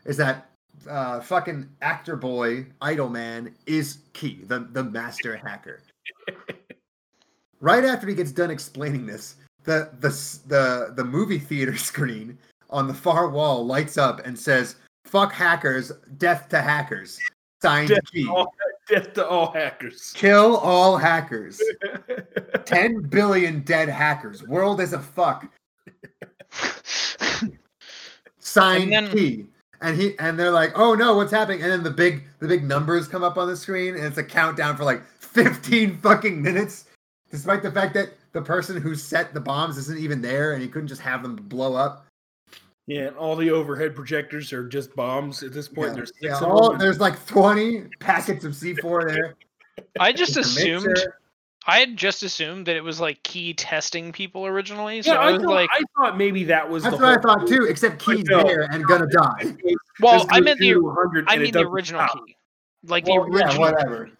Is 0.04 0.16
that 0.18 0.48
uh, 0.88 1.20
fucking 1.20 1.68
actor 1.82 2.14
boy, 2.14 2.66
idol 2.80 3.08
man, 3.08 3.52
is 3.66 3.98
Key, 4.12 4.42
the, 4.44 4.60
the 4.72 4.84
master 4.84 5.36
hacker. 5.36 5.82
right 7.60 7.84
after 7.84 8.06
he 8.06 8.14
gets 8.14 8.30
done 8.30 8.52
explaining 8.52 9.06
this, 9.06 9.36
the, 9.64 9.90
the, 9.98 10.10
the, 10.46 10.92
the 10.94 11.04
movie 11.04 11.40
theater 11.40 11.76
screen 11.76 12.38
on 12.70 12.86
the 12.88 12.94
far 12.94 13.28
wall 13.28 13.64
lights 13.66 13.96
up 13.98 14.24
and 14.26 14.38
says, 14.38 14.76
fuck 15.04 15.32
hackers, 15.32 15.92
death 16.18 16.48
to 16.50 16.60
hackers. 16.60 17.18
Signed 17.62 17.88
Death 17.88 18.12
Key. 18.12 18.24
to 18.24 18.34
all, 18.34 18.54
death 18.88 19.12
to 19.14 19.26
all 19.26 19.52
hackers. 19.52 20.12
Kill 20.14 20.56
all 20.58 20.96
hackers. 20.96 21.60
10 22.66 23.02
billion 23.02 23.60
dead 23.60 23.88
hackers. 23.88 24.42
World 24.42 24.80
is 24.80 24.92
a 24.92 24.98
fuck. 25.00 25.46
Signed 28.38 28.92
And 28.92 29.06
then- 29.06 29.12
Key. 29.16 29.46
And 29.82 29.94
he 30.00 30.18
and 30.18 30.38
they're 30.38 30.50
like, 30.50 30.72
oh 30.74 30.94
no, 30.94 31.14
what's 31.16 31.30
happening? 31.30 31.62
And 31.62 31.70
then 31.70 31.82
the 31.82 31.90
big 31.90 32.24
the 32.38 32.48
big 32.48 32.64
numbers 32.64 33.06
come 33.06 33.22
up 33.22 33.36
on 33.36 33.46
the 33.46 33.56
screen 33.56 33.94
and 33.94 34.04
it's 34.04 34.16
a 34.16 34.24
countdown 34.24 34.74
for 34.74 34.84
like 34.84 35.06
15 35.20 35.98
fucking 35.98 36.40
minutes. 36.40 36.86
Despite 37.30 37.62
the 37.62 37.70
fact 37.70 37.92
that 37.92 38.14
the 38.32 38.40
person 38.40 38.80
who 38.80 38.94
set 38.94 39.34
the 39.34 39.40
bombs 39.40 39.76
isn't 39.76 39.98
even 39.98 40.22
there 40.22 40.54
and 40.54 40.62
he 40.62 40.68
couldn't 40.68 40.88
just 40.88 41.02
have 41.02 41.22
them 41.22 41.36
blow 41.36 41.74
up. 41.74 42.05
Yeah, 42.86 43.08
and 43.08 43.16
all 43.16 43.36
the 43.36 43.50
overhead 43.50 43.94
projectors 43.94 44.52
are 44.52 44.66
just 44.66 44.94
bombs 44.94 45.42
at 45.42 45.52
this 45.52 45.68
point. 45.68 45.88
Yeah, 45.90 45.94
There's 45.94 46.08
six 46.10 46.20
yeah, 46.22 46.38
all- 46.46 46.76
there's 46.76 47.00
like 47.00 47.24
20 47.26 47.84
packets 48.00 48.44
of 48.44 48.52
C4 48.52 49.08
there. 49.12 49.34
I 49.98 50.12
just 50.12 50.36
assumed. 50.36 50.96
I 51.68 51.80
had 51.80 51.96
just 51.96 52.22
assumed 52.22 52.66
that 52.66 52.76
it 52.76 52.84
was 52.84 53.00
like 53.00 53.20
key 53.24 53.52
testing 53.52 54.12
people 54.12 54.46
originally. 54.46 55.02
So 55.02 55.12
yeah, 55.14 55.18
I 55.18 55.28
I 55.28 55.32
was 55.32 55.42
thought, 55.42 55.50
like, 55.50 55.70
I 55.72 55.82
thought 55.96 56.16
maybe 56.16 56.44
that 56.44 56.70
was 56.70 56.84
That's 56.84 56.96
the 56.96 57.02
what 57.02 57.18
I 57.18 57.20
thought 57.20 57.48
too, 57.48 57.64
except 57.68 57.98
Key's 57.98 58.24
no. 58.26 58.44
there 58.44 58.62
and 58.70 58.84
gonna 58.86 59.06
die. 59.10 59.56
well, 60.00 60.24
I 60.30 60.38
go 60.38 60.44
meant 60.44 60.60
the 60.60 61.24
I 61.26 61.38
mean 61.38 61.52
the 61.52 61.66
original 61.66 62.06
stop. 62.06 62.24
key, 62.24 62.36
like 62.84 63.04
Well, 63.06 63.24
the 63.24 63.30
original. 63.32 63.52
Yeah, 63.54 63.58
whatever. 63.58 64.10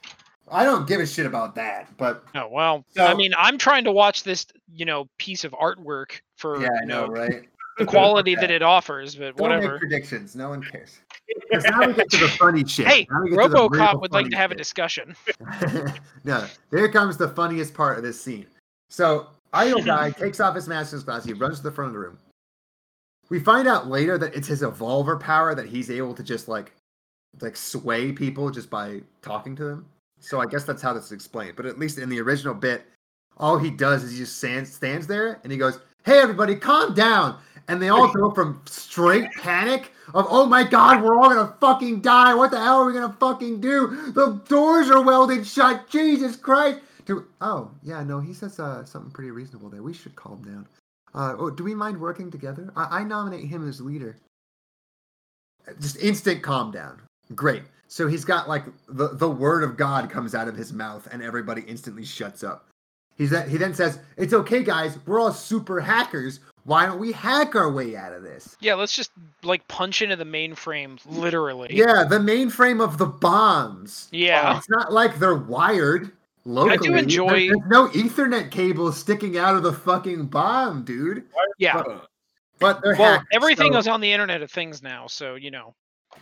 I 0.50 0.64
don't 0.64 0.88
give 0.88 1.00
a 1.00 1.06
shit 1.06 1.24
about 1.24 1.54
that, 1.54 1.96
but 1.96 2.24
Oh 2.34 2.48
well, 2.50 2.84
I 2.98 3.14
mean, 3.14 3.30
I'm 3.38 3.58
trying 3.58 3.84
to 3.84 3.92
watch 3.92 4.24
this, 4.24 4.46
you 4.72 4.84
know, 4.84 5.08
piece 5.18 5.44
of 5.44 5.52
artwork 5.52 6.20
for 6.36 6.60
yeah, 6.60 6.68
I 6.76 6.80
you 6.80 6.86
know, 6.86 7.06
know, 7.06 7.12
right? 7.12 7.48
The 7.78 7.84
quality 7.84 8.34
that 8.36 8.50
it 8.50 8.62
offers, 8.62 9.14
but 9.14 9.36
Don't 9.36 9.48
whatever. 9.50 9.72
make 9.72 9.80
predictions. 9.80 10.34
No 10.34 10.50
one 10.50 10.62
cares. 10.62 10.98
'Cause 11.52 11.64
now 11.64 11.86
we 11.86 11.92
get 11.92 12.08
to 12.10 12.16
the 12.18 12.28
funny 12.28 12.64
shit. 12.64 12.86
Hey, 12.86 13.06
Now 13.10 13.22
we 13.22 13.30
get 13.30 13.42
to 13.42 13.48
the 13.48 13.56
RoboCop 13.56 14.00
would 14.00 14.12
like 14.12 14.28
to 14.30 14.36
have 14.36 14.50
a 14.52 14.54
discussion. 14.54 15.14
no, 16.24 16.46
there 16.70 16.88
comes 16.88 17.16
the 17.16 17.28
funniest 17.28 17.74
part 17.74 17.98
of 17.98 18.04
this 18.04 18.20
scene. 18.20 18.46
So, 18.88 19.26
idol 19.52 19.82
guy 19.82 20.10
takes 20.18 20.40
off 20.40 20.54
his 20.54 20.68
master's 20.68 21.04
glass. 21.04 21.24
He 21.24 21.32
runs 21.32 21.58
to 21.58 21.64
the 21.64 21.72
front 21.72 21.88
of 21.88 21.92
the 21.94 21.98
room. 22.00 22.18
We 23.28 23.40
find 23.40 23.66
out 23.66 23.88
later 23.88 24.18
that 24.18 24.34
it's 24.36 24.46
his 24.46 24.62
evolver 24.62 25.18
power 25.18 25.54
that 25.54 25.66
he's 25.66 25.90
able 25.90 26.14
to 26.14 26.22
just 26.22 26.46
like, 26.46 26.72
like 27.40 27.56
sway 27.56 28.12
people 28.12 28.50
just 28.50 28.70
by 28.70 29.00
talking 29.20 29.56
to 29.56 29.64
them. 29.64 29.86
So 30.20 30.40
I 30.40 30.46
guess 30.46 30.64
that's 30.64 30.80
how 30.80 30.92
this 30.92 31.06
is 31.06 31.12
explained. 31.12 31.54
But 31.56 31.66
at 31.66 31.78
least 31.78 31.98
in 31.98 32.08
the 32.08 32.20
original 32.20 32.54
bit, 32.54 32.84
all 33.36 33.58
he 33.58 33.70
does 33.70 34.04
is 34.04 34.12
he 34.12 34.18
just 34.18 34.38
stands 34.38 34.72
stands 34.72 35.06
there 35.06 35.40
and 35.42 35.52
he 35.52 35.58
goes, 35.58 35.80
"Hey 36.04 36.18
everybody, 36.20 36.54
calm 36.54 36.94
down." 36.94 37.38
And 37.68 37.82
they 37.82 37.88
all 37.88 38.12
go 38.12 38.30
from 38.30 38.62
straight 38.66 39.30
panic 39.32 39.92
of 40.14 40.26
"Oh 40.28 40.46
my 40.46 40.62
god, 40.62 41.02
we're 41.02 41.16
all 41.16 41.28
gonna 41.28 41.54
fucking 41.60 42.00
die! 42.00 42.34
What 42.34 42.50
the 42.50 42.60
hell 42.60 42.82
are 42.82 42.86
we 42.86 42.92
gonna 42.92 43.16
fucking 43.18 43.60
do? 43.60 44.12
The 44.12 44.40
doors 44.48 44.88
are 44.90 45.02
welded 45.02 45.46
shut! 45.46 45.88
Jesus 45.88 46.36
Christ!" 46.36 46.80
To 47.06 47.26
oh 47.40 47.70
yeah, 47.82 48.02
no, 48.02 48.20
he 48.20 48.32
says 48.32 48.58
uh, 48.60 48.84
something 48.84 49.10
pretty 49.10 49.30
reasonable 49.30 49.68
there. 49.68 49.82
We 49.82 49.94
should 49.94 50.16
calm 50.16 50.42
down. 50.42 50.66
Uh, 51.14 51.34
oh, 51.38 51.50
do 51.50 51.64
we 51.64 51.74
mind 51.74 52.00
working 52.00 52.30
together? 52.30 52.72
I, 52.76 53.00
I 53.00 53.04
nominate 53.04 53.46
him 53.46 53.68
as 53.68 53.80
leader. 53.80 54.16
Just 55.80 55.96
instant 55.98 56.42
calm 56.42 56.70
down. 56.70 57.00
Great. 57.34 57.62
So 57.88 58.06
he's 58.08 58.24
got 58.24 58.48
like 58.48 58.64
the, 58.88 59.08
the 59.08 59.28
word 59.28 59.62
of 59.62 59.76
God 59.76 60.10
comes 60.10 60.34
out 60.34 60.48
of 60.48 60.56
his 60.56 60.72
mouth 60.72 61.08
and 61.10 61.22
everybody 61.22 61.62
instantly 61.62 62.04
shuts 62.04 62.44
up. 62.44 62.68
He's 63.16 63.30
that 63.30 63.48
he 63.48 63.56
then 63.56 63.74
says, 63.74 63.98
It's 64.16 64.34
okay, 64.34 64.62
guys, 64.62 64.98
we're 65.06 65.20
all 65.20 65.32
super 65.32 65.80
hackers. 65.80 66.40
Why 66.66 66.84
don't 66.84 66.98
we 66.98 67.12
hack 67.12 67.54
our 67.54 67.70
way 67.70 67.96
out 67.96 68.12
of 68.12 68.22
this? 68.24 68.56
Yeah, 68.60 68.74
let's 68.74 68.92
just 68.92 69.12
like 69.44 69.66
punch 69.68 70.02
into 70.02 70.16
the 70.16 70.24
mainframe, 70.24 70.98
literally. 71.06 71.68
Yeah, 71.70 72.04
the 72.04 72.18
mainframe 72.18 72.82
of 72.82 72.98
the 72.98 73.06
bombs. 73.06 74.08
Yeah. 74.10 74.52
Oh, 74.54 74.58
it's 74.58 74.68
not 74.68 74.92
like 74.92 75.18
they're 75.18 75.34
wired. 75.36 76.10
locally. 76.44 76.88
there- 76.90 76.98
enjoy- 76.98 77.46
There's 77.48 77.66
no 77.68 77.88
Ethernet 77.88 78.50
cable 78.50 78.92
sticking 78.92 79.36
out 79.38 79.56
of 79.56 79.62
the 79.64 79.72
fucking 79.72 80.26
bomb, 80.26 80.84
dude. 80.84 81.24
Yeah. 81.58 81.74
But, 81.82 82.06
but 82.58 82.80
they're 82.82 82.96
Well, 82.96 83.14
hacked, 83.18 83.26
everything 83.32 83.72
so- 83.72 83.78
is 83.78 83.88
on 83.88 84.00
the 84.00 84.12
Internet 84.12 84.42
of 84.42 84.50
Things 84.50 84.82
now, 84.82 85.06
so 85.06 85.34
you 85.36 85.50
know. 85.50 85.74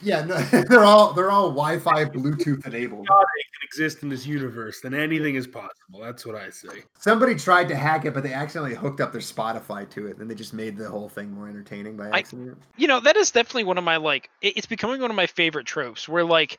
Yeah, 0.02 0.24
no, 0.24 0.36
they're 0.68 0.84
all 0.84 1.12
they're 1.12 1.30
all 1.30 1.50
Wi-Fi, 1.50 2.06
Bluetooth 2.06 2.66
enabled. 2.66 3.06
God 3.06 3.24
can 3.34 3.66
exist 3.66 4.02
in 4.02 4.08
this 4.08 4.26
universe, 4.26 4.80
then 4.80 4.94
anything 4.94 5.34
is 5.34 5.46
possible. 5.46 6.00
That's 6.00 6.26
what 6.26 6.36
I 6.36 6.50
say. 6.50 6.82
Somebody 6.98 7.34
tried 7.34 7.68
to 7.68 7.76
hack 7.76 8.04
it, 8.04 8.14
but 8.14 8.22
they 8.22 8.32
accidentally 8.32 8.74
hooked 8.74 9.00
up 9.00 9.12
their 9.12 9.20
Spotify 9.20 9.88
to 9.90 10.06
it, 10.06 10.18
and 10.18 10.30
they 10.30 10.34
just 10.34 10.54
made 10.54 10.76
the 10.76 10.88
whole 10.88 11.08
thing 11.08 11.30
more 11.32 11.48
entertaining 11.48 11.96
by 11.96 12.08
I- 12.10 12.18
accident. 12.18 12.58
You 12.76 12.86
know, 12.86 13.00
that 13.00 13.16
is 13.16 13.30
definitely 13.30 13.64
one 13.64 13.78
of 13.78 13.84
my 13.84 13.96
like. 13.96 14.30
It's 14.42 14.66
becoming 14.66 15.00
one 15.00 15.10
of 15.10 15.16
my 15.16 15.26
favorite 15.26 15.66
tropes, 15.66 16.08
where 16.08 16.24
like 16.24 16.58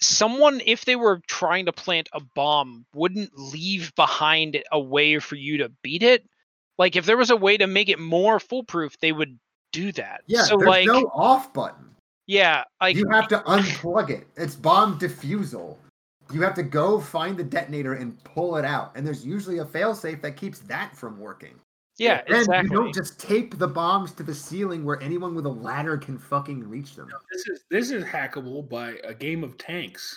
someone, 0.00 0.60
if 0.64 0.84
they 0.84 0.96
were 0.96 1.20
trying 1.26 1.66
to 1.66 1.72
plant 1.72 2.08
a 2.12 2.20
bomb, 2.20 2.86
wouldn't 2.94 3.36
leave 3.36 3.94
behind 3.94 4.62
a 4.72 4.80
way 4.80 5.18
for 5.18 5.36
you 5.36 5.58
to 5.58 5.70
beat 5.82 6.02
it. 6.02 6.24
Like 6.78 6.96
if 6.96 7.06
there 7.06 7.16
was 7.16 7.30
a 7.30 7.36
way 7.36 7.56
to 7.56 7.66
make 7.66 7.88
it 7.88 7.98
more 7.98 8.38
foolproof, 8.38 8.98
they 9.00 9.12
would 9.12 9.38
do 9.72 9.92
that. 9.92 10.22
Yeah, 10.26 10.44
So 10.44 10.56
there's 10.56 10.68
like, 10.68 10.86
no 10.86 11.10
off 11.14 11.52
button. 11.52 11.90
Yeah, 12.28 12.62
like 12.80 12.94
you 12.94 13.08
have 13.10 13.26
to 13.28 13.38
unplug 13.40 14.10
it. 14.10 14.28
It's 14.36 14.54
bomb 14.54 14.98
defusal. 15.00 15.76
You 16.32 16.40
have 16.42 16.54
to 16.54 16.62
go 16.62 17.00
find 17.00 17.36
the 17.36 17.42
detonator 17.42 17.94
and 17.94 18.22
pull 18.22 18.56
it 18.58 18.64
out, 18.64 18.92
and 18.94 19.04
there's 19.06 19.26
usually 19.26 19.58
a 19.58 19.64
failsafe 19.64 20.20
that 20.22 20.36
keeps 20.36 20.58
that 20.60 20.94
from 20.96 21.18
working. 21.18 21.54
yeah, 21.96 22.20
And 22.26 22.36
exactly. 22.36 22.70
you 22.70 22.76
don't 22.82 22.94
just 22.94 23.18
tape 23.18 23.58
the 23.58 23.66
bombs 23.66 24.12
to 24.12 24.22
the 24.22 24.34
ceiling 24.34 24.84
where 24.84 25.02
anyone 25.02 25.34
with 25.34 25.46
a 25.46 25.50
ladder 25.50 25.96
can 25.96 26.16
fucking 26.18 26.68
reach 26.68 26.94
them. 26.94 27.08
This 27.32 27.46
is 27.48 27.64
this 27.70 27.90
is 27.90 28.04
hackable 28.04 28.68
by 28.68 28.96
a 29.04 29.14
game 29.14 29.42
of 29.42 29.56
tanks. 29.58 30.14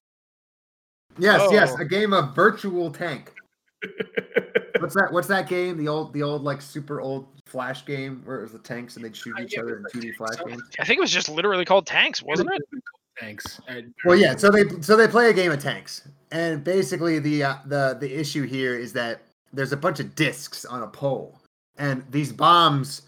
Yes, 1.17 1.41
yes, 1.51 1.71
Oh. 1.77 1.81
a 1.81 1.85
game 1.85 2.13
of 2.13 2.35
virtual 2.35 2.91
tank. 2.91 3.33
What's 4.79 4.95
that? 4.95 5.11
What's 5.11 5.27
that 5.27 5.47
game? 5.47 5.77
The 5.77 5.87
old, 5.87 6.13
the 6.13 6.23
old 6.23 6.43
like 6.43 6.61
super 6.61 7.01
old 7.01 7.27
flash 7.45 7.85
game 7.85 8.21
where 8.23 8.39
it 8.39 8.43
was 8.43 8.51
the 8.53 8.59
tanks 8.59 8.95
and 8.95 9.03
they'd 9.03 9.15
shoot 9.15 9.37
each 9.39 9.57
other 9.57 9.77
in 9.77 9.85
two 9.91 9.99
D 9.99 10.11
flash 10.11 10.37
games. 10.45 10.63
I 10.79 10.85
think 10.85 10.97
it 10.97 11.01
was 11.01 11.11
just 11.11 11.29
literally 11.29 11.65
called 11.65 11.85
tanks, 11.85 12.23
wasn't 12.23 12.49
it? 12.53 12.83
Tanks. 13.19 13.59
Well, 14.05 14.15
yeah. 14.15 14.35
So 14.35 14.49
they 14.49 14.63
so 14.81 14.95
they 14.95 15.07
play 15.07 15.29
a 15.29 15.33
game 15.33 15.51
of 15.51 15.61
tanks, 15.61 16.07
and 16.31 16.63
basically 16.63 17.19
the 17.19 17.43
uh, 17.43 17.55
the 17.65 17.97
the 17.99 18.19
issue 18.19 18.43
here 18.43 18.75
is 18.77 18.93
that 18.93 19.21
there's 19.53 19.73
a 19.73 19.77
bunch 19.77 19.99
of 19.99 20.15
discs 20.15 20.63
on 20.63 20.83
a 20.83 20.87
pole, 20.87 21.37
and 21.77 22.03
these 22.09 22.31
bombs, 22.31 23.03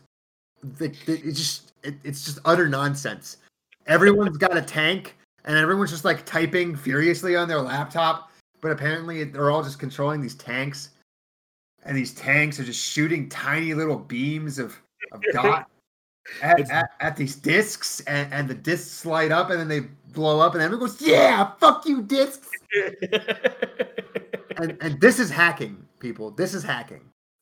they, 0.61 0.89
they, 1.05 1.13
it 1.13 1.33
just 1.33 1.71
it, 1.83 1.95
it's 2.03 2.25
just 2.25 2.39
utter 2.45 2.67
nonsense. 2.67 3.37
Everyone's 3.87 4.37
got 4.37 4.55
a 4.55 4.61
tank, 4.61 5.15
and 5.45 5.57
everyone's 5.57 5.91
just 5.91 6.05
like 6.05 6.25
typing 6.25 6.75
furiously 6.75 7.35
on 7.35 7.47
their 7.47 7.61
laptop, 7.61 8.29
but 8.61 8.71
apparently 8.71 9.23
they're 9.23 9.51
all 9.51 9.63
just 9.63 9.79
controlling 9.79 10.21
these 10.21 10.35
tanks, 10.35 10.89
and 11.85 11.95
these 11.97 12.13
tanks 12.13 12.59
are 12.59 12.63
just 12.63 12.79
shooting 12.79 13.29
tiny 13.29 13.73
little 13.73 13.97
beams 13.97 14.59
of 14.59 14.75
of 15.11 15.21
dot. 15.33 15.69
At, 16.41 16.71
at, 16.71 16.89
at 17.01 17.17
these 17.17 17.35
discs 17.35 17.99
and, 18.01 18.31
and 18.33 18.47
the 18.47 18.53
discs 18.55 19.05
light 19.05 19.29
up 19.33 19.49
and 19.49 19.59
then 19.59 19.67
they 19.67 19.81
blow 20.13 20.39
up 20.39 20.53
and 20.53 20.63
everyone 20.63 20.87
goes 20.87 21.01
yeah 21.01 21.51
fuck 21.59 21.85
you 21.85 22.01
discs 22.01 22.49
and 24.57 24.77
and 24.79 25.01
this 25.01 25.19
is 25.19 25.29
hacking 25.29 25.85
people 25.99 26.31
this 26.31 26.53
is 26.53 26.63
hacking 26.63 27.01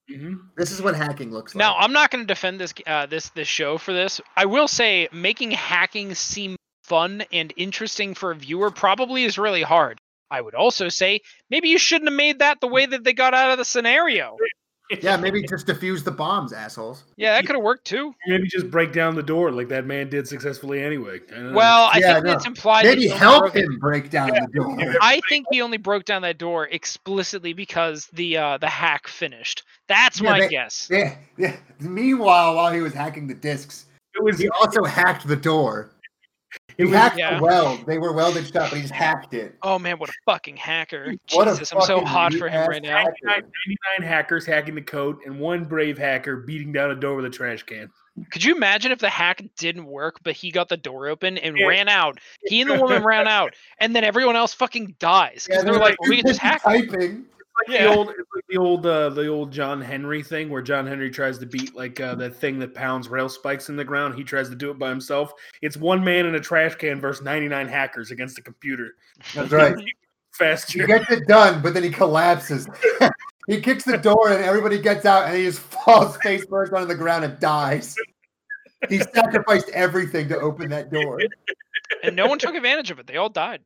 Mhm. 0.09 0.39
this 0.57 0.71
is 0.71 0.81
what 0.81 0.95
hacking 0.95 1.31
looks 1.31 1.55
like 1.55 1.59
Now, 1.59 1.77
I'm 1.77 1.93
not 1.93 2.11
going 2.11 2.23
to 2.23 2.27
defend 2.27 2.59
this 2.59 2.73
uh, 2.85 3.05
this 3.05 3.29
this 3.29 3.47
show 3.47 3.77
for 3.77 3.93
this. 3.93 4.19
I 4.35 4.45
will 4.45 4.67
say 4.67 5.07
making 5.13 5.51
hacking 5.51 6.15
seem 6.15 6.57
fun 6.83 7.23
and 7.31 7.53
interesting 7.55 8.13
for 8.13 8.31
a 8.31 8.35
viewer 8.35 8.71
probably 8.71 9.23
is 9.23 9.37
really 9.37 9.61
hard. 9.61 10.00
I 10.32 10.41
would 10.41 10.55
also 10.55 10.89
say 10.89 11.19
maybe 11.49 11.69
you 11.69 11.77
shouldn't 11.77 12.09
have 12.09 12.17
made 12.17 12.39
that 12.39 12.61
the 12.61 12.67
way 12.67 12.86
that 12.86 13.03
they 13.03 13.13
got 13.13 13.34
out 13.36 13.51
of 13.51 13.57
the 13.57 13.65
scenario. 13.65 14.38
yeah 15.01 15.15
maybe 15.15 15.41
just 15.47 15.65
defuse 15.67 16.03
the 16.03 16.11
bombs 16.11 16.51
assholes 16.51 17.05
Yeah, 17.15 17.34
that 17.36 17.45
could 17.45 17.55
have 17.55 17.63
worked 17.63 17.86
too. 17.86 18.13
Maybe 18.27 18.47
just 18.49 18.69
break 18.69 18.91
down 18.91 19.15
the 19.15 19.23
door 19.23 19.49
like 19.51 19.69
that 19.69 19.86
man 19.86 20.09
did 20.09 20.27
successfully 20.27 20.82
anyway. 20.84 21.19
I. 21.34 21.51
Well, 21.53 21.89
I 21.93 21.99
Yeah, 21.99 22.13
think 22.15 22.25
no. 22.25 22.32
it's 22.34 22.45
implied. 22.45 22.86
maybe 22.86 23.03
he 23.03 23.07
only 23.07 23.19
help 23.19 23.41
broke 23.43 23.55
it- 23.55 23.63
him 23.65 23.79
break 23.79 24.09
down 24.09 24.29
the 24.32 24.47
door 24.53 24.77
I 25.01 25.21
think 25.29 25.45
he 25.51 25.61
only 25.61 25.77
broke 25.77 26.03
down 26.05 26.23
that 26.23 26.38
door 26.38 26.67
explicitly 26.67 27.53
because 27.53 28.07
the 28.11 28.36
uh, 28.38 28.57
the 28.57 28.67
hack 28.67 29.07
finished. 29.07 29.63
That's 29.88 30.19
Yeah, 30.19 30.29
my 30.29 30.39
they- 30.39 30.49
guess. 30.49 30.88
yeah, 30.91 31.15
yeah. 31.38 31.55
meanwhile 31.79 32.55
while 32.55 32.71
he 32.73 32.82
was 32.82 32.93
hacking 32.93 33.27
the 33.27 33.34
discs 33.36 33.86
it 34.13 34.21
was 34.23 34.38
he 34.39 34.49
also 34.49 34.84
hacked 34.84 35.25
the 35.25 35.38
door 35.38 35.91
he 36.78 36.84
It 36.84 36.86
was- 36.88 36.95
hacked 36.95 37.17
yeah. 37.17 37.38
the 37.38 37.43
weld 37.43 37.86
they 37.86 37.97
were 37.97 38.13
welded 38.13 38.45
shut 38.45 38.69
but 38.69 38.74
he 38.76 38.82
just 38.82 38.93
hacked 38.93 39.34
it 39.34 39.55
Oh 39.63 39.78
man, 39.80 39.97
what 39.99 40.09
a 40.09 40.13
fucking 40.26 40.57
hacker! 40.57 41.13
What 41.34 41.47
a 41.47 41.51
Jesus, 41.51 41.72
I'm 41.74 41.82
so 41.82 42.01
hot 42.05 42.34
for 42.34 42.47
him 42.49 42.67
right 42.67 42.82
now. 42.82 42.95
99, 43.03 43.11
99 43.26 44.09
hackers 44.09 44.45
hacking 44.45 44.76
the 44.76 44.82
code 44.82 45.17
and 45.26 45.39
one 45.39 45.65
brave 45.65 45.97
hacker 45.97 46.38
beating 46.38 46.72
down 46.72 46.91
a 46.91 46.95
door 46.95 47.15
with 47.15 47.26
a 47.26 47.30
trash 47.30 47.63
can. 47.63 47.89
Could 48.32 48.43
you 48.43 48.55
imagine 48.55 48.91
if 48.91 48.99
the 48.99 49.09
hack 49.09 49.41
didn't 49.57 49.86
work, 49.86 50.17
but 50.24 50.34
he 50.34 50.51
got 50.51 50.67
the 50.69 50.76
door 50.78 51.07
open 51.07 51.38
and 51.38 51.57
Yeah. 51.57 51.65
ran 51.67 51.88
out? 51.88 52.19
He 52.43 52.61
and 52.61 52.69
the 52.69 52.76
woman 52.80 53.03
ran 53.03 53.28
out, 53.28 53.53
and 53.80 53.95
then 53.95 54.03
everyone 54.03 54.36
else 54.36 54.53
fucking 54.53 54.95
dies 54.99 55.45
because 55.47 55.63
they're 55.63 55.74
like, 55.76 55.95
well, 56.01 56.09
"We 56.09 56.17
can 56.17 56.28
just 56.28 56.39
hack." 56.39 56.61
typing 56.63 57.26
Like 57.57 57.79
the 57.79 57.85
old, 57.85 58.09
it's 58.09 58.29
like 58.33 58.45
the 58.49 58.57
old, 58.57 58.85
uh, 58.85 59.09
the 59.09 59.27
old 59.27 59.51
John 59.51 59.81
Henry 59.81 60.23
thing, 60.23 60.49
where 60.49 60.61
John 60.61 60.87
Henry 60.87 61.11
tries 61.11 61.37
to 61.39 61.45
beat 61.45 61.75
like 61.75 61.99
uh, 61.99 62.15
that 62.15 62.35
thing 62.35 62.57
that 62.59 62.73
pounds 62.73 63.09
rail 63.09 63.29
spikes 63.29 63.69
in 63.69 63.75
the 63.75 63.83
ground. 63.83 64.15
He 64.15 64.23
tries 64.23 64.49
to 64.49 64.55
do 64.55 64.71
it 64.71 64.79
by 64.79 64.89
himself. 64.89 65.33
It's 65.61 65.77
one 65.77 66.03
man 66.03 66.25
in 66.25 66.35
a 66.35 66.39
trash 66.39 66.75
can 66.75 66.99
versus 66.99 67.23
ninety 67.23 67.47
nine 67.47 67.67
hackers 67.67 68.09
against 68.11 68.35
the 68.35 68.41
computer. 68.41 68.95
that's 69.35 69.51
right 69.51 69.75
He 70.39 70.85
gets 70.85 71.11
it 71.11 71.27
done, 71.27 71.61
but 71.61 71.73
then 71.73 71.83
he 71.83 71.89
collapses. 71.89 72.67
he 73.47 73.61
kicks 73.61 73.83
the 73.83 73.97
door 73.97 74.29
and 74.29 74.43
everybody 74.43 74.79
gets 74.79 75.05
out 75.05 75.27
and 75.27 75.37
he 75.37 75.43
just 75.43 75.59
falls 75.59 76.17
face 76.17 76.45
first 76.49 76.73
onto 76.73 76.87
the 76.87 76.95
ground 76.95 77.25
and 77.25 77.39
dies. 77.39 77.95
He 78.89 78.99
sacrificed 78.99 79.69
everything 79.69 80.27
to 80.29 80.39
open 80.39 80.69
that 80.69 80.91
door. 80.91 81.19
and 82.03 82.15
no 82.15 82.27
one 82.27 82.39
took 82.39 82.55
advantage 82.55 82.91
of 82.91 82.99
it. 82.99 83.07
They 83.07 83.17
all 83.17 83.29
died. 83.29 83.61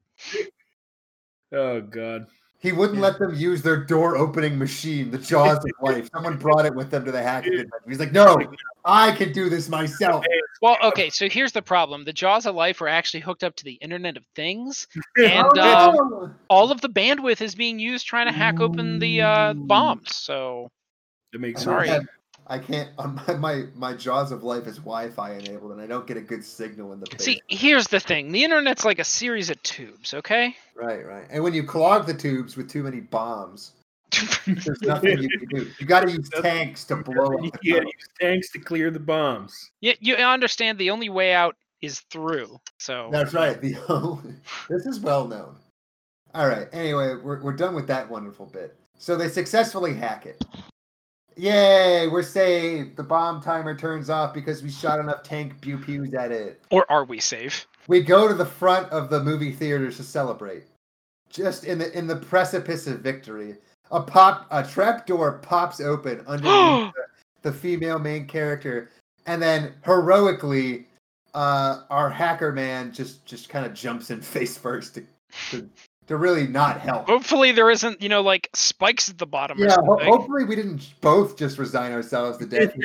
Oh 1.51 1.81
god. 1.81 2.27
He 2.65 2.71
wouldn't 2.71 2.99
let 2.99 3.19
them 3.19 3.35
use 3.35 3.61
their 3.61 3.77
door 3.77 4.17
opening 4.17 4.57
machine, 4.57 5.11
the 5.11 5.19
jaws 5.19 5.63
of 5.63 5.71
life. 5.81 6.09
Someone 6.11 6.35
brought 6.35 6.65
it 6.65 6.73
with 6.73 6.89
them 6.89 7.05
to 7.05 7.11
the 7.11 7.21
hack. 7.21 7.45
He's 7.87 7.99
like, 7.99 8.11
no, 8.11 8.37
I 8.83 9.11
can 9.11 9.31
do 9.31 9.49
this 9.49 9.69
myself. 9.69 10.25
Well, 10.63 10.75
okay, 10.81 11.11
so 11.11 11.29
here's 11.29 11.51
the 11.51 11.61
problem: 11.61 12.05
the 12.05 12.13
jaws 12.13 12.47
of 12.47 12.55
life 12.55 12.81
were 12.81 12.87
actually 12.87 13.19
hooked 13.19 13.43
up 13.43 13.55
to 13.57 13.63
the 13.63 13.73
Internet 13.73 14.17
of 14.17 14.25
Things, 14.35 14.87
Oh, 15.19 15.23
and 15.23 15.59
um, 15.59 16.35
all 16.49 16.71
of 16.71 16.81
the 16.81 16.89
bandwidth 16.89 17.39
is 17.41 17.53
being 17.53 17.77
used 17.77 18.07
trying 18.07 18.25
to 18.25 18.33
hack 18.33 18.59
open 18.59 18.97
the 18.97 19.21
uh, 19.21 19.53
bombs. 19.53 20.15
So 20.15 20.71
It 21.33 21.41
makes 21.41 21.61
I 21.61 21.65
sorry. 21.65 21.89
Don't 22.47 22.65
sense. 22.65 22.69
have- 22.69 22.77
I 22.77 22.83
can't. 22.85 22.89
Um, 22.99 23.41
my 23.41 23.65
my 23.75 23.93
jaws 23.93 24.31
of 24.31 24.43
life 24.43 24.67
is 24.67 24.77
Wi-Fi 24.77 25.33
enabled, 25.33 25.71
and 25.71 25.81
I 25.81 25.87
don't 25.87 26.07
get 26.07 26.17
a 26.17 26.21
good 26.21 26.43
signal 26.43 26.93
in 26.93 26.99
the 26.99 27.07
base. 27.09 27.23
see, 27.25 27.41
here's 27.47 27.87
the 27.87 27.99
thing: 27.99 28.31
the 28.31 28.43
internet's 28.43 28.85
like 28.85 28.99
a 28.99 29.03
series 29.03 29.49
of 29.49 29.61
tubes. 29.63 30.13
Okay. 30.13 30.55
Right, 30.75 31.05
right. 31.05 31.25
And 31.29 31.43
when 31.43 31.53
you 31.53 31.63
clog 31.63 32.05
the 32.05 32.13
tubes 32.13 32.55
with 32.57 32.69
too 32.69 32.83
many 32.83 32.99
bombs, 32.99 33.73
there's 34.45 34.81
nothing 34.81 35.21
you 35.21 35.29
can 35.29 35.47
do. 35.49 35.67
You 35.79 35.85
got 35.85 36.01
to 36.01 36.11
use 36.11 36.29
tanks 36.41 36.83
to 36.85 36.97
blow 36.97 37.37
up. 37.37 37.43
You 37.43 37.51
the 37.51 37.71
gotta 37.71 37.85
use 37.85 38.09
tanks 38.19 38.51
to 38.51 38.59
clear 38.59 38.91
the 38.91 38.99
bombs. 38.99 39.71
you, 39.81 39.93
you 39.99 40.15
understand 40.15 40.77
the 40.77 40.89
only 40.91 41.09
way 41.09 41.33
out 41.33 41.55
is 41.81 41.99
through. 42.11 42.59
So 42.79 43.09
That's 43.11 43.33
right. 43.33 43.59
The 43.61 43.73
this 44.69 44.85
is 44.85 44.99
well 44.99 45.27
known. 45.27 45.55
All 46.33 46.47
right. 46.47 46.67
Anyway, 46.73 47.15
we're 47.15 47.41
we're 47.41 47.53
done 47.53 47.75
with 47.75 47.87
that 47.87 48.09
wonderful 48.09 48.45
bit. 48.45 48.75
So 48.97 49.15
they 49.15 49.27
successfully 49.29 49.93
hack 49.93 50.25
it. 50.25 50.43
Yay! 51.37 52.07
We're 52.07 52.23
saved. 52.23 52.95
The 52.95 53.03
bomb 53.03 53.41
timer 53.41 53.75
turns 53.75 54.09
off 54.09 54.33
because 54.33 54.63
we 54.63 54.69
shot 54.69 54.99
enough 54.99 55.23
tank 55.23 55.59
pew 55.61 55.77
pews 55.77 56.13
at 56.13 56.31
it. 56.31 56.61
or 56.71 56.89
are 56.89 57.03
we 57.03 57.19
safe? 57.19 57.67
We 57.87 58.01
go 58.01 58.27
to 58.27 58.33
the 58.33 58.45
front 58.45 58.89
of 58.91 59.09
the 59.09 59.21
movie 59.21 59.51
theaters 59.51 59.97
to 59.97 60.03
celebrate. 60.03 60.63
Just 61.29 61.65
in 61.65 61.77
the 61.79 61.95
in 61.97 62.07
the 62.07 62.15
precipice 62.15 62.87
of 62.87 63.01
victory, 63.01 63.55
a 63.91 64.01
pop 64.01 64.47
a 64.51 64.63
trap 64.63 65.05
door 65.05 65.39
pops 65.39 65.81
open 65.81 66.19
underneath 66.27 66.93
the, 66.93 67.05
the 67.41 67.51
female 67.51 67.99
main 67.99 68.25
character, 68.25 68.89
and 69.25 69.41
then 69.41 69.73
heroically, 69.83 70.87
uh, 71.33 71.81
our 71.89 72.09
hacker 72.09 72.53
man 72.53 72.93
just 72.93 73.25
just 73.25 73.49
kind 73.49 73.65
of 73.65 73.73
jumps 73.73 74.09
in 74.09 74.21
face 74.35 74.57
first 74.57 74.95
to, 74.95 75.03
to 75.51 75.69
to 76.07 76.17
really 76.17 76.47
not 76.47 76.81
help. 76.81 77.07
Hopefully 77.07 77.51
there 77.51 77.69
isn't, 77.69 78.01
you 78.01 78.09
know, 78.09 78.21
like 78.21 78.49
spikes 78.53 79.09
at 79.09 79.17
the 79.17 79.25
bottom 79.25 79.61
or 79.61 79.65
Yeah, 79.65 79.77
ho- 79.83 79.99
hopefully 80.03 80.45
we 80.45 80.55
didn't 80.55 80.93
both 81.01 81.37
just 81.37 81.57
resign 81.57 81.91
ourselves 81.91 82.37
to 82.37 82.45
death. 82.45 82.75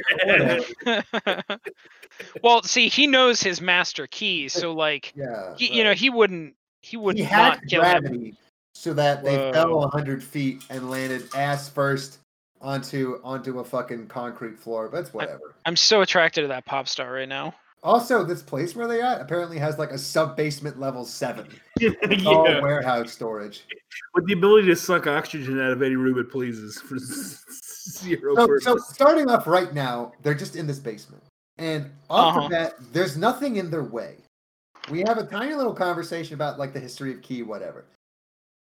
well, 2.43 2.63
see, 2.63 2.89
he 2.89 3.07
knows 3.07 3.43
his 3.43 3.61
master 3.61 4.07
key, 4.07 4.49
so 4.49 4.73
like, 4.73 5.13
yeah, 5.15 5.55
he, 5.57 5.75
you 5.75 5.85
know, 5.85 5.93
he 5.93 6.11
wouldn't, 6.11 6.55
he 6.83 6.97
would 6.97 7.17
he 7.17 7.25
not 7.25 7.61
kill 7.67 7.83
him. 7.83 8.03
gravity 8.03 8.35
so 8.75 8.95
that 8.95 9.23
they 9.23 9.37
Whoa. 9.37 9.53
fell 9.53 9.89
hundred 9.91 10.23
feet 10.23 10.65
and 10.71 10.91
landed 10.91 11.29
ass 11.35 11.69
first 11.69 12.19
onto 12.63 13.21
onto 13.23 13.59
a 13.59 13.65
fucking 13.65 14.07
concrete 14.07 14.59
floor. 14.59 14.89
But 14.89 15.01
it's 15.01 15.13
whatever. 15.15 15.55
I'm 15.67 15.77
so 15.77 16.01
attracted 16.01 16.43
to 16.43 16.49
that 16.49 16.65
pop 16.65 16.89
star 16.89 17.13
right 17.13 17.29
now. 17.29 17.55
Also, 17.83 18.23
this 18.25 18.43
place 18.43 18.77
where 18.77 18.87
they 18.87 19.01
at 19.01 19.21
apparently 19.21 19.59
has 19.59 19.79
like 19.79 19.91
a 19.91 19.99
sub 19.99 20.37
basement 20.37 20.79
level 20.79 21.05
seven. 21.05 21.47
It's 21.81 22.27
all 22.27 22.45
warehouse 22.61 23.11
storage. 23.13 23.65
with 24.15 24.27
the 24.27 24.35
ability 24.35 24.67
to 24.69 24.77
suck 24.77 25.07
oxygen 25.07 25.59
out 25.59 25.73
of 25.73 25.81
any 25.81 25.97
room 25.97 26.19
it 26.19 26.31
pleases 26.31 26.79
for 26.79 26.99
zero 27.89 28.35
So, 28.37 28.47
purpose. 28.47 28.65
so 28.65 28.77
starting 28.77 29.31
off 29.31 29.47
right 29.47 29.73
now, 29.73 30.13
they're 30.23 30.35
just 30.35 30.57
in 30.57 30.67
this 30.67 30.79
basement, 30.79 31.23
and 31.57 31.91
off 32.11 32.37
Uh-huh. 32.37 32.49
the 32.49 32.49
bat, 32.51 32.75
there's 32.93 33.17
nothing 33.17 33.57
in 33.57 33.71
their 33.71 33.85
way. 33.85 34.17
We 34.91 35.01
have 35.07 35.17
a 35.19 35.25
tiny 35.25 35.55
little 35.55 35.73
conversation 35.75 36.35
about 36.35 36.59
like 36.59 36.73
the 36.75 36.81
history 36.81 37.13
of 37.15 37.23
Key, 37.23 37.43
whatever. 37.43 37.85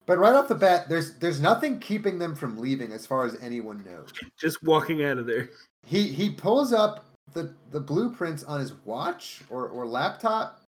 But 0.06 0.18
right 0.18 0.34
off 0.34 0.46
the 0.48 0.54
bat, 0.54 0.88
there's 0.88 1.14
there's 1.18 1.40
nothing 1.40 1.80
keeping 1.80 2.18
them 2.18 2.34
from 2.36 2.56
leaving, 2.58 2.92
as 2.92 3.04
far 3.06 3.24
as 3.26 3.36
anyone 3.42 3.84
knows. 3.84 4.08
Just 4.38 4.62
walking 4.62 5.04
out 5.04 5.18
of 5.18 5.26
there. 5.26 5.50
He 5.84 6.04
he 6.08 6.30
pulls 6.30 6.72
up 6.72 7.04
the 7.32 7.54
the 7.70 7.80
blueprints 7.80 8.44
on 8.44 8.60
his 8.60 8.72
watch 8.84 9.42
or 9.50 9.68
or 9.68 9.86
laptop, 9.86 10.62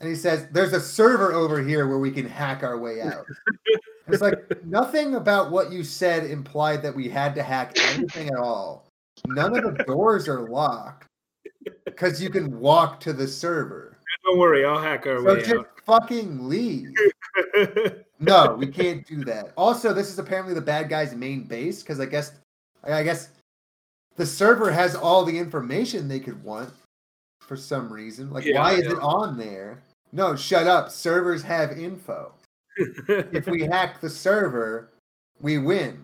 and 0.00 0.08
he 0.08 0.14
says, 0.14 0.46
"There's 0.52 0.72
a 0.72 0.80
server 0.80 1.32
over 1.32 1.62
here 1.62 1.88
where 1.88 1.98
we 1.98 2.10
can 2.10 2.26
hack 2.26 2.62
our 2.62 2.78
way 2.78 3.00
out." 3.00 3.24
it's 4.08 4.22
like 4.22 4.64
nothing 4.64 5.14
about 5.14 5.50
what 5.50 5.72
you 5.72 5.84
said 5.84 6.24
implied 6.24 6.82
that 6.82 6.94
we 6.94 7.08
had 7.08 7.34
to 7.34 7.42
hack 7.42 7.78
anything 7.94 8.28
at 8.28 8.38
all. 8.38 8.86
None 9.26 9.56
of 9.56 9.76
the 9.76 9.84
doors 9.84 10.28
are 10.28 10.48
locked 10.48 11.06
because 11.84 12.22
you 12.22 12.30
can 12.30 12.58
walk 12.58 13.00
to 13.00 13.12
the 13.12 13.26
server. 13.26 13.96
Don't 14.24 14.38
worry, 14.38 14.64
I'll 14.64 14.80
hack 14.80 15.06
our 15.06 15.18
So 15.18 15.34
way 15.34 15.42
just 15.42 15.64
fucking 15.84 16.48
leave. 16.48 16.88
No, 18.20 18.54
we 18.54 18.66
can't 18.66 19.06
do 19.06 19.24
that. 19.24 19.52
Also, 19.56 19.92
this 19.92 20.08
is 20.08 20.18
apparently 20.18 20.54
the 20.54 20.60
bad 20.60 20.88
guy's 20.88 21.14
main 21.14 21.44
base 21.44 21.82
because 21.82 22.00
I 22.00 22.06
guess, 22.06 22.32
I 22.82 23.02
guess, 23.02 23.30
the 24.16 24.26
server 24.26 24.70
has 24.70 24.94
all 24.94 25.24
the 25.24 25.38
information 25.38 26.08
they 26.08 26.20
could 26.20 26.42
want 26.44 26.70
for 27.40 27.56
some 27.56 27.92
reason. 27.92 28.30
Like, 28.30 28.44
Yeah, 28.44 28.60
why 28.60 28.72
is 28.74 28.84
yeah. 28.84 28.92
it 28.92 28.98
on 29.00 29.36
there? 29.36 29.82
No, 30.12 30.36
shut 30.36 30.66
up. 30.66 30.90
Servers 30.90 31.42
have 31.42 31.72
info. 31.72 32.32
If 33.08 33.46
we 33.46 33.62
hack 33.62 34.00
the 34.00 34.10
server, 34.10 34.90
we 35.40 35.58
win. 35.58 36.02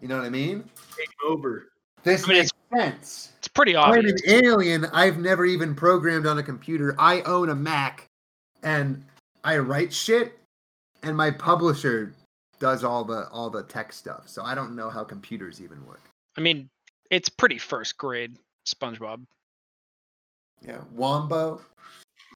You 0.00 0.08
know 0.08 0.16
what 0.16 0.26
I 0.26 0.30
mean? 0.30 0.58
Game 0.96 1.06
over. 1.26 1.68
This 2.02 2.24
I 2.24 2.28
mean, 2.28 2.36
makes 2.38 2.50
sense. 2.76 3.32
It's 3.38 3.48
pretty 3.48 3.76
I'm 3.76 4.04
an 4.04 4.16
alien. 4.26 4.84
I've 4.86 5.18
never 5.18 5.44
even 5.44 5.74
programmed 5.74 6.26
on 6.26 6.38
a 6.38 6.42
computer. 6.42 6.94
I 6.98 7.22
own 7.22 7.48
a 7.48 7.54
Mac, 7.54 8.06
and 8.62 9.02
I 9.42 9.58
write 9.58 9.92
shit, 9.92 10.38
and 11.02 11.16
my 11.16 11.30
publisher 11.30 12.12
does 12.60 12.84
all 12.84 13.04
the 13.04 13.28
all 13.30 13.50
the 13.50 13.62
tech 13.64 13.92
stuff. 13.92 14.28
So 14.28 14.42
I 14.42 14.54
don't 14.54 14.76
know 14.76 14.90
how 14.90 15.02
computers 15.02 15.60
even 15.60 15.84
work. 15.86 16.02
I 16.36 16.40
mean, 16.40 16.68
it's 17.10 17.28
pretty 17.28 17.58
first 17.58 17.96
grade 17.98 18.36
SpongeBob. 18.66 19.24
Yeah, 20.66 20.80
Wombo, 20.92 21.60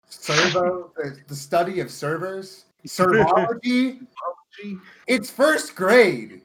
Servo, 0.08 0.92
the, 0.96 1.18
the 1.26 1.34
study 1.34 1.80
of 1.80 1.90
servers, 1.90 2.66
servology. 2.86 4.06
it's 5.06 5.30
first 5.30 5.74
grade. 5.74 6.42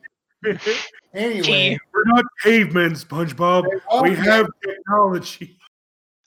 Anyway, 1.14 1.44
Key. 1.44 1.80
We're 1.94 2.04
not 2.06 2.26
cavemen, 2.44 2.94
SpongeBob. 2.94 3.66
We 4.02 4.16
have 4.16 4.48
technology. 4.64 5.58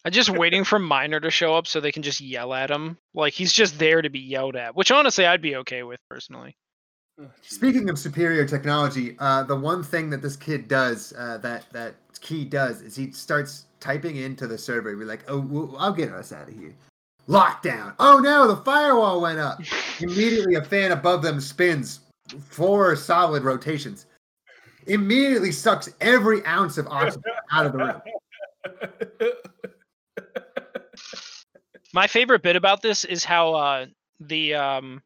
I'm 0.05 0.13
just 0.13 0.31
waiting 0.31 0.65
for 0.65 0.79
Miner 0.79 1.21
to 1.21 1.31
show 1.31 1.55
up 1.55 1.67
so 1.67 1.81
they 1.81 1.93
can 1.93 2.03
just 2.03 2.21
yell 2.21 2.55
at 2.55 2.71
him. 2.71 2.97
Like 3.15 3.35
he's 3.35 3.53
just 3.53 3.79
there 3.79 4.01
to 4.01 4.09
be 4.09 4.21
yelled 4.21 4.57
at, 4.57 4.75
which 4.75 4.91
honestly 4.91 5.27
I'd 5.27 5.43
be 5.43 5.57
okay 5.57 5.83
with 5.83 6.01
personally. 6.09 6.57
Speaking 7.43 7.91
of 7.91 7.99
superior 7.99 8.47
technology, 8.47 9.17
uh, 9.19 9.43
the 9.43 9.57
one 9.57 9.83
thing 9.83 10.09
that 10.11 10.23
this 10.23 10.37
kid 10.37 10.69
does, 10.69 11.13
uh, 11.19 11.39
that 11.39 11.65
that 11.73 11.95
key 12.21 12.45
does, 12.45 12.81
is 12.83 12.95
he 12.95 13.11
starts 13.11 13.67
typing 13.81 14.17
into 14.17 14.47
the 14.47 14.57
server. 14.57 14.97
We're 14.97 15.07
like, 15.07 15.25
"Oh, 15.29 15.41
well, 15.41 15.75
I'll 15.79 15.93
get 15.93 16.13
us 16.13 16.33
out 16.33 16.49
of 16.49 16.55
here." 16.55 16.75
Lockdown. 17.29 17.95
Oh 17.99 18.19
no, 18.19 18.47
the 18.47 18.57
firewall 18.57 19.21
went 19.21 19.39
up. 19.39 19.61
Immediately, 20.01 20.55
a 20.55 20.63
fan 20.63 20.93
above 20.93 21.23
them 21.23 21.41
spins 21.41 22.01
four 22.37 22.95
solid 22.97 23.43
rotations. 23.43 24.07
Immediately 24.87 25.53
sucks 25.53 25.91
every 26.01 26.45
ounce 26.47 26.79
of 26.79 26.87
oxygen 26.89 27.33
out 27.53 27.67
of 27.67 27.73
the 27.73 27.79
room. 27.79 28.01
My 31.93 32.07
favorite 32.07 32.43
bit 32.43 32.57
about 32.57 32.83
this 32.83 33.05
is 33.05 33.25
how 33.25 33.55
uh, 33.55 33.87
the 34.21 34.55
um, 34.55 35.03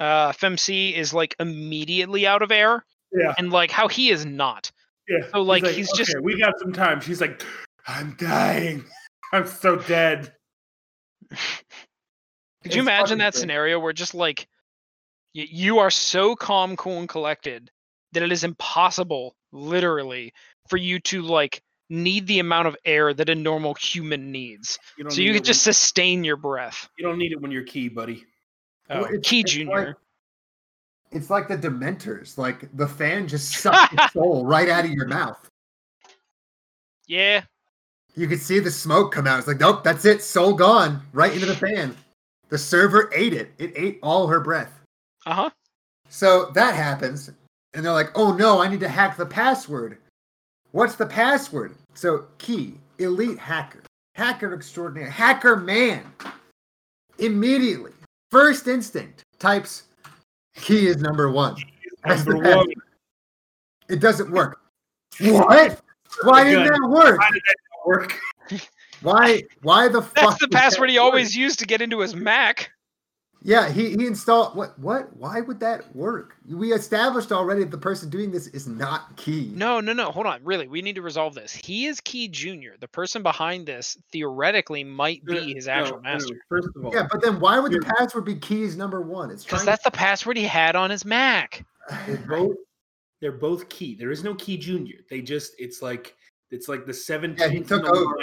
uh, 0.00 0.32
FMC 0.32 0.94
is 0.94 1.12
like 1.14 1.34
immediately 1.40 2.26
out 2.26 2.42
of 2.42 2.50
air, 2.52 2.84
Yeah. 3.12 3.34
and 3.38 3.50
like 3.52 3.70
how 3.70 3.88
he 3.88 4.10
is 4.10 4.24
not. 4.24 4.70
Yeah. 5.08 5.26
So, 5.32 5.40
like, 5.42 5.64
he's 5.66 5.90
just- 5.92 6.10
"Okay, 6.14 6.20
we 6.22 6.38
got 6.38 6.58
some 6.58 6.72
time. 6.72 7.00
She's 7.00 7.20
like, 7.20 7.42
I'm 7.86 8.14
dying. 8.18 8.84
I'm 9.32 9.46
so 9.46 9.76
dead. 9.76 10.34
Could 12.62 12.74
you 12.74 12.80
imagine 12.82 13.18
that 13.18 13.32
great. 13.32 13.40
scenario 13.40 13.78
where 13.78 13.92
just 13.92 14.14
like 14.14 14.46
y- 15.34 15.46
you 15.50 15.78
are 15.78 15.90
so 15.90 16.34
calm, 16.36 16.76
cool, 16.76 16.98
and 16.98 17.08
collected 17.08 17.70
that 18.12 18.22
it 18.22 18.32
is 18.32 18.44
impossible, 18.44 19.34
literally, 19.52 20.32
for 20.68 20.76
you 20.76 20.98
to 21.00 21.22
like 21.22 21.62
need 21.90 22.26
the 22.26 22.38
amount 22.40 22.68
of 22.68 22.76
air 22.84 23.14
that 23.14 23.28
a 23.30 23.34
normal 23.34 23.74
human 23.74 24.30
needs. 24.30 24.78
You 24.98 25.10
So 25.10 25.20
you 25.22 25.32
could 25.32 25.44
just 25.44 25.62
sustain 25.62 26.24
your 26.24 26.36
breath. 26.36 26.88
you 26.98 27.04
don't 27.06 27.18
need 27.18 27.32
it 27.32 27.40
when 27.40 27.50
you're 27.50 27.64
key, 27.64 27.88
buddy. 27.88 28.24
Oh, 28.90 29.04
it's- 29.04 29.20
Key 29.22 29.40
it's 29.40 29.52
Junior. 29.52 29.86
like- 29.88 29.96
it's 31.10 31.30
like 31.30 31.48
the 31.48 31.56
Dementors. 31.56 32.36
Like 32.36 32.68
the 32.76 32.86
fan 32.86 33.26
just 33.28 33.52
sucked 33.62 33.96
the 33.96 34.08
soul 34.08 34.44
right 34.44 34.68
out 34.68 34.84
of 34.84 34.90
your 34.90 35.06
mouth. 35.06 35.48
yeah, 37.06 37.42
You 38.14 38.26
could 38.28 38.40
see 38.40 38.58
the 38.58 38.70
smoke 38.70 39.12
come 39.12 39.26
out. 39.26 39.38
It's 39.38 39.48
like, 39.48 39.60
nope, 39.60 39.82
that's 39.84 40.04
it. 40.04 40.22
Soul 40.22 40.52
gone. 40.54 41.00
Right 41.12 41.32
into 41.32 41.46
the 41.46 41.56
fan. 41.66 41.96
The 42.50 42.58
server 42.58 43.10
ate 43.14 43.32
it. 43.34 43.52
It 43.58 43.72
ate 43.76 43.98
all 44.02 44.26
her 44.26 44.40
breath. 44.40 44.80
uh 45.26 45.34
huh. 45.34 45.50
So 46.10 46.46
that 46.54 46.74
happens. 46.74 47.30
And 47.74 47.84
they're 47.84 47.92
like, 47.92 48.10
oh 48.14 48.32
no, 48.32 48.60
I 48.62 48.68
need 48.68 48.80
to 48.80 48.88
hack 48.88 49.16
the 49.16 49.26
password. 49.26 49.98
What's 50.72 50.96
the 50.96 51.06
password? 51.06 51.74
So, 51.94 52.26
key, 52.38 52.74
elite 52.98 53.38
hacker, 53.38 53.82
hacker 54.14 54.52
extraordinaire, 54.54 55.08
hacker 55.10 55.56
man. 55.56 56.04
Immediately, 57.18 57.92
first 58.30 58.68
instinct, 58.68 59.24
types 59.38 59.84
key 60.54 60.86
is 60.86 60.98
number 60.98 61.30
one. 61.30 61.56
As 62.04 62.24
the 62.24 62.34
Number 62.34 62.56
one. 62.56 62.72
It 63.88 64.00
doesn't 64.00 64.30
work. 64.30 64.60
What? 65.20 65.80
Why 66.22 66.44
didn't 66.44 66.64
that 66.64 66.88
work? 66.88 67.18
Why 67.18 67.30
did 67.32 67.42
that 67.42 67.56
not 67.72 67.86
work? 67.86 68.20
Why? 69.02 69.42
Why 69.62 69.88
the 69.88 70.02
fuck? 70.02 70.14
That's 70.14 70.40
the 70.40 70.48
did 70.48 70.50
that 70.50 70.58
password 70.58 70.90
he 70.90 70.98
always 70.98 71.36
used 71.36 71.58
to 71.60 71.66
get 71.66 71.80
into 71.80 72.00
his 72.00 72.14
Mac. 72.14 72.70
Yeah, 73.42 73.70
he, 73.70 73.90
he 73.90 74.06
installed 74.06 74.56
what 74.56 74.76
what? 74.80 75.16
Why 75.16 75.40
would 75.40 75.60
that 75.60 75.94
work? 75.94 76.36
We 76.50 76.72
established 76.72 77.30
already 77.30 77.60
that 77.60 77.70
the 77.70 77.78
person 77.78 78.10
doing 78.10 78.32
this 78.32 78.48
is 78.48 78.66
not 78.66 79.16
key. 79.16 79.52
No, 79.54 79.78
no, 79.78 79.92
no. 79.92 80.10
Hold 80.10 80.26
on. 80.26 80.42
Really, 80.42 80.66
we 80.66 80.82
need 80.82 80.96
to 80.96 81.02
resolve 81.02 81.34
this. 81.34 81.52
He 81.54 81.86
is 81.86 82.00
Key 82.00 82.26
Junior. 82.26 82.74
The 82.80 82.88
person 82.88 83.22
behind 83.22 83.64
this 83.66 83.96
theoretically 84.10 84.82
might 84.82 85.24
be 85.24 85.54
his 85.54 85.68
actual 85.68 85.98
no, 86.00 86.02
no, 86.02 86.12
master. 86.14 86.34
First 86.48 86.68
of 86.74 86.84
all, 86.84 86.92
Yeah, 86.92 87.06
but 87.10 87.22
then 87.22 87.38
why 87.38 87.60
would 87.60 87.70
the 87.70 87.80
password 87.98 88.24
be 88.24 88.34
keys 88.34 88.76
number 88.76 89.00
one? 89.02 89.30
It's 89.30 89.44
Because 89.44 89.60
trying. 89.60 89.66
that's 89.66 89.84
the 89.84 89.90
password 89.92 90.36
he 90.36 90.44
had 90.44 90.74
on 90.74 90.90
his 90.90 91.04
Mac. 91.04 91.64
they're 92.06 92.16
both 92.16 92.56
they're 93.20 93.32
both 93.32 93.68
key. 93.68 93.94
There 93.94 94.10
is 94.10 94.24
no 94.24 94.34
key 94.34 94.56
junior. 94.56 94.96
They 95.10 95.20
just 95.20 95.52
it's 95.58 95.80
like 95.80 96.16
it's 96.50 96.68
like 96.68 96.86
the 96.86 96.94
seventeenth 96.94 97.68
took 97.68 97.84
over. 97.84 98.16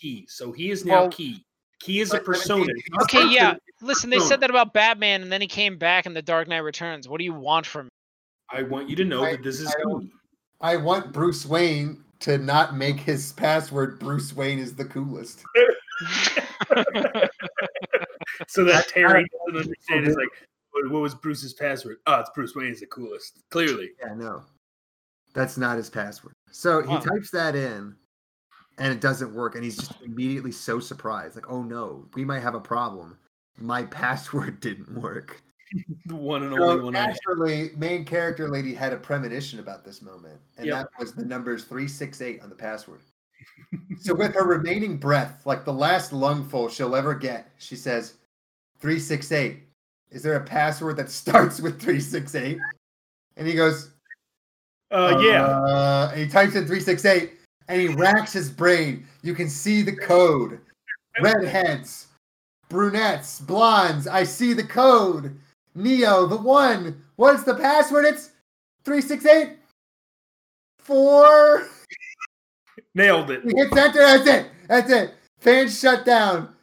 key. 0.00 0.24
So 0.28 0.52
he 0.52 0.70
is 0.70 0.84
now 0.84 1.02
Well- 1.02 1.10
key. 1.10 1.44
Key 1.82 2.00
is 2.00 2.14
a 2.14 2.20
persona. 2.20 2.64
17. 2.64 2.74
He's 2.76 3.02
Okay, 3.02 3.26
yeah. 3.28 3.54
Listen, 3.80 4.08
they 4.08 4.20
said 4.20 4.40
that 4.40 4.50
about 4.50 4.72
Batman, 4.72 5.22
and 5.22 5.32
then 5.32 5.40
he 5.40 5.48
came 5.48 5.76
back 5.78 6.06
in 6.06 6.14
The 6.14 6.22
Dark 6.22 6.46
Knight 6.46 6.58
Returns. 6.58 7.08
What 7.08 7.18
do 7.18 7.24
you 7.24 7.34
want 7.34 7.66
from 7.66 7.86
me? 7.86 7.90
I 8.50 8.62
want 8.62 8.88
you 8.88 8.94
to 8.96 9.04
know 9.04 9.24
I- 9.24 9.32
that 9.32 9.42
this 9.42 9.58
is 9.60 9.74
I. 10.60 10.74
I 10.74 10.76
want 10.76 11.12
Bruce 11.12 11.44
Wayne 11.44 12.04
to 12.20 12.38
not 12.38 12.76
make 12.76 13.00
his 13.00 13.32
password 13.32 13.98
Bruce 13.98 14.32
Wayne 14.32 14.60
is 14.60 14.76
the 14.76 14.84
coolest. 14.84 15.42
So 18.48 18.64
that 18.64 18.88
Terry 18.88 19.26
doesn't 19.46 19.62
understand. 19.62 20.06
It's 20.06 20.16
like, 20.16 20.28
what, 20.72 20.90
what 20.90 21.02
was 21.02 21.14
Bruce's 21.14 21.52
password? 21.52 21.98
Oh, 22.06 22.20
it's 22.20 22.30
Bruce 22.34 22.54
Wayne 22.54 22.70
is 22.72 22.80
the 22.80 22.86
coolest. 22.86 23.40
Clearly. 23.50 23.90
Yeah, 24.00 24.14
no. 24.14 24.42
That's 25.34 25.56
not 25.56 25.76
his 25.76 25.88
password. 25.90 26.32
So 26.50 26.82
he 26.82 26.88
Wow. 26.88 27.00
types 27.00 27.30
that 27.30 27.54
in 27.54 27.94
and 28.78 28.92
it 28.92 29.00
doesn't 29.00 29.34
work. 29.34 29.54
And 29.54 29.64
he's 29.64 29.76
just 29.76 30.00
immediately 30.02 30.52
so 30.52 30.80
surprised. 30.80 31.34
Like, 31.34 31.50
oh 31.50 31.62
no, 31.62 32.06
we 32.14 32.24
might 32.24 32.40
have 32.40 32.54
a 32.54 32.60
problem. 32.60 33.16
My 33.58 33.82
password 34.00 34.60
didn't 34.60 34.92
work. 35.00 35.42
The 36.04 36.14
one 36.14 36.42
and 36.42 36.54
So 36.54 36.62
only 36.64 36.84
one 36.84 36.94
I 36.96 37.06
naturally, 37.06 37.70
main 37.78 38.04
character 38.04 38.46
lady 38.50 38.74
had 38.74 38.92
a 38.92 38.96
premonition 38.98 39.58
about 39.58 39.86
this 39.86 40.02
moment, 40.02 40.38
and 40.58 40.66
Yep. 40.66 40.74
that 40.76 40.88
was 41.02 41.14
the 41.14 41.24
numbers 41.24 41.64
three 41.64 41.88
six 41.88 42.20
eight 42.20 42.42
on 42.42 42.50
the 42.50 42.54
password. 42.54 43.00
so 43.98 44.14
with 44.14 44.34
her 44.34 44.44
remaining 44.44 44.98
breath, 44.98 45.46
like 45.46 45.64
the 45.64 45.72
last 45.72 46.12
lungful 46.12 46.68
she'll 46.68 46.94
ever 46.94 47.14
get, 47.14 47.52
she 47.56 47.74
says, 47.74 48.16
three 48.80 48.98
six 48.98 49.32
eight. 49.32 49.60
Is 50.10 50.22
there 50.22 50.36
a 50.36 50.44
password 50.44 50.98
that 50.98 51.08
starts 51.22 51.58
with 51.58 51.80
three 51.80 52.00
six 52.00 52.34
eight? 52.34 52.58
And 53.38 53.46
he 53.48 53.54
goes, 53.54 53.92
Uh, 54.90 55.18
yeah. 55.22 55.46
Uh, 55.46 56.10
and 56.12 56.20
he 56.20 56.28
types 56.28 56.54
in 56.54 56.66
three 56.66 56.80
six 56.80 57.06
eight, 57.06 57.32
and 57.68 57.80
he 57.80 57.88
racks 57.88 58.32
his 58.32 58.50
brain. 58.50 59.06
You 59.22 59.34
can 59.34 59.48
see 59.48 59.82
the 59.82 59.96
code. 59.96 60.60
redheads, 61.20 62.08
brunettes, 62.68 63.40
blondes. 63.40 64.06
I 64.06 64.24
see 64.24 64.52
the 64.52 64.64
code. 64.64 65.38
Neo, 65.74 66.26
the 66.26 66.36
one. 66.36 67.02
What's 67.16 67.44
the 67.44 67.54
password? 67.54 68.04
It's 68.04 68.30
three 68.84 69.00
six 69.00 69.24
eight 69.26 69.56
four. 70.82 71.68
Nailed 72.94 73.30
it. 73.30 73.42
He 73.44 73.56
hits 73.56 73.76
enter. 73.76 73.98
That's 73.98 74.26
it. 74.26 74.46
That's 74.68 74.90
it. 74.90 75.14
Fans 75.38 75.78
shut 75.78 76.04
down. 76.04 76.54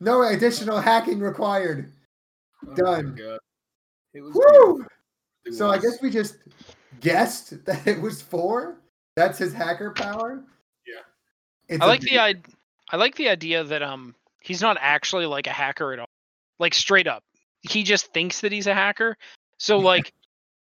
No 0.00 0.22
additional 0.22 0.80
hacking 0.80 1.20
required. 1.20 1.90
Oh 2.66 2.74
Done. 2.74 3.18
It 4.14 4.20
was 4.20 4.34
Woo! 4.34 4.74
beautiful. 4.74 4.92
It 5.44 5.54
So 5.54 5.70
I 5.70 5.78
guess 5.78 6.00
we 6.02 6.10
just 6.10 6.36
guessed 7.00 7.64
that 7.66 7.86
it 7.86 8.00
was 8.00 8.20
four. 8.20 8.76
That's 9.18 9.36
his 9.38 9.52
hacker 9.52 9.90
power. 9.90 10.44
Yeah. 10.86 11.00
It's 11.68 11.82
I 11.82 11.86
like 11.86 12.02
amazing. 12.02 12.16
the 12.16 12.22
I, 12.22 12.34
I 12.92 12.96
like 12.96 13.16
the 13.16 13.28
idea 13.28 13.64
that 13.64 13.82
um 13.82 14.14
he's 14.38 14.62
not 14.62 14.76
actually 14.80 15.26
like 15.26 15.48
a 15.48 15.52
hacker 15.52 15.92
at 15.92 15.98
all. 15.98 16.08
Like 16.60 16.72
straight 16.72 17.08
up. 17.08 17.24
He 17.62 17.82
just 17.82 18.12
thinks 18.12 18.42
that 18.42 18.52
he's 18.52 18.68
a 18.68 18.74
hacker. 18.74 19.16
So 19.58 19.78
like 19.78 20.12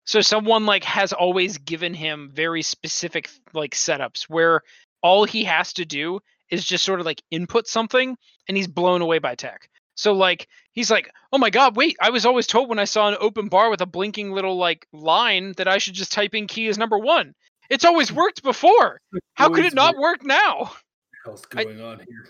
so 0.05 0.21
someone 0.21 0.65
like 0.65 0.83
has 0.85 1.13
always 1.13 1.59
given 1.59 1.93
him 1.93 2.31
very 2.33 2.63
specific 2.63 3.29
like 3.53 3.75
setups 3.75 4.23
where 4.23 4.61
all 5.03 5.23
he 5.25 5.43
has 5.43 5.71
to 5.73 5.85
do 5.85 6.19
is 6.49 6.65
just 6.65 6.83
sort 6.83 6.99
of 6.99 7.05
like 7.05 7.21
input 7.29 7.67
something 7.67 8.17
and 8.47 8.57
he's 8.57 8.67
blown 8.67 9.03
away 9.03 9.19
by 9.19 9.35
tech. 9.35 9.69
So 9.93 10.13
like 10.13 10.47
he's 10.71 10.89
like, 10.89 11.11
"Oh 11.31 11.37
my 11.37 11.51
god, 11.51 11.75
wait, 11.75 11.95
I 12.01 12.09
was 12.09 12.25
always 12.25 12.47
told 12.47 12.69
when 12.69 12.79
I 12.79 12.85
saw 12.85 13.07
an 13.07 13.17
open 13.19 13.49
bar 13.49 13.69
with 13.69 13.81
a 13.81 13.85
blinking 13.85 14.31
little 14.31 14.57
like 14.57 14.87
line 14.93 15.53
that 15.57 15.67
I 15.67 15.77
should 15.77 15.93
just 15.93 16.11
type 16.11 16.33
in 16.33 16.47
key 16.47 16.67
as 16.69 16.79
number 16.79 16.97
1. 16.97 17.35
It's 17.69 17.85
always 17.85 18.11
worked 18.11 18.43
before. 18.43 18.99
How 19.35 19.49
could 19.49 19.65
it 19.65 19.73
not 19.73 19.95
what 19.95 20.01
work 20.01 20.25
now?" 20.25 20.71
the 21.11 21.17
hell's 21.25 21.45
I- 21.55 21.63
going 21.63 21.81
on 21.81 21.99
here? 21.99 22.29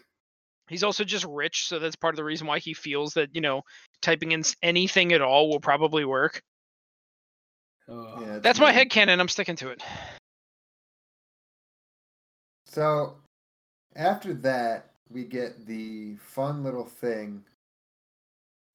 He's 0.70 0.84
also 0.84 1.06
just 1.06 1.24
rich, 1.26 1.68
so 1.68 1.80
that's 1.80 1.96
part 1.96 2.14
of 2.14 2.18
the 2.18 2.26
reason 2.26 2.46
why 2.46 2.60
he 2.60 2.74
feels 2.74 3.14
that, 3.14 3.34
you 3.34 3.40
know, 3.40 3.62
typing 4.02 4.34
in 4.34 4.44
anything 4.62 5.14
at 5.14 5.22
all 5.22 5.50
will 5.50 5.62
probably 5.62 6.04
work. 6.04 6.42
Oh, 7.88 8.20
Yeah, 8.20 8.34
it's 8.36 8.44
That's 8.44 8.60
my 8.60 8.72
amazing. 8.72 8.90
headcanon. 8.90 9.20
I'm 9.22 9.30
sticking 9.30 9.56
to 9.58 9.70
it. 9.70 9.82
So 12.66 13.16
after 13.96 14.34
that, 14.34 14.92
we 15.10 15.24
get 15.24 15.66
the 15.66 16.16
fun 16.18 16.64
little 16.64 16.86
thing 16.86 17.46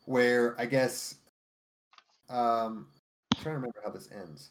where 0.06 0.58
I 0.58 0.64
guess 0.64 1.16
um 2.30 2.88
I'm 3.34 3.42
trying 3.42 3.54
to 3.54 3.58
remember 3.58 3.80
how 3.84 3.90
this 3.90 4.08
ends. 4.10 4.50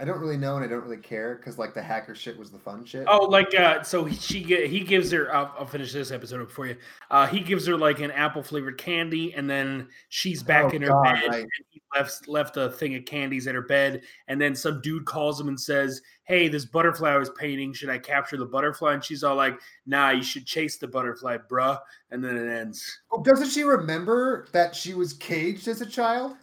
I 0.00 0.04
don't 0.04 0.18
really 0.18 0.38
know 0.38 0.56
and 0.56 0.64
I 0.64 0.68
don't 0.68 0.82
really 0.82 0.96
care 0.96 1.34
because 1.34 1.58
like 1.58 1.74
the 1.74 1.82
hacker 1.82 2.14
shit 2.14 2.38
was 2.38 2.50
the 2.50 2.58
fun 2.58 2.86
shit. 2.86 3.04
Oh, 3.06 3.26
like 3.26 3.54
uh, 3.54 3.82
so 3.82 4.04
he- 4.06 4.16
she 4.16 4.42
get 4.42 4.70
he 4.70 4.80
gives 4.80 5.10
her. 5.12 5.32
I'll, 5.34 5.54
I'll 5.58 5.66
finish 5.66 5.92
this 5.92 6.10
episode 6.10 6.40
up 6.40 6.50
for 6.50 6.66
you. 6.66 6.76
Uh, 7.10 7.26
he 7.26 7.40
gives 7.40 7.66
her 7.66 7.76
like 7.76 8.00
an 8.00 8.10
apple 8.12 8.42
flavored 8.42 8.78
candy, 8.78 9.34
and 9.34 9.48
then 9.50 9.88
she's 10.08 10.42
back 10.42 10.64
Oh, 10.64 10.68
in 10.70 10.80
her 10.82 10.88
God, 10.88 11.02
bed. 11.04 11.28
right. 11.28 11.40
And 11.42 11.50
he 11.68 11.82
left 11.94 12.28
left 12.28 12.56
a 12.56 12.70
thing 12.70 12.94
of 12.94 13.04
candies 13.04 13.46
at 13.46 13.54
her 13.54 13.60
bed, 13.60 14.02
and 14.28 14.40
then 14.40 14.54
some 14.54 14.80
dude 14.80 15.04
calls 15.04 15.38
him 15.38 15.48
and 15.48 15.60
says, 15.60 16.00
"Hey, 16.24 16.48
this 16.48 16.64
butterfly 16.64 17.10
I 17.10 17.18
was 17.18 17.28
painting. 17.38 17.74
Should 17.74 17.90
I 17.90 17.98
capture 17.98 18.38
the 18.38 18.46
butterfly?" 18.46 18.94
And 18.94 19.04
she's 19.04 19.22
all 19.22 19.36
like, 19.36 19.60
"Nah, 19.84 20.10
you 20.12 20.22
should 20.22 20.46
chase 20.46 20.78
the 20.78 20.88
butterfly, 20.88 21.36
bruh." 21.50 21.78
And 22.10 22.24
then 22.24 22.38
it 22.38 22.50
ends. 22.50 23.00
Oh, 23.12 23.22
doesn't 23.22 23.50
she 23.50 23.64
remember 23.64 24.46
that 24.52 24.74
she 24.74 24.94
was 24.94 25.12
caged 25.12 25.68
as 25.68 25.82
a 25.82 25.86
child? 25.86 26.36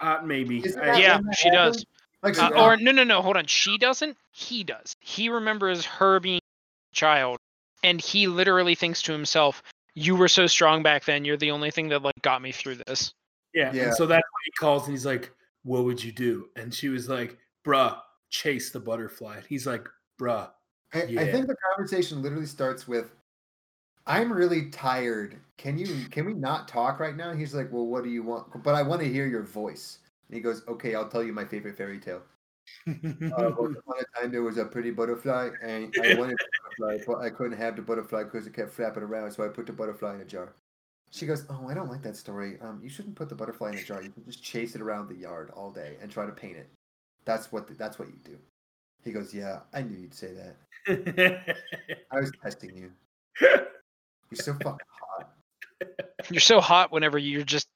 Uh, 0.00 0.18
maybe. 0.24 0.58
Isn't 0.66 0.82
I- 0.82 0.86
that 0.86 1.00
Yeah, 1.00 1.16
when 1.18 1.26
that 1.26 1.36
she 1.38 1.50
does. 1.50 1.86
Happened? 2.34 2.56
Like, 2.56 2.64
Uh, 2.64 2.66
or 2.66 2.76
no, 2.76 2.90
no, 2.90 3.04
no. 3.04 3.22
Hold 3.22 3.36
on. 3.36 3.46
She 3.46 3.78
doesn't. 3.78 4.16
He 4.32 4.64
does. 4.64 4.96
He 5.00 5.28
remembers 5.28 5.84
her 5.84 6.18
being 6.18 6.40
a 6.92 6.94
child, 6.94 7.38
and 7.84 8.00
he 8.00 8.26
literally 8.26 8.74
thinks 8.74 9.02
to 9.02 9.12
himself, 9.12 9.62
"You 9.94 10.16
were 10.16 10.28
so 10.28 10.46
strong 10.46 10.82
back 10.82 11.04
then. 11.04 11.24
You're 11.24 11.36
the 11.36 11.52
only 11.52 11.70
thing 11.70 11.88
that 11.90 12.02
like 12.02 12.20
got 12.22 12.42
me 12.42 12.52
through 12.52 12.76
this." 12.86 13.14
Yeah. 13.54 13.72
Yeah. 13.72 13.82
And 13.84 13.94
so 13.94 14.06
that's 14.06 14.22
why 14.22 14.40
he 14.44 14.50
calls 14.52 14.84
and 14.84 14.92
he's 14.92 15.06
like, 15.06 15.32
What 15.62 15.84
would 15.84 16.02
you 16.02 16.12
do? 16.12 16.50
And 16.56 16.72
she 16.72 16.88
was 16.88 17.08
like, 17.08 17.38
Bruh, 17.64 17.98
chase 18.28 18.70
the 18.70 18.80
butterfly. 18.80 19.38
And 19.38 19.46
he's 19.46 19.66
like, 19.66 19.88
Bruh. 20.20 20.50
I, 20.94 21.00
I 21.00 21.32
think 21.32 21.46
the 21.46 21.56
conversation 21.74 22.22
literally 22.22 22.46
starts 22.46 22.86
with, 22.86 23.12
"I'm 24.06 24.32
really 24.32 24.70
tired. 24.70 25.36
Can 25.58 25.76
you 25.76 26.06
can 26.10 26.24
we 26.24 26.32
not 26.32 26.68
talk 26.68 27.00
right 27.00 27.16
now?" 27.16 27.34
He's 27.34 27.54
like, 27.54 27.72
"Well, 27.72 27.86
what 27.86 28.04
do 28.04 28.10
you 28.10 28.22
want?" 28.22 28.62
But 28.62 28.76
I 28.76 28.82
want 28.82 29.02
to 29.02 29.08
hear 29.08 29.26
your 29.26 29.42
voice. 29.42 29.98
And 30.28 30.36
he 30.36 30.40
goes, 30.40 30.62
"Okay, 30.68 30.94
I'll 30.94 31.08
tell 31.08 31.22
you 31.22 31.32
my 31.32 31.44
favorite 31.44 31.76
fairy 31.76 31.98
tale. 31.98 32.22
Uh, 32.86 33.52
once 33.58 33.76
upon 33.78 33.96
a 34.00 34.20
time, 34.20 34.32
there 34.32 34.42
was 34.42 34.58
a 34.58 34.64
pretty 34.64 34.90
butterfly, 34.90 35.50
and 35.62 35.94
I 36.02 36.14
wanted 36.18 36.36
a 36.40 36.80
butterfly, 36.80 37.04
but 37.06 37.20
I 37.20 37.30
couldn't 37.30 37.56
have 37.58 37.76
the 37.76 37.82
butterfly 37.82 38.24
because 38.24 38.46
it 38.46 38.54
kept 38.54 38.72
flapping 38.72 39.04
around. 39.04 39.30
So 39.30 39.44
I 39.44 39.48
put 39.48 39.66
the 39.66 39.72
butterfly 39.72 40.14
in 40.16 40.20
a 40.20 40.24
jar." 40.24 40.54
She 41.12 41.26
goes, 41.26 41.44
"Oh, 41.48 41.68
I 41.68 41.74
don't 41.74 41.88
like 41.88 42.02
that 42.02 42.16
story. 42.16 42.58
Um, 42.60 42.80
you 42.82 42.88
shouldn't 42.88 43.14
put 43.14 43.28
the 43.28 43.34
butterfly 43.34 43.70
in 43.70 43.78
a 43.78 43.84
jar. 43.84 44.02
You 44.02 44.10
can 44.10 44.24
just 44.24 44.42
chase 44.42 44.74
it 44.74 44.80
around 44.80 45.08
the 45.08 45.14
yard 45.14 45.50
all 45.54 45.70
day 45.70 45.96
and 46.02 46.10
try 46.10 46.26
to 46.26 46.32
paint 46.32 46.56
it. 46.56 46.68
That's 47.24 47.52
what 47.52 47.68
the, 47.68 47.74
that's 47.74 47.98
what 47.98 48.08
you 48.08 48.18
do." 48.24 48.36
He 49.04 49.12
goes, 49.12 49.32
"Yeah, 49.32 49.60
I 49.72 49.82
knew 49.82 49.96
you'd 49.96 50.14
say 50.14 50.32
that. 50.32 50.56
I 52.10 52.20
was 52.20 52.32
testing 52.42 52.76
you. 52.76 52.90
You're 53.40 54.42
so 54.42 54.54
fucking 54.54 54.86
hot. 55.00 55.30
You're 56.30 56.40
so 56.40 56.60
hot 56.60 56.90
whenever 56.90 57.18
you're 57.18 57.44
just 57.44 57.68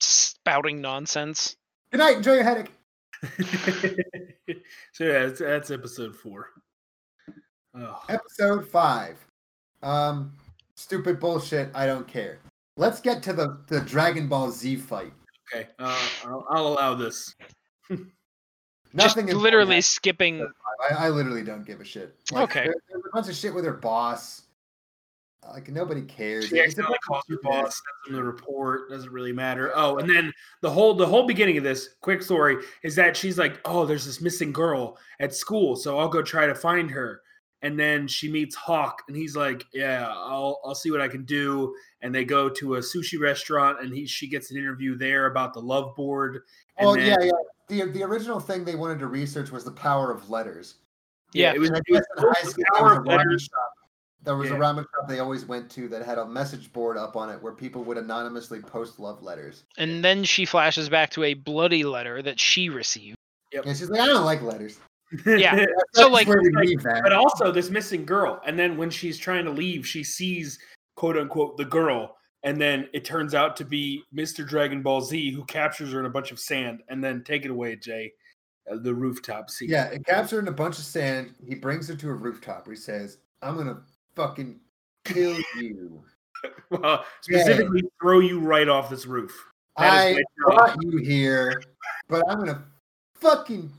spouting 0.00 0.80
nonsense. 0.80 1.56
Good 1.92 1.98
night. 1.98 2.16
Enjoy 2.18 2.34
your 2.34 2.44
headache." 2.44 2.72
so 4.92 5.04
yeah, 5.04 5.26
that's, 5.26 5.40
that's 5.40 5.70
episode 5.70 6.14
four. 6.16 6.50
Oh, 7.74 8.02
Episode 8.08 8.66
five. 8.68 9.18
Um, 9.82 10.32
stupid 10.76 11.20
bullshit. 11.20 11.70
I 11.74 11.86
don't 11.86 12.06
care. 12.08 12.38
Let's 12.76 13.00
get 13.00 13.22
to 13.24 13.32
the 13.32 13.58
the 13.68 13.80
Dragon 13.80 14.28
Ball 14.28 14.50
Z 14.50 14.76
fight. 14.76 15.12
okay. 15.54 15.68
Uh, 15.78 15.98
I'll, 16.24 16.46
I'll 16.50 16.66
allow 16.68 16.94
this. 16.94 17.34
Nothing. 18.92 19.26
just 19.26 19.36
literally 19.38 19.80
skipping. 19.82 20.46
I, 20.90 21.06
I 21.06 21.08
literally 21.10 21.42
don't 21.42 21.66
give 21.66 21.80
a 21.80 21.84
shit. 21.84 22.14
Like, 22.32 22.44
Okay. 22.50 22.64
there- 22.64 22.74
there's 22.88 23.02
a 23.04 23.10
bunch 23.12 23.28
of 23.28 23.34
shit 23.34 23.54
with 23.54 23.64
her 23.64 23.74
boss. 23.74 24.42
Like 25.52 25.68
nobody 25.68 26.02
cares. 26.02 26.46
She 26.46 26.56
It's 26.56 26.60
a 26.60 26.64
accidentally 26.64 26.98
calls 27.06 27.24
her 27.28 27.38
boss, 27.42 27.62
sends 27.62 28.08
him 28.08 28.14
the 28.16 28.22
report. 28.22 28.90
Doesn't 28.90 29.10
really 29.12 29.32
matter. 29.32 29.72
Oh, 29.74 29.98
and 29.98 30.08
then 30.08 30.32
the 30.60 30.70
whole 30.70 30.94
the 30.94 31.06
whole 31.06 31.26
beginning 31.26 31.56
of 31.58 31.64
this 31.64 31.90
quick 32.00 32.22
story 32.22 32.58
is 32.82 32.94
that 32.96 33.16
she's 33.16 33.38
like, 33.38 33.60
oh, 33.64 33.86
there's 33.86 34.04
this 34.06 34.20
missing 34.20 34.52
girl 34.52 34.98
at 35.20 35.34
school, 35.34 35.76
so 35.76 35.98
I'll 35.98 36.08
go 36.08 36.22
try 36.22 36.46
to 36.46 36.54
find 36.54 36.90
her. 36.90 37.22
And 37.62 37.78
then 37.80 38.06
she 38.06 38.30
meets 38.30 38.54
Hawk, 38.54 39.02
and 39.08 39.16
he's 39.16 39.34
like, 39.34 39.64
yeah, 39.72 40.06
I'll 40.08 40.60
I'll 40.64 40.74
see 40.74 40.90
what 40.90 41.00
I 41.00 41.08
can 41.08 41.24
do. 41.24 41.74
And 42.02 42.14
they 42.14 42.24
go 42.24 42.48
to 42.50 42.74
a 42.76 42.80
sushi 42.80 43.18
restaurant, 43.18 43.80
and 43.80 43.92
he 43.94 44.06
she 44.06 44.28
gets 44.28 44.50
an 44.50 44.58
interview 44.58 44.96
there 44.96 45.26
about 45.26 45.54
the 45.54 45.60
love 45.60 45.96
board. 45.96 46.42
And 46.76 46.88
Oh 46.88 46.94
then, 46.94 47.06
yeah, 47.06 47.26
yeah. 47.26 47.82
The 47.84 47.90
the 47.92 48.02
original 48.02 48.40
thing 48.40 48.64
they 48.64 48.76
wanted 48.76 48.98
to 49.00 49.06
research 49.06 49.50
was 49.50 49.64
the 49.64 49.72
power 49.72 50.12
of 50.12 50.28
letters. 50.30 50.76
Yeah. 51.32 51.52
it 51.52 51.58
was, 51.58 51.68
And 51.70 51.76
I 51.78 51.80
it 51.86 51.92
was 51.92 52.00
guess 52.34 52.54
in 52.54 52.60
the 52.60 52.64
power 52.74 53.00
of 53.00 53.06
letters. 53.06 53.42
shop. 53.44 53.65
There 54.26 54.36
was 54.36 54.50
a 54.50 54.54
Yeah. 54.54 54.58
ramen 54.58 54.78
shop 54.94 55.08
they 55.08 55.20
always 55.20 55.46
went 55.46 55.70
to 55.70 55.88
that 55.88 56.04
had 56.04 56.18
a 56.18 56.26
message 56.26 56.72
board 56.72 56.98
up 56.98 57.16
on 57.16 57.30
it 57.30 57.40
where 57.42 57.52
people 57.54 57.82
would 57.84 57.96
anonymously 57.96 58.60
post 58.60 58.98
love 58.98 59.22
letters. 59.22 59.64
And 59.78 60.04
then 60.04 60.24
she 60.24 60.44
flashes 60.44 60.88
back 60.90 61.10
to 61.10 61.24
a 61.24 61.32
bloody 61.34 61.84
letter 61.84 62.20
that 62.22 62.38
she 62.38 62.68
received. 62.68 63.16
And 63.54 63.76
she's 63.76 63.88
like, 63.88 64.00
I 64.02 64.06
don't 64.06 64.24
like 64.24 64.42
letters. 64.42 64.78
Yeah. 65.26 65.64
So, 65.94 66.08
like- 66.08 66.26
like- 66.26 66.82
but 66.82 67.12
also 67.12 67.50
this 67.52 67.70
missing 67.70 68.04
girl 68.04 68.40
and 68.44 68.58
then 68.58 68.76
when 68.76 68.90
she's 68.90 69.16
trying 69.16 69.44
to 69.44 69.50
leave 69.52 69.86
she 69.86 70.02
sees 70.02 70.58
quote 70.96 71.16
unquote 71.16 71.56
the 71.56 71.64
girl 71.64 72.16
and 72.42 72.60
then 72.60 72.88
it 72.92 73.04
turns 73.04 73.32
out 73.34 73.56
to 73.56 73.64
be 73.64 74.02
mr 74.14 74.46
dragon 74.46 74.82
ball 74.82 75.00
z 75.00 75.30
who 75.30 75.44
captures 75.44 75.92
her 75.92 76.00
in 76.00 76.06
a 76.06 76.10
bunch 76.10 76.32
of 76.32 76.40
sand 76.40 76.82
and 76.88 77.02
then 77.04 77.22
take 77.24 77.44
it 77.44 77.50
away 77.52 77.76
jay 77.76 78.12
uh, 78.70 78.76
the 78.82 78.92
rooftop 78.92 79.48
scene 79.48 79.70
Yeah, 79.70 79.84
it 79.86 80.04
captures 80.04 80.32
her 80.32 80.38
in 80.40 80.48
a 80.48 80.52
bunch 80.52 80.76
of 80.78 80.84
sand. 80.84 81.34
He 81.46 81.54
brings 81.54 81.86
her 81.88 81.94
to 81.94 82.08
a 82.10 82.14
rooftop 82.14 82.66
where 82.66 82.74
he 82.74 82.80
says, 82.80 83.18
I'm 83.40 83.56
gonna 83.56 83.80
fucking 84.16 84.58
kill 85.04 85.36
you. 85.60 86.02
well, 86.70 87.04
specifically 87.20 87.82
throw 88.00 88.18
you 88.20 88.40
right 88.40 88.68
off 88.68 88.90
this 88.90 89.06
roof 89.06 89.32
That 89.78 89.92
I 89.92 90.08
is 90.08 90.16
my 90.16 90.22
job. 90.22 90.56
brought 90.56 90.76
you 90.82 90.98
here, 90.98 91.62
but 92.08 92.22
I'm 92.28 92.38
gonna 92.40 92.64
fucking 93.14 93.70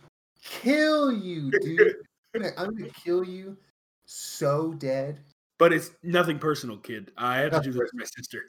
kill 0.43 1.11
you, 1.11 1.51
dude. 1.61 1.95
I'm 2.35 2.41
gonna, 2.41 2.53
I'm 2.57 2.75
gonna 2.77 2.89
kill 2.91 3.23
you 3.23 3.57
so 4.05 4.73
dead. 4.73 5.19
but 5.57 5.73
it's 5.73 5.91
nothing 6.03 6.39
personal 6.39 6.77
kid 6.77 7.11
i 7.17 7.39
have 7.39 7.51
to 7.51 7.59
do 7.59 7.71
this 7.73 7.81
with 7.81 7.93
my 7.93 8.05
sister 8.05 8.43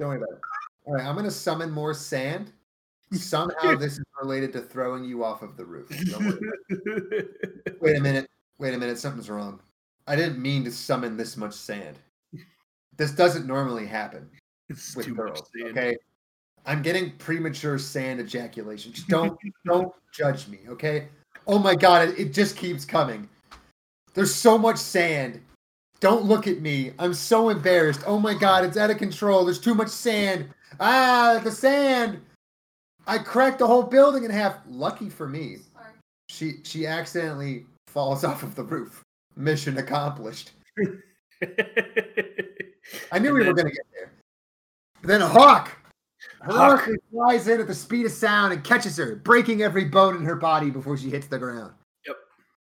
Don't 0.00 0.08
worry 0.08 0.16
about 0.18 0.30
it. 0.32 0.38
All 0.84 0.94
right, 0.94 1.04
I'm 1.04 1.14
gonna 1.14 1.30
summon 1.30 1.70
more 1.70 1.94
sand. 1.94 2.50
Somehow 3.12 3.76
this 3.78 3.94
is 3.98 4.04
related 4.20 4.52
to 4.54 4.60
throwing 4.60 5.04
you 5.04 5.22
off 5.24 5.42
of 5.42 5.56
the 5.56 5.64
roof. 5.64 5.88
Don't 6.10 6.24
worry 6.26 6.38
about 6.38 6.96
it. 7.64 7.76
Wait 7.80 7.96
a 7.96 8.00
minute. 8.00 8.26
Wait 8.58 8.74
a 8.74 8.78
minute. 8.78 8.98
Something's 8.98 9.28
wrong. 9.30 9.60
I 10.06 10.16
didn't 10.16 10.40
mean 10.40 10.64
to 10.64 10.70
summon 10.70 11.16
this 11.16 11.36
much 11.36 11.54
sand. 11.54 11.98
This 12.96 13.10
doesn't 13.12 13.46
normally 13.46 13.86
happen 13.86 14.28
it's 14.68 14.94
with 14.96 15.06
too 15.06 15.14
much 15.14 15.26
girls. 15.26 15.50
sand. 15.54 15.78
Okay. 15.78 15.96
I'm 16.64 16.82
getting 16.82 17.12
premature 17.12 17.78
sand 17.78 18.20
ejaculation. 18.20 18.92
Just 18.92 19.08
don't 19.08 19.38
don't 19.64 19.92
judge 20.12 20.48
me, 20.48 20.58
okay? 20.68 21.08
Oh 21.46 21.58
my 21.58 21.74
god, 21.74 22.08
it, 22.08 22.18
it 22.18 22.34
just 22.34 22.56
keeps 22.56 22.84
coming. 22.84 23.28
There's 24.14 24.34
so 24.34 24.58
much 24.58 24.78
sand. 24.78 25.40
Don't 26.00 26.24
look 26.24 26.46
at 26.46 26.60
me. 26.60 26.92
I'm 26.98 27.14
so 27.14 27.48
embarrassed. 27.48 28.02
Oh 28.06 28.18
my 28.18 28.34
god, 28.34 28.64
it's 28.64 28.76
out 28.76 28.90
of 28.90 28.98
control. 28.98 29.44
There's 29.44 29.60
too 29.60 29.74
much 29.74 29.88
sand. 29.88 30.48
Ah, 30.80 31.40
the 31.42 31.50
sand. 31.50 32.20
I 33.06 33.18
cracked 33.18 33.60
the 33.60 33.66
whole 33.66 33.84
building 33.84 34.24
in 34.24 34.30
half. 34.30 34.56
Lucky 34.68 35.08
for 35.08 35.28
me, 35.28 35.58
she 36.28 36.60
she 36.64 36.86
accidentally 36.86 37.66
falls 37.86 38.24
off 38.30 38.42
of 38.42 38.54
the 38.54 38.64
roof. 38.64 39.02
Mission 39.36 39.78
accomplished. 39.78 40.52
I 43.12 43.18
knew 43.18 43.28
And 43.28 43.34
we 43.34 43.44
were 43.44 43.52
going 43.52 43.66
to 43.66 43.72
get 43.72 43.86
there. 43.92 44.12
But 45.02 45.08
then 45.08 45.22
a 45.22 45.28
hawk. 45.28 45.76
Hawk. 46.42 46.84
Hawk 46.84 46.88
flies 47.10 47.48
in 47.48 47.60
at 47.60 47.66
the 47.66 47.74
speed 47.74 48.06
of 48.06 48.12
sound 48.12 48.52
and 48.52 48.64
catches 48.64 48.96
her, 48.96 49.16
breaking 49.16 49.62
every 49.62 49.84
bone 49.84 50.16
in 50.16 50.24
her 50.24 50.36
body 50.36 50.70
before 50.70 50.96
she 50.96 51.10
hits 51.10 51.26
the 51.26 51.38
ground. 51.38 51.72
Yep. 52.06 52.16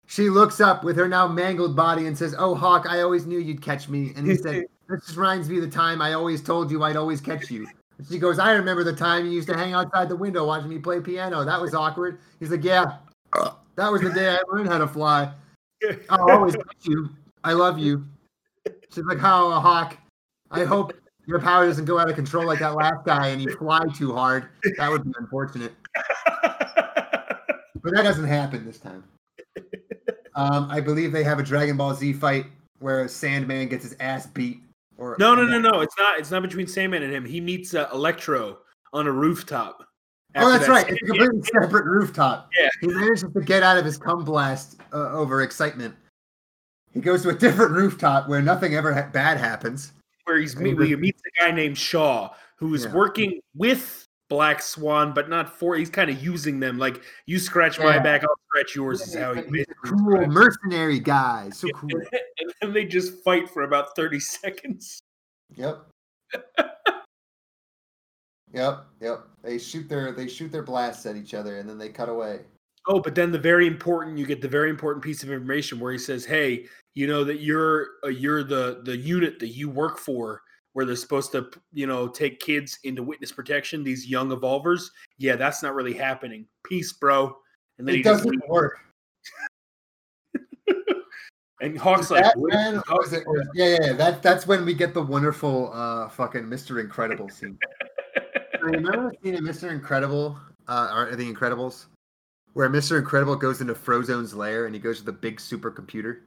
She 0.07 0.29
looks 0.29 0.61
up 0.61 0.85
with 0.85 0.97
her 0.97 1.09
now 1.09 1.27
mangled 1.27 1.75
body 1.75 2.07
and 2.07 2.17
says, 2.17 2.35
Oh, 2.39 2.55
Hawk, 2.55 2.87
I 2.89 3.01
always 3.01 3.27
knew 3.27 3.39
you'd 3.39 3.63
catch 3.63 3.89
me. 3.89 4.13
And 4.17 4.27
he 4.27 4.37
said, 4.37 4.65
This 4.89 5.05
just 5.05 5.19
reminds 5.19 5.51
me 5.51 5.57
of 5.57 5.63
the 5.63 5.71
time 5.71 6.01
I 6.01 6.15
always 6.15 6.43
told 6.43 6.71
you 6.71 6.83
I'd 6.83 6.97
always 6.97 7.21
catch 7.21 7.51
you. 7.51 7.67
And 7.99 8.07
she 8.07 8.19
goes, 8.19 8.39
I 8.39 8.53
remember 8.53 8.85
the 8.85 8.95
time 8.95 9.27
you 9.27 9.33
used 9.33 9.49
to 9.49 9.57
hang 9.57 9.75
outside 9.75 10.09
the 10.09 10.17
window 10.17 10.47
watching 10.47 10.71
me 10.71 10.79
play 10.79 11.01
piano. 11.01 11.45
That 11.45 11.61
was 11.61 11.75
awkward. 11.75 12.21
He's 12.41 12.51
like, 12.51 12.65
Yeah, 12.65 12.97
that 13.77 13.93
was 13.93 14.01
the 14.01 14.11
day 14.11 14.31
I 14.31 14.39
learned 14.51 14.69
how 14.69 14.79
to 14.79 14.89
fly. 14.89 15.33
I'll 16.11 16.31
always 16.31 16.57
catch 16.57 16.85
you. 16.85 17.11
I 17.45 17.53
love 17.53 17.79
you. 17.79 18.05
She's 18.93 19.05
like, 19.05 19.19
How, 19.19 19.51
a 19.51 19.61
Hawk? 19.61 19.97
I 20.51 20.65
hope 20.65 20.93
your 21.27 21.41
power 21.41 21.67
doesn't 21.67 21.85
go 21.85 21.99
out 21.99 22.09
of 22.09 22.17
control 22.17 22.47
like 22.47 22.59
that 22.61 22.75
last 22.75 23.05
guy 23.05 23.29
and 23.29 23.43
you 23.43 23.55
fly 23.57 23.81
too 23.95 24.15
hard. 24.15 24.49
That 24.79 24.91
would 24.91 25.05
be 25.05 25.13
unfortunate. 25.19 25.75
But 27.83 27.95
that 27.95 28.03
doesn't 28.03 28.27
happen 28.27 28.65
this 28.65 28.79
time. 28.79 29.05
Um, 30.35 30.69
I 30.71 30.81
believe 30.81 31.13
they 31.13 31.25
have 31.25 31.39
a 31.39 31.43
Dragon 31.43 31.77
Ball 31.77 31.95
Z 31.95 32.13
fight 32.15 32.47
where 32.79 33.09
Sandman 33.09 33.69
gets 33.69 33.85
his 33.85 33.97
ass 34.01 34.27
beat. 34.27 34.63
Or 34.97 35.17
no, 35.19 35.35
no, 35.35 35.45
no, 35.45 35.59
no. 35.59 35.81
It's 35.81 35.95
not. 35.99 36.19
It's 36.19 36.31
not 36.31 36.43
between 36.43 36.67
Sandman 36.67 37.03
and 37.03 37.13
him. 37.13 37.25
He 37.25 37.41
meets 37.41 37.75
uh, 37.75 37.89
Electro 37.93 38.59
on 38.93 39.07
a 39.07 39.13
rooftop. 39.13 39.88
Oh, 40.39 40.51
that's 40.51 40.67
that 40.67 40.73
right. 40.73 40.89
It's 40.89 41.03
a 41.03 41.07
completely 41.07 41.43
separate 41.43 41.85
rooftop. 41.85 42.51
Yeah. 42.59 42.69
He 42.81 42.87
manages 42.89 43.25
to 43.33 43.41
get 43.41 43.63
out 43.63 43.77
of 43.79 43.85
his 43.85 43.99
cum 43.99 44.25
blast 44.25 44.77
uh, 44.93 45.13
over 45.13 45.43
excitement. 45.43 45.95
He 46.93 47.01
goes 47.01 47.23
to 47.23 47.31
a 47.31 47.35
different 47.35 47.73
rooftop 47.73 48.29
where 48.29 48.41
nothing 48.43 48.75
ever 48.75 48.93
ha- 48.93 49.09
bad 49.13 49.39
happens. 49.39 49.93
where 50.25 50.39
he's 50.39 50.57
meet, 50.57 50.77
where 50.77 50.87
he 50.87 50.97
meets 50.97 51.21
a 51.27 51.45
guy 51.45 51.51
named 51.53 51.79
Shaw 51.79 52.31
who 52.57 52.75
is 52.75 52.85
Yeah. 52.85 52.93
working 52.93 53.41
with 53.55 54.05
Black 54.29 54.61
Swan, 54.61 55.15
but 55.15 55.31
not 55.31 55.59
for. 55.59 55.77
He's 55.77 55.89
kind 55.91 56.11
of 56.11 56.23
using 56.23 56.61
them. 56.61 56.79
Like 56.79 57.01
you 57.27 57.39
scratch 57.39 57.79
my 57.79 57.99
back, 57.99 58.23
I'll 58.25 58.37
scratch 58.51 58.75
yours. 58.75 59.01
Is 59.01 59.15
how 59.15 59.33
he 59.35 59.43
He's 59.43 59.67
cool 59.85 60.27
mercenary 60.27 60.99
guy. 60.99 61.49
So 61.51 61.69
cool. 61.71 61.89
and 62.41 62.53
then 62.61 62.73
they 62.73 62.85
just 62.85 63.23
fight 63.25 63.49
for 63.49 63.63
about 63.63 63.97
thirty 63.97 64.21
seconds. 64.21 65.01
Yep. 65.55 65.87
Yep, 68.53 68.87
yep. 69.01 69.27
They 69.43 69.59
shoot 69.59 69.89
their 69.89 70.13
they 70.13 70.29
shoot 70.29 70.51
their 70.51 70.63
blasts 70.63 71.07
at 71.07 71.17
each 71.17 71.35
other 71.35 71.59
and 71.59 71.69
then 71.69 71.79
they 71.79 71.89
cut 71.91 72.09
away. 72.09 72.41
Oh, 72.87 73.01
but 73.01 73.15
then 73.15 73.31
the 73.31 73.39
very 73.39 73.67
important, 73.67 74.17
you 74.17 74.25
get 74.25 74.41
the 74.41 74.49
very 74.49 74.71
important 74.71 75.05
piece 75.05 75.23
of 75.23 75.31
information 75.31 75.79
where 75.79 75.93
he 75.93 75.99
says, 75.99 76.25
"Hey, 76.25 76.67
you 76.95 77.07
know 77.07 77.23
that 77.25 77.41
you're 77.41 77.89
uh, 78.05 78.09
you're 78.09 78.43
the 78.43 78.81
the 78.85 78.97
unit 78.97 79.39
that 79.41 79.49
you 79.49 79.69
work 79.69 79.99
for, 79.99 80.41
where 80.73 80.87
they're 80.87 80.97
supposed 80.97 81.31
to, 81.33 81.51
you 81.73 81.87
know, 81.87 82.09
take 82.09 82.41
kids 82.41 82.79
into 82.85 83.03
witness 83.03 83.31
protection. 83.31 83.85
These 83.85 84.07
young 84.09 84.33
evolvers. 84.33 84.91
Yeah, 85.19 85.37
that's 85.37 85.63
not 85.63 85.75
really 85.75 85.93
happening. 85.93 86.47
Peace, 86.65 86.93
bro." 86.95 87.37
And 87.79 87.87
then 87.87 87.97
It 87.97 88.05
doesn't 88.05 88.49
work. 88.49 88.79
and 91.61 91.79
Hawk's 91.79 92.11
like, 92.11 92.25
That 92.25 92.37
or 92.37 92.83
Hawk's 92.87 93.09
is 93.09 93.13
it- 93.13 93.25
yeah, 93.55 93.67
yeah, 93.69 93.79
yeah. 93.83 93.93
That 93.93 94.23
that's 94.23 94.47
when 94.47 94.65
we 94.65 94.75
get 94.75 94.95
the 94.95 95.03
wonderful 95.03 95.71
uh 95.75 96.09
fucking 96.09 96.45
Mr. 96.45 96.81
Incredible 96.81 97.29
scene. 97.29 97.59
Remember 98.73 99.11
the 99.11 99.17
scene 99.23 99.35
in 99.35 99.45
Mr. 99.45 99.71
Incredible, 99.71 100.39
uh, 100.69 100.93
or 101.11 101.17
The 101.17 101.33
Incredibles, 101.33 101.87
where 102.53 102.69
Mr. 102.69 102.99
Incredible 102.99 103.37
goes 103.37 103.61
into 103.61 103.75
Frozone's 103.75 104.35
lair 104.35 104.67
and 104.67 104.75
he 104.75 104.81
goes 104.81 104.99
to 104.99 105.05
the 105.05 105.13
big 105.13 105.39
supercomputer, 105.39 106.19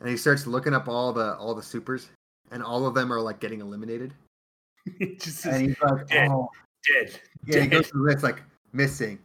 and 0.00 0.08
he 0.08 0.16
starts 0.16 0.46
looking 0.46 0.74
up 0.74 0.88
all 0.88 1.12
the 1.12 1.36
all 1.36 1.54
the 1.54 1.62
supers, 1.62 2.08
and 2.50 2.62
all 2.62 2.86
of 2.86 2.94
them 2.94 3.12
are 3.12 3.20
like 3.20 3.40
getting 3.40 3.60
eliminated, 3.60 4.12
just 5.18 5.44
and 5.46 5.68
he's 5.68 5.80
like, 5.82 6.06
Dead. 6.08 6.28
oh, 6.30 6.48
dead. 6.86 7.20
yeah, 7.46 7.60
he 7.62 7.66
goes 7.68 7.88
through 7.88 8.04
the 8.04 8.12
list 8.12 8.22
like 8.22 8.42
missing, 8.72 9.18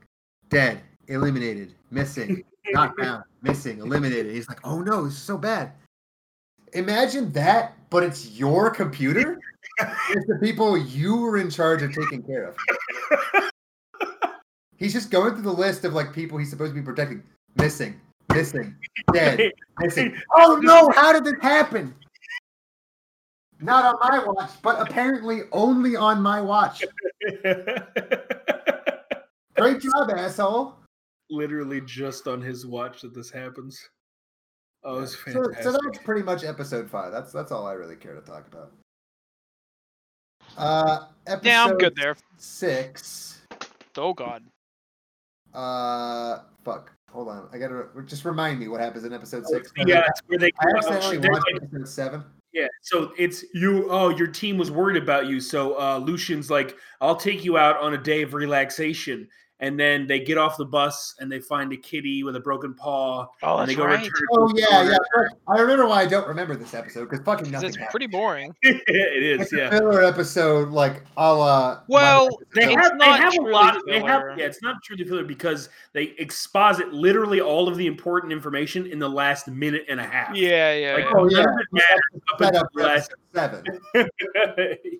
dead, 0.49 0.81
eliminated, 1.07 1.73
missing, 1.91 2.43
knocked 2.71 2.97
down, 3.01 3.23
missing, 3.41 3.79
eliminated. 3.79 4.33
He's 4.33 4.47
like, 4.49 4.59
oh 4.63 4.81
no, 4.81 5.05
this 5.05 5.13
is 5.13 5.21
so 5.21 5.37
bad. 5.37 5.71
Imagine 6.73 7.31
that, 7.31 7.73
but 7.89 8.03
it's 8.03 8.31
your 8.31 8.69
computer. 8.69 9.34
It's 10.09 10.27
the 10.27 10.37
people 10.41 10.77
you 10.77 11.17
were 11.17 11.37
in 11.37 11.49
charge 11.49 11.81
of 11.81 11.93
taking 11.93 12.23
care 12.23 12.45
of. 12.45 12.57
He's 14.77 14.93
just 14.93 15.09
going 15.09 15.33
through 15.33 15.43
the 15.43 15.51
list 15.51 15.85
of 15.85 15.93
like 15.93 16.13
people 16.13 16.37
he's 16.37 16.49
supposed 16.49 16.73
to 16.73 16.79
be 16.79 16.85
protecting. 16.85 17.23
Missing, 17.57 17.99
missing, 18.33 18.75
dead, 19.13 19.53
missing. 19.79 20.13
Oh 20.35 20.59
no, 20.61 20.91
how 20.91 21.13
did 21.13 21.23
this 21.23 21.41
happen? 21.41 21.95
Not 23.61 23.85
on 23.85 23.95
my 24.01 24.21
watch, 24.25 24.51
but 24.61 24.81
apparently 24.81 25.43
only 25.53 25.95
on 25.95 26.21
my 26.21 26.41
watch. 26.41 26.83
Great 29.55 29.79
job, 29.79 30.09
asshole. 30.11 30.75
Literally 31.29 31.79
just 31.81 32.27
on 32.27 32.41
his 32.41 32.65
watch 32.65 33.01
that 33.01 33.15
this 33.15 33.31
happens. 33.31 33.89
Oh, 34.83 34.99
it's 35.01 35.17
So, 35.23 35.45
so 35.61 35.71
that's 35.71 35.97
pretty 36.03 36.21
much 36.21 36.43
episode 36.43 36.89
five. 36.89 37.13
That's 37.13 37.31
that's 37.31 37.51
all 37.51 37.65
I 37.65 37.73
really 37.73 37.95
care 37.95 38.13
to 38.13 38.21
talk 38.21 38.45
about. 38.47 38.73
Uh, 40.57 41.05
episode 41.27 41.47
Yeah, 41.47 41.63
I'm 41.65 41.77
good 41.77 41.95
there. 41.95 42.15
Six. 42.37 43.41
Oh 43.97 44.13
God. 44.13 44.43
Uh, 45.53 46.39
fuck. 46.63 46.91
Hold 47.11 47.29
on. 47.29 47.47
I 47.53 47.57
gotta 47.57 47.85
just 48.05 48.25
remind 48.25 48.59
me 48.59 48.67
what 48.67 48.81
happens 48.81 49.05
in 49.05 49.13
episode 49.13 49.47
six. 49.47 49.71
yeah, 49.85 50.03
it's 50.07 50.21
where 50.27 50.37
they 50.37 50.51
I 50.59 50.65
go 50.65 50.69
out, 50.69 50.77
accidentally 50.77 51.17
they're 51.17 51.31
watched 51.31 51.51
episode 51.55 51.87
seven. 51.87 52.23
Yeah, 52.51 52.67
so 52.81 53.11
it's 53.17 53.43
you. 53.53 53.87
Oh, 53.89 54.09
your 54.09 54.27
team 54.27 54.57
was 54.57 54.71
worried 54.71 55.01
about 55.01 55.27
you. 55.27 55.39
So 55.41 55.79
uh, 55.79 55.97
Lucien's 55.97 56.49
like, 56.49 56.77
"I'll 57.01 57.15
take 57.15 57.43
you 57.43 57.57
out 57.57 57.77
on 57.81 57.93
a 57.93 57.97
day 57.97 58.21
of 58.21 58.33
relaxation." 58.33 59.27
And 59.61 59.79
then 59.79 60.05
they 60.05 60.19
get 60.19 60.37
off 60.37 60.57
the 60.57 60.65
bus 60.65 61.15
and 61.19 61.31
they 61.31 61.39
find 61.39 61.71
a 61.71 61.77
kitty 61.77 62.23
with 62.23 62.35
a 62.35 62.41
broken 62.41 62.73
paw. 62.73 63.25
Oh, 63.41 63.57
and 63.59 63.69
they 63.69 63.75
go 63.75 63.85
right. 63.85 63.99
return. 64.03 64.27
Oh 64.33 64.51
yeah, 64.53 64.83
the 64.83 64.99
yeah. 65.17 65.27
I 65.47 65.61
remember 65.61 65.87
why 65.87 66.01
I 66.01 66.05
don't 66.05 66.27
remember 66.27 66.57
this 66.57 66.73
episode 66.73 67.05
because 67.09 67.23
fucking 67.25 67.45
'Cause 67.45 67.51
nothing. 67.53 67.69
It's 67.69 67.77
happened. 67.77 67.91
pretty 67.91 68.07
boring. 68.07 68.53
it 68.63 69.23
is, 69.23 69.41
It's 69.43 69.53
a 69.53 69.57
yeah. 69.57 69.69
filler 69.69 70.03
episode, 70.03 70.69
like 70.71 71.03
a 71.15 71.33
la. 71.33 71.79
Well, 71.87 72.27
They 72.53 72.65
It's 72.65 72.75
have, 72.75 72.91
they 72.99 73.05
not 73.05 73.19
have 73.21 73.33
a 73.33 73.37
truly 73.37 73.51
lot. 73.53 73.77
Of, 73.77 73.83
they 73.85 74.01
have, 74.01 74.23
yeah, 74.37 74.45
it's 74.45 74.61
not 74.61 74.75
truly 74.83 75.05
filler 75.05 75.23
because 75.23 75.69
they 75.93 76.13
exposit 76.19 76.91
literally 76.91 77.39
all 77.39 77.69
of 77.69 77.77
the 77.77 77.87
important 77.87 78.33
information 78.33 78.85
in 78.87 78.99
the 78.99 79.09
last 79.09 79.47
minute 79.47 79.85
and 79.87 80.01
a 80.01 80.05
half. 80.05 80.35
Yeah, 80.35 80.73
yeah. 80.73 80.93
Like, 80.95 81.05
yeah. 81.05 81.11
Oh, 81.15 81.29
yeah. 81.29 81.43
none 81.43 81.49
of 81.49 81.65
matters 81.71 82.01
up 82.33 82.39
set 82.39 82.55
up 82.57 82.67
last- 82.73 83.13
seven. 83.33 83.63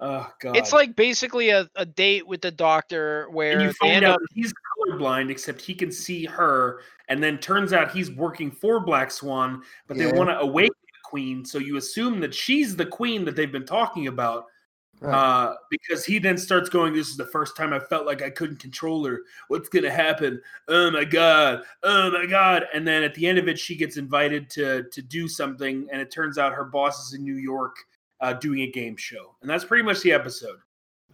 oh 0.00 0.30
god! 0.40 0.56
It's 0.56 0.72
like 0.72 0.96
basically 0.96 1.50
a, 1.50 1.68
a 1.76 1.86
date 1.86 2.26
with 2.26 2.42
the 2.42 2.50
doctor 2.50 3.28
where 3.30 3.58
and 3.58 3.62
you 3.62 3.72
find 3.72 3.92
end 3.92 4.04
out 4.04 4.14
up. 4.16 4.20
he's 4.34 4.52
colorblind, 4.52 5.30
except 5.30 5.60
he 5.60 5.74
can 5.74 5.92
see 5.92 6.24
her, 6.24 6.80
and 7.08 7.22
then 7.22 7.38
turns 7.38 7.72
out 7.72 7.90
he's 7.90 8.10
working 8.10 8.50
for 8.50 8.80
Black 8.80 9.10
Swan, 9.10 9.62
but 9.86 9.96
they 9.96 10.10
want 10.12 10.30
to 10.30 10.38
awaken 10.38 10.74
the 10.82 11.08
queen, 11.08 11.44
so 11.44 11.58
you 11.58 11.76
assume 11.76 12.20
that 12.20 12.34
she's 12.34 12.76
the 12.76 12.86
queen 12.86 13.24
that 13.24 13.36
they've 13.36 13.52
been 13.52 13.66
talking 13.66 14.06
about. 14.06 14.46
Right. 15.00 15.14
Uh, 15.14 15.54
because 15.70 16.04
he 16.04 16.18
then 16.18 16.36
starts 16.36 16.68
going, 16.68 16.92
This 16.92 17.08
is 17.08 17.16
the 17.16 17.26
first 17.26 17.56
time 17.56 17.72
I 17.72 17.78
felt 17.78 18.04
like 18.04 18.20
I 18.20 18.30
couldn't 18.30 18.58
control 18.58 19.04
her. 19.04 19.20
What's 19.46 19.68
gonna 19.68 19.92
happen? 19.92 20.40
Oh 20.66 20.90
my 20.90 21.04
god, 21.04 21.62
oh 21.84 22.10
my 22.10 22.26
god. 22.26 22.64
And 22.74 22.86
then 22.86 23.04
at 23.04 23.14
the 23.14 23.26
end 23.26 23.38
of 23.38 23.46
it, 23.46 23.58
she 23.58 23.76
gets 23.76 23.96
invited 23.96 24.50
to 24.50 24.84
to 24.90 25.02
do 25.02 25.28
something, 25.28 25.86
and 25.92 26.00
it 26.00 26.10
turns 26.10 26.36
out 26.36 26.52
her 26.52 26.64
boss 26.64 27.06
is 27.06 27.14
in 27.14 27.22
New 27.22 27.36
York 27.36 27.76
uh, 28.20 28.32
doing 28.34 28.60
a 28.62 28.70
game 28.70 28.96
show. 28.96 29.36
And 29.42 29.50
that's 29.50 29.64
pretty 29.64 29.84
much 29.84 30.00
the 30.02 30.12
episode. 30.12 30.58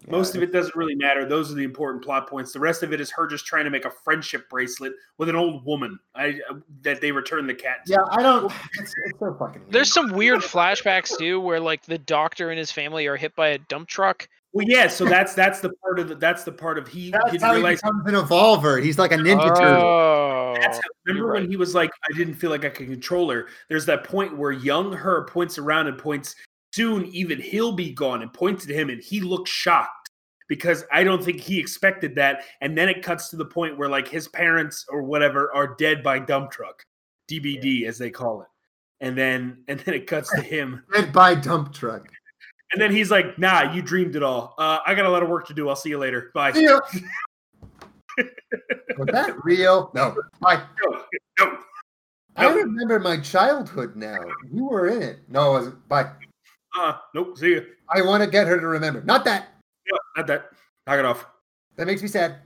Most 0.08 0.36
of 0.36 0.42
it 0.42 0.52
doesn't 0.52 0.76
really 0.76 0.94
matter. 0.94 1.24
Those 1.24 1.50
are 1.50 1.54
the 1.54 1.64
important 1.64 2.04
plot 2.04 2.28
points. 2.28 2.52
The 2.52 2.60
rest 2.60 2.82
of 2.82 2.92
it 2.92 3.00
is 3.00 3.10
her 3.12 3.26
just 3.26 3.46
trying 3.46 3.64
to 3.64 3.70
make 3.70 3.86
a 3.86 3.90
friendship 3.90 4.50
bracelet 4.50 4.92
with 5.16 5.30
an 5.30 5.36
old 5.36 5.64
woman. 5.64 5.98
I 6.14 6.40
uh, 6.50 6.56
that 6.82 7.00
they 7.00 7.10
return 7.10 7.46
the 7.46 7.54
cat. 7.54 7.86
to. 7.86 7.92
Yeah, 7.92 7.98
I 8.10 8.22
don't. 8.22 8.52
It's, 8.78 8.92
it's 9.06 9.18
so 9.18 9.34
fucking. 9.38 9.62
weird. 9.62 9.72
There's 9.72 9.92
some 9.92 10.12
weird 10.12 10.40
flashbacks 10.40 11.16
too, 11.16 11.40
where 11.40 11.58
like 11.58 11.86
the 11.86 11.96
doctor 11.96 12.50
and 12.50 12.58
his 12.58 12.70
family 12.70 13.06
are 13.06 13.16
hit 13.16 13.34
by 13.34 13.48
a 13.48 13.58
dump 13.58 13.88
truck. 13.88 14.28
Well, 14.52 14.66
yeah. 14.68 14.88
So 14.88 15.06
that's 15.06 15.34
that's 15.34 15.60
the 15.60 15.70
part 15.70 15.98
of 15.98 16.08
the, 16.08 16.16
that's 16.16 16.44
the 16.44 16.52
part 16.52 16.76
of 16.76 16.86
he 16.86 17.10
That's 17.10 17.32
didn't 17.32 17.42
how 17.42 17.54
he 17.54 17.62
becomes 17.62 18.06
an 18.06 18.14
evolver. 18.14 18.82
He's 18.82 18.98
like 18.98 19.12
a 19.12 19.16
ninja 19.16 19.56
turtle. 19.56 19.82
Oh, 19.84 20.54
That's 20.60 20.76
how, 20.76 20.82
remember 21.06 21.26
you're 21.26 21.32
when 21.40 21.50
he 21.50 21.56
was 21.56 21.74
like, 21.74 21.90
I 22.08 22.16
didn't 22.16 22.34
feel 22.34 22.50
like 22.50 22.64
I 22.64 22.68
could 22.68 22.88
control 22.88 23.30
her. 23.30 23.48
There's 23.68 23.86
that 23.86 24.04
point 24.04 24.36
where 24.36 24.52
young 24.52 24.92
her 24.92 25.24
points 25.24 25.56
around 25.58 25.86
and 25.86 25.96
points. 25.96 26.36
Soon, 26.74 27.06
even 27.06 27.40
he'll 27.40 27.70
be 27.70 27.92
gone, 27.92 28.20
and 28.22 28.32
points 28.32 28.66
to 28.66 28.74
him, 28.74 28.90
and 28.90 29.00
he 29.00 29.20
looks 29.20 29.48
shocked 29.48 30.10
because 30.48 30.84
I 30.92 31.04
don't 31.04 31.22
think 31.24 31.40
he 31.40 31.60
expected 31.60 32.16
that. 32.16 32.42
And 32.62 32.76
then 32.76 32.88
it 32.88 33.00
cuts 33.00 33.28
to 33.28 33.36
the 33.36 33.44
point 33.44 33.78
where 33.78 33.88
like 33.88 34.08
his 34.08 34.26
parents 34.26 34.84
or 34.88 35.04
whatever 35.04 35.54
are 35.54 35.76
dead 35.76 36.02
by 36.02 36.18
dump 36.18 36.50
truck, 36.50 36.82
DBD 37.30 37.86
as 37.86 37.96
they 37.96 38.10
call 38.10 38.42
it. 38.42 38.48
and 39.00 39.16
then 39.16 39.62
and 39.68 39.78
then 39.80 39.94
it 39.94 40.08
cuts 40.08 40.30
to 40.34 40.40
him, 40.42 40.82
Dead 40.92 41.12
by 41.12 41.36
dump 41.36 41.72
truck. 41.72 42.08
and 42.72 42.82
then 42.82 42.90
he's 42.90 43.08
like, 43.08 43.38
"Nah, 43.38 43.72
you 43.72 43.80
dreamed 43.80 44.16
it 44.16 44.24
all. 44.24 44.54
Uh, 44.58 44.78
I 44.84 44.96
got 44.96 45.06
a 45.06 45.10
lot 45.10 45.22
of 45.22 45.28
work 45.28 45.46
to 45.46 45.54
do. 45.54 45.68
I'll 45.68 45.76
see 45.76 45.90
you 45.90 45.98
later. 45.98 46.32
Bye." 46.34 46.50
Real. 46.50 46.80
Was 48.98 49.08
that 49.12 49.44
real? 49.44 49.92
No. 49.94 50.16
Bye. 50.40 50.62
No. 51.38 51.58
I 52.36 52.52
remember 52.52 52.98
my 52.98 53.18
childhood 53.20 53.94
now. 53.94 54.18
You 54.52 54.64
were 54.64 54.88
in 54.88 55.02
it. 55.02 55.18
No, 55.28 55.50
it 55.50 55.58
wasn't. 55.58 55.88
Bye. 55.88 56.10
Uh, 56.78 56.94
nope. 57.14 57.38
See 57.38 57.50
you. 57.50 57.66
I 57.94 58.02
want 58.02 58.22
to 58.22 58.28
get 58.28 58.46
her 58.46 58.60
to 58.60 58.66
remember. 58.66 59.02
Not 59.02 59.24
that. 59.24 59.48
No, 59.90 59.98
not 60.16 60.26
that. 60.26 60.50
Knock 60.86 60.98
it 60.98 61.04
off. 61.04 61.26
That 61.76 61.86
makes 61.86 62.02
me 62.02 62.08
sad. 62.08 62.36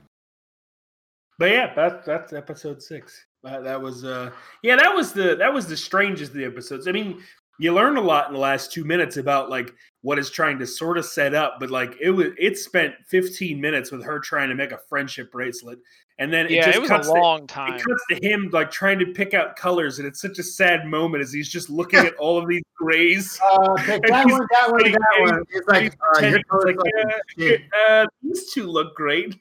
But 1.38 1.50
yeah, 1.50 1.72
that's 1.74 2.04
that's 2.04 2.32
episode 2.32 2.82
six. 2.82 3.24
Uh, 3.44 3.60
that 3.60 3.80
was 3.80 4.04
uh 4.04 4.30
yeah, 4.62 4.76
that 4.76 4.94
was 4.94 5.12
the 5.12 5.36
that 5.36 5.52
was 5.52 5.66
the 5.66 5.76
strangest 5.76 6.32
of 6.32 6.38
the 6.38 6.44
episodes. 6.44 6.88
I 6.88 6.92
mean, 6.92 7.22
you 7.58 7.72
learn 7.72 7.96
a 7.96 8.00
lot 8.00 8.28
in 8.28 8.34
the 8.34 8.40
last 8.40 8.72
two 8.72 8.84
minutes 8.84 9.16
about 9.16 9.48
like 9.48 9.72
what 10.02 10.18
is 10.18 10.30
trying 10.30 10.58
to 10.58 10.66
sort 10.66 10.98
of 10.98 11.04
set 11.04 11.34
up, 11.34 11.58
but 11.60 11.70
like 11.70 11.96
it 12.00 12.10
was 12.10 12.28
it 12.38 12.58
spent 12.58 12.94
15 13.06 13.60
minutes 13.60 13.92
with 13.92 14.04
her 14.04 14.18
trying 14.18 14.48
to 14.48 14.54
make 14.54 14.72
a 14.72 14.80
friendship 14.88 15.30
bracelet. 15.30 15.78
And 16.20 16.32
then 16.32 16.46
it 16.46 16.50
yeah, 16.52 16.64
just 16.64 16.76
it 16.76 16.80
was 16.80 16.90
cuts 16.90 17.08
a 17.08 17.12
to- 17.12 17.20
long 17.20 17.44
it 17.44 17.48
cuts 17.48 18.04
to 18.10 18.18
him 18.20 18.50
like 18.52 18.72
trying 18.72 18.98
to 18.98 19.06
pick 19.06 19.34
out 19.34 19.54
colors, 19.54 19.98
and 20.00 20.08
it's 20.08 20.20
such 20.20 20.38
a 20.40 20.42
sad 20.42 20.84
moment 20.86 21.22
as 21.22 21.32
he's 21.32 21.48
just 21.48 21.70
looking 21.70 22.00
at 22.00 22.14
all 22.16 22.36
of 22.38 22.48
these 22.48 22.62
grays. 22.76 23.38
Uh, 23.40 23.74
pick 23.84 24.02
that 24.08 24.26
one, 24.26 24.46
that 24.50 24.70
one, 24.72 24.82
that 24.92 25.00
one. 25.20 25.42
It's 25.50 25.52
he's 25.52 25.66
like, 25.68 25.82
uh, 26.16 26.20
your 26.20 26.40
pretending, 26.40 26.42
color's 26.50 26.76
like, 26.76 26.92
yeah. 27.36 27.56
Uh, 27.88 28.06
these 28.22 28.52
two 28.52 28.66
look 28.66 28.96
great. 28.96 29.36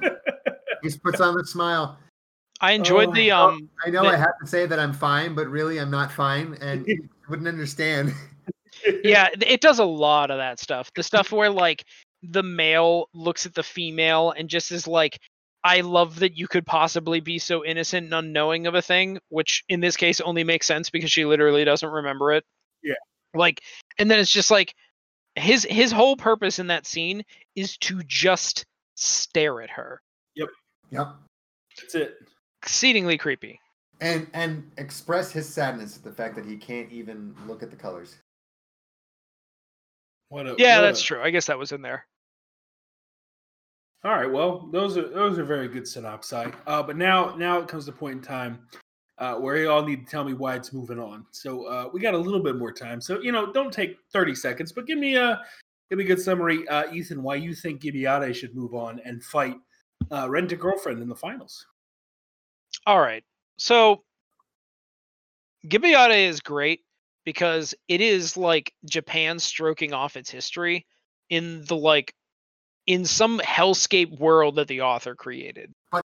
He 0.00 0.08
just 0.84 1.02
puts 1.02 1.20
on 1.20 1.36
the 1.36 1.44
smile. 1.44 1.98
I 2.60 2.72
enjoyed 2.72 3.08
Oh, 3.08 3.14
the 3.14 3.30
um. 3.32 3.68
I 3.84 3.90
know 3.90 4.02
the- 4.02 4.10
I 4.10 4.16
have 4.16 4.38
to 4.40 4.46
say 4.46 4.66
that 4.66 4.78
I'm 4.78 4.92
fine, 4.92 5.34
but 5.34 5.48
really 5.48 5.78
I'm 5.80 5.90
not 5.90 6.12
fine, 6.12 6.56
and 6.60 6.86
wouldn't 7.28 7.48
understand. 7.48 8.14
yeah, 9.02 9.28
it 9.40 9.60
does 9.60 9.78
a 9.78 9.84
lot 9.84 10.30
of 10.30 10.38
that 10.38 10.60
stuff. 10.60 10.90
The 10.94 11.02
stuff 11.02 11.32
where 11.32 11.50
like 11.50 11.84
the 12.22 12.42
male 12.42 13.08
looks 13.14 13.44
at 13.46 13.54
the 13.54 13.62
female 13.62 14.30
and 14.36 14.48
just 14.48 14.70
is 14.72 14.86
like, 14.86 15.18
I 15.62 15.80
love 15.82 16.20
that 16.20 16.36
you 16.38 16.48
could 16.48 16.64
possibly 16.66 17.20
be 17.20 17.38
so 17.38 17.64
innocent 17.64 18.04
and 18.06 18.14
unknowing 18.14 18.66
of 18.66 18.74
a 18.74 18.82
thing, 18.82 19.18
which 19.28 19.62
in 19.68 19.80
this 19.80 19.96
case 19.96 20.20
only 20.20 20.42
makes 20.44 20.66
sense 20.66 20.88
because 20.90 21.12
she 21.12 21.24
literally 21.26 21.64
doesn't 21.64 21.88
remember 21.90 22.32
it. 22.32 22.44
Yeah. 22.82 22.94
Like, 23.34 23.60
and 23.98 24.10
then 24.10 24.18
it's 24.18 24.32
just 24.32 24.50
like 24.50 24.74
his 25.36 25.64
his 25.68 25.92
whole 25.92 26.16
purpose 26.16 26.58
in 26.58 26.66
that 26.68 26.86
scene 26.86 27.22
is 27.54 27.76
to 27.78 28.02
just 28.06 28.64
stare 28.96 29.60
at 29.62 29.70
her. 29.70 30.00
Yep. 30.34 30.48
Yep. 30.90 31.08
That's 31.80 31.94
it. 31.94 32.14
Exceedingly 32.62 33.18
creepy. 33.18 33.60
And 34.00 34.26
and 34.32 34.70
express 34.78 35.30
his 35.30 35.46
sadness 35.46 35.96
at 35.96 36.02
the 36.02 36.12
fact 36.12 36.34
that 36.36 36.46
he 36.46 36.56
can't 36.56 36.90
even 36.90 37.36
look 37.46 37.62
at 37.62 37.70
the 37.70 37.76
colors. 37.76 38.16
What 40.30 40.46
a 40.46 40.54
Yeah, 40.58 40.78
what 40.78 40.82
that's 40.86 41.00
a- 41.00 41.04
true. 41.04 41.20
I 41.22 41.30
guess 41.30 41.46
that 41.46 41.58
was 41.58 41.72
in 41.72 41.82
there. 41.82 42.06
All 44.02 44.12
right. 44.12 44.30
Well, 44.30 44.68
those 44.72 44.96
are 44.96 45.08
those 45.08 45.38
are 45.38 45.44
very 45.44 45.68
good 45.68 45.82
synopsi. 45.84 46.54
Uh, 46.66 46.82
but 46.82 46.96
now 46.96 47.34
now 47.36 47.58
it 47.58 47.68
comes 47.68 47.84
the 47.86 47.92
point 47.92 48.16
in 48.16 48.22
time 48.22 48.66
uh, 49.18 49.34
where 49.34 49.56
you 49.58 49.70
all 49.70 49.84
need 49.84 50.06
to 50.06 50.10
tell 50.10 50.24
me 50.24 50.32
why 50.32 50.54
it's 50.56 50.72
moving 50.72 50.98
on. 50.98 51.26
So 51.32 51.66
uh, 51.66 51.90
we 51.92 52.00
got 52.00 52.14
a 52.14 52.18
little 52.18 52.42
bit 52.42 52.56
more 52.56 52.72
time. 52.72 53.00
So 53.00 53.20
you 53.20 53.30
know, 53.30 53.52
don't 53.52 53.72
take 53.72 53.98
thirty 54.12 54.34
seconds, 54.34 54.72
but 54.72 54.86
give 54.86 54.98
me 54.98 55.16
a 55.16 55.42
give 55.90 55.98
me 55.98 56.04
a 56.04 56.08
good 56.08 56.20
summary, 56.20 56.66
uh, 56.68 56.90
Ethan, 56.92 57.22
why 57.22 57.34
you 57.34 57.54
think 57.54 57.82
Gibiate 57.82 58.34
should 58.34 58.54
move 58.54 58.74
on 58.74 59.00
and 59.04 59.22
fight 59.22 59.56
uh, 60.10 60.30
Rent 60.30 60.52
a 60.52 60.56
Girlfriend 60.56 61.02
in 61.02 61.08
the 61.08 61.16
finals. 61.16 61.66
All 62.86 63.00
right. 63.00 63.24
So 63.58 64.04
Gibiate 65.66 66.26
is 66.26 66.40
great 66.40 66.80
because 67.24 67.74
it 67.88 68.00
is 68.00 68.36
like 68.36 68.72
Japan 68.86 69.38
stroking 69.38 69.92
off 69.92 70.16
its 70.16 70.30
history 70.30 70.86
in 71.28 71.64
the 71.66 71.76
like 71.76 72.14
in 72.90 73.04
some 73.04 73.38
hellscape 73.38 74.18
world 74.18 74.56
that 74.56 74.66
the 74.66 74.80
author 74.80 75.14
created. 75.14 75.72
But 75.92 76.04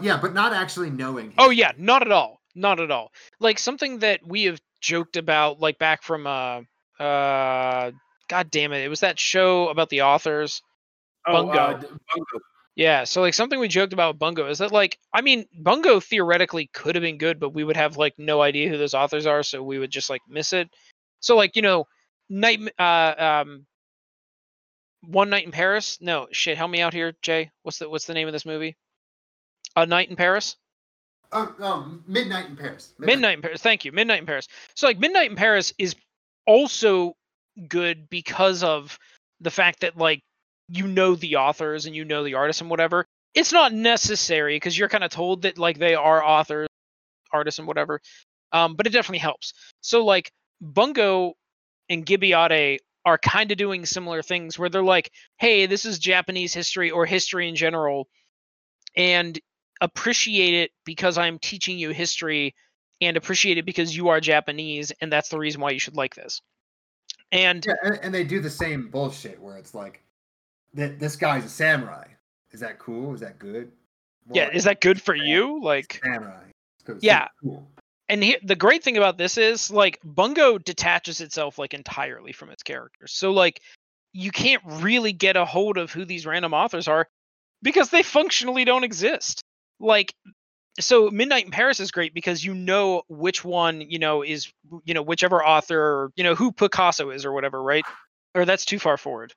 Yeah, 0.00 0.18
but 0.22 0.34
not 0.34 0.52
actually 0.52 0.90
knowing. 0.90 1.34
Oh 1.36 1.50
yeah, 1.50 1.72
not 1.76 2.02
at 2.02 2.12
all. 2.12 2.40
Not 2.54 2.78
at 2.78 2.92
all. 2.92 3.10
Like 3.40 3.58
something 3.58 3.98
that 3.98 4.20
we 4.24 4.44
have 4.44 4.60
joked 4.80 5.16
about 5.16 5.58
like 5.58 5.80
back 5.80 6.04
from 6.04 6.28
uh 6.28 6.60
uh 7.02 7.90
god 8.28 8.50
damn 8.52 8.72
it. 8.72 8.84
It 8.84 8.88
was 8.88 9.00
that 9.00 9.18
show 9.18 9.68
about 9.68 9.88
the 9.88 10.02
authors. 10.02 10.62
Bungo. 11.26 11.50
uh, 11.50 11.72
Bungo. 11.72 12.44
Yeah, 12.76 13.02
so 13.02 13.20
like 13.20 13.34
something 13.34 13.58
we 13.58 13.66
joked 13.66 13.92
about 13.92 14.14
with 14.14 14.20
Bungo 14.20 14.48
is 14.48 14.58
that 14.58 14.70
like 14.70 15.00
I 15.12 15.22
mean 15.22 15.46
Bungo 15.58 15.98
theoretically 15.98 16.70
could 16.72 16.94
have 16.94 17.02
been 17.02 17.18
good, 17.18 17.40
but 17.40 17.50
we 17.52 17.64
would 17.64 17.76
have 17.76 17.96
like 17.96 18.14
no 18.16 18.42
idea 18.42 18.68
who 18.68 18.78
those 18.78 18.94
authors 18.94 19.26
are, 19.26 19.42
so 19.42 19.60
we 19.60 19.80
would 19.80 19.90
just 19.90 20.08
like 20.08 20.22
miss 20.28 20.52
it. 20.52 20.70
So 21.18 21.34
like 21.34 21.56
you 21.56 21.62
know, 21.62 21.88
night 22.28 22.60
uh 22.78 23.42
um, 23.42 23.66
one 25.06 25.30
night 25.30 25.44
in 25.44 25.52
Paris. 25.52 25.98
No 26.00 26.28
shit, 26.32 26.58
help 26.58 26.70
me 26.70 26.80
out 26.80 26.92
here, 26.92 27.14
Jay. 27.22 27.50
What's 27.62 27.78
the 27.78 27.88
what's 27.88 28.06
the 28.06 28.14
name 28.14 28.28
of 28.28 28.32
this 28.32 28.46
movie? 28.46 28.76
A 29.74 29.86
night 29.86 30.10
in 30.10 30.16
Paris. 30.16 30.56
Oh, 31.32 31.54
oh, 31.60 31.98
midnight 32.06 32.46
in 32.46 32.56
Paris. 32.56 32.92
Midnight 32.98 33.36
in 33.36 33.42
Paris. 33.42 33.60
Thank 33.60 33.84
you. 33.84 33.92
Midnight 33.92 34.20
in 34.20 34.26
Paris. 34.26 34.48
So 34.74 34.86
like 34.86 34.98
Midnight 34.98 35.30
in 35.30 35.36
Paris 35.36 35.72
is 35.78 35.96
also 36.46 37.14
good 37.68 38.08
because 38.08 38.62
of 38.62 38.98
the 39.40 39.50
fact 39.50 39.80
that 39.80 39.96
like 39.96 40.22
you 40.68 40.86
know 40.86 41.14
the 41.14 41.36
authors 41.36 41.86
and 41.86 41.94
you 41.94 42.04
know 42.04 42.24
the 42.24 42.34
artists 42.34 42.60
and 42.60 42.70
whatever. 42.70 43.06
It's 43.34 43.52
not 43.52 43.72
necessary 43.72 44.56
because 44.56 44.78
you're 44.78 44.88
kind 44.88 45.04
of 45.04 45.10
told 45.10 45.42
that 45.42 45.58
like 45.58 45.78
they 45.78 45.94
are 45.94 46.24
authors, 46.24 46.68
artists 47.32 47.58
and 47.58 47.68
whatever. 47.68 48.00
Um, 48.52 48.74
but 48.74 48.86
it 48.86 48.90
definitely 48.90 49.18
helps. 49.18 49.52
So 49.82 50.04
like 50.04 50.30
Bungo 50.60 51.34
and 51.88 52.06
Gibiate 52.06 52.78
are 53.06 53.16
kind 53.16 53.52
of 53.52 53.56
doing 53.56 53.86
similar 53.86 54.20
things 54.20 54.58
where 54.58 54.68
they're 54.68 54.82
like, 54.82 55.12
hey, 55.38 55.66
this 55.66 55.86
is 55.86 55.98
Japanese 56.00 56.52
history 56.52 56.90
or 56.90 57.06
history 57.06 57.48
in 57.48 57.54
general, 57.54 58.08
and 58.96 59.38
appreciate 59.80 60.54
it 60.54 60.72
because 60.84 61.16
I'm 61.16 61.38
teaching 61.38 61.78
you 61.78 61.90
history 61.90 62.54
and 63.00 63.16
appreciate 63.16 63.58
it 63.58 63.64
because 63.64 63.96
you 63.96 64.08
are 64.08 64.20
Japanese 64.20 64.90
and 65.00 65.12
that's 65.12 65.28
the 65.28 65.38
reason 65.38 65.60
why 65.60 65.70
you 65.70 65.78
should 65.78 65.96
like 65.96 66.14
this. 66.14 66.42
And 67.30 67.64
Yeah, 67.64 67.74
and, 67.82 67.98
and 68.02 68.14
they 68.14 68.24
do 68.24 68.40
the 68.40 68.50
same 68.50 68.88
bullshit 68.88 69.40
where 69.40 69.56
it's 69.56 69.74
like, 69.74 70.02
that 70.74 70.98
this 70.98 71.14
guy's 71.14 71.44
a 71.44 71.48
samurai. 71.48 72.06
Is 72.50 72.60
that 72.60 72.78
cool? 72.78 73.14
Is 73.14 73.20
that 73.20 73.38
good? 73.38 73.70
yeah, 74.32 74.46
Well, 74.46 74.56
is 74.56 74.64
that 74.64 74.80
good 74.80 75.00
for 75.00 75.14
you? 75.14 75.62
Like 75.62 76.00
samurai? 76.02 76.44
It's 76.74 76.84
good- 76.84 76.96
it's 76.96 77.04
Yeah. 77.04 77.28
cool. 77.42 77.70
And 78.08 78.22
he, 78.22 78.36
the 78.42 78.56
great 78.56 78.84
thing 78.84 78.96
about 78.96 79.18
this 79.18 79.36
is 79.38 79.70
like 79.70 80.00
Bungo 80.04 80.58
detaches 80.58 81.20
itself 81.20 81.58
like 81.58 81.74
entirely 81.74 82.32
from 82.32 82.50
its 82.50 82.62
characters. 82.62 83.12
So 83.12 83.32
like 83.32 83.60
you 84.12 84.30
can't 84.30 84.62
really 84.64 85.12
get 85.12 85.36
a 85.36 85.44
hold 85.44 85.78
of 85.78 85.92
who 85.92 86.04
these 86.04 86.26
random 86.26 86.54
authors 86.54 86.88
are 86.88 87.08
because 87.62 87.90
they 87.90 88.02
functionally 88.02 88.64
don't 88.64 88.84
exist. 88.84 89.42
Like 89.80 90.14
so 90.78 91.10
Midnight 91.10 91.46
in 91.46 91.50
Paris 91.50 91.80
is 91.80 91.90
great 91.90 92.14
because 92.14 92.44
you 92.44 92.54
know 92.54 93.02
which 93.08 93.44
one, 93.44 93.80
you 93.80 93.98
know, 93.98 94.22
is 94.22 94.52
you 94.84 94.94
know 94.94 95.02
whichever 95.02 95.44
author, 95.44 95.80
or, 95.80 96.12
you 96.16 96.24
know, 96.24 96.34
who 96.34 96.52
Picasso 96.52 97.10
is 97.10 97.24
or 97.24 97.32
whatever, 97.32 97.62
right? 97.62 97.84
Or 98.34 98.44
that's 98.44 98.64
too 98.64 98.78
far 98.78 98.96
forward. 98.96 99.32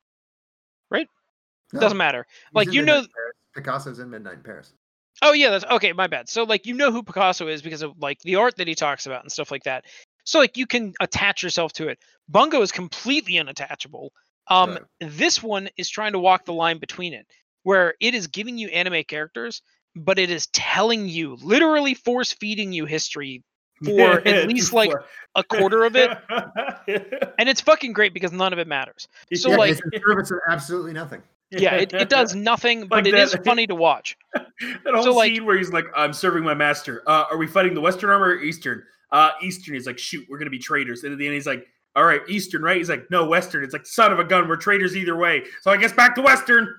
No, 1.73 1.79
Doesn't 1.81 1.97
matter. 1.97 2.25
he's 2.29 2.55
Like 2.55 2.73
you 2.73 2.81
know 2.81 2.93
Paris. 2.93 3.07
Picasso's 3.55 3.99
in 3.99 4.09
Midnight 4.09 4.35
in 4.35 4.43
Paris. 4.43 4.73
Oh 5.21 5.33
yeah, 5.33 5.49
that's 5.49 5.65
okay. 5.65 5.93
My 5.93 6.07
bad. 6.07 6.29
So 6.29 6.43
like 6.43 6.65
you 6.65 6.73
know 6.73 6.91
who 6.91 7.03
Picasso 7.03 7.47
is 7.47 7.61
because 7.61 7.81
of 7.81 7.97
like 7.99 8.19
the 8.21 8.35
art 8.35 8.55
that 8.57 8.67
he 8.67 8.75
talks 8.75 9.05
about 9.05 9.23
and 9.23 9.31
stuff 9.31 9.51
like 9.51 9.63
that. 9.63 9.85
So 10.23 10.39
like 10.39 10.57
you 10.57 10.65
can 10.67 10.93
attach 10.99 11.43
yourself 11.43 11.73
to 11.73 11.87
it. 11.87 11.99
Bungo 12.27 12.61
is 12.61 12.71
completely 12.71 13.33
unattachable. 13.33 14.09
Um, 14.47 14.71
Right. 14.71 14.81
this 14.99 15.41
one 15.43 15.69
is 15.77 15.89
trying 15.89 16.13
to 16.13 16.19
walk 16.19 16.45
the 16.45 16.53
line 16.53 16.79
between 16.79 17.13
it, 17.13 17.25
where 17.63 17.93
it 17.99 18.15
is 18.15 18.27
giving 18.27 18.57
you 18.57 18.67
anime 18.69 19.03
characters, 19.03 19.61
but 19.95 20.17
it 20.19 20.29
is 20.29 20.47
telling 20.47 21.07
you, 21.07 21.37
literally 21.41 21.93
force 21.93 22.33
feeding 22.33 22.71
you 22.73 22.85
history 22.85 23.43
for 23.85 24.25
at 24.27 24.47
least 24.47 24.73
like 24.73 24.91
a 25.35 25.43
quarter 25.43 25.83
of 25.83 25.95
it, 25.95 26.09
and 27.37 27.47
it's 27.49 27.61
fucking 27.61 27.93
great 27.93 28.13
because 28.13 28.31
none 28.31 28.53
of 28.53 28.59
it 28.59 28.67
matters. 28.67 29.07
So, 29.35 29.49
yeah, 29.51 29.57
like- 29.57 29.71
it's 29.71 29.81
in 29.91 30.01
service 30.01 30.31
of 30.31 30.39
absolutely 30.49 30.93
nothing. 30.93 31.21
Yeah, 31.51 31.75
it, 31.75 31.93
it 31.93 32.09
does 32.09 32.35
nothing, 32.35 32.81
but 32.87 33.05
Like 33.05 33.07
it 33.07 33.13
is 33.15 33.31
that- 33.31 33.43
funny 33.45 33.65
to 33.67 33.75
watch. 33.75 34.15
that 34.35 34.45
whole 34.93 35.03
So, 35.03 35.11
like- 35.13 35.33
scene 35.33 35.45
where 35.45 35.57
he's 35.57 35.71
like, 35.73 35.85
"I'm 35.95 36.13
serving 36.13 36.43
my 36.43 36.53
master. 36.53 37.01
Uh, 37.07 37.25
are 37.31 37.37
we 37.37 37.47
fighting 37.47 37.73
the 37.73 37.81
Western 37.81 38.09
army 38.09 38.25
or 38.35 38.39
Eastern?" 38.41 38.83
Uh, 39.11 39.31
Eastern. 39.41 39.73
He's 39.73 39.87
like, 39.87 39.97
"Shoot, 39.97 40.25
we're 40.29 40.37
gonna 40.37 40.51
be 40.51 40.59
traitors." 40.59 41.03
And 41.03 41.11
at 41.13 41.17
the 41.19 41.25
end, 41.25 41.33
he's 41.33 41.47
like, 41.47 41.65
"All 41.95 42.03
right, 42.05 42.21
Eastern, 42.29 42.61
right?" 42.61 42.77
He's 42.77 42.89
like, 42.89 43.09
"No, 43.09 43.25
Western." 43.25 43.63
It's 43.63 43.73
like, 43.73 43.85
"Son 43.87 44.11
of 44.11 44.19
a 44.19 44.23
gun, 44.23 44.47
we're 44.47 44.57
traitors 44.57 44.95
either 44.95 45.15
way." 45.15 45.43
So 45.61 45.71
I 45.71 45.77
guess 45.77 45.91
back 45.93 46.13
to 46.15 46.21
Western. 46.21 46.73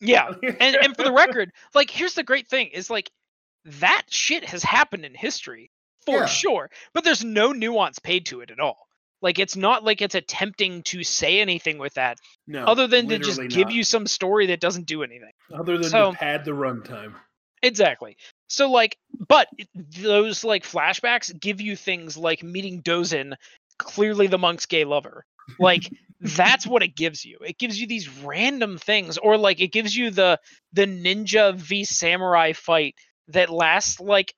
Yeah, 0.00 0.32
and 0.60 0.76
and 0.76 0.96
for 0.96 1.02
the 1.04 1.12
record, 1.12 1.50
like 1.74 1.90
here's 1.90 2.14
the 2.14 2.22
great 2.22 2.48
thing 2.48 2.68
is 2.68 2.90
like 2.90 3.10
that 3.64 4.02
shit 4.10 4.44
has 4.44 4.62
happened 4.62 5.04
in 5.04 5.14
history 5.14 5.70
for 6.04 6.20
Yeah. 6.20 6.26
sure, 6.26 6.70
but 6.94 7.04
there's 7.04 7.24
no 7.24 7.52
nuance 7.52 7.98
paid 7.98 8.26
to 8.26 8.40
it 8.40 8.50
at 8.50 8.60
all. 8.60 8.86
Like 9.22 9.38
it's 9.38 9.56
not 9.56 9.84
like 9.84 10.00
it's 10.00 10.14
attempting 10.14 10.82
to 10.84 11.02
say 11.02 11.40
anything 11.40 11.78
with 11.78 11.94
that, 11.94 12.18
no, 12.46 12.64
other 12.64 12.86
than 12.86 13.08
to 13.08 13.18
just 13.18 13.40
give 13.48 13.68
not. 13.68 13.72
you 13.72 13.84
some 13.84 14.06
story 14.06 14.46
that 14.46 14.60
doesn't 14.60 14.86
do 14.86 15.02
anything. 15.02 15.32
other 15.54 15.76
than 15.78 15.90
so- 15.90 16.12
to 16.12 16.16
pad 16.16 16.44
the 16.44 16.52
runtime. 16.52 17.14
Exactly. 17.62 18.16
So 18.48 18.70
like, 18.70 18.96
but 19.28 19.48
those 19.74 20.44
like 20.44 20.64
flashbacks 20.64 21.38
give 21.38 21.60
you 21.60 21.76
things 21.76 22.16
like 22.16 22.42
meeting 22.42 22.82
Dozin, 22.82 23.34
clearly 23.78 24.28
the 24.28 24.38
monk's 24.38 24.66
gay 24.66 24.84
lover. 24.84 25.24
Like 25.58 25.90
that's 26.20 26.66
what 26.66 26.82
it 26.82 26.96
gives 26.96 27.24
you. 27.24 27.38
It 27.44 27.58
gives 27.58 27.80
you 27.80 27.86
these 27.86 28.08
random 28.08 28.78
things, 28.78 29.18
or 29.18 29.36
like 29.36 29.60
it 29.60 29.72
gives 29.72 29.94
you 29.94 30.10
the 30.10 30.38
the 30.72 30.86
ninja 30.86 31.54
v 31.54 31.84
samurai 31.84 32.52
fight 32.52 32.94
that 33.28 33.50
lasts 33.50 34.00
like 34.00 34.34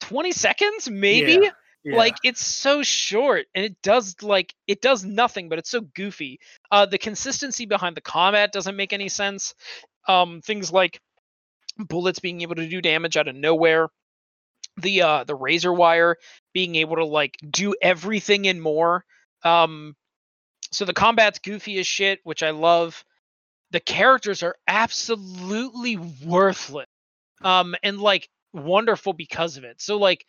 20 0.00 0.32
seconds, 0.32 0.90
maybe. 0.90 1.38
Yeah, 1.42 1.50
yeah. 1.84 1.96
Like 1.96 2.16
it's 2.24 2.44
so 2.44 2.82
short 2.82 3.46
and 3.54 3.64
it 3.64 3.80
does 3.82 4.16
like 4.22 4.54
it 4.66 4.80
does 4.82 5.04
nothing, 5.04 5.48
but 5.48 5.58
it's 5.58 5.70
so 5.70 5.80
goofy. 5.80 6.40
Uh 6.70 6.86
the 6.86 6.98
consistency 6.98 7.66
behind 7.66 7.96
the 7.96 8.00
combat 8.00 8.52
doesn't 8.52 8.76
make 8.76 8.92
any 8.92 9.08
sense. 9.08 9.54
Um 10.06 10.40
things 10.42 10.72
like 10.72 11.00
bullets 11.76 12.18
being 12.18 12.40
able 12.42 12.56
to 12.56 12.68
do 12.68 12.80
damage 12.82 13.16
out 13.16 13.28
of 13.28 13.36
nowhere. 13.36 13.88
The 14.76 15.02
uh 15.02 15.24
the 15.24 15.36
razor 15.36 15.72
wire 15.72 16.16
being 16.52 16.74
able 16.74 16.96
to 16.96 17.04
like 17.04 17.36
do 17.48 17.74
everything 17.80 18.48
and 18.48 18.60
more. 18.60 19.04
Um 19.44 19.94
so 20.72 20.84
the 20.84 20.92
combat's 20.92 21.38
goofy 21.38 21.78
as 21.78 21.86
shit, 21.86 22.20
which 22.24 22.42
I 22.42 22.50
love. 22.50 23.04
The 23.70 23.80
characters 23.80 24.42
are 24.42 24.56
absolutely 24.66 25.96
worthless. 25.96 26.88
Um 27.42 27.76
and 27.84 28.00
like 28.00 28.28
wonderful 28.52 29.12
because 29.12 29.56
of 29.56 29.64
it. 29.64 29.80
So 29.80 29.96
like 29.96 30.26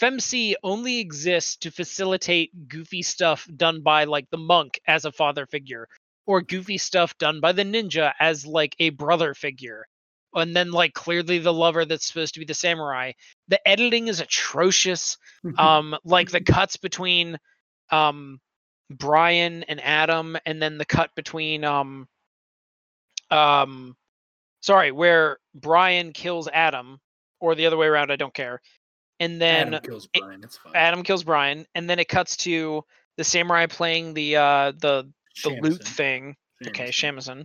FemC 0.00 0.54
only 0.62 0.98
exists 1.00 1.56
to 1.56 1.70
facilitate 1.70 2.68
goofy 2.68 3.02
stuff 3.02 3.48
done 3.56 3.82
by 3.82 4.04
like 4.04 4.28
the 4.30 4.38
monk 4.38 4.80
as 4.86 5.04
a 5.04 5.12
father 5.12 5.46
figure 5.46 5.88
or 6.26 6.42
goofy 6.42 6.78
stuff 6.78 7.16
done 7.18 7.40
by 7.40 7.52
the 7.52 7.64
ninja 7.64 8.12
as 8.20 8.46
like 8.46 8.76
a 8.78 8.90
brother 8.90 9.34
figure. 9.34 9.86
And 10.34 10.54
then 10.54 10.70
like 10.70 10.92
clearly 10.92 11.38
the 11.38 11.52
lover 11.52 11.84
that's 11.84 12.06
supposed 12.06 12.34
to 12.34 12.40
be 12.40 12.46
the 12.46 12.54
samurai. 12.54 13.12
The 13.48 13.66
editing 13.66 14.08
is 14.08 14.20
atrocious. 14.20 15.16
Um 15.58 15.96
like 16.04 16.30
the 16.30 16.42
cuts 16.42 16.76
between 16.76 17.38
um 17.90 18.40
Brian 18.90 19.64
and 19.64 19.80
Adam 19.82 20.36
and 20.46 20.60
then 20.62 20.78
the 20.78 20.84
cut 20.84 21.10
between 21.16 21.64
um 21.64 22.06
um 23.30 23.96
sorry, 24.60 24.92
where 24.92 25.38
Brian 25.54 26.12
kills 26.12 26.48
Adam 26.48 26.98
or 27.40 27.54
the 27.54 27.66
other 27.66 27.76
way 27.76 27.86
around, 27.86 28.10
I 28.12 28.16
don't 28.16 28.34
care. 28.34 28.60
And 29.20 29.40
then 29.40 29.68
Adam 29.74 29.80
kills 29.82 30.08
it- 30.14 30.20
Brian. 30.20 30.44
It's 30.44 30.56
fine. 30.56 30.72
Adam 30.74 31.02
kills 31.02 31.24
Brian, 31.24 31.66
and 31.74 31.88
then 31.88 31.98
it 31.98 32.08
cuts 32.08 32.36
to 32.38 32.84
the 33.16 33.24
samurai 33.24 33.66
playing 33.66 34.14
the 34.14 34.36
uh 34.36 34.72
the 34.72 35.10
the 35.44 35.50
lute 35.50 35.80
Shamisen. 35.80 35.84
thing. 35.84 36.36
Okay, 36.66 36.88
Shamisen. 36.88 37.40
Shamisen. 37.40 37.44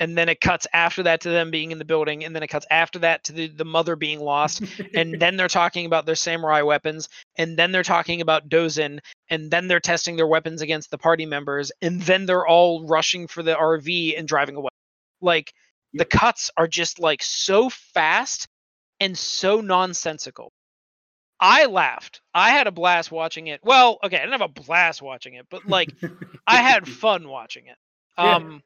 And 0.00 0.18
then 0.18 0.28
it 0.28 0.40
cuts 0.40 0.66
after 0.72 1.04
that 1.04 1.20
to 1.20 1.28
them 1.30 1.52
being 1.52 1.70
in 1.70 1.78
the 1.78 1.84
building, 1.84 2.24
and 2.24 2.34
then 2.34 2.42
it 2.42 2.48
cuts 2.48 2.66
after 2.68 2.98
that 3.00 3.22
to 3.24 3.32
the, 3.32 3.46
the 3.46 3.64
mother 3.64 3.94
being 3.94 4.18
lost, 4.18 4.60
and 4.92 5.14
then 5.20 5.36
they're 5.36 5.46
talking 5.46 5.86
about 5.86 6.04
their 6.04 6.16
samurai 6.16 6.62
weapons, 6.62 7.08
and 7.36 7.56
then 7.56 7.70
they're 7.70 7.84
talking 7.84 8.20
about 8.20 8.48
Dozin, 8.48 8.98
and 9.30 9.50
then 9.52 9.68
they're 9.68 9.78
testing 9.78 10.16
their 10.16 10.26
weapons 10.26 10.62
against 10.62 10.90
the 10.90 10.98
party 10.98 11.26
members, 11.26 11.70
and 11.80 12.02
then 12.02 12.26
they're 12.26 12.44
all 12.46 12.84
rushing 12.88 13.28
for 13.28 13.44
the 13.44 13.54
RV 13.54 14.18
and 14.18 14.26
driving 14.26 14.56
away. 14.56 14.70
Like 15.20 15.52
the 15.92 16.04
cuts 16.04 16.50
are 16.56 16.66
just 16.66 16.98
like 16.98 17.22
so 17.22 17.70
fast 17.70 18.48
and 18.98 19.16
so 19.16 19.60
nonsensical. 19.60 20.50
I 21.46 21.66
laughed. 21.66 22.22
I 22.32 22.52
had 22.52 22.66
a 22.66 22.72
blast 22.72 23.12
watching 23.12 23.48
it. 23.48 23.60
Well, 23.62 23.98
okay, 24.02 24.16
I 24.16 24.20
didn't 24.20 24.40
have 24.40 24.50
a 24.50 24.62
blast 24.62 25.02
watching 25.02 25.34
it, 25.34 25.46
but 25.50 25.68
like 25.68 25.94
I 26.46 26.56
had 26.56 26.88
fun 27.02 27.28
watching 27.28 27.66
it. 27.66 27.76
Yeah. 28.16 28.36
Um, 28.36 28.62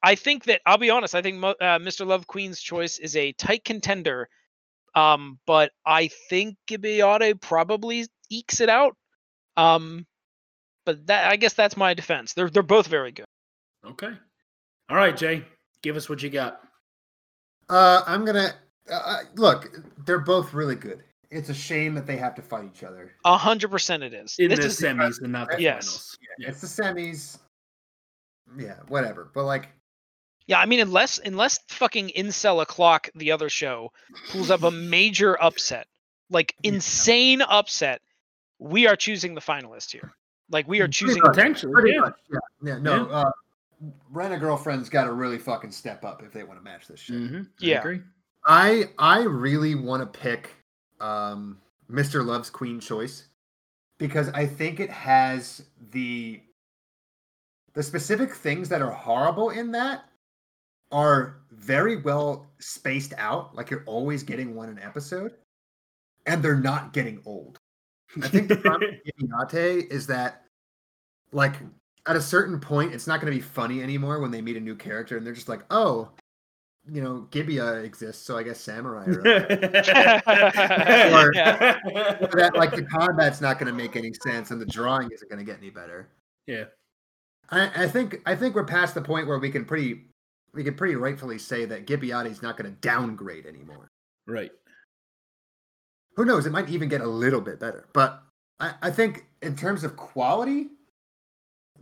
I 0.00 0.14
think 0.14 0.44
that 0.44 0.60
I'll 0.64 0.78
be 0.78 0.90
honest. 0.90 1.16
I 1.16 1.22
think 1.22 1.42
uh, 1.42 1.54
Mr. 1.80 2.06
Love 2.06 2.28
Queen's 2.28 2.60
choice 2.60 3.00
is 3.00 3.16
a 3.16 3.32
tight 3.32 3.64
contender. 3.64 4.28
Um, 4.94 5.40
but 5.46 5.72
I 5.84 6.10
think 6.28 6.56
Gibiate 6.68 7.40
probably 7.40 8.06
ekes 8.30 8.60
it 8.60 8.68
out. 8.68 8.96
Um, 9.56 10.06
but 10.86 11.04
that 11.08 11.32
I 11.32 11.34
guess 11.34 11.54
that's 11.54 11.76
my 11.76 11.92
defense. 11.92 12.34
They're 12.34 12.50
they're 12.50 12.62
both 12.62 12.86
very 12.86 13.10
good. 13.10 13.26
okay. 13.84 14.12
All 14.88 14.96
right, 14.96 15.16
Jay. 15.16 15.44
Give 15.82 15.96
us 15.96 16.08
what 16.08 16.22
you 16.22 16.30
got. 16.30 16.60
Uh, 17.68 18.02
I'm 18.06 18.24
gonna 18.24 18.54
uh, 18.88 18.94
uh, 18.94 19.18
look. 19.34 19.74
They're 20.06 20.20
both 20.20 20.54
really 20.54 20.76
good. 20.76 21.02
It's 21.34 21.48
a 21.48 21.54
shame 21.54 21.94
that 21.94 22.06
they 22.06 22.16
have 22.16 22.34
to 22.36 22.42
fight 22.42 22.64
each 22.72 22.84
other. 22.84 23.12
A 23.24 23.36
hundred 23.36 23.70
percent, 23.70 24.02
it 24.02 24.14
is. 24.14 24.36
In 24.38 24.48
This 24.48 24.60
the 24.60 24.66
is 24.66 24.80
semis 24.80 25.20
and 25.22 25.32
not 25.32 25.50
the 25.50 25.60
Yes. 25.60 25.86
finals. 25.86 26.18
Yeah, 26.38 26.48
It's 26.48 26.60
the 26.60 26.66
semis. 26.82 27.38
Yeah, 28.56 28.76
whatever. 28.88 29.30
But 29.34 29.44
like, 29.44 29.68
yeah. 30.46 30.60
I 30.60 30.66
mean, 30.66 30.80
unless 30.80 31.18
unless 31.18 31.58
fucking 31.68 32.12
incel 32.16 32.62
o'clock, 32.62 33.08
the 33.14 33.32
other 33.32 33.48
show, 33.48 33.90
pulls 34.30 34.50
up 34.50 34.62
a 34.62 34.70
major 34.70 35.40
upset, 35.42 35.88
like 36.30 36.54
insane 36.62 37.42
upset, 37.42 38.00
we 38.58 38.86
are 38.86 38.96
choosing 38.96 39.34
the 39.34 39.40
finalist 39.40 39.90
here. 39.90 40.12
Like 40.50 40.68
we 40.68 40.80
are 40.80 40.88
choosing. 40.88 41.22
much. 41.22 41.34
Potentially, 41.34 41.72
pretty 41.72 41.92
yeah. 41.94 42.00
much. 42.00 42.14
Yeah, 42.30 42.38
yeah. 42.62 42.78
No, 42.78 43.06
uh, 43.06 43.30
Rent 44.10 44.32
a 44.34 44.38
Girlfriend's 44.38 44.88
got 44.88 45.04
to 45.04 45.12
really 45.12 45.38
fucking 45.38 45.72
step 45.72 46.04
up 46.04 46.22
if 46.22 46.32
they 46.32 46.44
want 46.44 46.60
to 46.60 46.64
match 46.64 46.86
this 46.86 47.00
shit. 47.00 47.16
Mm-hmm. 47.16 47.42
Yeah. 47.58 47.76
I 47.76 47.80
agree. 47.80 48.00
I 48.46 48.84
I 48.98 49.22
really 49.22 49.74
want 49.74 50.02
to 50.02 50.18
pick 50.18 50.50
um, 51.04 51.58
Mr. 51.90 52.24
Love's 52.24 52.50
Queen 52.50 52.80
choice 52.80 53.28
because 53.98 54.30
I 54.30 54.46
think 54.46 54.80
it 54.80 54.90
has 54.90 55.62
the 55.90 56.40
the 57.74 57.82
specific 57.82 58.32
things 58.32 58.68
that 58.68 58.80
are 58.80 58.90
horrible 58.90 59.50
in 59.50 59.72
that 59.72 60.04
are 60.92 61.40
very 61.50 61.96
well 61.96 62.46
spaced 62.58 63.12
out. 63.18 63.54
Like 63.54 63.70
you're 63.70 63.84
always 63.86 64.22
getting 64.22 64.54
one 64.54 64.68
an 64.68 64.78
episode, 64.78 65.34
and 66.26 66.42
they're 66.42 66.56
not 66.56 66.92
getting 66.92 67.20
old. 67.26 67.58
I 68.22 68.28
think 68.28 68.48
the 68.48 68.56
problem 68.56 68.92
with 69.18 69.54
is 69.90 70.06
that, 70.06 70.44
like, 71.32 71.54
at 72.06 72.14
a 72.14 72.20
certain 72.20 72.60
point, 72.60 72.94
it's 72.94 73.08
not 73.08 73.20
going 73.20 73.32
to 73.32 73.36
be 73.36 73.42
funny 73.42 73.82
anymore 73.82 74.20
when 74.20 74.30
they 74.30 74.40
meet 74.40 74.56
a 74.56 74.60
new 74.60 74.76
character 74.76 75.16
and 75.16 75.26
they're 75.26 75.34
just 75.34 75.48
like, 75.48 75.64
oh, 75.70 76.10
you 76.90 77.00
know, 77.02 77.26
Gibiate 77.30 77.84
exists, 77.84 78.24
so 78.26 78.36
I 78.36 78.42
guess 78.42 78.60
samurai 78.60 79.06
are. 79.06 79.22
Or- 81.14 81.32
Yeah. 81.34 81.78
Or 82.20 82.40
that 82.40 82.52
like 82.54 82.74
the 82.74 82.82
combat's 82.84 83.40
not 83.40 83.58
going 83.58 83.66
to 83.68 83.72
make 83.72 83.96
any 83.96 84.12
sense 84.22 84.50
and 84.50 84.60
the 84.60 84.66
drawing 84.66 85.10
isn't 85.10 85.28
going 85.30 85.38
to 85.38 85.50
get 85.50 85.58
any 85.58 85.70
better. 85.70 86.08
yeah. 86.46 86.64
I, 87.50 87.84
I 87.84 87.88
think 87.88 88.22
I 88.24 88.34
think 88.34 88.54
we're 88.54 88.64
past 88.64 88.94
the 88.94 89.02
point 89.02 89.26
where 89.26 89.38
we 89.38 89.50
can 89.50 89.66
pretty 89.66 90.06
we 90.54 90.64
can 90.64 90.74
pretty 90.74 90.94
rightfully 90.94 91.38
say 91.38 91.66
that 91.66 91.86
Gibiate's 91.86 92.40
not 92.40 92.56
going 92.56 92.70
to 92.70 92.76
downgrade 92.80 93.44
anymore. 93.44 93.88
Right. 94.26 94.50
Who 96.16 96.24
knows? 96.24 96.46
It 96.46 96.52
might 96.52 96.70
even 96.70 96.88
get 96.88 97.02
a 97.02 97.06
little 97.06 97.40
bit 97.42 97.60
better. 97.60 97.86
But 97.92 98.22
I, 98.60 98.72
I 98.82 98.90
think 98.90 99.26
in 99.42 99.56
terms 99.56 99.84
of 99.84 99.94
quality, 99.96 100.68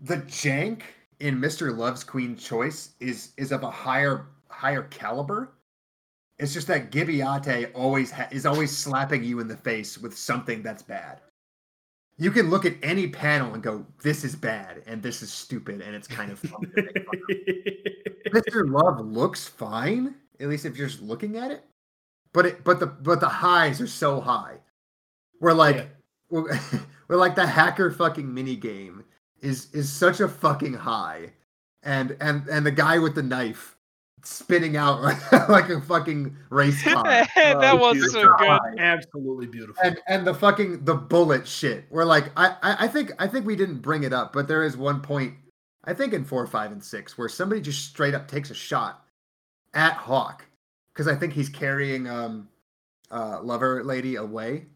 the 0.03 0.17
jank 0.17 0.83
in 1.21 1.39
Mr. 1.41 1.77
Love's 1.77 2.03
Queen 2.03 2.35
Choice 2.37 2.91
is 2.99 3.31
is 3.37 3.53
of 3.53 3.63
a 3.63 3.71
higher 3.71 4.27
higher 4.63 4.85
caliber. 4.85 5.51
It's 6.39 6.53
just 6.55 6.69
that 6.69 6.93
Gibiate 6.93 7.71
always 7.75 8.13
ha- 8.13 8.29
is 8.31 8.47
always 8.47 8.77
slapping 8.77 9.25
you 9.25 9.41
in 9.41 9.49
the 9.49 9.57
face 9.57 9.99
with 9.99 10.17
something 10.17 10.63
that's 10.63 10.83
bad. 10.83 11.21
You 12.17 12.31
can 12.31 12.49
look 12.49 12.65
at 12.65 12.77
any 12.83 13.09
panel 13.09 13.55
and 13.55 13.63
go, 13.63 13.85
"This 14.03 14.23
is 14.23 14.37
bad," 14.37 14.83
and 14.87 15.03
"This 15.03 15.21
is 15.21 15.33
stupid," 15.33 15.81
and 15.81 15.97
it's 15.97 16.07
kind 16.07 16.31
of 16.31 16.39
fun. 16.39 16.61
to 16.61 16.83
make 16.83 16.95
fun 16.95 17.17
of. 17.17 18.33
Mr. 18.45 18.71
Love 18.71 19.01
looks 19.05 19.49
fine, 19.49 20.15
at 20.39 20.49
least 20.49 20.65
if 20.65 20.77
you're 20.77 20.89
just 20.89 21.03
looking 21.03 21.37
at 21.37 21.51
it. 21.51 21.65
But 22.33 22.47
it, 22.47 22.65
but 22.65 22.79
the 22.79 22.87
but 22.87 23.19
the 23.21 23.29
highs 23.29 23.81
are 23.81 23.87
so 23.89 24.21
high. 24.21 24.59
We're 25.41 25.53
like, 25.55 25.77
Yeah. 25.77 25.85
we're, 26.31 26.61
we're 27.09 27.17
like 27.17 27.35
the 27.35 27.47
hacker 27.47 27.91
fucking 27.91 28.33
mini 28.33 28.55
game 28.55 29.05
is 29.41 29.69
is 29.75 29.93
such 29.93 30.21
a 30.21 30.29
fucking 30.29 30.75
high, 30.75 31.33
and 31.83 32.17
and 32.21 32.47
and 32.49 32.65
the 32.65 32.71
guy 32.71 32.99
with 33.01 33.17
the 33.17 33.23
knife 33.25 33.77
spinning 34.25 34.77
out 34.77 35.03
like, 35.03 35.33
like 35.49 35.69
a 35.69 35.81
fucking 35.81 36.37
race 36.51 36.83
car. 36.93 37.03
that 37.05 37.79
was 37.79 37.97
so 38.13 38.21
beautiful. 38.21 38.39
good. 38.39 38.79
Absolutely 38.81 39.47
beautiful. 39.47 39.83
And 39.85 39.99
and 40.09 40.27
the 40.27 40.35
fucking 40.35 40.85
the 40.85 40.95
bullet 40.95 41.47
shit. 41.47 41.85
We're 41.91 42.05
like, 42.05 42.31
I, 42.37 42.57
I 42.63 42.77
I 42.85 42.89
think 42.89 43.13
I 43.19 43.27
think 43.27 43.47
we 43.47 43.57
didn't 43.57 43.79
bring 43.79 44.05
it 44.05 44.13
up, 44.13 44.33
but 44.33 44.49
there 44.49 44.65
is 44.65 44.77
one 44.77 45.01
point, 45.01 45.35
I 45.85 45.95
think 45.95 46.13
in 46.13 46.25
four, 46.25 46.47
five, 46.47 46.73
and 46.73 46.83
six, 46.83 47.17
where 47.19 47.29
somebody 47.29 47.61
just 47.61 47.85
straight 47.89 48.15
up 48.15 48.29
takes 48.29 48.51
a 48.51 48.55
shot 48.55 49.05
at 49.75 49.95
Hawk 49.95 50.45
because 50.93 51.09
I 51.09 51.15
think 51.15 51.33
he's 51.33 51.49
carrying 51.49 52.09
um 52.09 52.49
uh 53.11 53.41
lover 53.43 53.83
lady 53.85 54.17
away. 54.17 54.67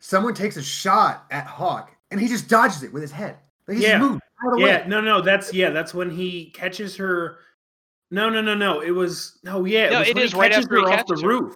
Someone 0.00 0.34
takes 0.34 0.56
a 0.56 0.62
shot 0.62 1.24
at 1.30 1.46
Hawk 1.46 1.90
and 2.10 2.20
he 2.20 2.28
just 2.28 2.48
dodges 2.48 2.82
it 2.82 2.92
with 2.92 3.02
his 3.02 3.12
head. 3.12 3.36
Like 3.66 3.78
he 3.78 3.82
Yeah. 3.84 3.98
moved 3.98 4.20
out 4.44 4.52
of 4.52 4.58
the 4.60 4.64
yeah, 4.66 4.82
way. 4.82 4.88
no, 4.88 5.00
no, 5.00 5.20
that's 5.20 5.52
yeah, 5.52 5.70
that's 5.70 5.92
when 5.94 6.10
he 6.10 6.50
catches 6.50 6.94
her. 6.96 7.38
No, 8.10 8.30
no, 8.30 8.40
no, 8.40 8.54
no. 8.54 8.80
It 8.80 8.90
was 8.92 9.38
no, 9.44 9.64
yeah, 9.64 9.86
it 9.86 9.92
No, 9.92 9.98
was 10.00 10.08
it 10.08 10.14
when 10.16 10.24
is 10.24 10.32
he 10.32 10.38
right 10.38 10.50
catches 10.50 10.64
after 10.64 10.76
he 10.76 10.82
her 10.82 10.88
off 10.88 10.96
catches 11.06 11.20
the 11.20 11.26
her. 11.26 11.28
roof. 11.28 11.54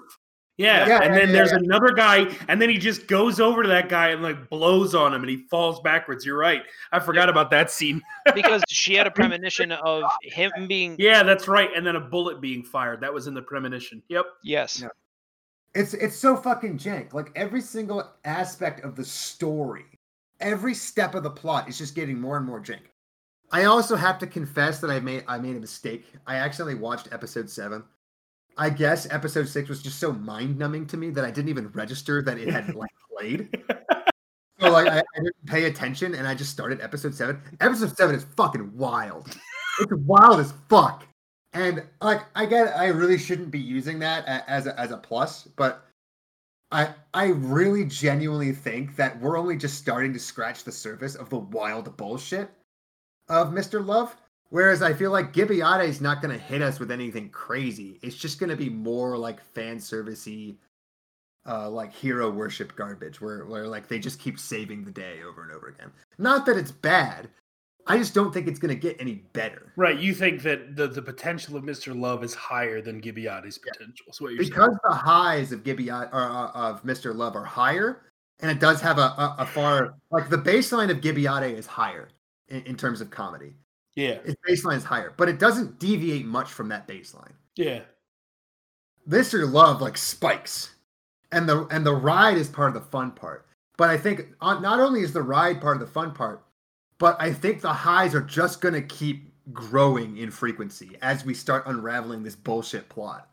Yeah, 0.59 0.87
Yeah, 0.87 1.01
and 1.03 1.15
then 1.15 1.29
yeah, 1.29 1.33
there's 1.33 1.51
yeah. 1.51 1.59
another 1.59 1.93
guy, 1.93 2.27
and 2.49 2.61
then 2.61 2.69
he 2.69 2.77
just 2.77 3.07
goes 3.07 3.41
over 3.41 3.63
to 3.63 3.69
that 3.71 3.89
guy 3.89 4.09
and 4.11 4.23
like 4.23 4.51
blows 4.51 4.95
on 4.95 5.15
him, 5.15 5.23
and 5.23 5.31
he 5.31 5.47
falls 5.51 5.81
backwards. 5.81 6.27
You're 6.27 6.37
right. 6.39 6.63
I 6.93 7.01
forgot 7.01 7.31
about 7.31 7.51
that 7.51 7.71
scene. 7.71 8.03
because 8.35 8.63
she 8.69 8.95
had 8.95 9.07
a 9.07 9.11
premonition 9.21 9.73
of 9.73 10.05
him 10.23 10.53
being 10.69 10.95
Yeah, 10.99 11.23
that's 11.23 11.49
right. 11.49 11.71
And 11.75 11.87
then 11.87 11.97
a 11.97 12.01
bullet 12.01 12.41
being 12.43 12.63
fired. 12.63 13.01
That 13.01 13.13
was 13.15 13.27
in 13.27 13.35
the 13.35 13.43
premonition. 13.43 14.03
Yep. 14.09 14.27
yes. 14.45 14.81
Yeah. 14.83 14.89
It's 15.75 15.95
it's 15.95 16.17
so 16.17 16.37
fucking 16.37 16.77
jank. 16.77 17.15
Like 17.15 17.33
every 17.35 17.63
single 17.63 18.13
aspect 18.27 18.85
of 18.85 18.95
the 18.95 19.05
story, 19.07 19.87
every 20.39 20.75
step 20.75 21.15
of 21.15 21.23
the 21.23 21.31
plot 21.31 21.67
is 21.67 21.79
just 21.79 21.95
getting 21.95 22.21
more 22.21 22.37
and 22.37 22.45
more 22.45 22.61
jank. 22.61 22.83
I 23.53 23.65
also 23.65 23.97
have 23.97 24.19
to 24.21 24.27
confess 24.27 24.81
that 24.81 24.91
I 24.91 24.99
made 24.99 25.25
I 25.29 25.39
made 25.39 25.57
a 25.57 25.61
mistake. 25.61 26.07
I 26.27 26.37
accidentally 26.37 26.75
watched 26.75 27.09
episode 27.13 27.51
seven. 27.51 27.85
I 28.57 28.71
guess 28.71 29.07
episode 29.11 29.49
six 29.49 29.69
was 29.69 29.83
just 29.83 29.99
so 29.99 30.13
mind 30.13 30.59
numbing 30.59 30.87
to 30.89 30.97
me 30.97 31.11
that 31.11 31.25
I 31.25 31.31
didn't 31.31 31.51
even 31.51 31.69
register 31.69 32.23
that 32.23 32.39
it 32.39 32.49
had 32.49 32.75
like 32.75 32.91
played. 33.17 33.63
So 34.61 34.71
like 34.71 34.87
I, 34.87 34.99
I 34.99 35.03
didn't 35.17 35.47
pay 35.47 35.65
attention 35.65 36.15
and 36.15 36.29
I 36.29 36.37
just 36.37 36.53
started 36.53 36.81
episode 36.81 37.17
seven. 37.17 37.41
Episode 37.61 37.97
seven 37.97 38.15
is 38.15 38.23
fucking 38.37 38.77
wild. 38.77 39.37
It's 39.81 39.93
wild 39.93 40.39
as 40.39 40.55
fuck. 40.69 41.05
And 41.53 41.83
like 42.01 42.21
I 42.37 42.47
get 42.47 42.69
I 42.77 42.87
really 42.87 43.19
shouldn't 43.19 43.51
be 43.51 43.59
using 43.59 43.99
that 44.01 44.25
as 44.47 44.69
a, 44.69 44.79
as 44.79 44.93
a 44.93 44.99
plus, 44.99 45.49
but 45.57 45.85
I 46.71 46.91
I 47.13 47.29
really 47.31 47.85
genuinely 47.87 48.53
think 48.53 48.95
that 48.95 49.19
we're 49.21 49.37
only 49.37 49.57
just 49.57 49.79
starting 49.79 50.13
to 50.13 50.21
scratch 50.21 50.63
the 50.63 50.71
surface 50.71 51.17
of 51.17 51.29
the 51.29 51.39
wild 51.39 51.97
bullshit 51.97 52.49
of 53.33 53.49
Mr. 53.49 53.85
Love. 53.85 54.15
Whereas 54.51 54.83
I 54.83 54.93
feel 54.93 55.11
like 55.11 55.33
Gibiate 55.33 55.89
is 55.89 56.03
not 56.03 56.21
going 56.21 56.37
to 56.37 56.45
hit 56.45 56.61
us 56.61 56.79
with 56.79 56.91
anything 56.91 57.31
crazy. 57.31 57.99
It's 58.03 58.17
just 58.17 58.39
going 58.39 58.51
to 58.51 58.57
be 58.57 58.69
more 58.69 59.17
like 59.17 59.41
fan 59.41 59.79
servicey, 59.79 60.57
uh, 61.49 61.71
like 61.71 61.91
hero 61.95 62.31
worship 62.31 62.77
garbage, 62.77 63.19
where 63.19 63.47
where 63.47 63.67
like 63.67 63.89
they 63.89 63.99
just 63.99 64.21
keep 64.21 64.39
saving 64.39 64.85
the 64.85 64.91
day 64.91 65.21
over 65.27 65.43
and 65.43 65.53
over 65.53 65.69
again. 65.69 65.91
Not 66.19 66.45
that 66.45 66.59
it's 66.59 66.71
bad. 66.71 67.31
I 67.87 67.97
just 67.97 68.15
don't 68.15 68.33
think 68.33 68.47
it's 68.47 68.59
going 68.59 68.75
to 68.75 68.81
get 68.81 69.01
any 69.01 69.25
better. 69.33 69.73
Right. 69.75 69.99
You 69.99 70.15
think 70.15 70.43
that 70.43 70.77
the, 70.77 70.87
the 70.87 71.03
potential 71.03 71.57
of 71.57 71.65
Mr. 71.65 71.99
Love 71.99 72.23
is 72.23 72.33
higher 72.33 72.81
than 72.81 73.01
Gibiate's 73.01 73.59
potential. 73.59 74.07
Is 74.11 74.21
what 74.21 74.33
you're 74.35 74.45
because 74.45 74.69
saying. 74.69 74.79
the 74.85 74.95
highs 74.95 75.51
of 75.51 75.65
Gibiate 75.65 76.13
or 76.13 76.21
uh, 76.21 76.51
of 76.51 76.85
Mr. 76.85 77.17
Love 77.17 77.37
are 77.37 77.45
higher, 77.45 78.03
and 78.41 78.51
it 78.51 78.61
does 78.61 78.83
have 78.83 78.99
a, 78.99 79.01
a, 79.01 79.37
a 79.39 79.47
far 79.47 79.95
like 80.11 80.29
the 80.29 80.37
baseline 80.37 80.91
of 80.91 81.01
Gibiate 81.01 81.57
is 81.57 81.67
higher 81.67 82.11
in, 82.53 82.63
in 82.63 82.77
terms 82.77 83.01
of 83.01 83.11
comedy. 83.11 83.55
Yeah. 83.95 84.19
Its 84.25 84.37
baseline 84.49 84.77
is 84.77 84.85
higher, 84.85 85.13
but 85.17 85.29
it 85.29 85.39
doesn't 85.39 85.79
deviate 85.79 86.27
much 86.27 86.53
from 86.53 86.69
that 86.69 86.87
baseline. 86.87 87.33
Yeah. 87.57 87.81
This 89.07 89.33
Mr. 89.33 89.51
Love 89.51 89.81
like 89.83 89.99
spikes, 89.99 90.75
and 91.33 91.49
the 91.49 91.67
and 91.71 91.85
the 91.85 91.95
ride 91.95 92.37
is 92.39 92.49
part 92.49 92.69
of 92.69 92.75
the 92.75 92.89
fun 92.89 93.11
part. 93.11 93.47
But 93.77 93.91
I 93.91 93.99
think 93.99 94.29
not 94.41 94.79
only 94.81 95.01
is 95.01 95.13
the 95.13 95.23
ride 95.23 95.61
part 95.61 95.77
of 95.77 95.81
the 95.81 95.93
fun 95.93 96.13
part, 96.13 96.45
but 96.99 97.17
I 97.21 97.33
think 97.33 97.61
the 97.61 97.73
highs 97.73 98.15
are 98.15 98.23
just 98.23 98.61
gonna 98.61 98.83
keep 98.83 99.33
growing 99.53 100.19
in 100.19 100.31
frequency 100.31 100.97
as 101.03 101.25
we 101.25 101.35
start 101.35 101.67
unraveling 101.67 102.23
this 102.23 102.37
bullshit 102.37 102.89
plot. 102.89 103.29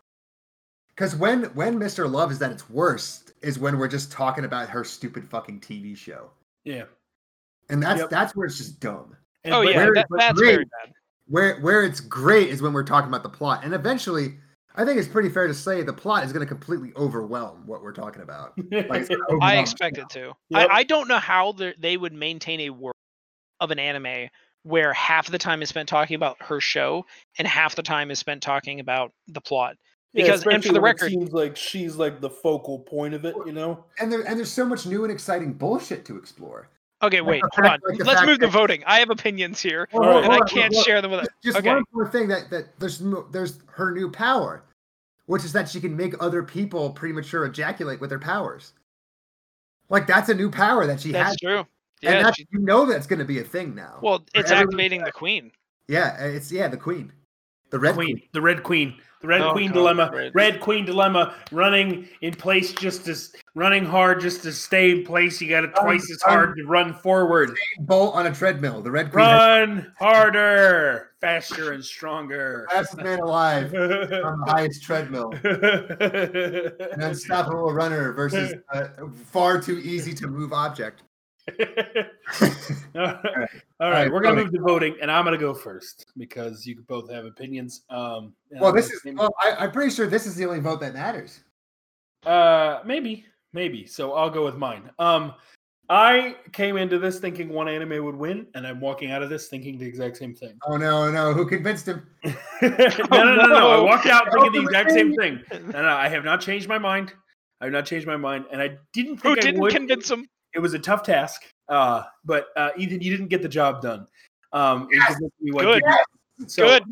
Because 0.87 1.15
when 1.15 1.43
when 1.53 1.79
Mr. 1.79 2.11
Love 2.11 2.31
is 2.31 2.41
at 2.41 2.51
its 2.51 2.69
worst 2.69 3.33
is 3.41 3.59
when 3.59 3.77
we're 3.77 3.87
just 3.87 4.11
talking 4.11 4.43
about 4.43 4.69
her 4.69 4.83
stupid 4.83 5.23
fucking 5.29 5.59
TV 5.61 5.95
show, 5.95 6.31
Yeah. 6.65 6.85
And 7.69 7.81
that's 7.81 7.99
Yep. 8.01 8.09
that's 8.09 8.35
where 8.35 8.45
it's 8.45 8.57
just 8.57 8.79
dumb. 8.79 9.15
And- 9.43 9.53
oh 9.53 9.63
but- 9.63 9.71
yeah, 9.73 9.77
where- 9.85 9.93
that, 9.93 10.07
that's 10.17 10.39
great. 10.39 10.51
very 10.51 10.65
bad. 10.65 10.93
where 11.27 11.59
where 11.61 11.83
it's 11.83 11.99
great 11.99 12.49
is 12.49 12.61
when 12.61 12.73
we're 12.73 12.83
talking 12.83 13.07
about 13.07 13.23
the 13.23 13.29
plot 13.29 13.63
and 13.63 13.73
eventually 13.73 14.37
i 14.75 14.83
think 14.85 14.97
it's 14.99 15.07
pretty 15.07 15.29
fair 15.29 15.47
to 15.47 15.53
say 15.53 15.81
the 15.83 15.93
plot 15.93 16.23
is 16.23 16.33
going 16.33 16.45
to 16.45 16.47
completely 16.47 16.91
overwhelm 16.95 17.65
what 17.67 17.81
we're 17.83 17.93
talking 17.93 18.21
about 18.21 18.53
like, 18.71 19.09
I 19.41 19.57
expect 19.57 19.97
it 19.97 20.09
to. 20.11 20.33
Yep. 20.49 20.69
I, 20.71 20.79
I 20.79 20.83
don't 20.83 21.07
know 21.07 21.19
how 21.19 21.51
they're- 21.53 21.75
they 21.79 21.97
would 21.97 22.13
maintain 22.13 22.59
a 22.61 22.69
world 22.71 22.95
of 23.59 23.71
an 23.71 23.79
anime 23.79 24.29
where 24.63 24.91
half 24.93 25.29
the 25.31 25.37
time 25.37 25.61
is 25.61 25.69
spent 25.69 25.87
talking 25.87 26.15
about 26.15 26.35
her 26.41 26.59
show 26.59 27.05
and 27.37 27.47
half 27.47 27.75
the 27.75 27.83
time 27.83 28.11
is 28.11 28.19
spent 28.19 28.41
talking 28.41 28.79
about 28.81 29.11
the 29.27 29.39
plot. 29.41 29.75
Yeah, 30.13 30.23
Because- 30.25 30.45
and 30.47 30.63
for 30.63 30.73
the 30.73 30.81
when 30.81 30.89
it 30.91 30.93
record- 30.95 31.11
seems 31.11 31.31
like 31.31 31.55
she's 31.55 31.95
like 31.95 32.19
the 32.21 32.29
focal 32.29 32.79
point 32.79 33.13
of 33.13 33.23
it, 33.25 33.35
you 33.45 33.51
know? 33.53 33.85
and 33.99 34.11
there 34.11 34.21
and 34.21 34.37
there's 34.37 34.51
so 34.51 34.65
much 34.65 34.85
new 34.85 35.03
and 35.03 35.11
exciting 35.13 35.53
bullshit 35.53 36.03
to 36.05 36.17
explore 36.17 36.69
Okay, 37.01 37.21
wait, 37.21 37.41
hold 37.53 37.65
on. 37.67 37.79
like 37.87 37.99
Let's 38.05 38.25
move 38.25 38.39
to 38.39 38.47
voting. 38.47 38.83
I 38.85 38.99
have 38.99 39.09
opinions 39.09 39.61
here, 39.61 39.87
and 39.93 40.03
I 40.31 40.39
can't 40.47 40.73
share 40.75 41.01
them 41.01 41.11
with. 41.11 41.21
just, 41.21 41.31
just 41.43 41.57
Okay. 41.59 41.69
one 41.73 41.83
more 41.93 42.07
thing 42.09 42.27
that 42.29 42.49
that 42.49 42.77
there's 42.79 43.01
there's 43.31 43.59
her 43.67 43.91
new 43.91 44.09
power 44.11 44.63
which 45.27 45.45
is 45.45 45.53
that 45.53 45.69
she 45.69 45.79
can 45.79 45.95
make 45.95 46.15
other 46.19 46.41
people 46.41 46.89
premature 46.89 47.45
ejaculate 47.45 48.01
with 48.01 48.09
her 48.09 48.17
powers 48.17 48.73
like 49.89 50.07
that's 50.07 50.27
a 50.29 50.33
new 50.33 50.49
power 50.49 50.87
that 50.87 50.99
she 50.99 51.11
That's 51.11 51.29
has 51.29 51.37
true. 51.39 51.57
and 51.59 51.67
Yeah. 52.01 52.23
that's, 52.23 52.37
she- 52.37 52.47
you 52.51 52.59
know 52.59 52.85
that's 52.87 53.05
going 53.05 53.19
to 53.19 53.25
be 53.25 53.37
a 53.39 53.43
thing 53.43 53.75
now 53.75 53.99
well, 54.01 54.25
it's 54.33 54.49
activating 54.51 55.03
the 55.03 55.11
queen. 55.11 55.51
yeah 55.87 56.17
it's 56.19 56.51
yeah 56.51 56.67
the 56.67 56.77
queen 56.77 57.11
the 57.71 57.79
red 57.79 57.93
queen, 57.95 58.17
queen, 58.17 58.23
the 58.33 58.41
red 58.41 58.63
queen, 58.63 58.95
the 59.21 59.27
red 59.27 59.41
Oh, 59.41 59.51
queen 59.51 59.67
God, 59.69 59.73
dilemma, 59.75 60.11
red. 60.13 60.31
red. 60.35 60.59
queen 60.61 60.85
dilemma, 60.85 61.35
running 61.51 62.07
in 62.21 62.33
place 62.33 62.71
just 62.73 63.07
as 63.09 63.33
running 63.53 63.83
hard 63.85 64.21
just 64.21 64.43
to 64.43 64.53
stay 64.53 64.91
in 64.91 65.03
place. 65.05 65.41
You 65.41 65.49
got 65.49 65.61
to 65.61 65.67
twice 65.67 66.09
as 66.09 66.21
um, 66.25 66.31
hard 66.33 66.55
to 66.57 66.65
run 66.65 66.93
forward. 66.93 67.51
bolt 67.81 68.15
on 68.15 68.27
a 68.27 68.33
treadmill 68.33 68.81
the 68.81 68.91
red 68.91 69.11
queen 69.11 69.25
has 69.25 69.37
Run 69.39 69.93
harder, 69.99 71.11
faster 71.19 71.73
and 71.73 71.83
stronger. 71.83 72.65
the 72.69 72.75
fastest 72.75 73.03
man 73.03 73.19
alive 73.19 73.65
on 73.73 74.39
the 74.39 74.45
highest 74.47 74.83
treadmill 74.83 75.33
an 75.43 77.01
unstoppable 77.01 77.73
runner 77.73 78.13
versus 78.13 78.53
a 78.73 79.09
far 79.25 79.61
too 79.61 79.79
easy 79.79 80.13
to 80.13 80.27
move 80.27 80.53
object. 80.53 81.03
All 82.95 83.03
right, 83.35 83.49
right, 83.79 84.11
we're 84.11 84.21
gonna 84.21 84.43
move 84.43 84.51
to 84.51 84.59
voting, 84.61 84.95
and 85.01 85.11
I'm 85.11 85.23
gonna 85.23 85.37
go 85.37 85.53
first 85.53 86.07
because 86.17 86.65
you 86.65 86.81
both 86.87 87.09
have 87.11 87.25
opinions. 87.25 87.83
Um, 87.89 88.33
Well, 88.51 88.69
I'm 88.69 88.75
this 88.75 88.91
is 88.91 89.01
well, 89.15 89.33
I, 89.39 89.55
I'm 89.65 89.71
pretty 89.71 89.91
sure 89.91 90.07
this 90.07 90.25
is 90.25 90.35
the 90.35 90.45
only 90.45 90.59
vote 90.59 90.79
that 90.81 90.93
matters. 90.93 91.41
Uh, 92.25 92.81
maybe, 92.85 93.25
maybe. 93.53 93.85
So 93.85 94.13
I'll 94.13 94.29
go 94.29 94.43
with 94.43 94.55
mine. 94.55 94.89
Um, 94.99 95.33
I 95.91 96.35
came 96.51 96.77
into 96.77 96.99
this 96.99 97.19
thinking 97.19 97.49
one 97.49 97.67
anime 97.67 98.03
would 98.05 98.15
win, 98.15 98.45
and 98.53 98.67
I'm 98.67 98.79
walking 98.79 99.11
out 99.11 99.23
of 99.23 99.29
this 99.29 99.47
thinking 99.47 99.77
the 99.79 99.85
exact 99.85 100.17
same 100.17 100.35
thing. 100.35 100.57
Oh 100.67 100.77
no, 100.77 101.09
no! 101.11 101.33
Who 101.33 101.47
convinced 101.47 101.87
him? 101.87 102.05
no, 102.23 102.31
no, 102.61 103.35
no, 103.35 103.45
no, 103.47 103.69
I 103.71 103.79
walked 103.79 104.05
out 104.05 104.31
thinking 104.31 104.51
the 104.51 104.59
Oh, 104.59 104.63
exact 104.63 104.91
same 104.91 105.15
thing. 105.15 105.41
No, 105.51 105.81
no, 105.81 105.89
I 105.89 106.07
have 106.07 106.23
not 106.23 106.41
changed 106.41 106.67
my 106.67 106.77
mind. 106.77 107.13
I 107.61 107.65
have 107.65 107.73
not 107.73 107.85
changed 107.85 108.05
my 108.05 108.17
mind, 108.17 108.45
and 108.51 108.61
I 108.61 108.77
didn't 108.93 109.15
Who 109.15 109.29
think 109.29 109.39
I 109.39 109.41
didn't 109.41 109.61
would. 109.61 109.73
convince 109.73 110.09
him? 110.11 110.27
It 110.53 110.59
was 110.59 110.73
a 110.73 110.79
tough 110.79 111.03
task, 111.03 111.43
uh, 111.67 112.03
but 112.25 112.47
uh, 112.55 112.69
Ethan, 112.77 113.01
you 113.01 113.11
didn't 113.11 113.27
get 113.27 113.41
the 113.41 113.49
job 113.49 113.81
done. 113.81 114.07
Um, 114.51 114.87
in 114.91 114.99
convincing 115.01 115.31
me 115.41 115.51
what 115.51 115.63
Good. 115.63 115.83
So, 116.47 116.65
Good. 116.67 116.83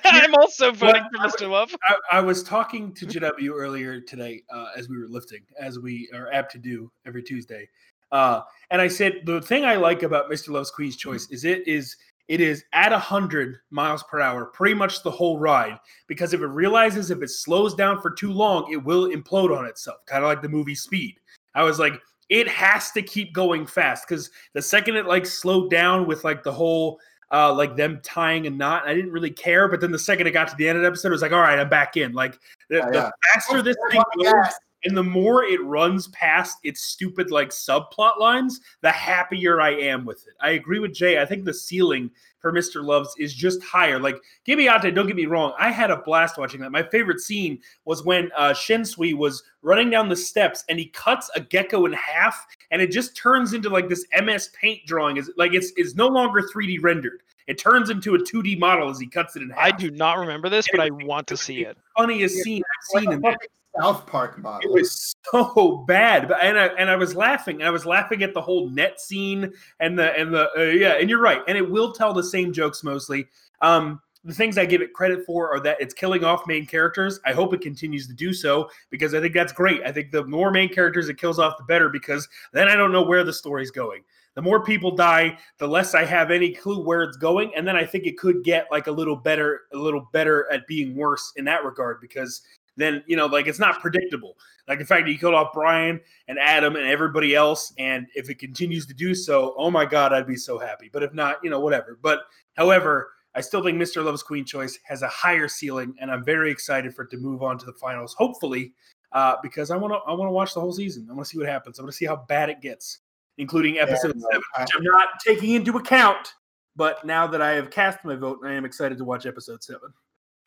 I'm 0.04 0.34
also 0.34 0.72
voting 0.72 1.04
What- 1.12 1.38
for 1.38 1.44
Mr. 1.44 1.50
Love. 1.50 1.74
I, 1.88 2.18
I 2.18 2.20
was 2.20 2.42
talking 2.42 2.92
to 2.94 3.06
JW 3.06 3.50
earlier 3.52 4.00
today 4.00 4.42
uh, 4.52 4.68
as 4.76 4.88
we 4.88 4.98
were 4.98 5.08
lifting, 5.08 5.42
as 5.60 5.78
we 5.78 6.08
are 6.14 6.32
apt 6.32 6.50
to 6.52 6.58
do 6.58 6.90
every 7.06 7.22
Tuesday. 7.22 7.68
Uh, 8.12 8.40
and 8.70 8.80
I 8.80 8.88
said 8.88 9.22
the 9.24 9.40
thing 9.40 9.64
I 9.64 9.74
like 9.74 10.02
about 10.02 10.30
Mr. 10.30 10.48
Love's 10.50 10.70
Queen's 10.70 10.96
Choice 10.96 11.28
is 11.30 11.44
it 11.44 11.66
is 11.66 11.96
it 12.28 12.40
is 12.40 12.64
at 12.72 12.92
hundred 12.92 13.58
miles 13.70 14.02
per 14.04 14.20
hour, 14.20 14.46
pretty 14.46 14.74
much 14.74 15.02
the 15.02 15.10
whole 15.10 15.38
ride. 15.38 15.78
Because 16.08 16.32
if 16.32 16.40
it 16.40 16.46
realizes 16.46 17.10
if 17.10 17.22
it 17.22 17.30
slows 17.30 17.74
down 17.74 18.00
for 18.00 18.10
too 18.10 18.32
long, 18.32 18.72
it 18.72 18.82
will 18.82 19.08
implode 19.10 19.56
on 19.56 19.66
itself, 19.66 19.98
kind 20.06 20.24
of 20.24 20.28
like 20.28 20.42
the 20.42 20.48
movie 20.48 20.74
Speed. 20.74 21.16
I 21.54 21.62
was 21.62 21.78
like, 21.78 22.00
it 22.28 22.48
has 22.48 22.90
to 22.92 23.02
keep 23.02 23.32
going 23.32 23.66
fast 23.66 24.06
because 24.08 24.30
the 24.52 24.62
second 24.62 24.96
it 24.96 25.06
like 25.06 25.26
slowed 25.26 25.70
down 25.70 26.06
with 26.06 26.24
like 26.24 26.42
the 26.42 26.52
whole 26.52 26.98
uh, 27.32 27.52
like 27.52 27.76
them 27.76 28.00
tying 28.02 28.46
a 28.46 28.50
knot. 28.50 28.86
I 28.86 28.94
didn't 28.94 29.12
really 29.12 29.30
care, 29.30 29.68
but 29.68 29.80
then 29.80 29.90
the 29.90 29.98
second 29.98 30.26
it 30.26 30.32
got 30.32 30.48
to 30.48 30.56
the 30.56 30.68
end 30.68 30.76
of 30.76 30.82
the 30.82 30.88
episode, 30.88 31.08
it 31.08 31.12
was 31.12 31.22
like, 31.22 31.32
all 31.32 31.40
right, 31.40 31.58
I'm 31.58 31.68
back 31.68 31.96
in. 31.96 32.12
Like 32.12 32.38
the, 32.68 32.76
Yeah, 32.76 32.90
the 32.90 33.12
faster 33.34 33.62
this 33.62 33.76
thing 33.90 34.02
goes, 34.22 34.52
and 34.86 34.96
the 34.96 35.02
more 35.02 35.42
it 35.42 35.62
runs 35.64 36.08
past 36.08 36.58
its 36.62 36.80
stupid 36.80 37.30
like 37.30 37.50
subplot 37.50 38.18
lines, 38.18 38.60
the 38.82 38.90
happier 38.90 39.60
I 39.60 39.72
am 39.72 40.04
with 40.04 40.26
it. 40.28 40.34
I 40.40 40.50
agree 40.50 40.78
with 40.78 40.94
Jay. 40.94 41.20
I 41.20 41.26
think 41.26 41.44
the 41.44 41.52
ceiling 41.52 42.10
for 42.38 42.52
Mr. 42.52 42.84
Loves 42.84 43.12
is 43.18 43.34
just 43.34 43.62
higher. 43.64 43.98
Like 43.98 44.22
Gibiate, 44.46 44.94
don't 44.94 45.08
get 45.08 45.16
me 45.16 45.26
wrong, 45.26 45.52
I 45.58 45.72
had 45.72 45.90
a 45.90 45.96
blast 45.96 46.38
watching 46.38 46.60
that. 46.60 46.70
My 46.70 46.84
favorite 46.84 47.18
scene 47.18 47.58
was 47.84 48.04
when 48.04 48.30
uh, 48.36 48.50
Shinsui 48.50 49.14
was 49.14 49.42
running 49.62 49.90
down 49.90 50.08
the 50.08 50.14
steps 50.14 50.64
and 50.68 50.78
he 50.78 50.86
cuts 50.86 51.28
a 51.34 51.40
gecko 51.40 51.86
in 51.86 51.92
half, 51.92 52.46
and 52.70 52.80
it 52.80 52.92
just 52.92 53.16
turns 53.16 53.52
into 53.52 53.68
like 53.68 53.88
this 53.88 54.06
MS 54.22 54.50
Paint 54.60 54.86
drawing. 54.86 55.16
Is 55.16 55.32
like 55.36 55.52
it's 55.52 55.72
it's 55.76 55.96
no 55.96 56.06
longer 56.06 56.42
3D 56.42 56.78
rendered. 56.80 57.22
It 57.48 57.58
turns 57.58 57.90
into 57.90 58.14
a 58.14 58.18
2D 58.18 58.58
model 58.58 58.90
as 58.90 58.98
he 59.00 59.06
cuts 59.08 59.36
it 59.36 59.42
in 59.42 59.50
half. 59.50 59.58
I 59.58 59.70
do 59.70 59.90
not 59.90 60.18
remember 60.18 60.48
this, 60.48 60.68
but 60.70 60.80
I 60.80 60.90
want 60.90 61.26
to 61.28 61.36
see 61.36 61.64
it. 61.64 61.76
funniest 61.96 62.36
scene 62.36 62.62
I've 62.62 63.02
seen 63.02 63.12
in 63.12 63.20
that 63.22 63.38
South 63.78 64.06
Park 64.06 64.38
it 64.62 64.70
was 64.70 65.14
so 65.32 65.84
bad 65.88 66.28
but 66.28 66.42
and 66.42 66.58
I, 66.58 66.66
and 66.66 66.90
I 66.90 66.96
was 66.96 67.14
laughing 67.14 67.62
i 67.62 67.70
was 67.70 67.86
laughing 67.86 68.22
at 68.22 68.34
the 68.34 68.40
whole 68.40 68.68
net 68.70 69.00
scene 69.00 69.52
and 69.80 69.98
the 69.98 70.18
and 70.18 70.32
the 70.32 70.48
uh, 70.56 70.62
yeah 70.62 70.94
and 70.94 71.08
you're 71.08 71.20
right 71.20 71.42
and 71.48 71.56
it 71.56 71.68
will 71.68 71.92
tell 71.92 72.12
the 72.12 72.24
same 72.24 72.52
jokes 72.52 72.82
mostly. 72.82 73.26
Um 73.60 74.00
the 74.24 74.34
things 74.34 74.58
i 74.58 74.66
give 74.66 74.82
it 74.82 74.92
credit 74.92 75.24
for 75.24 75.52
are 75.54 75.60
that 75.60 75.80
it's 75.80 75.94
killing 75.94 76.24
off 76.24 76.46
main 76.46 76.66
characters. 76.66 77.20
I 77.24 77.32
hope 77.32 77.54
it 77.54 77.60
continues 77.60 78.08
to 78.08 78.14
do 78.14 78.32
so 78.32 78.68
because 78.90 79.14
i 79.14 79.20
think 79.20 79.34
that's 79.34 79.52
great. 79.52 79.82
I 79.84 79.92
think 79.92 80.10
the 80.10 80.24
more 80.24 80.50
main 80.50 80.68
characters 80.68 81.08
it 81.08 81.18
kills 81.18 81.38
off 81.38 81.58
the 81.58 81.64
better 81.64 81.88
because 81.88 82.28
then 82.52 82.68
i 82.68 82.74
don't 82.74 82.92
know 82.92 83.02
where 83.02 83.24
the 83.24 83.32
story's 83.32 83.70
going. 83.70 84.02
The 84.34 84.42
more 84.42 84.62
people 84.62 84.94
die 84.94 85.38
the 85.58 85.66
less 85.66 85.94
i 85.94 86.04
have 86.04 86.30
any 86.30 86.52
clue 86.52 86.84
where 86.84 87.02
it's 87.02 87.16
going 87.16 87.52
and 87.56 87.66
then 87.66 87.76
i 87.76 87.84
think 87.84 88.04
it 88.04 88.18
could 88.18 88.44
get 88.44 88.66
like 88.70 88.86
a 88.86 88.92
little 88.92 89.16
better 89.16 89.62
a 89.72 89.78
little 89.78 90.08
better 90.12 90.50
at 90.52 90.66
being 90.66 90.94
worse 90.94 91.32
in 91.36 91.44
that 91.46 91.64
regard 91.64 92.00
because 92.00 92.42
then 92.76 93.02
you 93.06 93.16
know, 93.16 93.26
like 93.26 93.46
it's 93.46 93.58
not 93.58 93.80
predictable. 93.80 94.36
Like 94.68 94.78
the 94.78 94.84
fact 94.84 95.04
that 95.06 95.10
you 95.12 95.18
killed 95.18 95.34
off 95.34 95.52
Brian 95.52 96.00
and 96.28 96.38
Adam 96.38 96.76
and 96.76 96.86
everybody 96.86 97.34
else, 97.34 97.72
and 97.78 98.06
if 98.14 98.28
it 98.30 98.38
continues 98.38 98.86
to 98.86 98.94
do 98.94 99.14
so, 99.14 99.54
oh 99.56 99.70
my 99.70 99.84
god, 99.84 100.12
I'd 100.12 100.26
be 100.26 100.36
so 100.36 100.58
happy. 100.58 100.90
But 100.92 101.02
if 101.02 101.14
not, 101.14 101.38
you 101.42 101.50
know, 101.50 101.60
whatever. 101.60 101.98
But 102.02 102.20
however, 102.56 103.12
I 103.34 103.40
still 103.40 103.62
think 103.62 103.80
Mr. 103.80 104.04
Love's 104.04 104.22
Queen 104.22 104.44
Choice 104.44 104.78
has 104.84 105.02
a 105.02 105.08
higher 105.08 105.46
ceiling, 105.48 105.94
and 106.00 106.10
I'm 106.10 106.24
very 106.24 106.50
excited 106.50 106.94
for 106.94 107.02
it 107.02 107.10
to 107.10 107.16
move 107.18 107.42
on 107.42 107.58
to 107.58 107.66
the 107.66 107.72
finals. 107.74 108.14
Hopefully, 108.14 108.72
uh, 109.12 109.36
because 109.42 109.70
I 109.70 109.76
want 109.76 109.92
to 109.92 109.98
I 110.10 110.14
want 110.14 110.28
to 110.28 110.32
watch 110.32 110.54
the 110.54 110.60
whole 110.60 110.72
season. 110.72 111.06
I 111.10 111.12
want 111.14 111.26
to 111.26 111.30
see 111.30 111.38
what 111.38 111.48
happens. 111.48 111.78
I 111.78 111.82
want 111.82 111.92
to 111.92 111.96
see 111.96 112.06
how 112.06 112.16
bad 112.28 112.50
it 112.50 112.60
gets, 112.60 113.00
including 113.38 113.78
episode 113.78 114.16
no, 114.16 114.26
seven, 114.30 114.42
I- 114.56 114.62
which 114.62 114.70
I'm 114.76 114.84
not 114.84 115.08
taking 115.24 115.52
into 115.52 115.76
account. 115.76 116.34
But 116.76 117.06
now 117.06 117.26
that 117.28 117.40
I 117.40 117.52
have 117.52 117.70
cast 117.70 118.04
my 118.04 118.16
vote, 118.16 118.40
I 118.44 118.52
am 118.52 118.66
excited 118.66 118.98
to 118.98 119.04
watch 119.04 119.24
episode 119.24 119.62
seven. 119.62 119.92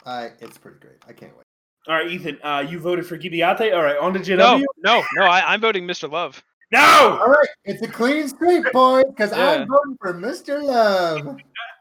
I 0.05 0.31
it's 0.39 0.57
pretty 0.57 0.79
great. 0.79 0.97
I 1.07 1.13
can't 1.13 1.35
wait. 1.35 1.45
All 1.87 1.95
right, 1.95 2.07
Ethan, 2.09 2.37
uh, 2.43 2.65
you 2.67 2.79
voted 2.79 3.05
for 3.05 3.17
Gibiate. 3.17 3.73
All 3.75 3.81
right, 3.81 3.97
on 3.97 4.13
to 4.13 4.19
JW. 4.19 4.37
No, 4.37 4.63
no, 4.83 5.03
no. 5.15 5.23
I, 5.23 5.53
I'm 5.53 5.61
voting 5.61 5.85
Mr. 5.87 6.09
Love. 6.11 6.43
No! 6.71 7.17
All 7.19 7.27
right, 7.29 7.47
it's 7.65 7.81
a 7.81 7.87
clean 7.87 8.27
sweep, 8.27 8.63
boys, 8.71 9.05
because 9.09 9.31
Yeah. 9.31 9.51
I'm 9.51 9.67
voting 9.67 9.97
for 9.99 10.13
Mr. 10.13 10.61
Love. 10.61 11.37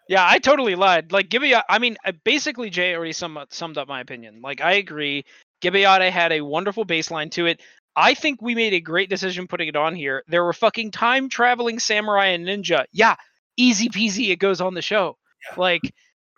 Yeah, 0.09 0.27
I 0.27 0.39
totally 0.39 0.75
lied. 0.77 1.13
Like 1.13 1.29
Gibeah, 1.29 1.65
I 1.69 1.79
mean, 1.79 1.99
uh, 2.07 2.13
basically 2.25 2.71
Jay 2.71 2.95
already 2.95 3.13
sum, 3.13 3.39
summed 3.51 3.77
up 3.77 3.87
my 3.89 4.01
opinion. 4.01 4.41
Like 4.41 4.63
I 4.63 4.73
agree, 4.75 5.27
Gibiate 5.61 6.11
had 6.11 6.33
a 6.33 6.41
wonderful 6.41 6.87
baseline 6.87 7.31
to 7.33 7.45
it. 7.45 7.61
I 7.95 8.15
think 8.15 8.41
we 8.41 8.55
made 8.55 8.73
a 8.73 8.81
great 8.81 9.11
decision 9.11 9.47
putting 9.47 9.69
it 9.69 9.77
on 9.77 9.95
here. 9.95 10.23
There 10.29 10.45
were 10.45 10.55
fucking 10.55 10.93
time 10.93 11.29
traveling 11.29 11.79
samurai 11.81 12.27
and 12.29 12.47
ninja. 12.47 12.85
Yeah, 12.93 13.17
easy 13.59 13.91
peasy. 13.91 14.31
It 14.31 14.39
goes 14.39 14.63
on 14.63 14.73
the 14.73 14.81
show. 14.81 15.19
Yeah. 15.51 15.61
Like, 15.61 15.83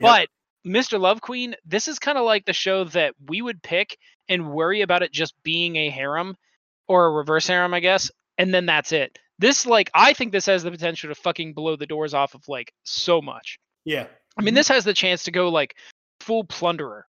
but 0.00 0.28
Mr. 0.66 1.00
Love 1.00 1.20
Queen, 1.20 1.54
this 1.64 1.88
is 1.88 1.98
kind 1.98 2.18
of 2.18 2.24
like 2.24 2.44
the 2.44 2.52
show 2.52 2.84
that 2.84 3.14
we 3.28 3.42
would 3.42 3.62
pick 3.62 3.96
and 4.28 4.50
worry 4.52 4.82
about 4.82 5.02
it 5.02 5.12
just 5.12 5.34
being 5.42 5.76
a 5.76 5.90
harem 5.90 6.36
or 6.88 7.06
a 7.06 7.10
reverse 7.12 7.46
harem, 7.46 7.72
I 7.74 7.80
guess, 7.80 8.10
and 8.38 8.52
then 8.52 8.66
that's 8.66 8.92
it. 8.92 9.18
This, 9.38 9.64
like, 9.64 9.90
I 9.94 10.12
think 10.12 10.32
this 10.32 10.46
has 10.46 10.62
the 10.62 10.70
potential 10.70 11.08
to 11.08 11.14
fucking 11.14 11.54
blow 11.54 11.76
the 11.76 11.86
doors 11.86 12.12
off 12.12 12.34
of 12.34 12.46
like 12.48 12.72
so 12.84 13.22
much. 13.22 13.58
Yeah. 13.84 14.06
I 14.36 14.42
mean, 14.42 14.48
mm-hmm. 14.48 14.56
this 14.56 14.68
has 14.68 14.84
the 14.84 14.92
chance 14.92 15.24
to 15.24 15.30
go 15.30 15.48
like 15.48 15.76
full 16.20 16.44
plunderer 16.44 17.06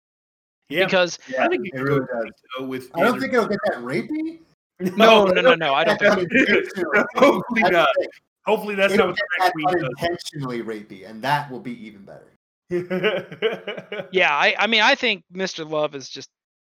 Yeah. 0.69 0.85
because 0.85 1.19
I 1.39 1.47
think 1.49 1.67
it 1.69 1.75
it 1.75 1.83
really 1.83 2.01
does. 2.01 2.31
go 2.59 2.67
with. 2.67 2.91
I 2.95 3.01
don't 3.01 3.11
either- 3.11 3.21
think 3.21 3.33
it'll 3.35 3.47
get 3.47 3.61
that 3.67 3.79
rapey. 3.79 4.41
no, 4.97 5.25
no, 5.27 5.41
no, 5.41 5.55
no, 5.55 5.73
I 5.73 5.85
don't 5.85 5.99
think. 5.99 6.13
Unintentionally. 6.19 7.05
Hopefully 7.15 7.63
That's 7.63 7.73
not. 7.73 7.89
the. 7.95 8.09
Hopefully 8.45 8.75
that's 8.77 8.95
not 8.95 9.09
what 9.09 9.17
get 9.17 9.25
the 9.39 9.45
that 9.45 9.53
Queen 9.53 9.67
does. 9.67 9.83
unintentionally 9.83 10.63
rapey, 10.63 11.09
and 11.11 11.21
that 11.23 11.51
will 11.51 11.59
be 11.59 11.85
even 11.85 12.03
better. 12.05 12.33
Yeah, 14.13 14.33
I, 14.33 14.55
I 14.59 14.67
mean, 14.67 14.81
I 14.83 14.95
think 14.95 15.25
Mr. 15.35 15.69
Love 15.69 15.95
is 15.95 16.09
just 16.09 16.29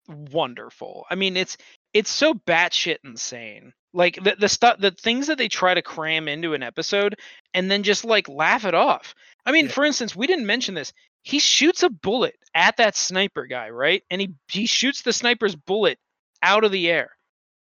wonderful. 0.08 1.06
I 1.10 1.16
mean, 1.16 1.38
it's 1.38 1.58
it's 1.94 2.10
so 2.10 2.34
batshit 2.34 2.98
insane. 3.04 3.74
Like 3.94 4.16
the 4.24 4.36
the 4.40 4.50
stuff, 4.50 4.80
the 4.80 4.92
things 4.92 5.28
that 5.28 5.38
they 5.38 5.48
try 5.48 5.74
to 5.74 5.82
cram 5.82 6.28
into 6.28 6.54
an 6.54 6.64
episode, 6.64 7.16
and 7.54 7.70
then 7.70 7.84
just 7.84 8.06
like 8.06 8.30
laugh 8.30 8.66
it 8.66 8.74
off. 8.74 9.14
I 9.46 9.52
mean, 9.52 9.66
Yeah. 9.66 9.72
for 9.72 9.86
instance, 9.86 10.16
we 10.16 10.28
didn't 10.28 10.46
mention 10.46 10.76
this. 10.76 10.94
He 11.24 11.40
shoots 11.40 11.84
a 11.84 11.90
bullet 11.90 12.36
at 12.56 12.78
that 12.78 12.96
sniper 12.96 13.46
guy, 13.46 13.70
right? 13.70 14.04
And 14.10 14.22
he 14.22 14.34
he 14.50 14.66
shoots 14.66 15.02
the 15.02 15.14
sniper's 15.14 15.56
bullet 15.56 15.98
out 16.44 16.64
of 16.64 16.72
the 16.72 16.90
air, 16.90 17.12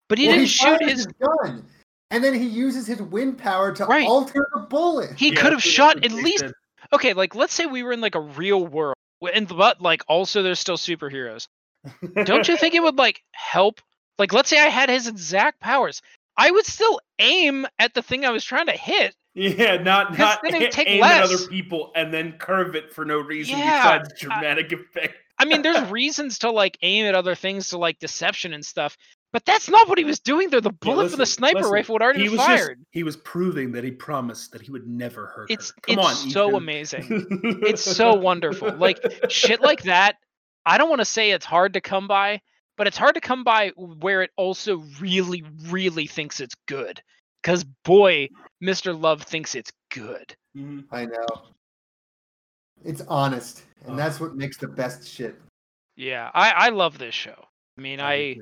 but 0.08 0.18
he 0.18 0.28
Well, 0.28 0.36
didn't 0.38 0.50
shoot 0.50 0.80
fires 0.80 0.92
his. 0.92 1.08
gun, 1.22 1.66
and 2.12 2.24
then 2.24 2.34
he 2.34 2.46
uses 2.46 2.86
his 2.88 3.02
wind 3.02 3.38
power 3.38 3.72
to 3.74 3.86
Right. 3.86 4.08
alter 4.08 4.46
the 4.54 4.62
bullet. 4.62 5.18
He 5.18 5.30
Yeah, 5.30 5.42
could 5.42 5.52
have 5.54 5.64
shot 5.64 6.04
at 6.04 6.12
least. 6.12 6.46
Okay, 6.94 7.14
like 7.14 7.36
let's 7.36 7.54
say 7.54 7.66
we 7.66 7.84
were 7.84 7.94
in 7.94 8.02
like 8.02 8.16
a 8.16 8.22
real 8.22 8.66
world, 8.66 8.96
and 9.34 9.48
but 9.48 9.82
like 9.82 10.04
also 10.08 10.44
there's 10.44 10.60
still 10.60 10.78
superheroes. 10.78 11.48
Don't 12.26 12.48
you 12.48 12.58
think 12.58 12.76
it 12.76 12.84
would 12.84 12.98
like 12.98 13.24
help? 13.32 13.82
Like 14.18 14.34
let's 14.34 14.50
say 14.50 14.60
I 14.60 14.68
had 14.68 14.90
his 14.90 15.08
exact 15.08 15.62
powers, 15.62 16.02
I 16.40 16.52
would 16.52 16.66
still 16.66 17.02
aim 17.20 17.68
at 17.78 17.94
the 17.94 18.02
thing 18.02 18.26
I 18.26 18.30
was 18.30 18.46
trying 18.46 18.68
to 18.68 18.74
hit. 18.74 19.14
Yeah, 19.34 19.78
not 19.78 20.18
not 20.18 20.40
then 20.42 20.56
it 20.56 20.60
would 20.60 20.72
take 20.72 20.88
aim 20.88 21.04
at 21.04 21.24
other 21.24 21.48
people 21.48 21.92
and 21.96 22.14
then 22.14 22.34
curve 22.34 22.76
it 22.76 22.94
for 22.94 23.06
no 23.06 23.20
reason 23.20 23.60
Yeah, 23.60 24.00
besides 24.00 24.20
dramatic 24.20 24.72
effect. 24.72 25.16
I 25.38 25.46
mean, 25.46 25.62
there's 25.62 25.90
reasons 25.92 26.40
to 26.40 26.52
like 26.52 26.78
aim 26.82 27.06
at 27.06 27.16
other 27.16 27.36
things 27.36 27.70
to 27.70 27.78
like 27.78 28.00
deception 28.00 28.54
and 28.54 28.66
stuff, 28.66 28.98
but 29.32 29.46
that's 29.46 29.70
not 29.70 29.88
what 29.88 29.98
he 29.98 30.04
was 30.06 30.20
doing 30.20 30.50
there. 30.50 30.62
The 30.62 30.70
Yeah, 30.72 30.78
bullet 30.94 31.10
from 31.10 31.20
the 31.20 31.26
sniper 31.26 31.60
listen, 31.60 31.72
rifle 31.74 31.96
had 31.96 32.02
already 32.02 32.20
he 32.22 32.26
been 32.28 32.38
was 32.38 32.46
just- 32.48 32.64
fired. 32.64 32.86
he 32.92 33.04
was 33.04 33.18
proving 33.18 33.72
that 33.74 33.84
he 33.84 33.92
promised 33.92 34.52
that 34.52 34.62
he 34.62 34.72
would 34.72 34.88
never 34.88 35.28
hurt 35.28 35.52
It's 35.52 35.70
her. 35.70 35.76
Come 35.96 36.00
it's 36.00 36.24
on, 36.24 36.30
so 36.32 36.48
Ethan. 36.48 36.56
amazing. 36.58 37.28
It's 37.64 37.84
so 37.84 38.14
wonderful. 38.30 38.72
Like 38.76 39.00
shit 39.30 39.62
like 39.62 39.84
that. 39.84 40.16
I 40.66 40.78
don't 40.78 40.90
want 40.90 41.00
to 41.02 41.06
say 41.06 41.32
it's 41.32 41.46
hard 41.46 41.74
to 41.74 41.82
come 41.82 42.08
by, 42.08 42.42
but 42.78 42.88
it's 42.88 42.98
hard 42.98 43.16
to 43.16 43.22
come 43.22 43.44
by 43.44 43.70
where 43.78 44.22
it 44.24 44.32
also 44.36 44.84
really, 45.00 45.44
really 45.68 46.06
thinks 46.08 46.40
it's 46.40 46.56
good. 46.68 47.02
Because 47.42 47.64
boy, 47.86 48.28
Mr. 48.62 49.00
Love 49.00 49.22
thinks 49.24 49.56
it's 49.56 49.72
good. 49.92 50.36
Mhm. 50.58 50.84
I 50.92 51.06
know. 51.06 51.26
It's 52.84 53.02
honest, 53.08 53.64
and 53.86 53.94
Oh. 53.94 53.96
that's 53.96 54.20
what 54.20 54.36
makes 54.36 54.58
the 54.58 54.68
best 54.68 55.08
shit. 55.08 55.40
Yeah, 55.96 56.32
I 56.34 56.52
I 56.52 56.70
love 56.70 56.98
this 56.98 57.14
show. 57.16 57.46
I 57.78 57.82
mean, 57.82 58.00
I 58.00 58.38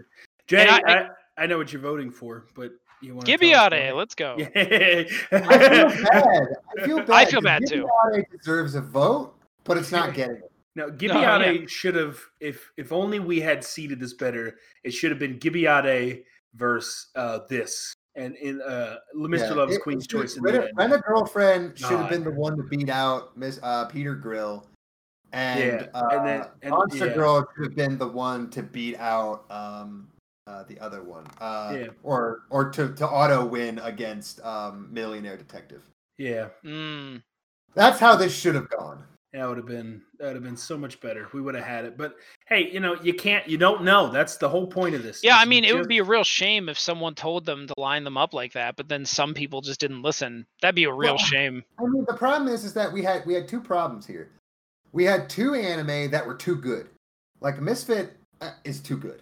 Jay, 0.48 0.68
I, 0.68 0.80
I- 0.88 1.10
I, 1.40 1.46
know 1.46 1.58
what 1.58 1.72
you're 1.72 1.82
voting 1.82 2.10
for, 2.10 2.46
but 2.56 2.72
you 3.02 3.14
want 3.14 3.28
Gibiate, 3.28 3.96
let's 3.96 4.16
go. 4.16 4.36
I 4.56 5.04
feel 5.06 5.40
bad. 5.40 6.48
I 6.78 6.86
feel 6.86 6.98
bad. 6.98 7.10
I 7.12 7.26
feel 7.26 7.42
'cause 7.42 7.44
bad, 7.44 7.62
too. 7.68 7.88
Gibiate 8.12 8.26
deserves 8.38 8.76
a 8.76 8.82
vote, 8.82 9.36
but 9.64 9.78
it's 9.78 9.92
not 9.92 10.14
getting 10.14 10.38
it. 10.38 10.52
No, 10.76 10.92
yeah. 11.00 11.66
Should 11.68 11.96
have 11.96 12.20
if 12.40 12.72
if 12.78 12.92
only 12.92 13.20
we 13.20 13.40
had 13.40 13.64
seeded 13.64 14.00
this 14.00 14.14
better, 14.14 14.58
it 14.84 14.92
should 14.92 15.10
have 15.12 15.20
been 15.20 15.40
Gibiate 15.40 16.24
versus 16.56 17.08
uh 17.16 17.40
this. 17.50 17.94
And 18.16 18.36
in 18.38 18.62
uh 18.62 18.98
Mr. 19.16 19.40
Yeah, 19.50 19.54
Love's 19.54 19.76
it- 19.76 19.82
Queen's 19.84 20.06
it- 20.06 20.10
Choice 20.10 20.38
in 20.38 20.44
Rent 20.44 20.56
the 20.58 20.62
a, 20.64 20.66
end. 20.68 20.78
Rent 20.78 20.94
a 20.94 20.98
girlfriend 21.00 21.78
should 21.78 21.90
have 22.00 22.10
been 22.10 22.24
the 22.24 22.32
one 22.32 22.58
to 22.58 22.64
beat 22.64 22.90
out 22.90 23.36
Miss 23.38 23.60
uh, 23.64 23.86
Peter 23.86 24.14
Grill, 24.16 24.68
and, 25.34 25.60
Yeah, 25.82 25.88
uh, 25.94 26.08
and 26.12 26.28
then- 26.28 26.46
and- 26.62 26.72
Monster 26.72 27.08
yeah. 27.08 27.14
Girl 27.14 27.48
should 27.56 27.66
have 27.66 27.76
been 27.76 27.98
the 27.98 28.08
one 28.08 28.50
to 28.52 28.62
beat 28.64 28.98
out 28.98 29.46
um, 29.52 30.08
uh, 30.48 30.64
the 30.64 30.80
other 30.80 31.04
one, 31.04 31.26
uh, 31.42 31.76
Yeah. 31.78 31.88
or 32.04 32.44
or 32.50 32.70
to, 32.72 32.94
to 32.94 33.08
auto 33.08 33.46
win 33.46 33.80
against 33.80 34.40
um, 34.46 34.88
Millionaire 34.92 35.38
Detective. 35.38 35.84
Yeah. 36.18 36.50
Mm, 36.66 37.22
That's 37.76 38.00
how 38.00 38.16
this 38.16 38.36
should 38.36 38.56
have 38.56 38.70
gone. 38.70 39.04
That 39.34 39.48
would 39.48 39.58
have 39.58 39.68
been 39.68 40.02
that 40.18 40.28
would 40.28 40.36
have 40.36 40.44
been 40.44 40.58
so 40.58 40.78
much 40.78 41.00
better. 41.02 41.28
We 41.34 41.42
would 41.42 41.54
have 41.54 41.66
had 41.66 41.84
it. 41.86 41.98
But 41.98 42.16
hey, 42.48 42.72
you 42.72 42.80
know, 42.80 42.96
you 43.04 43.14
can't 43.14 43.48
you 43.48 43.58
don't 43.58 43.84
know. 43.84 44.10
That's 44.10 44.38
the 44.38 44.48
whole 44.50 44.66
point 44.66 44.96
of 44.96 45.04
this. 45.04 45.20
yeah, 45.22 45.38
I 45.38 45.44
mean, 45.46 45.64
it 45.66 45.76
would 45.76 45.90
be 45.90 45.98
a 46.00 46.04
real 46.04 46.24
shame 46.24 46.70
if 46.70 46.80
someone 46.80 47.14
told 47.14 47.46
them 47.46 47.68
to 47.68 47.74
line 47.78 48.04
them 48.06 48.18
up 48.18 48.34
like 48.34 48.54
that, 48.54 48.78
but 48.78 48.88
then 48.88 49.06
some 49.06 49.34
people 49.34 49.60
just 49.62 49.80
didn't 49.82 50.02
listen. 50.02 50.48
That'd 50.62 50.76
be 50.76 50.86
a 50.86 50.94
real 50.94 51.16
Well, 51.16 51.18
shame. 51.18 51.64
I 51.78 51.84
mean, 51.84 52.06
the 52.08 52.16
problem 52.16 52.52
is, 52.52 52.64
is 52.64 52.74
that 52.74 52.92
we 52.92 53.04
had 53.04 53.26
we 53.26 53.34
had 53.34 53.48
two 53.50 53.62
problems 53.62 54.08
here. 54.08 54.32
We 54.94 55.04
had 55.04 55.30
two 55.30 55.54
anime 55.54 56.10
that 56.12 56.26
were 56.26 56.34
too 56.36 56.56
good. 56.56 56.88
Like 57.42 57.62
Misfit 57.62 58.16
uh, 58.42 58.52
is 58.64 58.80
too 58.80 58.98
good. 58.98 59.22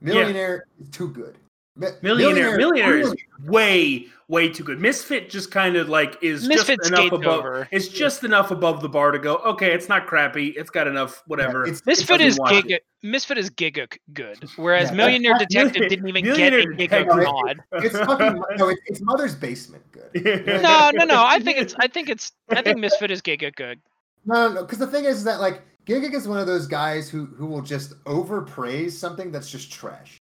Millionaire 0.00 0.66
is 0.80 0.88
too 0.90 1.08
good. 1.08 1.36
Mi- 1.78 1.88
Millionaire 2.00 2.56
Millionaire 2.56 2.96
is 2.98 3.14
way, 3.44 4.06
way 4.28 4.48
too 4.48 4.64
good. 4.64 4.80
Misfit 4.80 5.28
just 5.28 5.50
kind 5.50 5.76
of 5.76 5.90
like 5.90 6.16
is 6.22 6.48
Misfit 6.48 6.78
just 6.80 6.90
enough 6.90 7.12
above 7.12 7.38
over. 7.44 7.68
it's 7.70 7.88
just 7.88 8.24
enough 8.24 8.50
above 8.50 8.80
the 8.80 8.88
bar 8.88 9.10
to 9.10 9.18
go, 9.18 9.36
okay, 9.38 9.72
it's 9.74 9.86
not 9.88 10.06
crappy, 10.06 10.48
it's 10.56 10.70
got 10.70 10.86
enough, 10.86 11.22
whatever. 11.26 11.64
it's- 11.64 11.82
Misfit 11.84 12.08
doesn't 12.20 12.26
is 12.26 12.38
watch 12.38 12.52
it. 12.54 12.64
giga. 12.66 12.78
Misfit 13.02 13.36
is 13.36 13.50
giga 13.50 13.94
good, 14.14 14.42
whereas 14.56 14.88
Yeah, 14.88 14.96
Millionaire 14.96 15.32
that's- 15.38 15.48
Detective 15.50 15.88
didn't 15.90 16.08
even 16.08 16.24
get 16.24 16.34
a 16.54 16.56
Millionaire 16.56 16.72
giga 16.72 16.78
Detective- 16.78 17.22
nod. 17.24 17.56
It's 17.72 17.98
fucking 17.98 18.42
no, 18.56 18.68
it's, 18.70 18.80
it's 18.86 19.00
Mother's 19.02 19.34
Basement 19.34 19.84
good. 19.92 20.24
No, 20.62 20.90
no, 20.94 21.04
no. 21.04 21.22
I 21.26 21.40
think 21.40 21.58
it's. 21.62 21.74
I 21.78 21.88
think 21.88 22.08
it's. 22.08 22.32
I 22.48 22.62
think 22.62 22.78
Misfit 22.78 23.10
is 23.10 23.20
giga 23.20 23.54
good. 23.54 23.78
No, 24.24 24.50
no, 24.50 24.62
because 24.62 24.78
the 24.78 24.86
thing 24.86 25.04
is 25.04 25.24
that 25.24 25.40
like 25.40 25.60
Giga 25.86 26.12
is 26.12 26.26
one 26.26 26.38
of 26.38 26.46
those 26.46 26.66
guys 26.66 27.08
who 27.08 27.26
who 27.26 27.46
will 27.46 27.62
just 27.62 27.94
overpraise 28.04 28.90
something 28.90 29.30
that's 29.30 29.50
just 29.50 29.70
trash. 29.70 30.18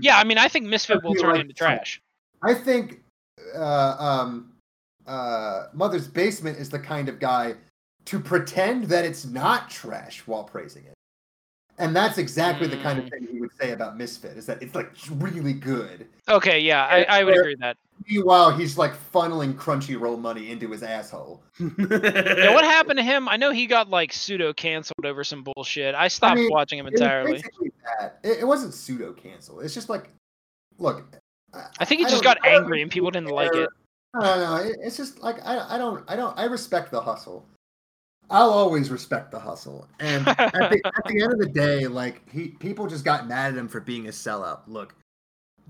Yeah, 0.00 0.18
I 0.18 0.24
mean, 0.24 0.38
I 0.38 0.48
think 0.48 0.66
Misfit 0.66 1.04
will 1.04 1.14
feel 1.14 1.22
turn 1.22 1.32
like 1.32 1.40
into 1.42 1.54
trash. 1.54 2.00
I 2.42 2.54
think 2.54 3.04
uh, 3.54 3.96
um, 3.98 4.52
uh, 5.06 5.66
Mother's 5.72 6.08
Basement 6.08 6.58
is 6.58 6.68
the 6.70 6.78
kind 6.78 7.08
of 7.08 7.20
guy 7.20 7.54
to 8.06 8.18
pretend 8.18 8.84
that 8.84 9.04
it's 9.04 9.24
not 9.24 9.70
trash 9.70 10.26
while 10.26 10.42
praising 10.42 10.84
it. 10.84 10.94
And 11.78 11.94
that's 11.94 12.16
exactly 12.18 12.66
the 12.66 12.78
kind 12.78 12.98
of 12.98 13.04
Mm. 13.06 13.10
thing 13.10 13.28
he 13.30 13.40
would 13.40 13.50
say 13.60 13.72
about 13.72 13.96
Misfit, 13.98 14.36
is 14.36 14.46
that 14.46 14.62
it's 14.62 14.74
like 14.74 14.92
really 15.10 15.52
good. 15.52 16.06
Okay, 16.28 16.58
yeah, 16.60 16.84
I, 16.86 17.02
I 17.04 17.24
would 17.24 17.36
agree 17.36 17.52
with 17.52 17.60
that. 17.60 17.76
Meanwhile, 18.08 18.52
he's 18.56 18.76
like 18.78 18.92
funneling 19.12 19.54
Crunchyroll 19.54 20.18
money 20.18 20.50
into 20.50 20.70
his 20.70 20.82
asshole. 20.82 21.42
Yeah, 21.60 22.54
what 22.54 22.64
happened 22.64 22.98
to 22.98 23.02
him? 23.02 23.28
I 23.28 23.36
know 23.36 23.50
he 23.50 23.66
got 23.66 23.88
like 23.90 24.12
pseudo 24.12 24.52
canceled 24.52 25.04
over 25.04 25.22
some 25.24 25.44
bullshit. 25.44 25.94
I 25.94 26.08
stopped 26.08 26.36
mean, 26.36 26.50
watching 26.50 26.78
him 26.78 26.86
It 26.86 26.92
was 26.92 27.00
entirely. 27.00 27.44
that. 28.00 28.18
It, 28.22 28.38
it 28.40 28.44
wasn't 28.46 28.72
pseudo 28.74 29.12
canceled. 29.12 29.62
It's 29.62 29.74
just 29.74 29.88
like, 29.88 30.10
look. 30.78 31.04
I 31.78 31.84
think 31.86 32.00
he 32.00 32.06
just 32.06 32.22
got 32.24 32.38
angry 32.46 32.82
and 32.82 32.90
people 32.90 33.10
didn't 33.10 33.30
like 33.30 33.52
care. 33.52 33.64
it. 33.64 33.70
No, 34.14 34.20
no, 34.20 34.38
no. 34.38 34.62
it- 34.62 34.76
It's 34.82 34.96
just 34.96 35.22
like 35.22 35.36
I, 35.46 35.74
I 35.74 35.78
don't, 35.78 36.04
I 36.08 36.16
don't, 36.16 36.38
I 36.38 36.44
respect 36.44 36.90
the 36.90 37.00
hustle. 37.00 37.46
I'll 38.30 38.50
always 38.50 38.90
respect 38.90 39.30
the 39.30 39.38
hustle. 39.38 39.86
And 40.00 40.26
at 40.26 40.52
the, 40.52 40.80
at 40.84 41.04
the 41.06 41.22
end 41.22 41.32
of 41.32 41.38
the 41.38 41.48
day, 41.48 41.86
like 41.86 42.28
he 42.30 42.48
people 42.48 42.86
just 42.86 43.04
got 43.04 43.28
mad 43.28 43.52
at 43.52 43.58
him 43.58 43.68
for 43.68 43.80
being 43.80 44.06
a 44.06 44.10
sellout. 44.10 44.60
Look, 44.66 44.94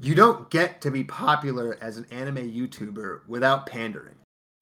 you 0.01 0.15
don't 0.15 0.49
get 0.51 0.81
to 0.83 0.91
be 0.91 1.05
popular 1.05 1.79
as 1.81 1.97
an 1.97 2.07
anime 2.11 2.51
YouTuber 2.51 3.27
without 3.27 3.67
pandering. 3.67 4.15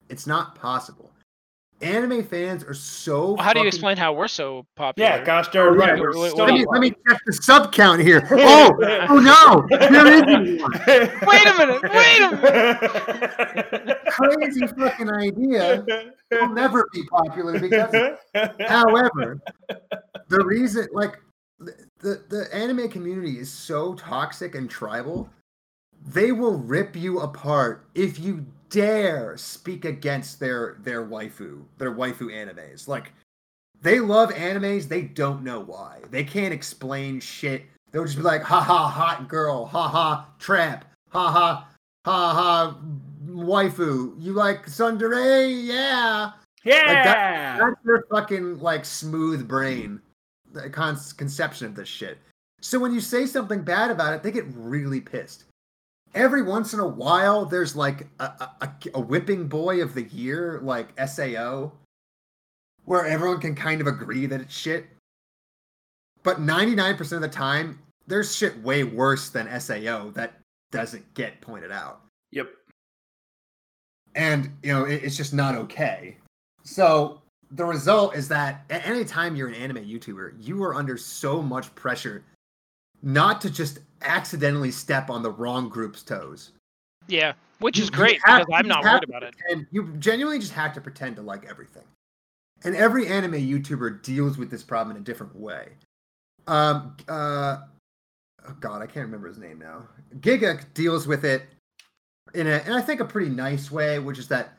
It's 0.09 0.27
not 0.27 0.55
possible. 0.55 1.11
Anime 1.85 2.23
fans 2.23 2.63
are 2.63 2.73
so. 2.73 3.33
Well, 3.33 3.43
how 3.43 3.53
do 3.53 3.59
you 3.61 3.67
explain 3.67 3.95
how 3.95 4.11
we're 4.13 4.27
so 4.27 4.65
popular? 4.75 5.07
Yeah, 5.09 5.23
gosh 5.23 5.47
darn 5.49 5.79
Oh, 5.79 5.83
yeah, 5.83 5.91
right. 5.91 5.99
we're 6.01 6.13
so- 6.29 6.35
Let 6.37 6.53
me, 6.53 6.65
let 6.65 6.81
me 6.81 6.89
check 7.07 7.19
the 7.25 7.33
sub 7.33 7.71
count 7.71 8.01
here. 8.01 8.27
Oh, 8.31 8.71
oh 9.09 9.19
no, 9.19 9.65
there 9.69 10.07
isn't 10.13 10.61
one. 10.61 10.71
Wait 11.27 11.45
a 11.45 11.53
minute, 11.57 11.83
wait 11.83 12.21
a 12.21 12.31
minute. 12.41 13.97
Crazy 14.07 14.67
fucking 14.67 15.09
idea. 15.11 15.85
We'll 16.31 16.49
never 16.49 16.87
be 16.93 17.03
popular 17.03 17.59
because. 17.59 18.17
However, 18.67 19.39
the 20.27 20.43
reason, 20.43 20.87
like, 20.93 21.19
the, 21.59 21.73
the 21.99 22.23
the 22.29 22.47
anime 22.55 22.89
community 22.89 23.37
is 23.39 23.51
so 23.51 23.93
toxic 23.95 24.55
and 24.55 24.69
tribal, 24.69 25.29
they 26.07 26.31
will 26.31 26.57
rip 26.57 26.95
you 26.95 27.19
apart 27.19 27.85
if 27.95 28.19
you 28.19 28.45
dare 28.69 29.37
speak 29.37 29.85
against 29.85 30.39
their 30.39 30.77
their 30.81 31.05
waifu, 31.05 31.63
their 31.77 31.93
waifu 31.93 32.31
animes. 32.31 32.87
Like, 32.87 33.13
they 33.81 33.99
love 33.99 34.31
animes, 34.31 34.87
they 34.87 35.03
don't 35.03 35.43
know 35.43 35.59
why. 35.59 35.99
They 36.11 36.23
can't 36.23 36.53
explain 36.53 37.19
shit. 37.19 37.63
They'll 37.91 38.05
just 38.05 38.17
be 38.17 38.23
like, 38.23 38.41
ha 38.41 38.61
ha, 38.61 38.87
hot 38.87 39.27
girl, 39.27 39.65
ha 39.65 39.87
ha, 39.87 40.27
trap, 40.39 40.85
ha 41.09 41.31
ha, 41.31 41.67
ha 42.05 42.33
ha, 42.33 42.77
waifu. 43.27 44.13
You 44.21 44.33
like 44.33 44.65
Tsundere? 44.65 45.65
Yeah. 45.65 46.31
yeah. 46.63 47.57
That's 47.59 47.75
their 47.85 48.05
fucking 48.09 48.59
like 48.59 48.85
smooth 48.85 49.47
brain 49.47 50.01
the 50.55 50.69
con- 50.69 50.97
conception 51.17 51.67
of 51.67 51.75
this 51.75 51.87
shit. 51.87 52.17
So 52.61 52.79
when 52.79 52.93
you 52.93 53.01
say 53.01 53.27
something 53.27 53.61
bad 53.61 53.91
about 53.91 54.13
it, 54.13 54.23
they 54.23 54.31
get 54.31 54.45
really 54.55 55.01
pissed. 55.01 55.44
Every 56.15 56.41
once 56.41 56.73
in 56.73 56.79
a 56.79 56.87
while, 56.87 57.45
there's 57.45 57.75
like 57.75 58.07
a, 58.19 58.49
a, 58.61 58.73
a- 58.93 58.99
whipping 59.01 59.47
boy 59.47 59.81
of 59.83 59.93
the 59.93 60.03
year, 60.03 60.59
like 60.63 60.97
SAO, 61.07 61.71
where 62.85 63.05
everyone 63.05 63.39
can 63.41 63.53
kind 63.53 63.81
of 63.81 63.87
agree 63.87 64.25
that 64.25 64.39
it's 64.41 64.55
shit. 64.57 64.87
But 66.23 66.39
99% 66.39 67.11
of 67.11 67.21
the 67.21 67.27
time, 67.27 67.79
there's 68.07 68.35
shit 68.35 68.57
way 68.63 68.83
worse 68.83 69.29
than 69.29 69.59
SAO 69.59 70.09
that 70.11 70.39
doesn't 70.71 71.13
get 71.13 71.39
pointed 71.41 71.71
out 71.71 72.01
Yep. 72.31 72.49
and 74.15 74.51
you 74.63 74.73
know 74.73 74.83
it, 74.85 75.03
it's 75.03 75.15
just 75.15 75.33
not 75.33 75.55
okay 75.55 76.17
so 76.63 77.21
the 77.51 77.63
result 77.63 78.13
is 78.15 78.27
that 78.27 78.65
a- 78.69 78.85
anytime 78.85 79.35
you're 79.35 79.47
an 79.47 79.53
anime 79.53 79.85
youtuber 79.85 80.33
you 80.39 80.61
are 80.63 80.75
under 80.75 80.97
so 80.97 81.41
much 81.41 81.73
pressure 81.75 82.23
not 83.01 83.41
to 83.41 83.49
just 83.49 83.79
accidentally 84.01 84.71
step 84.71 85.09
on 85.09 85.23
the 85.23 85.31
wrong 85.31 85.69
group's 85.69 86.03
toes. 86.03 86.51
Yeah, 87.07 87.33
which 87.59 87.79
is 87.79 87.85
you 87.85 87.91
great 87.91 88.19
have- 88.23 88.45
because 88.47 88.59
I'm 88.59 88.67
not 88.67 88.83
worried 88.83 89.03
about 89.03 89.23
it. 89.23 89.35
pretend- 89.37 89.67
you 89.71 89.93
genuinely 89.99 90.39
just 90.39 90.53
have 90.53 90.73
to 90.73 90.81
pretend 90.81 91.15
to 91.17 91.21
like 91.21 91.45
everything. 91.45 91.83
And 92.63 92.75
every 92.75 93.07
anime 93.07 93.33
youtuber 93.33 94.01
deals 94.01 94.37
with 94.37 94.49
this 94.49 94.63
problem 94.63 94.95
in 94.95 95.01
a 95.01 95.05
different 95.05 95.35
way. 95.35 95.73
Um 96.47 96.95
uh 97.07 97.57
oh 98.47 98.55
god 98.59 98.81
i 98.81 98.85
can't 98.85 99.05
remember 99.05 99.27
his 99.27 99.37
name 99.39 99.59
now. 99.59 99.87
Giga 100.19 100.63
deals 100.73 101.07
with 101.07 101.25
it 101.25 101.43
in 102.33 102.45
a 102.47 102.57
and 102.65 102.73
i 102.75 102.81
think 102.81 102.99
a 103.01 103.05
pretty 103.05 103.29
nice 103.29 103.71
way 103.71 103.97
which 103.99 104.19
is 104.19 104.27
that 104.27 104.57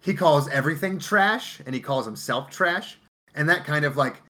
he 0.00 0.14
calls 0.14 0.48
everything 0.48 0.98
trash 0.98 1.60
and 1.64 1.74
he 1.74 1.80
calls 1.80 2.04
himself 2.04 2.50
trash. 2.50 2.98
And 3.36 3.48
that 3.48 3.64
kind 3.64 3.84
of 3.84 3.96
like 3.96 4.20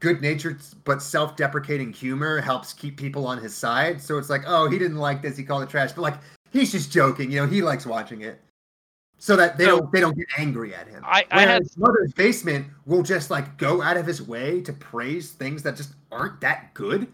good 0.00 0.20
natured 0.22 0.60
but 0.84 1.02
self-deprecating 1.02 1.92
humor 1.92 2.40
helps 2.40 2.72
keep 2.72 2.96
people 2.96 3.26
on 3.26 3.38
his 3.38 3.54
side. 3.54 4.00
So 4.00 4.18
it's 4.18 4.30
like 4.30 4.42
oh 4.46 4.68
he 4.68 4.78
didn't 4.78 4.96
like 4.96 5.22
this 5.22 5.36
he 5.36 5.44
called 5.44 5.62
it 5.62 5.68
trash. 5.68 5.92
But 5.92 6.02
like 6.02 6.18
he's 6.52 6.72
just 6.72 6.90
joking 6.90 7.30
you 7.30 7.40
know 7.40 7.46
he 7.46 7.62
likes 7.62 7.86
watching 7.86 8.22
it. 8.22 8.40
So 9.18 9.36
that 9.36 9.58
they 9.58 9.66
So- 9.66 9.78
don't 9.80 9.92
they 9.92 10.00
don't 10.00 10.16
get 10.16 10.26
angry 10.38 10.74
at 10.74 10.88
him. 10.88 11.02
I, 11.06 11.26
I 11.30 11.42
had 11.42 11.62
mother's 11.76 12.12
basement 12.14 12.66
will 12.86 13.02
just 13.02 13.30
like 13.30 13.56
go 13.58 13.82
out 13.82 13.96
of 13.98 14.06
his 14.06 14.22
way 14.22 14.60
to 14.62 14.72
praise 14.72 15.32
things 15.32 15.62
that 15.62 15.76
just 15.76 15.92
aren't 16.10 16.40
that 16.40 16.72
good 16.74 17.06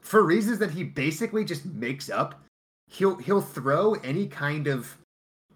for 0.00 0.22
reasons 0.24 0.58
that 0.58 0.70
he 0.70 0.82
basically 0.84 1.44
just 1.44 1.64
makes 1.64 2.10
up. 2.10 2.42
He'll 2.88 3.16
he'll 3.16 3.40
throw 3.40 3.94
any 3.94 4.26
kind 4.26 4.66
of 4.66 4.96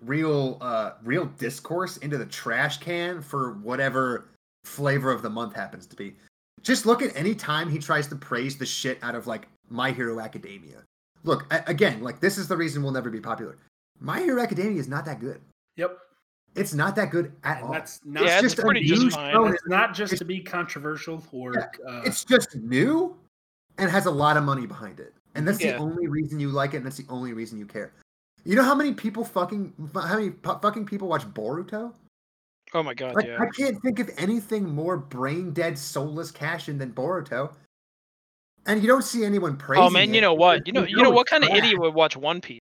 real 0.05 0.57
uh 0.61 0.93
real 1.03 1.27
discourse 1.39 1.97
into 1.99 2.17
the 2.17 2.27
trash 2.27 2.79
can 2.79 3.21
for 3.21 3.53
whatever 3.55 4.29
flavor 4.65 5.11
of 5.13 5.23
the 5.23 5.29
month 5.29 5.55
happens 5.55 5.87
to 5.87 5.97
be 5.97 6.15
just 6.63 6.87
look 6.87 7.03
at 7.03 7.15
any 7.17 7.35
time 7.35 7.69
he 7.71 7.79
tries 7.79 8.07
to 8.09 8.17
praise 8.17 8.57
the 8.57 8.67
shit 8.67 8.99
out 9.03 9.15
of 9.15 9.27
like 9.27 9.49
my 9.69 9.91
hero 9.93 10.21
academia 10.21 10.83
look 11.25 11.47
a- 11.53 11.63
again 11.67 12.03
like 12.03 12.21
this 12.21 12.39
is 12.39 12.49
the 12.49 12.57
reason 12.57 12.83
we'll 12.83 12.93
never 12.93 13.11
be 13.11 13.21
popular 13.21 13.57
my 14.01 14.21
hero 14.21 14.43
academia 14.43 14.79
is 14.79 14.89
not 14.89 15.05
that 15.05 15.21
good 15.21 15.41
Yep. 15.77 15.99
it's 16.57 16.75
not 16.75 16.97
that 16.97 17.11
good 17.11 17.33
at 17.45 17.59
And 17.59 17.67
all 17.67 17.73
that's 17.73 18.01
not 18.05 18.25
Yeah, 18.25 18.37
it's 18.37 18.45
it's 18.47 18.55
just 18.55 18.65
pretty 18.67 18.81
a 18.81 18.85
just 18.85 19.03
new 19.03 19.11
fine. 19.11 19.33
show. 19.33 19.47
it's 19.47 19.67
not 19.67 19.95
just 19.95 20.17
to 20.19 20.25
be 20.25 20.41
controversial 20.41 21.23
or 21.33 21.55
Yeah, 21.55 21.67
uh, 21.89 22.03
It's 22.05 22.25
just 22.25 22.57
new 22.57 23.17
and 23.79 23.91
has 23.91 24.07
a 24.07 24.11
lot 24.11 24.37
of 24.37 24.45
money 24.45 24.67
behind 24.67 25.01
it. 25.01 25.15
And 25.35 25.47
that's 25.47 25.61
Yeah. 25.63 25.73
the 25.73 25.79
only 25.79 26.07
reason 26.09 26.39
you 26.41 26.49
like 26.51 26.75
it, 26.75 26.79
and 26.79 26.87
that's 26.87 26.97
the 26.99 27.07
only 27.09 27.33
reason 27.33 27.57
you 27.59 27.65
care. 27.65 27.93
You 28.45 28.57
know 28.57 28.65
how 28.65 28.75
many 28.75 28.93
people 28.93 29.25
fucking 29.25 29.73
how 29.95 30.17
many 30.17 30.31
pu- 30.31 30.59
fucking 30.61 30.85
people 30.87 31.07
watch 31.09 31.23
Boruto? 31.33 31.93
Oh 32.75 32.83
my 32.83 32.95
god, 32.95 33.15
Like 33.15 33.27
yeah. 33.27 33.39
I 33.41 33.47
can't 33.47 33.81
think 33.83 33.99
of 33.99 34.11
anything 34.17 34.69
more 34.69 34.97
brain 34.97 35.53
dead, 35.53 35.79
soulless 35.79 36.31
cash 36.31 36.69
in 36.69 36.79
than 36.79 36.93
Boruto. 36.93 37.53
And 38.67 38.83
you 38.83 38.89
don't 38.89 39.03
see 39.03 39.25
anyone 39.25 39.53
oh, 39.53 39.65
praising. 39.65 39.85
Oh 39.85 39.91
man, 39.91 40.13
you 40.13 40.19
it 40.19 40.21
know 40.21 40.35
what? 40.35 40.67
You 40.67 40.73
know, 40.73 40.85
you 40.85 41.03
know 41.03 41.11
what 41.11 41.27
kind 41.27 41.45
of 41.45 41.51
idiot 41.51 41.79
would 41.79 41.95
watch 41.95 42.17
One 42.17 42.41
Piece? 42.41 42.61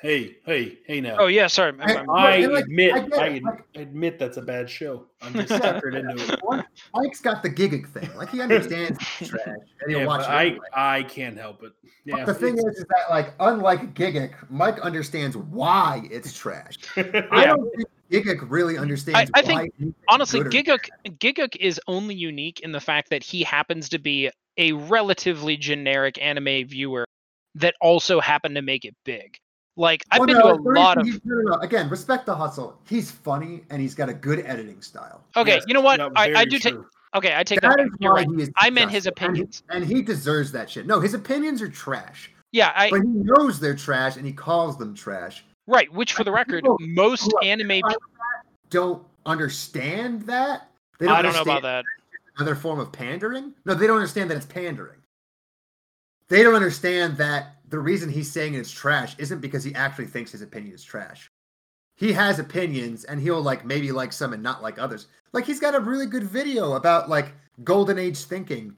Hey, 0.00 0.36
hey, 0.46 0.78
hey 0.86 1.00
now. 1.00 1.16
Oh 1.18 1.26
yeah, 1.26 1.48
sorry. 1.48 1.72
I'm- 1.72 1.80
I- 1.80 1.94
I'm- 1.94 2.10
I 2.10 2.36
and, 2.36 2.52
like, 2.52 2.64
admit, 2.64 2.92
I 2.92 2.98
I, 2.98 3.00
it, 3.00 3.12
ad- 3.36 3.42
like- 3.42 3.64
admit 3.74 4.18
that's 4.18 4.36
a 4.36 4.42
bad 4.42 4.70
show. 4.70 5.06
I'm 5.20 5.32
just 5.32 5.50
Yeah. 5.50 5.58
suckered 5.58 5.96
into 5.98 6.32
it. 6.32 6.40
Mike- 6.48 6.66
Mike's 6.94 7.20
got 7.20 7.42
the 7.42 7.50
gigging 7.50 7.84
thing. 7.88 8.08
Like 8.16 8.30
he 8.30 8.40
understands 8.40 8.96
trash, 9.04 9.46
and 9.46 9.90
he'll 9.90 10.00
Yeah, 10.00 10.06
watch 10.06 10.20
but 10.20 10.30
it 10.30 10.32
I, 10.34 10.44
anyway. 10.46 10.66
I 10.72 11.02
can't 11.02 11.36
help 11.36 11.64
it. 11.64 11.72
But 11.82 11.90
Yeah, 12.04 12.24
the 12.24 12.34
thing 12.34 12.58
is, 12.58 12.64
is 12.64 12.84
that 12.90 13.10
like 13.10 13.34
unlike 13.40 13.94
Gigguk, 13.94 14.34
Mike 14.50 14.78
understands 14.80 15.36
why 15.36 16.06
it's 16.12 16.32
trash. 16.32 16.76
I 16.96 17.46
don't 17.46 17.68
think 17.74 17.88
Gigguk 18.10 18.46
really 18.48 18.78
understands. 18.78 19.30
I 19.34 19.42
think, 19.42 19.72
why 19.78 19.92
honestly, 20.08 20.40
good 20.44 20.68
or 20.68 20.78
Gigguk 20.78 20.88
Gigguk 21.18 21.56
is 21.56 21.80
only 21.88 22.14
unique 22.14 22.60
in 22.60 22.70
the 22.70 22.80
fact 22.80 23.10
that 23.10 23.24
he 23.24 23.42
happens 23.42 23.88
to 23.88 23.98
be 23.98 24.30
a 24.56 24.72
relatively 24.72 25.56
generic 25.56 26.22
anime 26.22 26.68
viewer 26.68 27.04
that 27.56 27.74
also 27.80 28.20
happened 28.20 28.54
to 28.54 28.62
make 28.62 28.84
it 28.84 28.94
big. 29.04 29.36
Like 29.78 30.04
I've 30.10 30.18
Well, 30.18 30.26
been 30.26 30.38
no, 30.38 30.56
to 30.56 30.60
a 30.60 30.72
lot 30.72 30.98
of 30.98 31.06
no, 31.06 31.18
no, 31.24 31.52
no, 31.52 31.60
Again, 31.62 31.88
respect 31.88 32.26
the 32.26 32.34
hustle. 32.34 32.80
He's 32.86 33.12
funny 33.12 33.62
and 33.70 33.80
he's 33.80 33.94
got 33.94 34.08
a 34.08 34.14
good 34.14 34.40
editing 34.44 34.82
style. 34.82 35.24
Okay, 35.36 35.54
Yes, 35.54 35.64
you 35.68 35.72
know 35.74 35.80
what? 35.80 36.00
I, 36.18 36.40
I 36.40 36.44
do 36.44 36.58
take 36.58 36.74
okay, 37.14 37.34
I 37.36 37.44
take 37.44 37.60
that. 37.60 37.76
That 37.76 37.76
back. 37.78 37.86
You're 38.00 38.12
right. 38.12 38.26
I 38.56 38.70
meant 38.70 38.90
his 38.90 39.04
successful, 39.04 39.28
and 39.28 39.36
he- 39.36 39.42
opinions. 39.42 39.62
and 39.70 39.84
he, 39.84 40.02
deserves 40.02 40.50
that 40.52 40.68
shit. 40.68 40.86
No, 40.86 40.98
his 40.98 41.14
opinions 41.14 41.62
are 41.62 41.68
trash, 41.68 42.32
Yeah, 42.50 42.72
I 42.74 42.90
but 42.90 43.02
he 43.02 43.06
knows 43.08 43.60
they're 43.60 43.76
trash 43.76 44.16
and 44.16 44.26
he 44.26 44.32
calls 44.32 44.76
them 44.78 44.94
trash. 44.96 45.44
right, 45.68 45.90
which 45.92 46.12
for 46.12 46.24
the 46.24 46.32
record, 46.32 46.64
People 46.64 46.78
most 46.80 47.22
who 47.30 47.38
are 47.38 47.44
anime 47.44 47.80
fine 47.80 47.94
Don't 48.70 49.04
understand 49.26 50.22
that. 50.22 50.70
They 50.98 51.06
don't 51.06 51.14
I 51.14 51.22
don't 51.22 51.34
know 51.34 51.42
about 51.42 51.64
understand 51.64 51.84
that. 51.86 52.40
another 52.40 52.56
form 52.56 52.80
of 52.80 52.90
pandering? 52.90 53.54
No, 53.64 53.74
they 53.74 53.86
don't 53.86 53.96
understand 53.98 54.28
that 54.32 54.36
it's 54.38 54.46
pandering. 54.46 54.98
They 56.26 56.42
don't 56.42 56.56
understand 56.56 57.16
that 57.18 57.57
the 57.68 57.78
reason 57.78 58.08
he's 58.08 58.30
saying 58.30 58.54
it's 58.54 58.70
trash 58.70 59.14
isn't 59.18 59.40
because 59.40 59.64
he 59.64 59.74
actually 59.74 60.06
thinks 60.06 60.32
his 60.32 60.42
opinion 60.42 60.74
is 60.74 60.82
trash. 60.82 61.30
He 61.96 62.12
has 62.12 62.38
opinions 62.38 63.04
and 63.04 63.20
he'll 63.20 63.42
like 63.42 63.64
maybe 63.64 63.92
like 63.92 64.12
some 64.12 64.32
and 64.32 64.42
not 64.42 64.62
like 64.62 64.78
others. 64.78 65.08
Like 65.32 65.44
he's 65.44 65.60
got 65.60 65.74
a 65.74 65.80
really 65.80 66.06
good 66.06 66.24
video 66.24 66.74
about 66.74 67.08
like 67.08 67.34
golden 67.64 67.98
age 67.98 68.18
thinking 68.18 68.76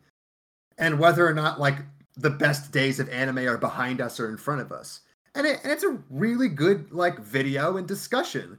and 0.79 0.99
whether 0.99 1.27
or 1.27 1.35
not 1.35 1.61
like 1.61 1.77
the 2.17 2.31
best 2.31 2.73
days 2.73 2.99
of 2.99 3.09
anime 3.11 3.39
are 3.39 3.59
behind 3.59 4.01
us 4.01 4.19
or 4.19 4.29
in 4.29 4.37
front 4.37 4.61
of 4.61 4.73
us. 4.73 5.01
And, 5.35 5.47
it, 5.47 5.61
and 5.63 5.73
it's 5.73 5.85
a 5.85 5.99
really 6.09 6.49
good 6.49 6.91
like 6.91 7.21
video 7.21 7.77
and 7.77 7.87
discussion. 7.87 8.59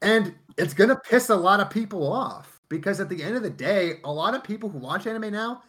And 0.00 0.34
it's 0.56 0.74
going 0.74 0.90
to 0.90 0.96
piss 0.96 1.28
a 1.28 1.36
lot 1.36 1.60
of 1.60 1.70
people 1.70 2.10
off 2.10 2.60
because 2.68 3.00
at 3.00 3.08
the 3.08 3.22
end 3.22 3.36
of 3.36 3.42
the 3.42 3.50
day, 3.50 4.00
a 4.04 4.12
lot 4.12 4.34
of 4.34 4.42
people 4.42 4.68
who 4.68 4.78
watch 4.78 5.06
anime 5.06 5.32
now, 5.32 5.62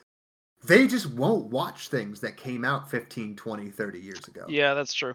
they 0.66 0.88
just 0.88 1.08
won't 1.14 1.46
watch 1.46 1.88
things 1.88 2.20
that 2.22 2.36
came 2.38 2.66
out 2.66 2.90
15, 2.90 3.36
20, 3.36 3.70
30 3.70 4.00
years 4.00 4.28
ago. 4.28 4.46
Yeah, 4.50 4.74
that's 4.74 4.94
true. 4.94 5.14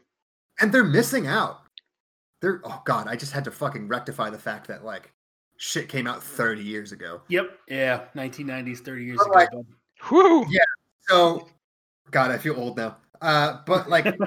And 0.60 0.72
they're 0.72 0.84
missing 0.84 1.26
out. 1.26 1.60
They're 2.40 2.60
oh 2.64 2.82
god, 2.84 3.08
I 3.08 3.16
just 3.16 3.32
had 3.32 3.44
to 3.44 3.50
fucking 3.50 3.88
rectify 3.88 4.30
the 4.30 4.38
fact 4.38 4.68
that 4.68 4.84
like 4.84 5.12
shit 5.56 5.88
came 5.88 6.06
out 6.06 6.22
30 6.22 6.62
years 6.62 6.92
ago. 6.92 7.22
Yep. 7.28 7.58
Yeah. 7.68 8.04
1990s, 8.14 8.78
30 8.80 9.04
years 9.04 9.18
But, 9.18 9.26
ago. 9.26 9.34
like, 9.34 9.50
bud. 9.50 9.66
Whew. 10.08 10.46
So 11.08 11.48
god, 12.10 12.30
I 12.30 12.38
feel 12.38 12.56
old 12.58 12.76
now. 12.76 12.96
Uh 13.20 13.58
but 13.66 13.88
like 13.88 14.04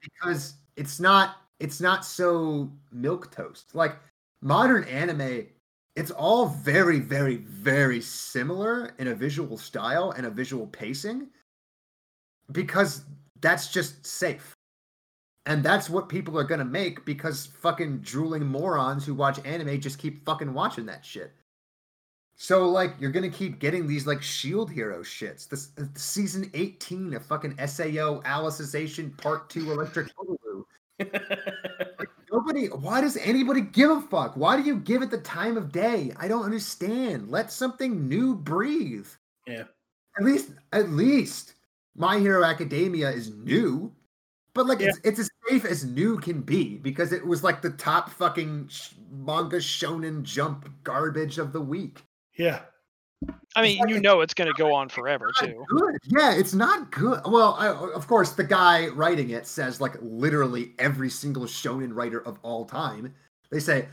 because 0.00 0.54
it's 0.76 0.98
not 1.00 1.36
it's 1.60 1.80
not 1.80 2.04
so 2.04 2.70
milk 2.90 3.30
toast. 3.34 3.74
Like 3.74 3.96
modern 4.40 4.84
anime 4.84 5.46
it's 5.94 6.10
all 6.10 6.46
very, 6.46 7.00
very, 7.00 7.36
very 7.36 8.00
similar 8.00 8.94
in 8.98 9.08
a 9.08 9.14
visual 9.14 9.58
style 9.58 10.12
and 10.12 10.26
a 10.26 10.30
visual 10.30 10.66
pacing 10.66 11.28
because 12.52 13.02
that's 13.40 13.70
just 13.70 14.04
safe. 14.06 14.54
And 15.44 15.62
that's 15.62 15.90
what 15.90 16.08
people 16.08 16.38
are 16.38 16.44
gonna 16.44 16.64
make 16.64 17.04
because 17.04 17.46
fucking 17.46 17.98
drooling 17.98 18.46
morons 18.46 19.04
who 19.04 19.14
watch 19.14 19.44
anime 19.44 19.80
just 19.80 19.98
keep 19.98 20.24
fucking 20.24 20.54
watching 20.54 20.86
that 20.86 21.04
shit. 21.04 21.32
So 22.36 22.68
like 22.68 22.94
you're 22.98 23.10
gonna 23.10 23.28
keep 23.28 23.58
getting 23.58 23.86
these 23.86 24.06
like 24.06 24.22
shield 24.22 24.70
hero 24.70 25.00
shits. 25.02 25.48
This 25.48 25.70
uh, 25.78 25.84
season 25.94 26.50
18 26.54 27.14
of 27.14 27.24
fucking 27.26 27.56
Sao 27.66 28.22
Alicization 28.22 29.16
Part 29.18 29.50
2 29.50 29.72
Electric 29.72 30.08
Boogaloo. 30.16 30.64
Nobody 32.44 32.66
why 32.66 33.00
does 33.00 33.16
anybody 33.18 33.60
give 33.60 33.90
a 33.90 34.00
fuck? 34.00 34.36
Why 34.36 34.56
do 34.56 34.62
you 34.62 34.76
give 34.76 35.02
it 35.02 35.10
the 35.10 35.18
time 35.18 35.56
of 35.56 35.70
day? 35.70 36.12
I 36.18 36.26
don't 36.28 36.44
understand. 36.44 37.30
Let 37.30 37.52
something 37.52 38.08
new 38.08 38.34
breathe. 38.34 39.06
Yeah. 39.46 39.64
At 40.18 40.24
least 40.24 40.50
at 40.72 40.90
least 40.90 41.54
My 41.94 42.18
Hero 42.18 42.44
Academia 42.44 43.10
is 43.10 43.30
new. 43.30 43.92
But 44.54 44.66
like 44.66 44.80
it's 44.80 44.98
it's 45.04 45.20
as 45.20 45.30
safe 45.48 45.64
as 45.64 45.84
new 45.84 46.18
can 46.18 46.42
be 46.42 46.76
because 46.78 47.12
it 47.12 47.24
was 47.24 47.44
like 47.44 47.62
the 47.62 47.70
top 47.70 48.10
fucking 48.10 48.68
sh- 48.68 48.94
manga 49.10 49.58
shonen 49.58 50.22
jump 50.22 50.68
garbage 50.84 51.38
of 51.38 51.52
the 51.52 51.60
week. 51.60 52.02
yeah. 52.36 52.62
I 53.54 53.62
mean, 53.62 53.86
you 53.88 54.00
know 54.00 54.20
it's 54.20 54.34
going 54.34 54.48
to 54.52 54.56
go 54.58 54.72
on 54.74 54.88
forever 54.88 55.32
too. 55.38 55.64
good. 55.68 55.96
Yeah, 56.04 56.32
it's 56.32 56.54
not 56.54 56.90
good. 56.90 57.20
Well, 57.26 57.54
I, 57.58 57.68
of 57.68 58.06
course, 58.06 58.32
the 58.32 58.44
guy 58.44 58.88
writing 58.88 59.30
it 59.30 59.46
says 59.46 59.80
like 59.80 59.94
literally 60.00 60.72
every 60.78 61.10
single 61.10 61.44
shonen 61.44 61.94
writer 61.94 62.26
of 62.26 62.38
all 62.42 62.64
time. 62.64 63.14
They 63.50 63.60
say, 63.60 63.88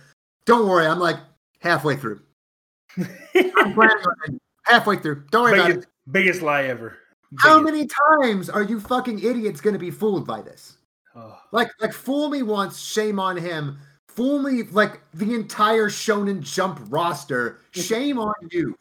"Don't 0.46 0.68
worry, 0.68 0.88
I'm 0.88 1.00
like 1.00 1.18
halfway 1.60 1.98
through. 1.98 2.22
I'm 2.98 3.74
planning 3.74 4.40
halfway 4.64 4.98
through. 4.98 5.26
Don't 5.32 5.44
worry 5.44 5.60
about 5.60 5.72
it." 5.72 5.74
biggest, 5.74 5.88
biggest 6.12 6.42
lie 6.42 6.64
ever. 6.64 6.98
How 7.38 7.60
many 7.60 7.88
times 8.08 8.50
are 8.50 8.64
you 8.64 8.80
fucking 8.80 9.20
idiots 9.20 9.62
going 9.62 9.74
to 9.74 9.80
be 9.80 9.92
fooled 9.92 10.26
by 10.26 10.42
this? 10.42 10.78
Oh, 11.16 11.38
Like, 11.52 11.70
like 11.80 11.94
fool 11.94 12.30
me 12.30 12.42
once, 12.42 12.80
shame 12.80 13.20
on 13.20 13.38
him. 13.38 13.78
Fool 14.08 14.40
me 14.42 14.64
like 14.64 15.02
the 15.14 15.36
entire 15.36 15.90
Shonen 15.90 16.42
Jump 16.42 16.80
roster. 16.90 17.60
Shame 17.72 18.18
on 18.18 18.34
you. 18.52 18.76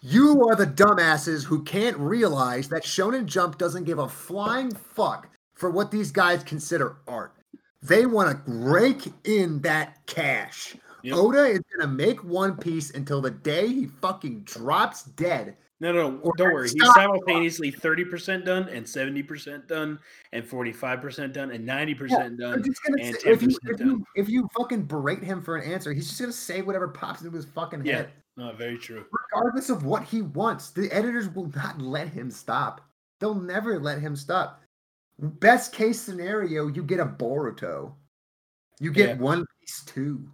You 0.00 0.48
are 0.48 0.56
the 0.56 0.66
dumbasses 0.66 1.44
who 1.44 1.62
can't 1.62 1.96
realize 1.96 2.68
that 2.68 2.82
Shonen 2.82 3.26
Jump 3.26 3.58
doesn't 3.58 3.84
give 3.84 3.98
a 3.98 4.08
flying 4.08 4.74
fuck 4.74 5.28
for 5.54 5.70
what 5.70 5.90
these 5.90 6.10
guys 6.10 6.42
consider 6.42 6.96
art. 7.06 7.34
They 7.82 8.06
want 8.06 8.30
to 8.30 8.52
rake 8.52 9.12
in 9.24 9.60
that 9.62 10.04
cash. 10.06 10.76
Yep. 11.02 11.16
Oda 11.16 11.44
is 11.46 11.60
gonna 11.76 11.92
make 11.92 12.22
One 12.22 12.56
Piece 12.56 12.90
until 12.90 13.20
the 13.20 13.30
day 13.30 13.66
he 13.68 13.86
fucking 13.86 14.42
drops 14.42 15.04
dead. 15.04 15.56
No, 15.82 15.90
no, 15.90 16.10
no 16.10 16.32
don't 16.36 16.52
worry. 16.52 16.68
He's 16.68 16.94
simultaneously 16.94 17.72
30% 17.72 18.44
done 18.44 18.68
and 18.68 18.86
70% 18.86 19.66
done 19.66 19.98
and 20.32 20.48
45% 20.48 21.32
done 21.32 21.50
and 21.50 21.68
90% 21.68 22.08
yeah, 22.08 22.28
done. 22.38 22.64
and 23.00 23.16
say, 23.16 23.30
if, 23.30 23.42
you, 23.42 23.58
if, 23.64 23.78
done. 23.78 23.88
You, 23.88 24.06
if 24.14 24.28
you 24.28 24.48
fucking 24.56 24.84
berate 24.84 25.24
him 25.24 25.42
for 25.42 25.56
an 25.56 25.68
answer, 25.72 25.92
he's 25.92 26.06
just 26.06 26.20
going 26.20 26.30
to 26.30 26.36
say 26.36 26.62
whatever 26.62 26.86
pops 26.86 27.22
into 27.22 27.34
his 27.34 27.46
fucking 27.46 27.84
yeah, 27.84 27.96
head. 27.96 28.10
Not 28.36 28.56
very 28.56 28.78
true. 28.78 29.04
Regardless 29.32 29.70
of 29.70 29.84
what 29.84 30.04
he 30.04 30.22
wants, 30.22 30.70
the 30.70 30.88
editors 30.92 31.28
will 31.28 31.50
not 31.56 31.80
let 31.80 32.06
him 32.06 32.30
stop. 32.30 32.80
They'll 33.18 33.34
never 33.34 33.80
let 33.80 33.98
him 33.98 34.14
stop. 34.14 34.62
Best 35.18 35.72
case 35.72 36.00
scenario, 36.00 36.68
you 36.68 36.84
get 36.84 37.00
a 37.00 37.06
Boruto. 37.06 37.94
You 38.78 38.92
get 38.92 39.08
yeah. 39.08 39.14
One 39.16 39.44
Piece 39.58 39.82
2. 39.86 40.30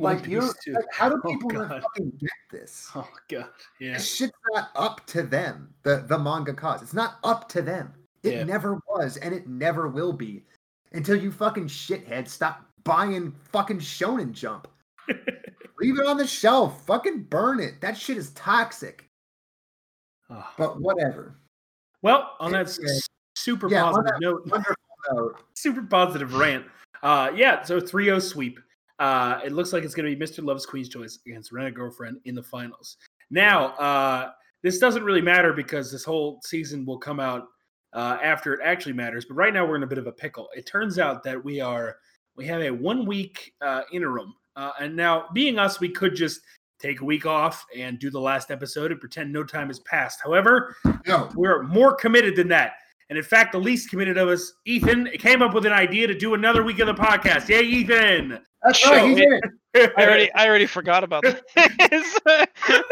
Like 0.00 0.26
you, 0.28 0.40
like, 0.40 0.84
how 0.92 1.08
do 1.08 1.20
Oh, 1.24 1.28
people 1.28 1.50
not 1.50 1.82
fucking 1.82 2.12
get 2.20 2.30
this? 2.52 2.88
Oh 2.94 3.08
god. 3.28 3.48
Yeah. 3.80 3.94
This 3.94 4.14
shit's 4.14 4.32
not 4.54 4.70
up 4.76 5.04
to 5.08 5.22
them. 5.24 5.74
The 5.82 6.04
the 6.08 6.18
manga 6.18 6.54
cause. 6.54 6.82
It's 6.82 6.94
not 6.94 7.18
up 7.24 7.48
to 7.50 7.62
them. 7.62 7.92
It 8.22 8.34
Yeah. 8.34 8.44
never 8.44 8.80
was, 8.88 9.16
and 9.16 9.34
it 9.34 9.48
never 9.48 9.88
will 9.88 10.12
be, 10.12 10.44
until 10.92 11.16
you 11.16 11.32
fucking 11.32 11.66
shitheads 11.66 12.28
stop 12.28 12.64
buying 12.84 13.32
fucking 13.52 13.78
Shonen 13.80 14.32
Jump. 14.32 14.68
Leave 15.80 15.98
it 15.98 16.06
on 16.06 16.16
the 16.16 16.26
shelf. 16.26 16.84
Fucking 16.86 17.24
burn 17.24 17.58
it. 17.60 17.80
That 17.80 17.96
shit 17.96 18.16
is 18.16 18.30
toxic. 18.30 19.08
Oh. 20.30 20.46
But 20.56 20.80
whatever. 20.80 21.36
Well, 22.02 22.36
on 22.40 22.52
that 22.52 22.68
Anyway. 22.78 22.98
super 23.36 23.68
Yeah, 23.68 23.82
positive 23.82 24.20
note, 24.20 24.46
note. 25.12 25.36
super 25.54 25.82
positive 25.82 26.34
rant. 26.34 26.66
Uh, 27.02 27.30
yeah, 27.34 27.62
so 27.62 27.80
3-0 27.80 28.20
sweep. 28.22 28.58
Uh, 28.98 29.40
it 29.44 29.52
looks 29.52 29.72
like 29.72 29.84
it's 29.84 29.94
going 29.94 30.10
to 30.10 30.16
be 30.16 30.24
Mr. 30.24 30.44
Love's 30.44 30.66
Queen's 30.66 30.88
Choice 30.88 31.18
against 31.26 31.52
Rent 31.52 31.68
a 31.68 31.70
Girlfriend 31.70 32.18
in 32.24 32.34
the 32.34 32.42
finals. 32.42 32.96
Now, 33.30 33.68
uh, 33.76 34.30
this 34.62 34.78
doesn't 34.78 35.04
really 35.04 35.20
matter 35.20 35.52
because 35.52 35.92
this 35.92 36.04
whole 36.04 36.40
season 36.44 36.84
will 36.84 36.98
come 36.98 37.20
out 37.20 37.46
uh, 37.92 38.18
after 38.22 38.54
it 38.54 38.60
actually 38.64 38.94
matters. 38.94 39.24
But 39.24 39.34
right 39.34 39.54
now, 39.54 39.64
we're 39.64 39.76
in 39.76 39.82
a 39.84 39.86
bit 39.88 39.98
of 39.98 40.06
a 40.06 40.12
pickle. 40.12 40.48
It 40.56 40.66
turns 40.66 40.98
out 40.98 41.22
that 41.24 41.42
we 41.42 41.60
are 41.60 41.96
we 42.36 42.46
have 42.46 42.62
a 42.62 42.70
one 42.70 43.06
week 43.06 43.52
uh, 43.60 43.82
interim, 43.92 44.34
uh, 44.56 44.72
and 44.80 44.94
now 44.94 45.26
being 45.32 45.58
us, 45.58 45.80
we 45.80 45.88
could 45.88 46.14
just 46.14 46.40
take 46.80 47.00
a 47.00 47.04
week 47.04 47.26
off 47.26 47.64
and 47.76 47.98
do 47.98 48.10
the 48.10 48.20
last 48.20 48.50
episode 48.52 48.92
and 48.92 49.00
pretend 49.00 49.32
no 49.32 49.42
time 49.42 49.66
has 49.68 49.80
passed. 49.80 50.20
However, 50.22 50.76
No. 51.06 51.28
we're 51.34 51.62
more 51.64 51.94
committed 51.94 52.36
than 52.36 52.46
that. 52.48 52.74
And 53.10 53.16
in 53.16 53.24
fact, 53.24 53.52
the 53.52 53.58
least 53.58 53.88
committed 53.88 54.18
of 54.18 54.28
us, 54.28 54.52
Ethan, 54.66 55.08
came 55.18 55.40
up 55.40 55.54
with 55.54 55.64
an 55.64 55.72
idea 55.72 56.06
to 56.06 56.14
do 56.14 56.34
another 56.34 56.62
week 56.62 56.78
of 56.78 56.86
the 56.86 56.94
podcast. 56.94 57.48
Yay, 57.48 57.62
Ethan! 57.62 58.38
That's 58.62 58.78
Show 58.78 58.90
right. 58.90 59.08
He 59.08 59.14
did. 59.14 59.92
I 59.96 60.04
already, 60.04 60.32
I 60.32 60.46
already 60.46 60.66
forgot 60.66 61.04
about 61.04 61.22
this. 61.22 62.18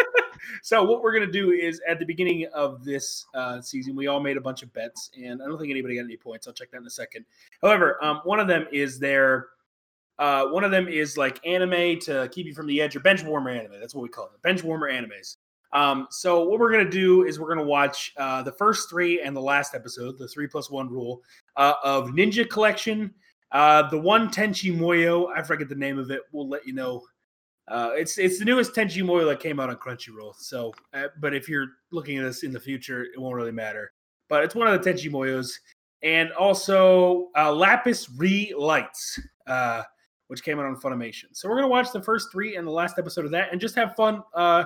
so 0.63 0.83
what 0.85 1.03
we're 1.03 1.13
gonna 1.13 1.31
do 1.31 1.51
is 1.51 1.81
at 1.89 1.99
the 1.99 2.05
beginning 2.05 2.47
of 2.55 2.85
this 2.85 3.27
uh, 3.35 3.61
season, 3.61 3.97
we 3.97 4.07
all 4.07 4.21
made 4.21 4.37
a 4.37 4.41
bunch 4.41 4.63
of 4.63 4.73
bets, 4.73 5.11
and 5.17 5.43
I 5.43 5.47
don't 5.47 5.59
think 5.59 5.71
anybody 5.71 5.97
got 5.97 6.05
any 6.05 6.17
points. 6.17 6.47
I'll 6.47 6.55
check 6.55 6.71
that 6.71 6.79
in 6.79 6.87
a 6.87 6.91
second. 6.91 7.25
However, 7.61 8.03
um, 8.03 8.21
one 8.25 8.41
of 8.41 8.47
them 8.47 8.67
is 8.73 8.99
their 8.99 9.49
uh, 10.19 10.47
one 10.47 10.65
of 10.65 10.71
them 10.71 10.89
is 10.89 11.17
like 11.17 11.45
anime 11.47 11.99
to 12.01 12.29
keep 12.33 12.47
you 12.47 12.55
from 12.55 12.67
the 12.67 12.81
edge 12.81 12.97
or 12.97 13.01
bench 13.01 13.23
warmer 13.23 13.51
anime. 13.51 13.79
That's 13.81 13.95
what 13.95 14.03
we 14.03 14.09
call 14.09 14.27
it, 14.27 14.43
bench 14.43 14.63
warmer 14.63 14.91
animes. 14.91 15.37
Um, 15.73 16.07
so 16.11 16.49
what 16.49 16.59
we're 16.59 16.71
gonna 16.71 16.91
do 16.91 17.25
is 17.25 17.39
we're 17.39 17.49
gonna 17.49 17.67
watch 17.67 18.13
uh, 18.17 18.43
the 18.43 18.53
first 18.53 18.89
three 18.89 19.21
and 19.21 19.37
the 19.37 19.41
last 19.41 19.75
episode, 19.75 20.19
the 20.19 20.29
three 20.29 20.47
plus 20.47 20.71
one 20.71 20.89
rule 20.89 21.23
uh, 21.57 21.75
of 21.85 22.11
Ninja 22.11 22.49
Collection. 22.49 23.13
Uh, 23.53 23.89
the 23.91 23.99
one 23.99 24.29
Tenchi 24.29 24.77
Muyo, 24.77 25.29
I 25.35 25.43
forget 25.43 25.69
the 25.69 25.75
name 25.75 25.99
of 25.99 26.11
it. 26.11 26.23
We'll 26.33 26.49
let 26.49 26.67
you 26.67 26.73
know 26.73 27.03
uh, 27.69 27.91
it's 27.95 28.17
it's 28.19 28.39
the 28.39 28.45
newest 28.45 28.75
Tenchi 28.75 29.03
Muyo 29.03 29.27
that 29.27 29.41
came 29.41 29.59
out 29.59 29.71
on 29.71 29.77
Crunchyroll. 29.77 30.35
So, 30.37 30.73
uh, 30.95 31.09
but 31.21 31.35
if 31.35 31.49
you're 31.49 31.69
looking 31.91 32.19
at 32.19 32.25
this 32.25 32.43
in 32.43 32.53
the 32.53 32.61
future, 32.61 33.05
it 33.05 33.19
won't 33.19 33.35
really 33.35 33.53
matter. 33.53 33.93
But 34.29 34.45
it's 34.45 34.55
one 34.55 34.69
of 34.69 34.83
the 34.83 34.91
Tenchi 34.91 35.11
Muyos, 35.11 35.51
and 36.03 36.31
also 36.33 37.29
uh, 37.37 37.53
Lapis 37.53 38.09
Re 38.17 38.55
Lights, 38.57 39.21
uh, 39.49 39.83
which 40.29 40.45
came 40.45 40.61
out 40.61 40.67
on 40.67 40.77
Funimation. 40.77 41.27
So 41.33 41.49
we're 41.49 41.57
gonna 41.57 41.69
watch 41.69 41.93
the 41.93 42.03
first 42.03 42.31
three 42.31 42.57
and 42.57 42.67
the 42.67 42.73
last 42.73 42.99
episode 42.99 43.25
of 43.25 43.33
that, 43.33 43.51
and 43.51 43.61
just 43.61 43.75
have 43.75 43.97
fun. 43.97 44.23
Uh, 44.33 44.65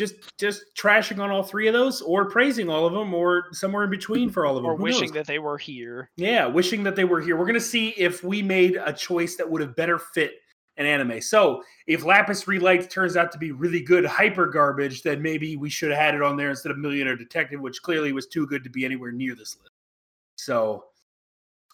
just 0.00 0.36
just 0.38 0.64
trashing 0.76 1.22
on 1.22 1.30
all 1.30 1.42
three 1.44 1.68
of 1.68 1.74
those, 1.74 2.00
or 2.00 2.28
praising 2.28 2.68
all 2.68 2.86
of 2.86 2.92
them, 2.92 3.14
or 3.14 3.44
somewhere 3.52 3.84
in 3.84 3.90
between 3.90 4.30
for 4.30 4.46
all 4.46 4.56
of 4.56 4.62
them. 4.62 4.72
or 4.72 4.76
Who 4.76 4.82
wishing 4.82 5.08
knows? 5.08 5.12
that 5.12 5.26
they 5.26 5.38
were 5.38 5.58
here. 5.58 6.10
Yeah, 6.16 6.46
wishing 6.46 6.82
that 6.84 6.96
they 6.96 7.04
were 7.04 7.20
here. 7.20 7.36
We're 7.36 7.46
gonna 7.46 7.60
see 7.60 7.90
if 7.90 8.24
we 8.24 8.42
made 8.42 8.80
a 8.84 8.92
choice 8.92 9.36
that 9.36 9.48
would 9.48 9.60
have 9.60 9.76
better 9.76 9.98
fit 9.98 10.32
an 10.78 10.86
anime. 10.86 11.20
So 11.20 11.62
if 11.86 12.04
Lapis 12.04 12.48
Relight 12.48 12.88
turns 12.88 13.16
out 13.16 13.30
to 13.32 13.38
be 13.38 13.52
really 13.52 13.80
good 13.82 14.06
hyper 14.06 14.46
garbage, 14.46 15.02
then 15.02 15.20
maybe 15.20 15.56
we 15.56 15.68
should 15.68 15.90
have 15.90 15.98
had 15.98 16.14
it 16.14 16.22
on 16.22 16.36
there 16.38 16.48
instead 16.48 16.72
of 16.72 16.78
Millionaire 16.78 17.16
Detective, 17.16 17.60
which 17.60 17.82
clearly 17.82 18.12
was 18.12 18.26
too 18.26 18.46
good 18.46 18.64
to 18.64 18.70
be 18.70 18.84
anywhere 18.86 19.12
near 19.12 19.34
this 19.34 19.58
list. 19.60 19.72
So 20.36 20.86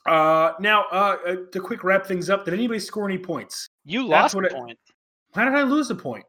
uh 0.06 0.52
now 0.60 0.84
uh 0.92 1.16
uh, 1.26 1.36
to 1.52 1.60
quick 1.60 1.84
wrap 1.84 2.06
things 2.06 2.30
up, 2.30 2.44
did 2.44 2.54
anybody 2.54 2.80
score 2.80 3.08
any 3.08 3.18
points? 3.18 3.68
You 3.84 4.08
That's 4.08 4.34
lost 4.34 4.34
what 4.34 4.46
a 4.46 4.54
point. 4.54 4.78
How 5.34 5.44
did 5.44 5.54
I 5.54 5.62
lose 5.62 5.90
a 5.90 5.94
point? 5.94 6.24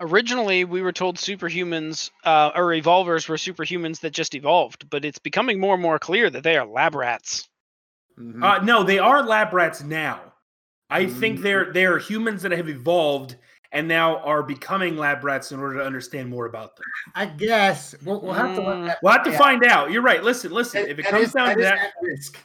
Originally, 0.00 0.64
we 0.64 0.80
were 0.82 0.92
told 0.92 1.16
superhumans 1.16 2.10
uh, 2.24 2.50
or 2.54 2.72
evolvers 2.72 3.28
were 3.28 3.36
superhumans 3.36 4.00
that 4.00 4.10
just 4.12 4.34
evolved, 4.34 4.88
but 4.90 5.04
it's 5.04 5.18
becoming 5.18 5.60
more 5.60 5.74
and 5.74 5.82
more 5.82 5.98
clear 5.98 6.30
that 6.30 6.42
they 6.42 6.56
are 6.56 6.66
lab 6.66 6.94
rats. 6.94 7.48
Mhm. 8.18 8.42
Uh 8.42 8.62
no, 8.64 8.82
they 8.82 8.98
are 8.98 9.22
lab 9.22 9.52
rats 9.52 9.82
now. 9.82 10.20
I 10.90 11.06
think 11.06 11.38
Mm. 11.38 11.42
they're 11.42 11.72
they're 11.72 11.98
humans 11.98 12.42
that 12.42 12.52
have 12.52 12.68
evolved 12.68 13.36
and 13.72 13.86
now 13.86 14.18
are 14.18 14.42
becoming 14.42 14.96
lab 14.96 15.22
rats 15.22 15.52
in 15.52 15.60
order 15.60 15.78
to 15.78 15.84
understand 15.84 16.28
more 16.28 16.46
about 16.46 16.74
them. 16.76 16.84
I 17.14 17.26
guess 17.26 17.94
we'll, 18.04 18.20
we'll 18.20 18.32
have 18.32 18.56
to. 18.56 18.62
Mm. 18.62 18.86
that, 18.86 18.98
We'll 19.02 19.12
have 19.12 19.22
to 19.24 19.30
yeah. 19.30 19.38
find 19.38 19.64
out. 19.64 19.90
You're 19.92 20.02
right. 20.02 20.24
Listen, 20.24 20.50
listen. 20.50 20.82
That- 20.82 20.90
If 20.90 20.98
it 20.98 21.04
comes 21.04 21.26
is- 21.28 21.32
down 21.32 21.54
to 21.56 21.62
that, 21.62 21.78
at 21.78 21.92
risk. 22.02 22.38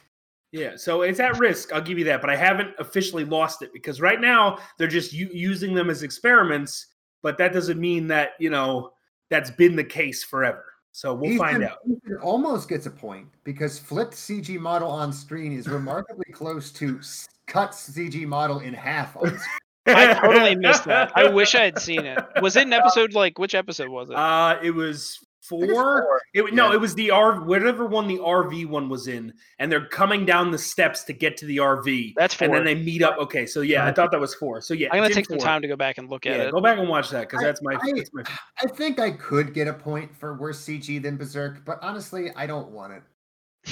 yeah. 0.52 0.76
So 0.76 1.02
it's 1.02 1.18
at 1.20 1.36
risk. 1.38 1.72
I'll 1.72 1.80
give 1.82 1.98
you 1.98 2.04
that, 2.04 2.20
but 2.20 2.30
I 2.30 2.36
haven't 2.36 2.70
officially 2.78 3.24
lost 3.24 3.62
it 3.62 3.72
because 3.72 4.00
right 4.00 4.20
now 4.20 4.58
they're 4.78 4.86
just 4.86 5.12
u- 5.12 5.30
using 5.32 5.74
them 5.74 5.90
as 5.90 6.02
experiments. 6.04 6.86
But 7.26 7.38
that 7.38 7.52
doesn't 7.52 7.80
mean 7.80 8.06
that 8.06 8.34
you 8.38 8.50
know 8.50 8.92
that's 9.30 9.50
been 9.50 9.74
the 9.74 9.82
case 9.82 10.22
forever. 10.22 10.64
So 10.92 11.12
we'll 11.12 11.36
find 11.36 11.64
out. 11.64 11.78
Ethan 11.84 12.18
almost 12.18 12.68
gets 12.68 12.86
a 12.86 12.90
point 12.90 13.26
because 13.42 13.80
flipped 13.80 14.14
CG 14.14 14.60
model 14.60 14.88
on 14.88 15.12
screen 15.12 15.52
is 15.52 15.66
remarkably 15.66 16.32
close 16.32 16.70
to 16.74 17.00
cut 17.48 17.72
CG 17.72 18.24
model 18.28 18.60
in 18.60 18.72
half 18.72 19.16
on 19.16 19.26
screen. 19.26 19.40
I 19.88 20.14
totally 20.14 20.54
missed 20.54 20.84
that. 20.84 21.10
I 21.16 21.28
wish 21.28 21.56
I 21.56 21.64
had 21.64 21.80
seen 21.80 22.06
it. 22.06 22.24
Was 22.40 22.54
it 22.54 22.68
an 22.68 22.72
episode 22.72 23.12
like 23.12 23.40
which 23.40 23.56
episode 23.56 23.88
was 23.88 24.08
it? 24.08 24.14
Uh, 24.14 24.60
it 24.62 24.70
was 24.70 25.18
I 25.18 25.24
think 25.24 25.24
it's 25.24 25.25
four. 25.48 25.66
four. 25.66 26.20
It 26.34 26.42
wa- 26.42 26.50
no, 26.52 26.68
Yeah. 26.68 26.74
it 26.74 26.80
was 26.80 26.94
the 26.94 27.10
R 27.10 27.40
whatever 27.44 27.86
one 27.86 28.06
the 28.08 28.18
RV 28.18 28.66
one 28.68 28.88
was 28.88 29.06
in, 29.08 29.32
and 29.58 29.70
they're 29.70 29.86
coming 29.88 30.24
down 30.24 30.50
the 30.50 30.58
steps 30.58 31.04
to 31.04 31.12
get 31.12 31.36
to 31.38 31.46
the 31.46 31.58
RV, 31.58 32.14
That's 32.16 32.34
four. 32.34 32.46
and 32.46 32.54
then 32.54 32.64
they 32.64 32.74
meet 32.74 33.02
up. 33.02 33.16
Okay, 33.18 33.46
so 33.46 33.60
yeah, 33.60 33.86
I 33.86 33.92
thought 33.92 34.10
that 34.12 34.20
was 34.20 34.34
four. 34.34 34.60
So 34.60 34.74
yeah, 34.74 34.88
I'm 34.90 34.98
gonna 34.98 35.06
it's 35.06 35.16
in 35.16 35.22
take 35.22 35.28
some 35.30 35.38
time 35.38 35.62
to 35.62 35.68
go 35.68 35.76
back 35.76 35.98
and 35.98 36.08
look 36.10 36.26
at 36.26 36.36
Yeah, 36.36 36.42
it. 36.44 36.52
go 36.52 36.60
back 36.60 36.78
and 36.78 36.88
watch 36.88 37.10
that 37.10 37.28
because 37.28 37.40
that's 37.42 37.62
my. 37.62 37.74
I- 37.74 37.92
that's 37.96 38.10
my 38.12 38.22
I 38.62 38.66
think 38.66 38.98
I 38.98 39.10
could 39.12 39.54
get 39.54 39.68
a 39.68 39.72
point 39.74 40.14
for 40.16 40.36
worse 40.36 40.60
CG 40.64 41.02
than 41.02 41.16
Berserk, 41.16 41.64
but 41.64 41.78
honestly, 41.82 42.30
I 42.36 42.46
don't 42.46 42.70
want 42.70 42.92
it. 42.94 43.02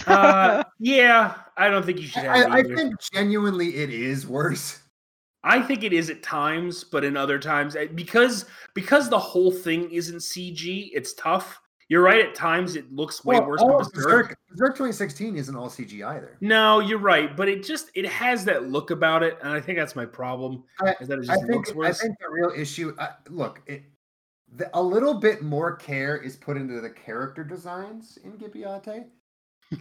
uh, 0.07 0.65
yeah, 0.79 1.35
I 1.57 1.69
don't 1.71 1.85
think 1.85 2.01
you 2.01 2.07
should 2.07 2.25
have. 2.25 2.51
I, 2.51 2.57
I 2.57 2.59
it 2.59 2.67
either. 2.67 2.77
think 2.77 2.95
genuinely 3.13 3.77
it 3.77 3.91
is 3.91 4.27
worse. 4.27 4.81
I 5.47 5.61
think 5.61 5.85
it 5.85 5.93
is 5.93 6.09
at 6.09 6.23
times, 6.23 6.85
but 6.85 7.05
in 7.05 7.17
other 7.19 7.39
times, 7.39 7.77
eh, 7.77 7.87
because 7.95 8.47
because 8.75 9.11
the 9.11 9.19
whole 9.19 9.51
thing 9.53 9.91
isn't 9.91 10.17
CG, 10.19 10.91
it's 10.95 11.13
tough. 11.15 11.61
You're 11.89 12.03
right. 12.03 12.25
At 12.27 12.35
times, 12.35 12.77
it 12.77 12.91
looks 12.93 13.25
way 13.25 13.39
Well, 13.39 13.49
worse 13.49 13.61
all 13.61 13.79
than 13.79 13.91
Berserk. 13.93 14.29
Berserk, 14.29 14.39
Berserk 14.51 14.75
2016 14.75 15.37
isn't 15.37 15.55
all 15.57 15.69
CG 15.69 16.03
either. 16.03 16.37
No, 16.41 16.81
you're 16.81 16.99
right, 16.99 17.37
but 17.37 17.49
it 17.49 17.63
just 17.63 17.91
it 17.95 18.07
has 18.07 18.45
that 18.47 18.69
look 18.71 18.91
about 18.91 19.23
it, 19.23 19.39
and 19.43 19.53
I 19.53 19.61
think 19.61 19.79
that's 19.79 19.95
my 19.95 20.07
problem. 20.07 20.65
I- 20.81 20.97
is 21.01 21.09
that 21.09 21.19
it 21.19 21.29
I 21.29 21.35
just 21.35 21.47
think 21.47 21.75
looks 21.75 22.01
I 22.01 22.03
think 22.03 22.17
the 22.21 22.31
real 22.31 22.51
issue. 22.57 22.95
Uh, 22.99 23.09
look, 23.29 23.61
it, 23.67 23.83
the, 24.57 24.71
a 24.75 24.83
little 24.83 25.15
bit 25.15 25.43
more 25.43 25.75
care 25.77 26.17
is 26.17 26.37
put 26.37 26.57
into 26.57 26.81
the 26.81 26.91
character 26.91 27.45
designs 27.45 28.19
in 28.25 28.33
Gibiate, 28.33 29.07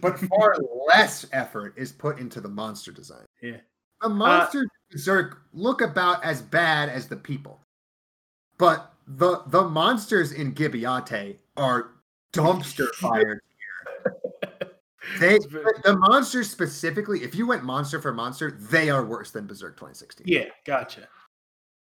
but 0.00 0.18
far 0.28 0.56
less 0.88 1.24
effort 1.32 1.74
is 1.76 1.90
put 1.92 2.18
into 2.18 2.40
the 2.40 2.48
monster 2.48 2.92
design. 2.92 3.24
Yeah. 3.42 3.58
The 4.02 4.08
monsters 4.10 4.62
in 4.64 4.68
Berserk 4.98 5.42
look 5.54 5.80
about 5.80 6.22
as 6.22 6.42
bad 6.42 6.90
as 6.90 7.08
the 7.08 7.16
people, 7.16 7.60
but 8.58 8.92
the 9.06 9.42
the 9.46 9.62
monsters 9.62 10.32
in 10.32 10.54
Gibiate 10.54 11.36
are 11.56 11.92
dumpster 12.34 12.88
fire. 12.94 13.42
They 15.20 15.38
the 15.38 15.96
monsters 15.98 16.50
specifically, 16.50 17.22
if 17.22 17.34
you 17.34 17.46
went 17.46 17.62
monster 17.62 18.00
for 18.00 18.12
monster, 18.12 18.50
they 18.50 18.90
are 18.90 19.04
worse 19.04 19.30
than 19.30 19.46
Berserk 19.46 19.76
2016. 19.76 20.26
yeah, 20.26 20.44
gotcha. 20.64 21.08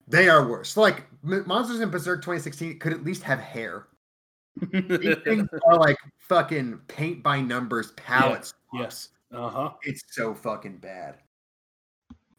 They 0.07 0.28
are 0.28 0.48
worse. 0.48 0.76
Like 0.76 1.06
M- 1.23 1.44
monsters 1.45 1.80
in 1.80 1.90
Berserk 1.90 2.22
2016 2.22 2.80
could 2.80 2.94
at 2.94 3.03
least 3.03 3.23
have 3.23 3.40
hair. 3.40 3.88
These 4.72 5.18
things 5.23 5.48
are 5.68 5.78
like 5.78 5.98
fucking 6.18 6.80
paint 6.88 7.23
by 7.23 7.40
numbers 7.41 7.91
palettes. 7.91 8.53
yes. 8.73 9.10
Uh 9.34 9.49
huh. 9.49 9.72
It's 9.84 10.03
so 10.10 10.34
fucking 10.34 10.78
bad. 10.78 11.18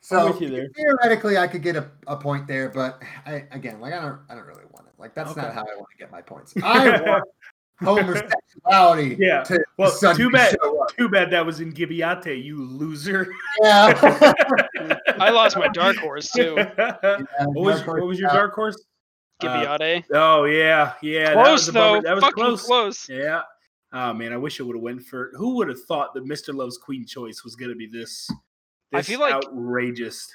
So 0.00 0.32
with 0.32 0.40
you 0.42 0.50
there. 0.50 0.68
theoretically, 0.76 1.38
I 1.38 1.46
could 1.46 1.62
get 1.62 1.76
a, 1.76 1.88
a 2.08 2.16
point 2.16 2.48
there, 2.48 2.68
but 2.68 3.00
I, 3.24 3.44
again, 3.52 3.80
like 3.80 3.92
I 3.94 4.00
don't, 4.00 4.18
I 4.28 4.34
don't 4.34 4.46
really 4.46 4.64
want 4.72 4.88
it. 4.88 4.92
Like 4.98 5.14
that's 5.14 5.36
not 5.36 5.54
how 5.54 5.60
I 5.62 5.76
want 5.76 5.86
to 5.92 5.96
get 5.96 6.10
my 6.10 6.20
points. 6.20 6.52
I 6.62 7.00
want 7.00 7.24
homosexuality. 7.84 9.16
Yeah. 9.18 9.42
To 9.44 9.62
Well, 9.78 9.90
suddenly 9.90 10.24
too 10.24 10.30
bad. 10.30 10.56
Too 10.98 11.08
bad 11.08 11.30
that 11.30 11.44
was 11.44 11.60
in 11.60 11.72
Gibiate, 11.72 12.42
you 12.42 12.62
loser. 12.64 13.32
Yeah. 13.62 14.32
I 15.18 15.30
lost 15.30 15.56
my 15.56 15.68
dark 15.68 15.96
horse 15.96 16.30
too. 16.30 16.54
what 16.56 17.54
was 17.54 17.80
Horse 17.82 17.86
what 18.00 18.06
was 18.06 18.18
your 18.18 18.30
out. 18.30 18.34
dark 18.34 18.54
horse? 18.54 18.76
Uh, 19.42 19.46
Gibiate. 19.78 20.04
oh 20.12 20.44
yeah, 20.44 20.92
yeah. 21.02 21.34
that 21.34 21.36
was 21.36 21.64
close 21.64 21.68
a 21.68 21.72
though. 21.72 22.00
That 22.00 22.14
was 22.14 22.24
Fucking 22.24 22.44
close. 22.44 22.66
close. 22.66 23.08
Yeah. 23.08 23.42
Oh 23.92 24.12
man, 24.14 24.32
I 24.32 24.36
wish 24.36 24.60
it 24.60 24.62
would 24.62 24.76
have 24.76 24.82
went 24.82 25.02
for. 25.04 25.32
Who 25.36 25.56
would 25.56 25.68
have 25.68 25.82
thought 25.84 26.14
that 26.14 26.24
Mr. 26.24 26.54
Love's 26.54 26.78
Queen 26.78 27.04
Choice 27.06 27.42
was 27.44 27.56
going 27.56 27.70
to 27.70 27.76
be 27.76 27.86
this? 27.86 28.28
I 28.92 28.98
this 28.98 29.06
feel 29.08 29.20
like- 29.20 29.34
outrageous. 29.34 30.34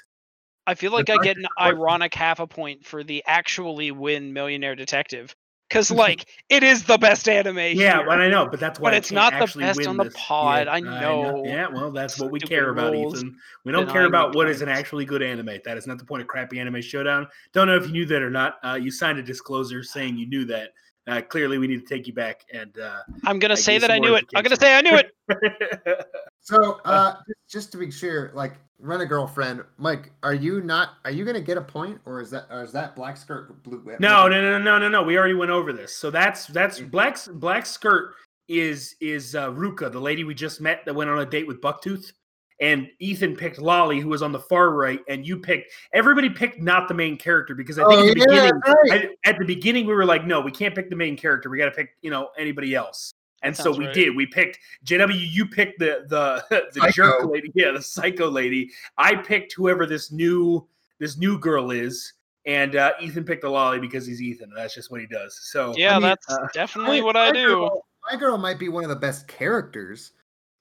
I 0.66 0.74
feel 0.74 0.92
like 0.92 1.08
I 1.08 1.16
get 1.22 1.38
an 1.38 1.46
ironic 1.58 2.12
half 2.12 2.40
a 2.40 2.46
point 2.46 2.84
for 2.84 3.02
the 3.02 3.24
actually 3.26 3.90
win 3.90 4.34
Millionaire 4.34 4.74
Detective. 4.76 5.34
Because 5.68 5.90
like 6.04 6.26
it 6.48 6.62
is 6.62 6.84
the 6.84 6.98
best 6.98 7.28
anime. 7.28 7.58
Yeah, 7.58 7.72
here. 7.98 8.06
well, 8.06 8.20
I 8.20 8.28
know, 8.28 8.48
but 8.48 8.58
that's 8.60 8.80
why 8.80 8.90
But 8.90 8.94
I 8.94 8.96
it's 8.98 9.10
can't 9.10 9.34
not 9.34 9.52
the 9.52 9.58
best 9.60 9.86
on 9.86 9.96
the 9.96 10.04
this. 10.04 10.14
pod, 10.16 10.66
Yeah, 10.66 10.72
I 10.72 10.80
know. 10.80 11.42
Yeah, 11.44 11.68
well, 11.68 11.90
that's 11.90 12.18
what 12.18 12.30
we 12.30 12.38
Stupid 12.40 12.50
care 12.54 12.70
about, 12.70 12.94
Ethan. 12.94 13.36
We 13.64 13.72
don't 13.72 13.84
care 13.86 14.02
denying 14.02 14.12
me 14.12 14.18
about 14.18 14.34
what 14.34 14.48
is 14.48 14.62
an 14.62 14.68
actually 14.68 15.04
good 15.04 15.22
anime. 15.22 15.58
That 15.64 15.76
is 15.76 15.86
not 15.86 15.98
the 15.98 16.04
point 16.04 16.22
of 16.22 16.28
Crappy 16.28 16.58
Anime 16.58 16.80
Showdown. 16.80 17.28
Don't 17.52 17.66
know 17.66 17.76
if 17.76 17.86
you 17.86 17.92
knew 17.92 18.06
that 18.06 18.22
or 18.22 18.30
not. 18.30 18.56
Uh, 18.64 18.78
you 18.80 18.90
signed 18.90 19.18
a 19.18 19.22
disclosure 19.22 19.82
saying 19.82 20.16
you 20.16 20.26
knew 20.26 20.44
that. 20.46 20.70
Uh, 21.06 21.22
clearly, 21.22 21.56
we 21.56 21.66
need 21.66 21.80
to 21.80 21.86
take 21.94 22.06
you 22.06 22.12
back 22.12 22.44
and. 22.52 22.78
Uh, 22.78 23.00
I'm 23.24 23.38
gonna 23.38 23.54
I 23.54 23.56
say 23.56 23.78
that 23.78 23.90
I 23.90 23.98
knew 23.98 24.14
it. 24.14 24.26
I'm 24.34 24.42
gonna 24.42 24.56
say 24.56 24.76
I 24.76 24.80
knew 24.82 24.94
it. 24.94 25.12
So, 26.40 26.80
uh, 26.86 27.12
just- 27.26 27.48
just 27.50 27.72
to 27.72 27.78
be 27.78 27.90
sure, 27.90 28.30
like, 28.34 28.54
rent 28.80 29.02
a 29.02 29.06
girlfriend, 29.06 29.62
Mike. 29.76 30.12
Are 30.22 30.34
you 30.34 30.60
not? 30.60 30.94
Are 31.04 31.10
you 31.10 31.24
gonna 31.24 31.40
get 31.40 31.56
a 31.56 31.62
point, 31.62 32.00
or 32.04 32.20
is 32.20 32.30
that, 32.30 32.46
or 32.50 32.62
is 32.62 32.72
that 32.72 32.94
black 32.94 33.16
skirt 33.16 33.62
blue? 33.62 33.82
No, 33.98 34.28
no, 34.28 34.40
no, 34.40 34.58
no, 34.58 34.78
no, 34.78 34.88
no. 34.88 35.02
We 35.02 35.18
already 35.18 35.34
went 35.34 35.50
over 35.50 35.72
this. 35.72 35.94
So 35.96 36.10
that's 36.10 36.46
that's 36.46 36.80
black 36.80 37.18
black 37.34 37.66
skirt 37.66 38.14
is 38.48 38.96
is 39.00 39.34
uh, 39.34 39.50
Ruka, 39.50 39.90
the 39.92 40.00
lady 40.00 40.24
we 40.24 40.34
just 40.34 40.60
met 40.60 40.84
that 40.86 40.94
went 40.94 41.10
on 41.10 41.18
a 41.18 41.26
date 41.26 41.46
with 41.46 41.60
Bucktooth, 41.60 42.12
and 42.60 42.88
Ethan 42.98 43.36
picked 43.36 43.58
Lolly, 43.58 44.00
who 44.00 44.08
was 44.08 44.22
on 44.22 44.32
the 44.32 44.40
far 44.40 44.70
right, 44.70 45.00
and 45.08 45.26
you 45.26 45.38
picked. 45.38 45.72
Everybody 45.92 46.30
picked 46.30 46.60
not 46.60 46.88
the 46.88 46.94
main 46.94 47.16
character 47.16 47.54
because 47.54 47.78
I 47.78 47.82
think 47.82 47.94
Oh 47.94 48.08
at 48.08 48.14
the 48.14 48.20
yeah, 48.20 48.50
beginning, 48.50 48.60
right. 48.90 49.10
I, 49.24 49.28
at 49.28 49.38
the 49.38 49.44
beginning 49.44 49.86
we 49.86 49.94
were 49.94 50.06
like, 50.06 50.24
no, 50.24 50.40
we 50.40 50.50
can't 50.50 50.74
pick 50.74 50.90
the 50.90 50.96
main 50.96 51.16
character. 51.16 51.50
We 51.50 51.58
got 51.58 51.66
to 51.66 51.72
pick 51.72 51.90
you 52.00 52.10
know 52.10 52.30
anybody 52.38 52.74
else. 52.74 53.12
And 53.42 53.54
That 53.54 53.62
so 53.62 53.70
we 53.70 53.86
right. 53.86 53.94
did. 53.94 54.16
We 54.16 54.26
picked 54.26 54.58
JW. 54.84 55.14
You 55.16 55.46
picked 55.46 55.78
the 55.78 56.04
the 56.08 56.44
the 56.74 56.80
Psycho. 56.80 56.90
jerk 56.92 57.24
lady, 57.30 57.52
yeah, 57.54 57.70
the 57.70 57.80
psycho 57.82 58.28
lady. 58.28 58.70
I 58.96 59.14
picked 59.14 59.52
whoever 59.52 59.86
this 59.86 60.10
new 60.10 60.66
this 60.98 61.16
new 61.16 61.38
girl 61.38 61.70
is, 61.70 62.14
and 62.46 62.74
uh, 62.74 62.92
Ethan 63.00 63.22
picked 63.24 63.42
the 63.42 63.48
lolly 63.50 63.78
because 63.78 64.06
he's 64.06 64.20
Ethan. 64.20 64.50
That's 64.56 64.74
just 64.74 64.90
what 64.90 65.00
he 65.00 65.06
does. 65.06 65.38
So 65.52 65.72
Yeah, 65.76 65.94
mean, 65.94 66.02
that's 66.02 66.28
uh, 66.28 66.38
definitely 66.52 67.00
My- 67.00 67.04
what 67.06 67.16
I 67.16 67.26
my 67.28 67.32
do. 67.32 67.46
Girl, 67.46 67.86
my 68.10 68.16
girl 68.18 68.38
might 68.38 68.58
be 68.58 68.68
one 68.68 68.82
of 68.82 68.90
the 68.90 68.96
best 68.96 69.28
characters, 69.28 70.12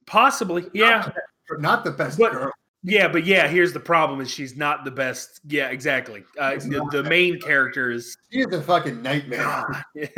possibly, 0.06 0.66
yeah, 0.74 1.10
but 1.50 1.62
not 1.62 1.84
the 1.84 1.92
best 1.92 2.20
But- 2.20 2.32
girl. 2.34 2.52
Yeah, 2.88 3.08
but 3.10 3.26
yeah. 3.26 3.48
Here's 3.48 3.74
the 3.74 3.80
problem: 3.80 4.22
is 4.22 4.32
she's 4.32 4.56
not 4.56 4.86
the 4.86 4.92
best. 4.92 5.42
Yeah, 5.46 5.68
exactly. 5.70 6.24
Uh, 6.40 6.56
the, 6.56 6.88
the 6.92 7.04
the 7.04 7.10
main 7.10 7.40
character 7.40 7.92
is 7.92 8.18
She 8.32 8.40
is 8.40 8.54
a 8.54 8.62
fucking 8.62 9.02
nightmare. 9.02 9.86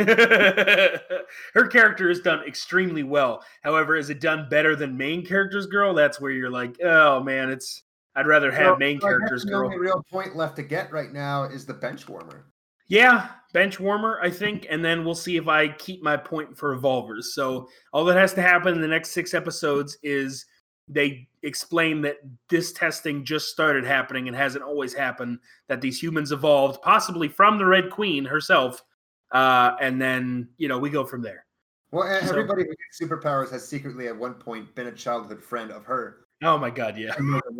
her 1.54 1.68
character 1.68 2.10
is 2.10 2.20
done 2.22 2.44
extremely 2.48 3.04
well. 3.04 3.44
However, 3.64 3.96
is 3.96 4.10
it 4.10 4.22
done 4.22 4.48
better 4.50 4.76
than 4.76 4.96
main 4.98 5.26
character's 5.26 5.66
girl? 5.66 5.94
That's 5.94 6.22
where 6.22 6.32
you're 6.32 6.50
like, 6.50 6.80
oh 6.84 7.22
man, 7.24 7.50
it's. 7.50 7.84
I'd 8.16 8.28
rather 8.28 8.52
have 8.52 8.74
So- 8.74 8.78
main 8.78 9.00
character's 9.00 9.44
the 9.44 9.52
girl. 9.52 9.66
only 9.66 9.78
real 9.78 10.04
point 10.12 10.36
left 10.36 10.56
to 10.58 10.64
get 10.64 10.92
right 10.92 11.12
now 11.12 11.44
is 11.46 11.66
the 11.66 11.74
bench 11.74 12.08
warmer. 12.08 12.46
Yeah, 12.88 13.30
bench 13.54 13.80
warmer, 13.80 14.20
I 14.22 14.32
think, 14.32 14.66
and 14.70 14.84
then 14.84 15.06
we'll 15.06 15.14
see 15.16 15.38
if 15.38 15.48
I 15.48 15.68
keep 15.70 16.02
my 16.02 16.18
point 16.18 16.58
for 16.58 16.74
evolvers. 16.74 17.36
So 17.36 17.68
all 17.94 18.04
that 18.06 18.18
has 18.18 18.34
to 18.34 18.42
happen 18.42 18.74
in 18.74 18.82
the 18.82 18.88
next 18.88 19.12
six 19.12 19.34
episodes 19.36 19.98
is 20.02 20.46
they 20.90 21.28
explain 21.44 22.02
that 22.02 22.18
this 22.50 22.74
testing 22.74 23.24
just 23.24 23.50
started 23.50 23.86
happening 23.86 24.28
and 24.28 24.36
hasn't 24.36 24.64
always 24.64 24.94
happened. 24.94 25.40
That 25.68 25.82
these 25.82 26.02
humans 26.02 26.32
evolved, 26.32 26.82
possibly 26.82 27.28
from 27.30 27.58
the 27.58 27.66
Red 27.66 27.90
Queen 27.92 28.26
herself, 28.26 28.84
uh, 29.32 29.76
and 29.80 30.02
then 30.02 30.50
you 30.58 30.68
know 30.68 30.78
we 30.80 30.90
go 30.90 31.06
from 31.06 31.22
there. 31.22 31.46
Well, 31.92 32.08
and 32.08 32.26
So- 32.28 32.34
everybody 32.34 32.64
who 32.64 32.70
gets 32.70 33.00
superpowers 33.02 33.52
has 33.52 33.68
secretly 33.68 34.08
at 34.08 34.16
one 34.18 34.34
point 34.36 34.74
been 34.76 34.88
a 34.88 34.92
childhood 34.92 35.44
friend 35.44 35.72
of 35.72 35.86
her. 35.86 36.26
Oh 36.44 36.58
my 36.58 36.70
God, 36.70 36.98
yeah. 36.98 37.16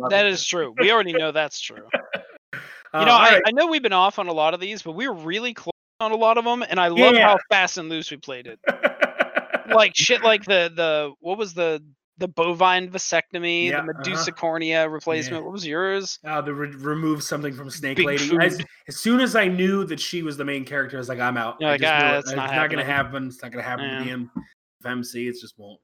That 0.08 0.26
is 0.26 0.44
true. 0.46 0.74
We 0.78 0.90
already 0.90 1.12
know 1.12 1.32
that's 1.32 1.60
true. 1.60 1.86
Uh, 2.92 2.98
You 3.00 3.06
know, 3.06 3.12
all 3.12 3.18
I, 3.20 3.30
right. 3.34 3.42
I 3.46 3.50
know 3.52 3.68
we've 3.68 3.84
been 3.84 3.92
off 3.92 4.18
on 4.18 4.26
a 4.26 4.32
lot 4.32 4.52
of 4.52 4.58
these, 4.58 4.82
but 4.82 4.92
we 4.96 5.06
were 5.06 5.14
really 5.14 5.54
close 5.54 5.70
on 6.00 6.10
a 6.10 6.16
lot 6.16 6.38
of 6.38 6.44
them, 6.44 6.64
and 6.68 6.80
I 6.80 6.88
love 6.88 7.14
Yeah. 7.14 7.28
how 7.28 7.38
fast 7.48 7.78
and 7.78 7.88
loose 7.88 8.10
we 8.10 8.16
played 8.16 8.48
it. 8.48 8.58
Like 9.72 9.92
shit, 9.94 10.24
like 10.24 10.44
the 10.44 10.72
the 10.74 11.12
what 11.20 11.38
was 11.38 11.54
the 11.54 11.80
the 12.20 12.28
bovine 12.28 12.88
vasectomy, 12.88 13.66
Yeah, 13.66 13.70
the 13.70 13.78
uh-huh. 13.78 13.98
Medusa 13.98 14.30
cornea 14.30 14.88
replacement. 14.88 15.40
Yeah. 15.42 15.44
What 15.44 15.52
was 15.52 15.66
yours? 15.66 16.18
Uh, 16.24 16.40
the 16.40 16.54
re- 16.54 16.70
remove 16.70 17.22
something 17.24 17.52
from 17.52 17.68
Snake 17.70 17.96
Big 17.96 18.06
Lady. 18.06 18.36
As, 18.40 18.60
as 18.86 18.96
soon 18.98 19.20
as 19.20 19.34
I 19.34 19.48
knew 19.48 19.84
that 19.86 19.98
she 19.98 20.22
was 20.22 20.36
the 20.36 20.44
main 20.44 20.64
character, 20.64 20.96
I 20.96 21.00
was 21.00 21.08
like, 21.08 21.18
I'm 21.18 21.36
out. 21.36 21.56
You're 21.58 21.70
I 21.70 21.72
like, 21.72 21.80
just 21.80 21.92
"Ah, 21.92 22.14
it. 22.14 22.18
it's 22.20 22.32
not 22.32 22.50
not, 22.54 22.70
going 22.70 22.78
to 22.84 22.92
happen. 22.92 23.26
It's 23.26 23.42
not 23.42 23.50
going 23.50 23.64
to 23.64 23.68
happen 23.68 23.86
Yeah. 23.86 23.98
with 23.98 24.06
him. 24.06 24.30
MC, 24.84 25.28
it 25.28 25.36
just 25.40 25.58
won't. 25.58 25.80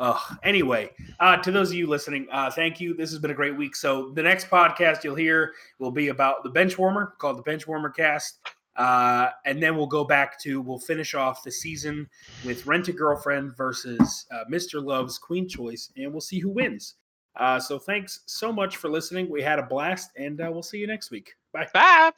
Oh, 0.00 0.24
anyway, 0.44 0.90
uh, 1.18 1.36
to 1.38 1.50
those 1.50 1.70
of 1.70 1.74
you 1.76 1.88
listening, 1.88 2.28
uh, 2.30 2.50
thank 2.50 2.80
you. 2.80 2.94
This 2.94 3.10
has 3.10 3.18
been 3.18 3.32
a 3.32 3.34
great 3.34 3.56
week. 3.56 3.74
So 3.74 4.10
the 4.10 4.22
next 4.22 4.48
podcast 4.48 5.02
you'll 5.02 5.16
hear 5.16 5.52
will 5.80 5.90
be 5.90 6.08
about 6.08 6.44
the 6.44 6.50
bench 6.50 6.78
warmer, 6.78 7.14
called 7.18 7.36
the 7.36 7.42
Bench 7.42 7.66
Warmer 7.66 7.90
Cast, 7.90 8.38
uh, 8.78 9.30
and 9.44 9.60
then 9.60 9.76
we'll 9.76 9.86
go 9.86 10.04
back 10.04 10.38
to 10.40 10.60
we'll 10.60 10.78
finish 10.78 11.14
off 11.14 11.42
the 11.42 11.50
season 11.50 12.08
with 12.44 12.64
Rent 12.64 12.86
a 12.86 12.92
Girlfriend 12.92 13.56
versus 13.56 14.26
uh, 14.30 14.44
Mr. 14.50 14.82
Love's 14.82 15.18
Queen 15.18 15.48
Choice, 15.48 15.90
and 15.96 16.12
we'll 16.12 16.20
see 16.20 16.38
who 16.38 16.48
wins. 16.48 16.94
Uh, 17.36 17.58
so 17.58 17.78
thanks 17.78 18.20
so 18.26 18.52
much 18.52 18.76
for 18.76 18.88
listening. 18.88 19.28
We 19.28 19.42
had 19.42 19.58
a 19.58 19.64
blast, 19.64 20.12
and 20.16 20.40
uh, 20.40 20.48
we'll 20.50 20.62
see 20.62 20.78
you 20.78 20.86
next 20.86 21.10
week. 21.10 21.34
Bye. 21.52 21.68
Bye. 21.74 22.12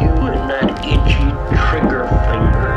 You 0.00 0.10
and 0.10 0.50
that 0.50 0.70
itchy 0.82 1.28
trigger 1.68 2.08
finger. 2.24 2.74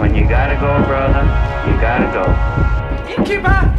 When 0.00 0.14
you 0.14 0.26
gotta 0.26 0.54
go, 0.54 0.82
brother, 0.86 1.22
you 1.70 1.78
gotta 1.78 2.10
go. 2.10 2.24
Innkeeper! 3.14 3.70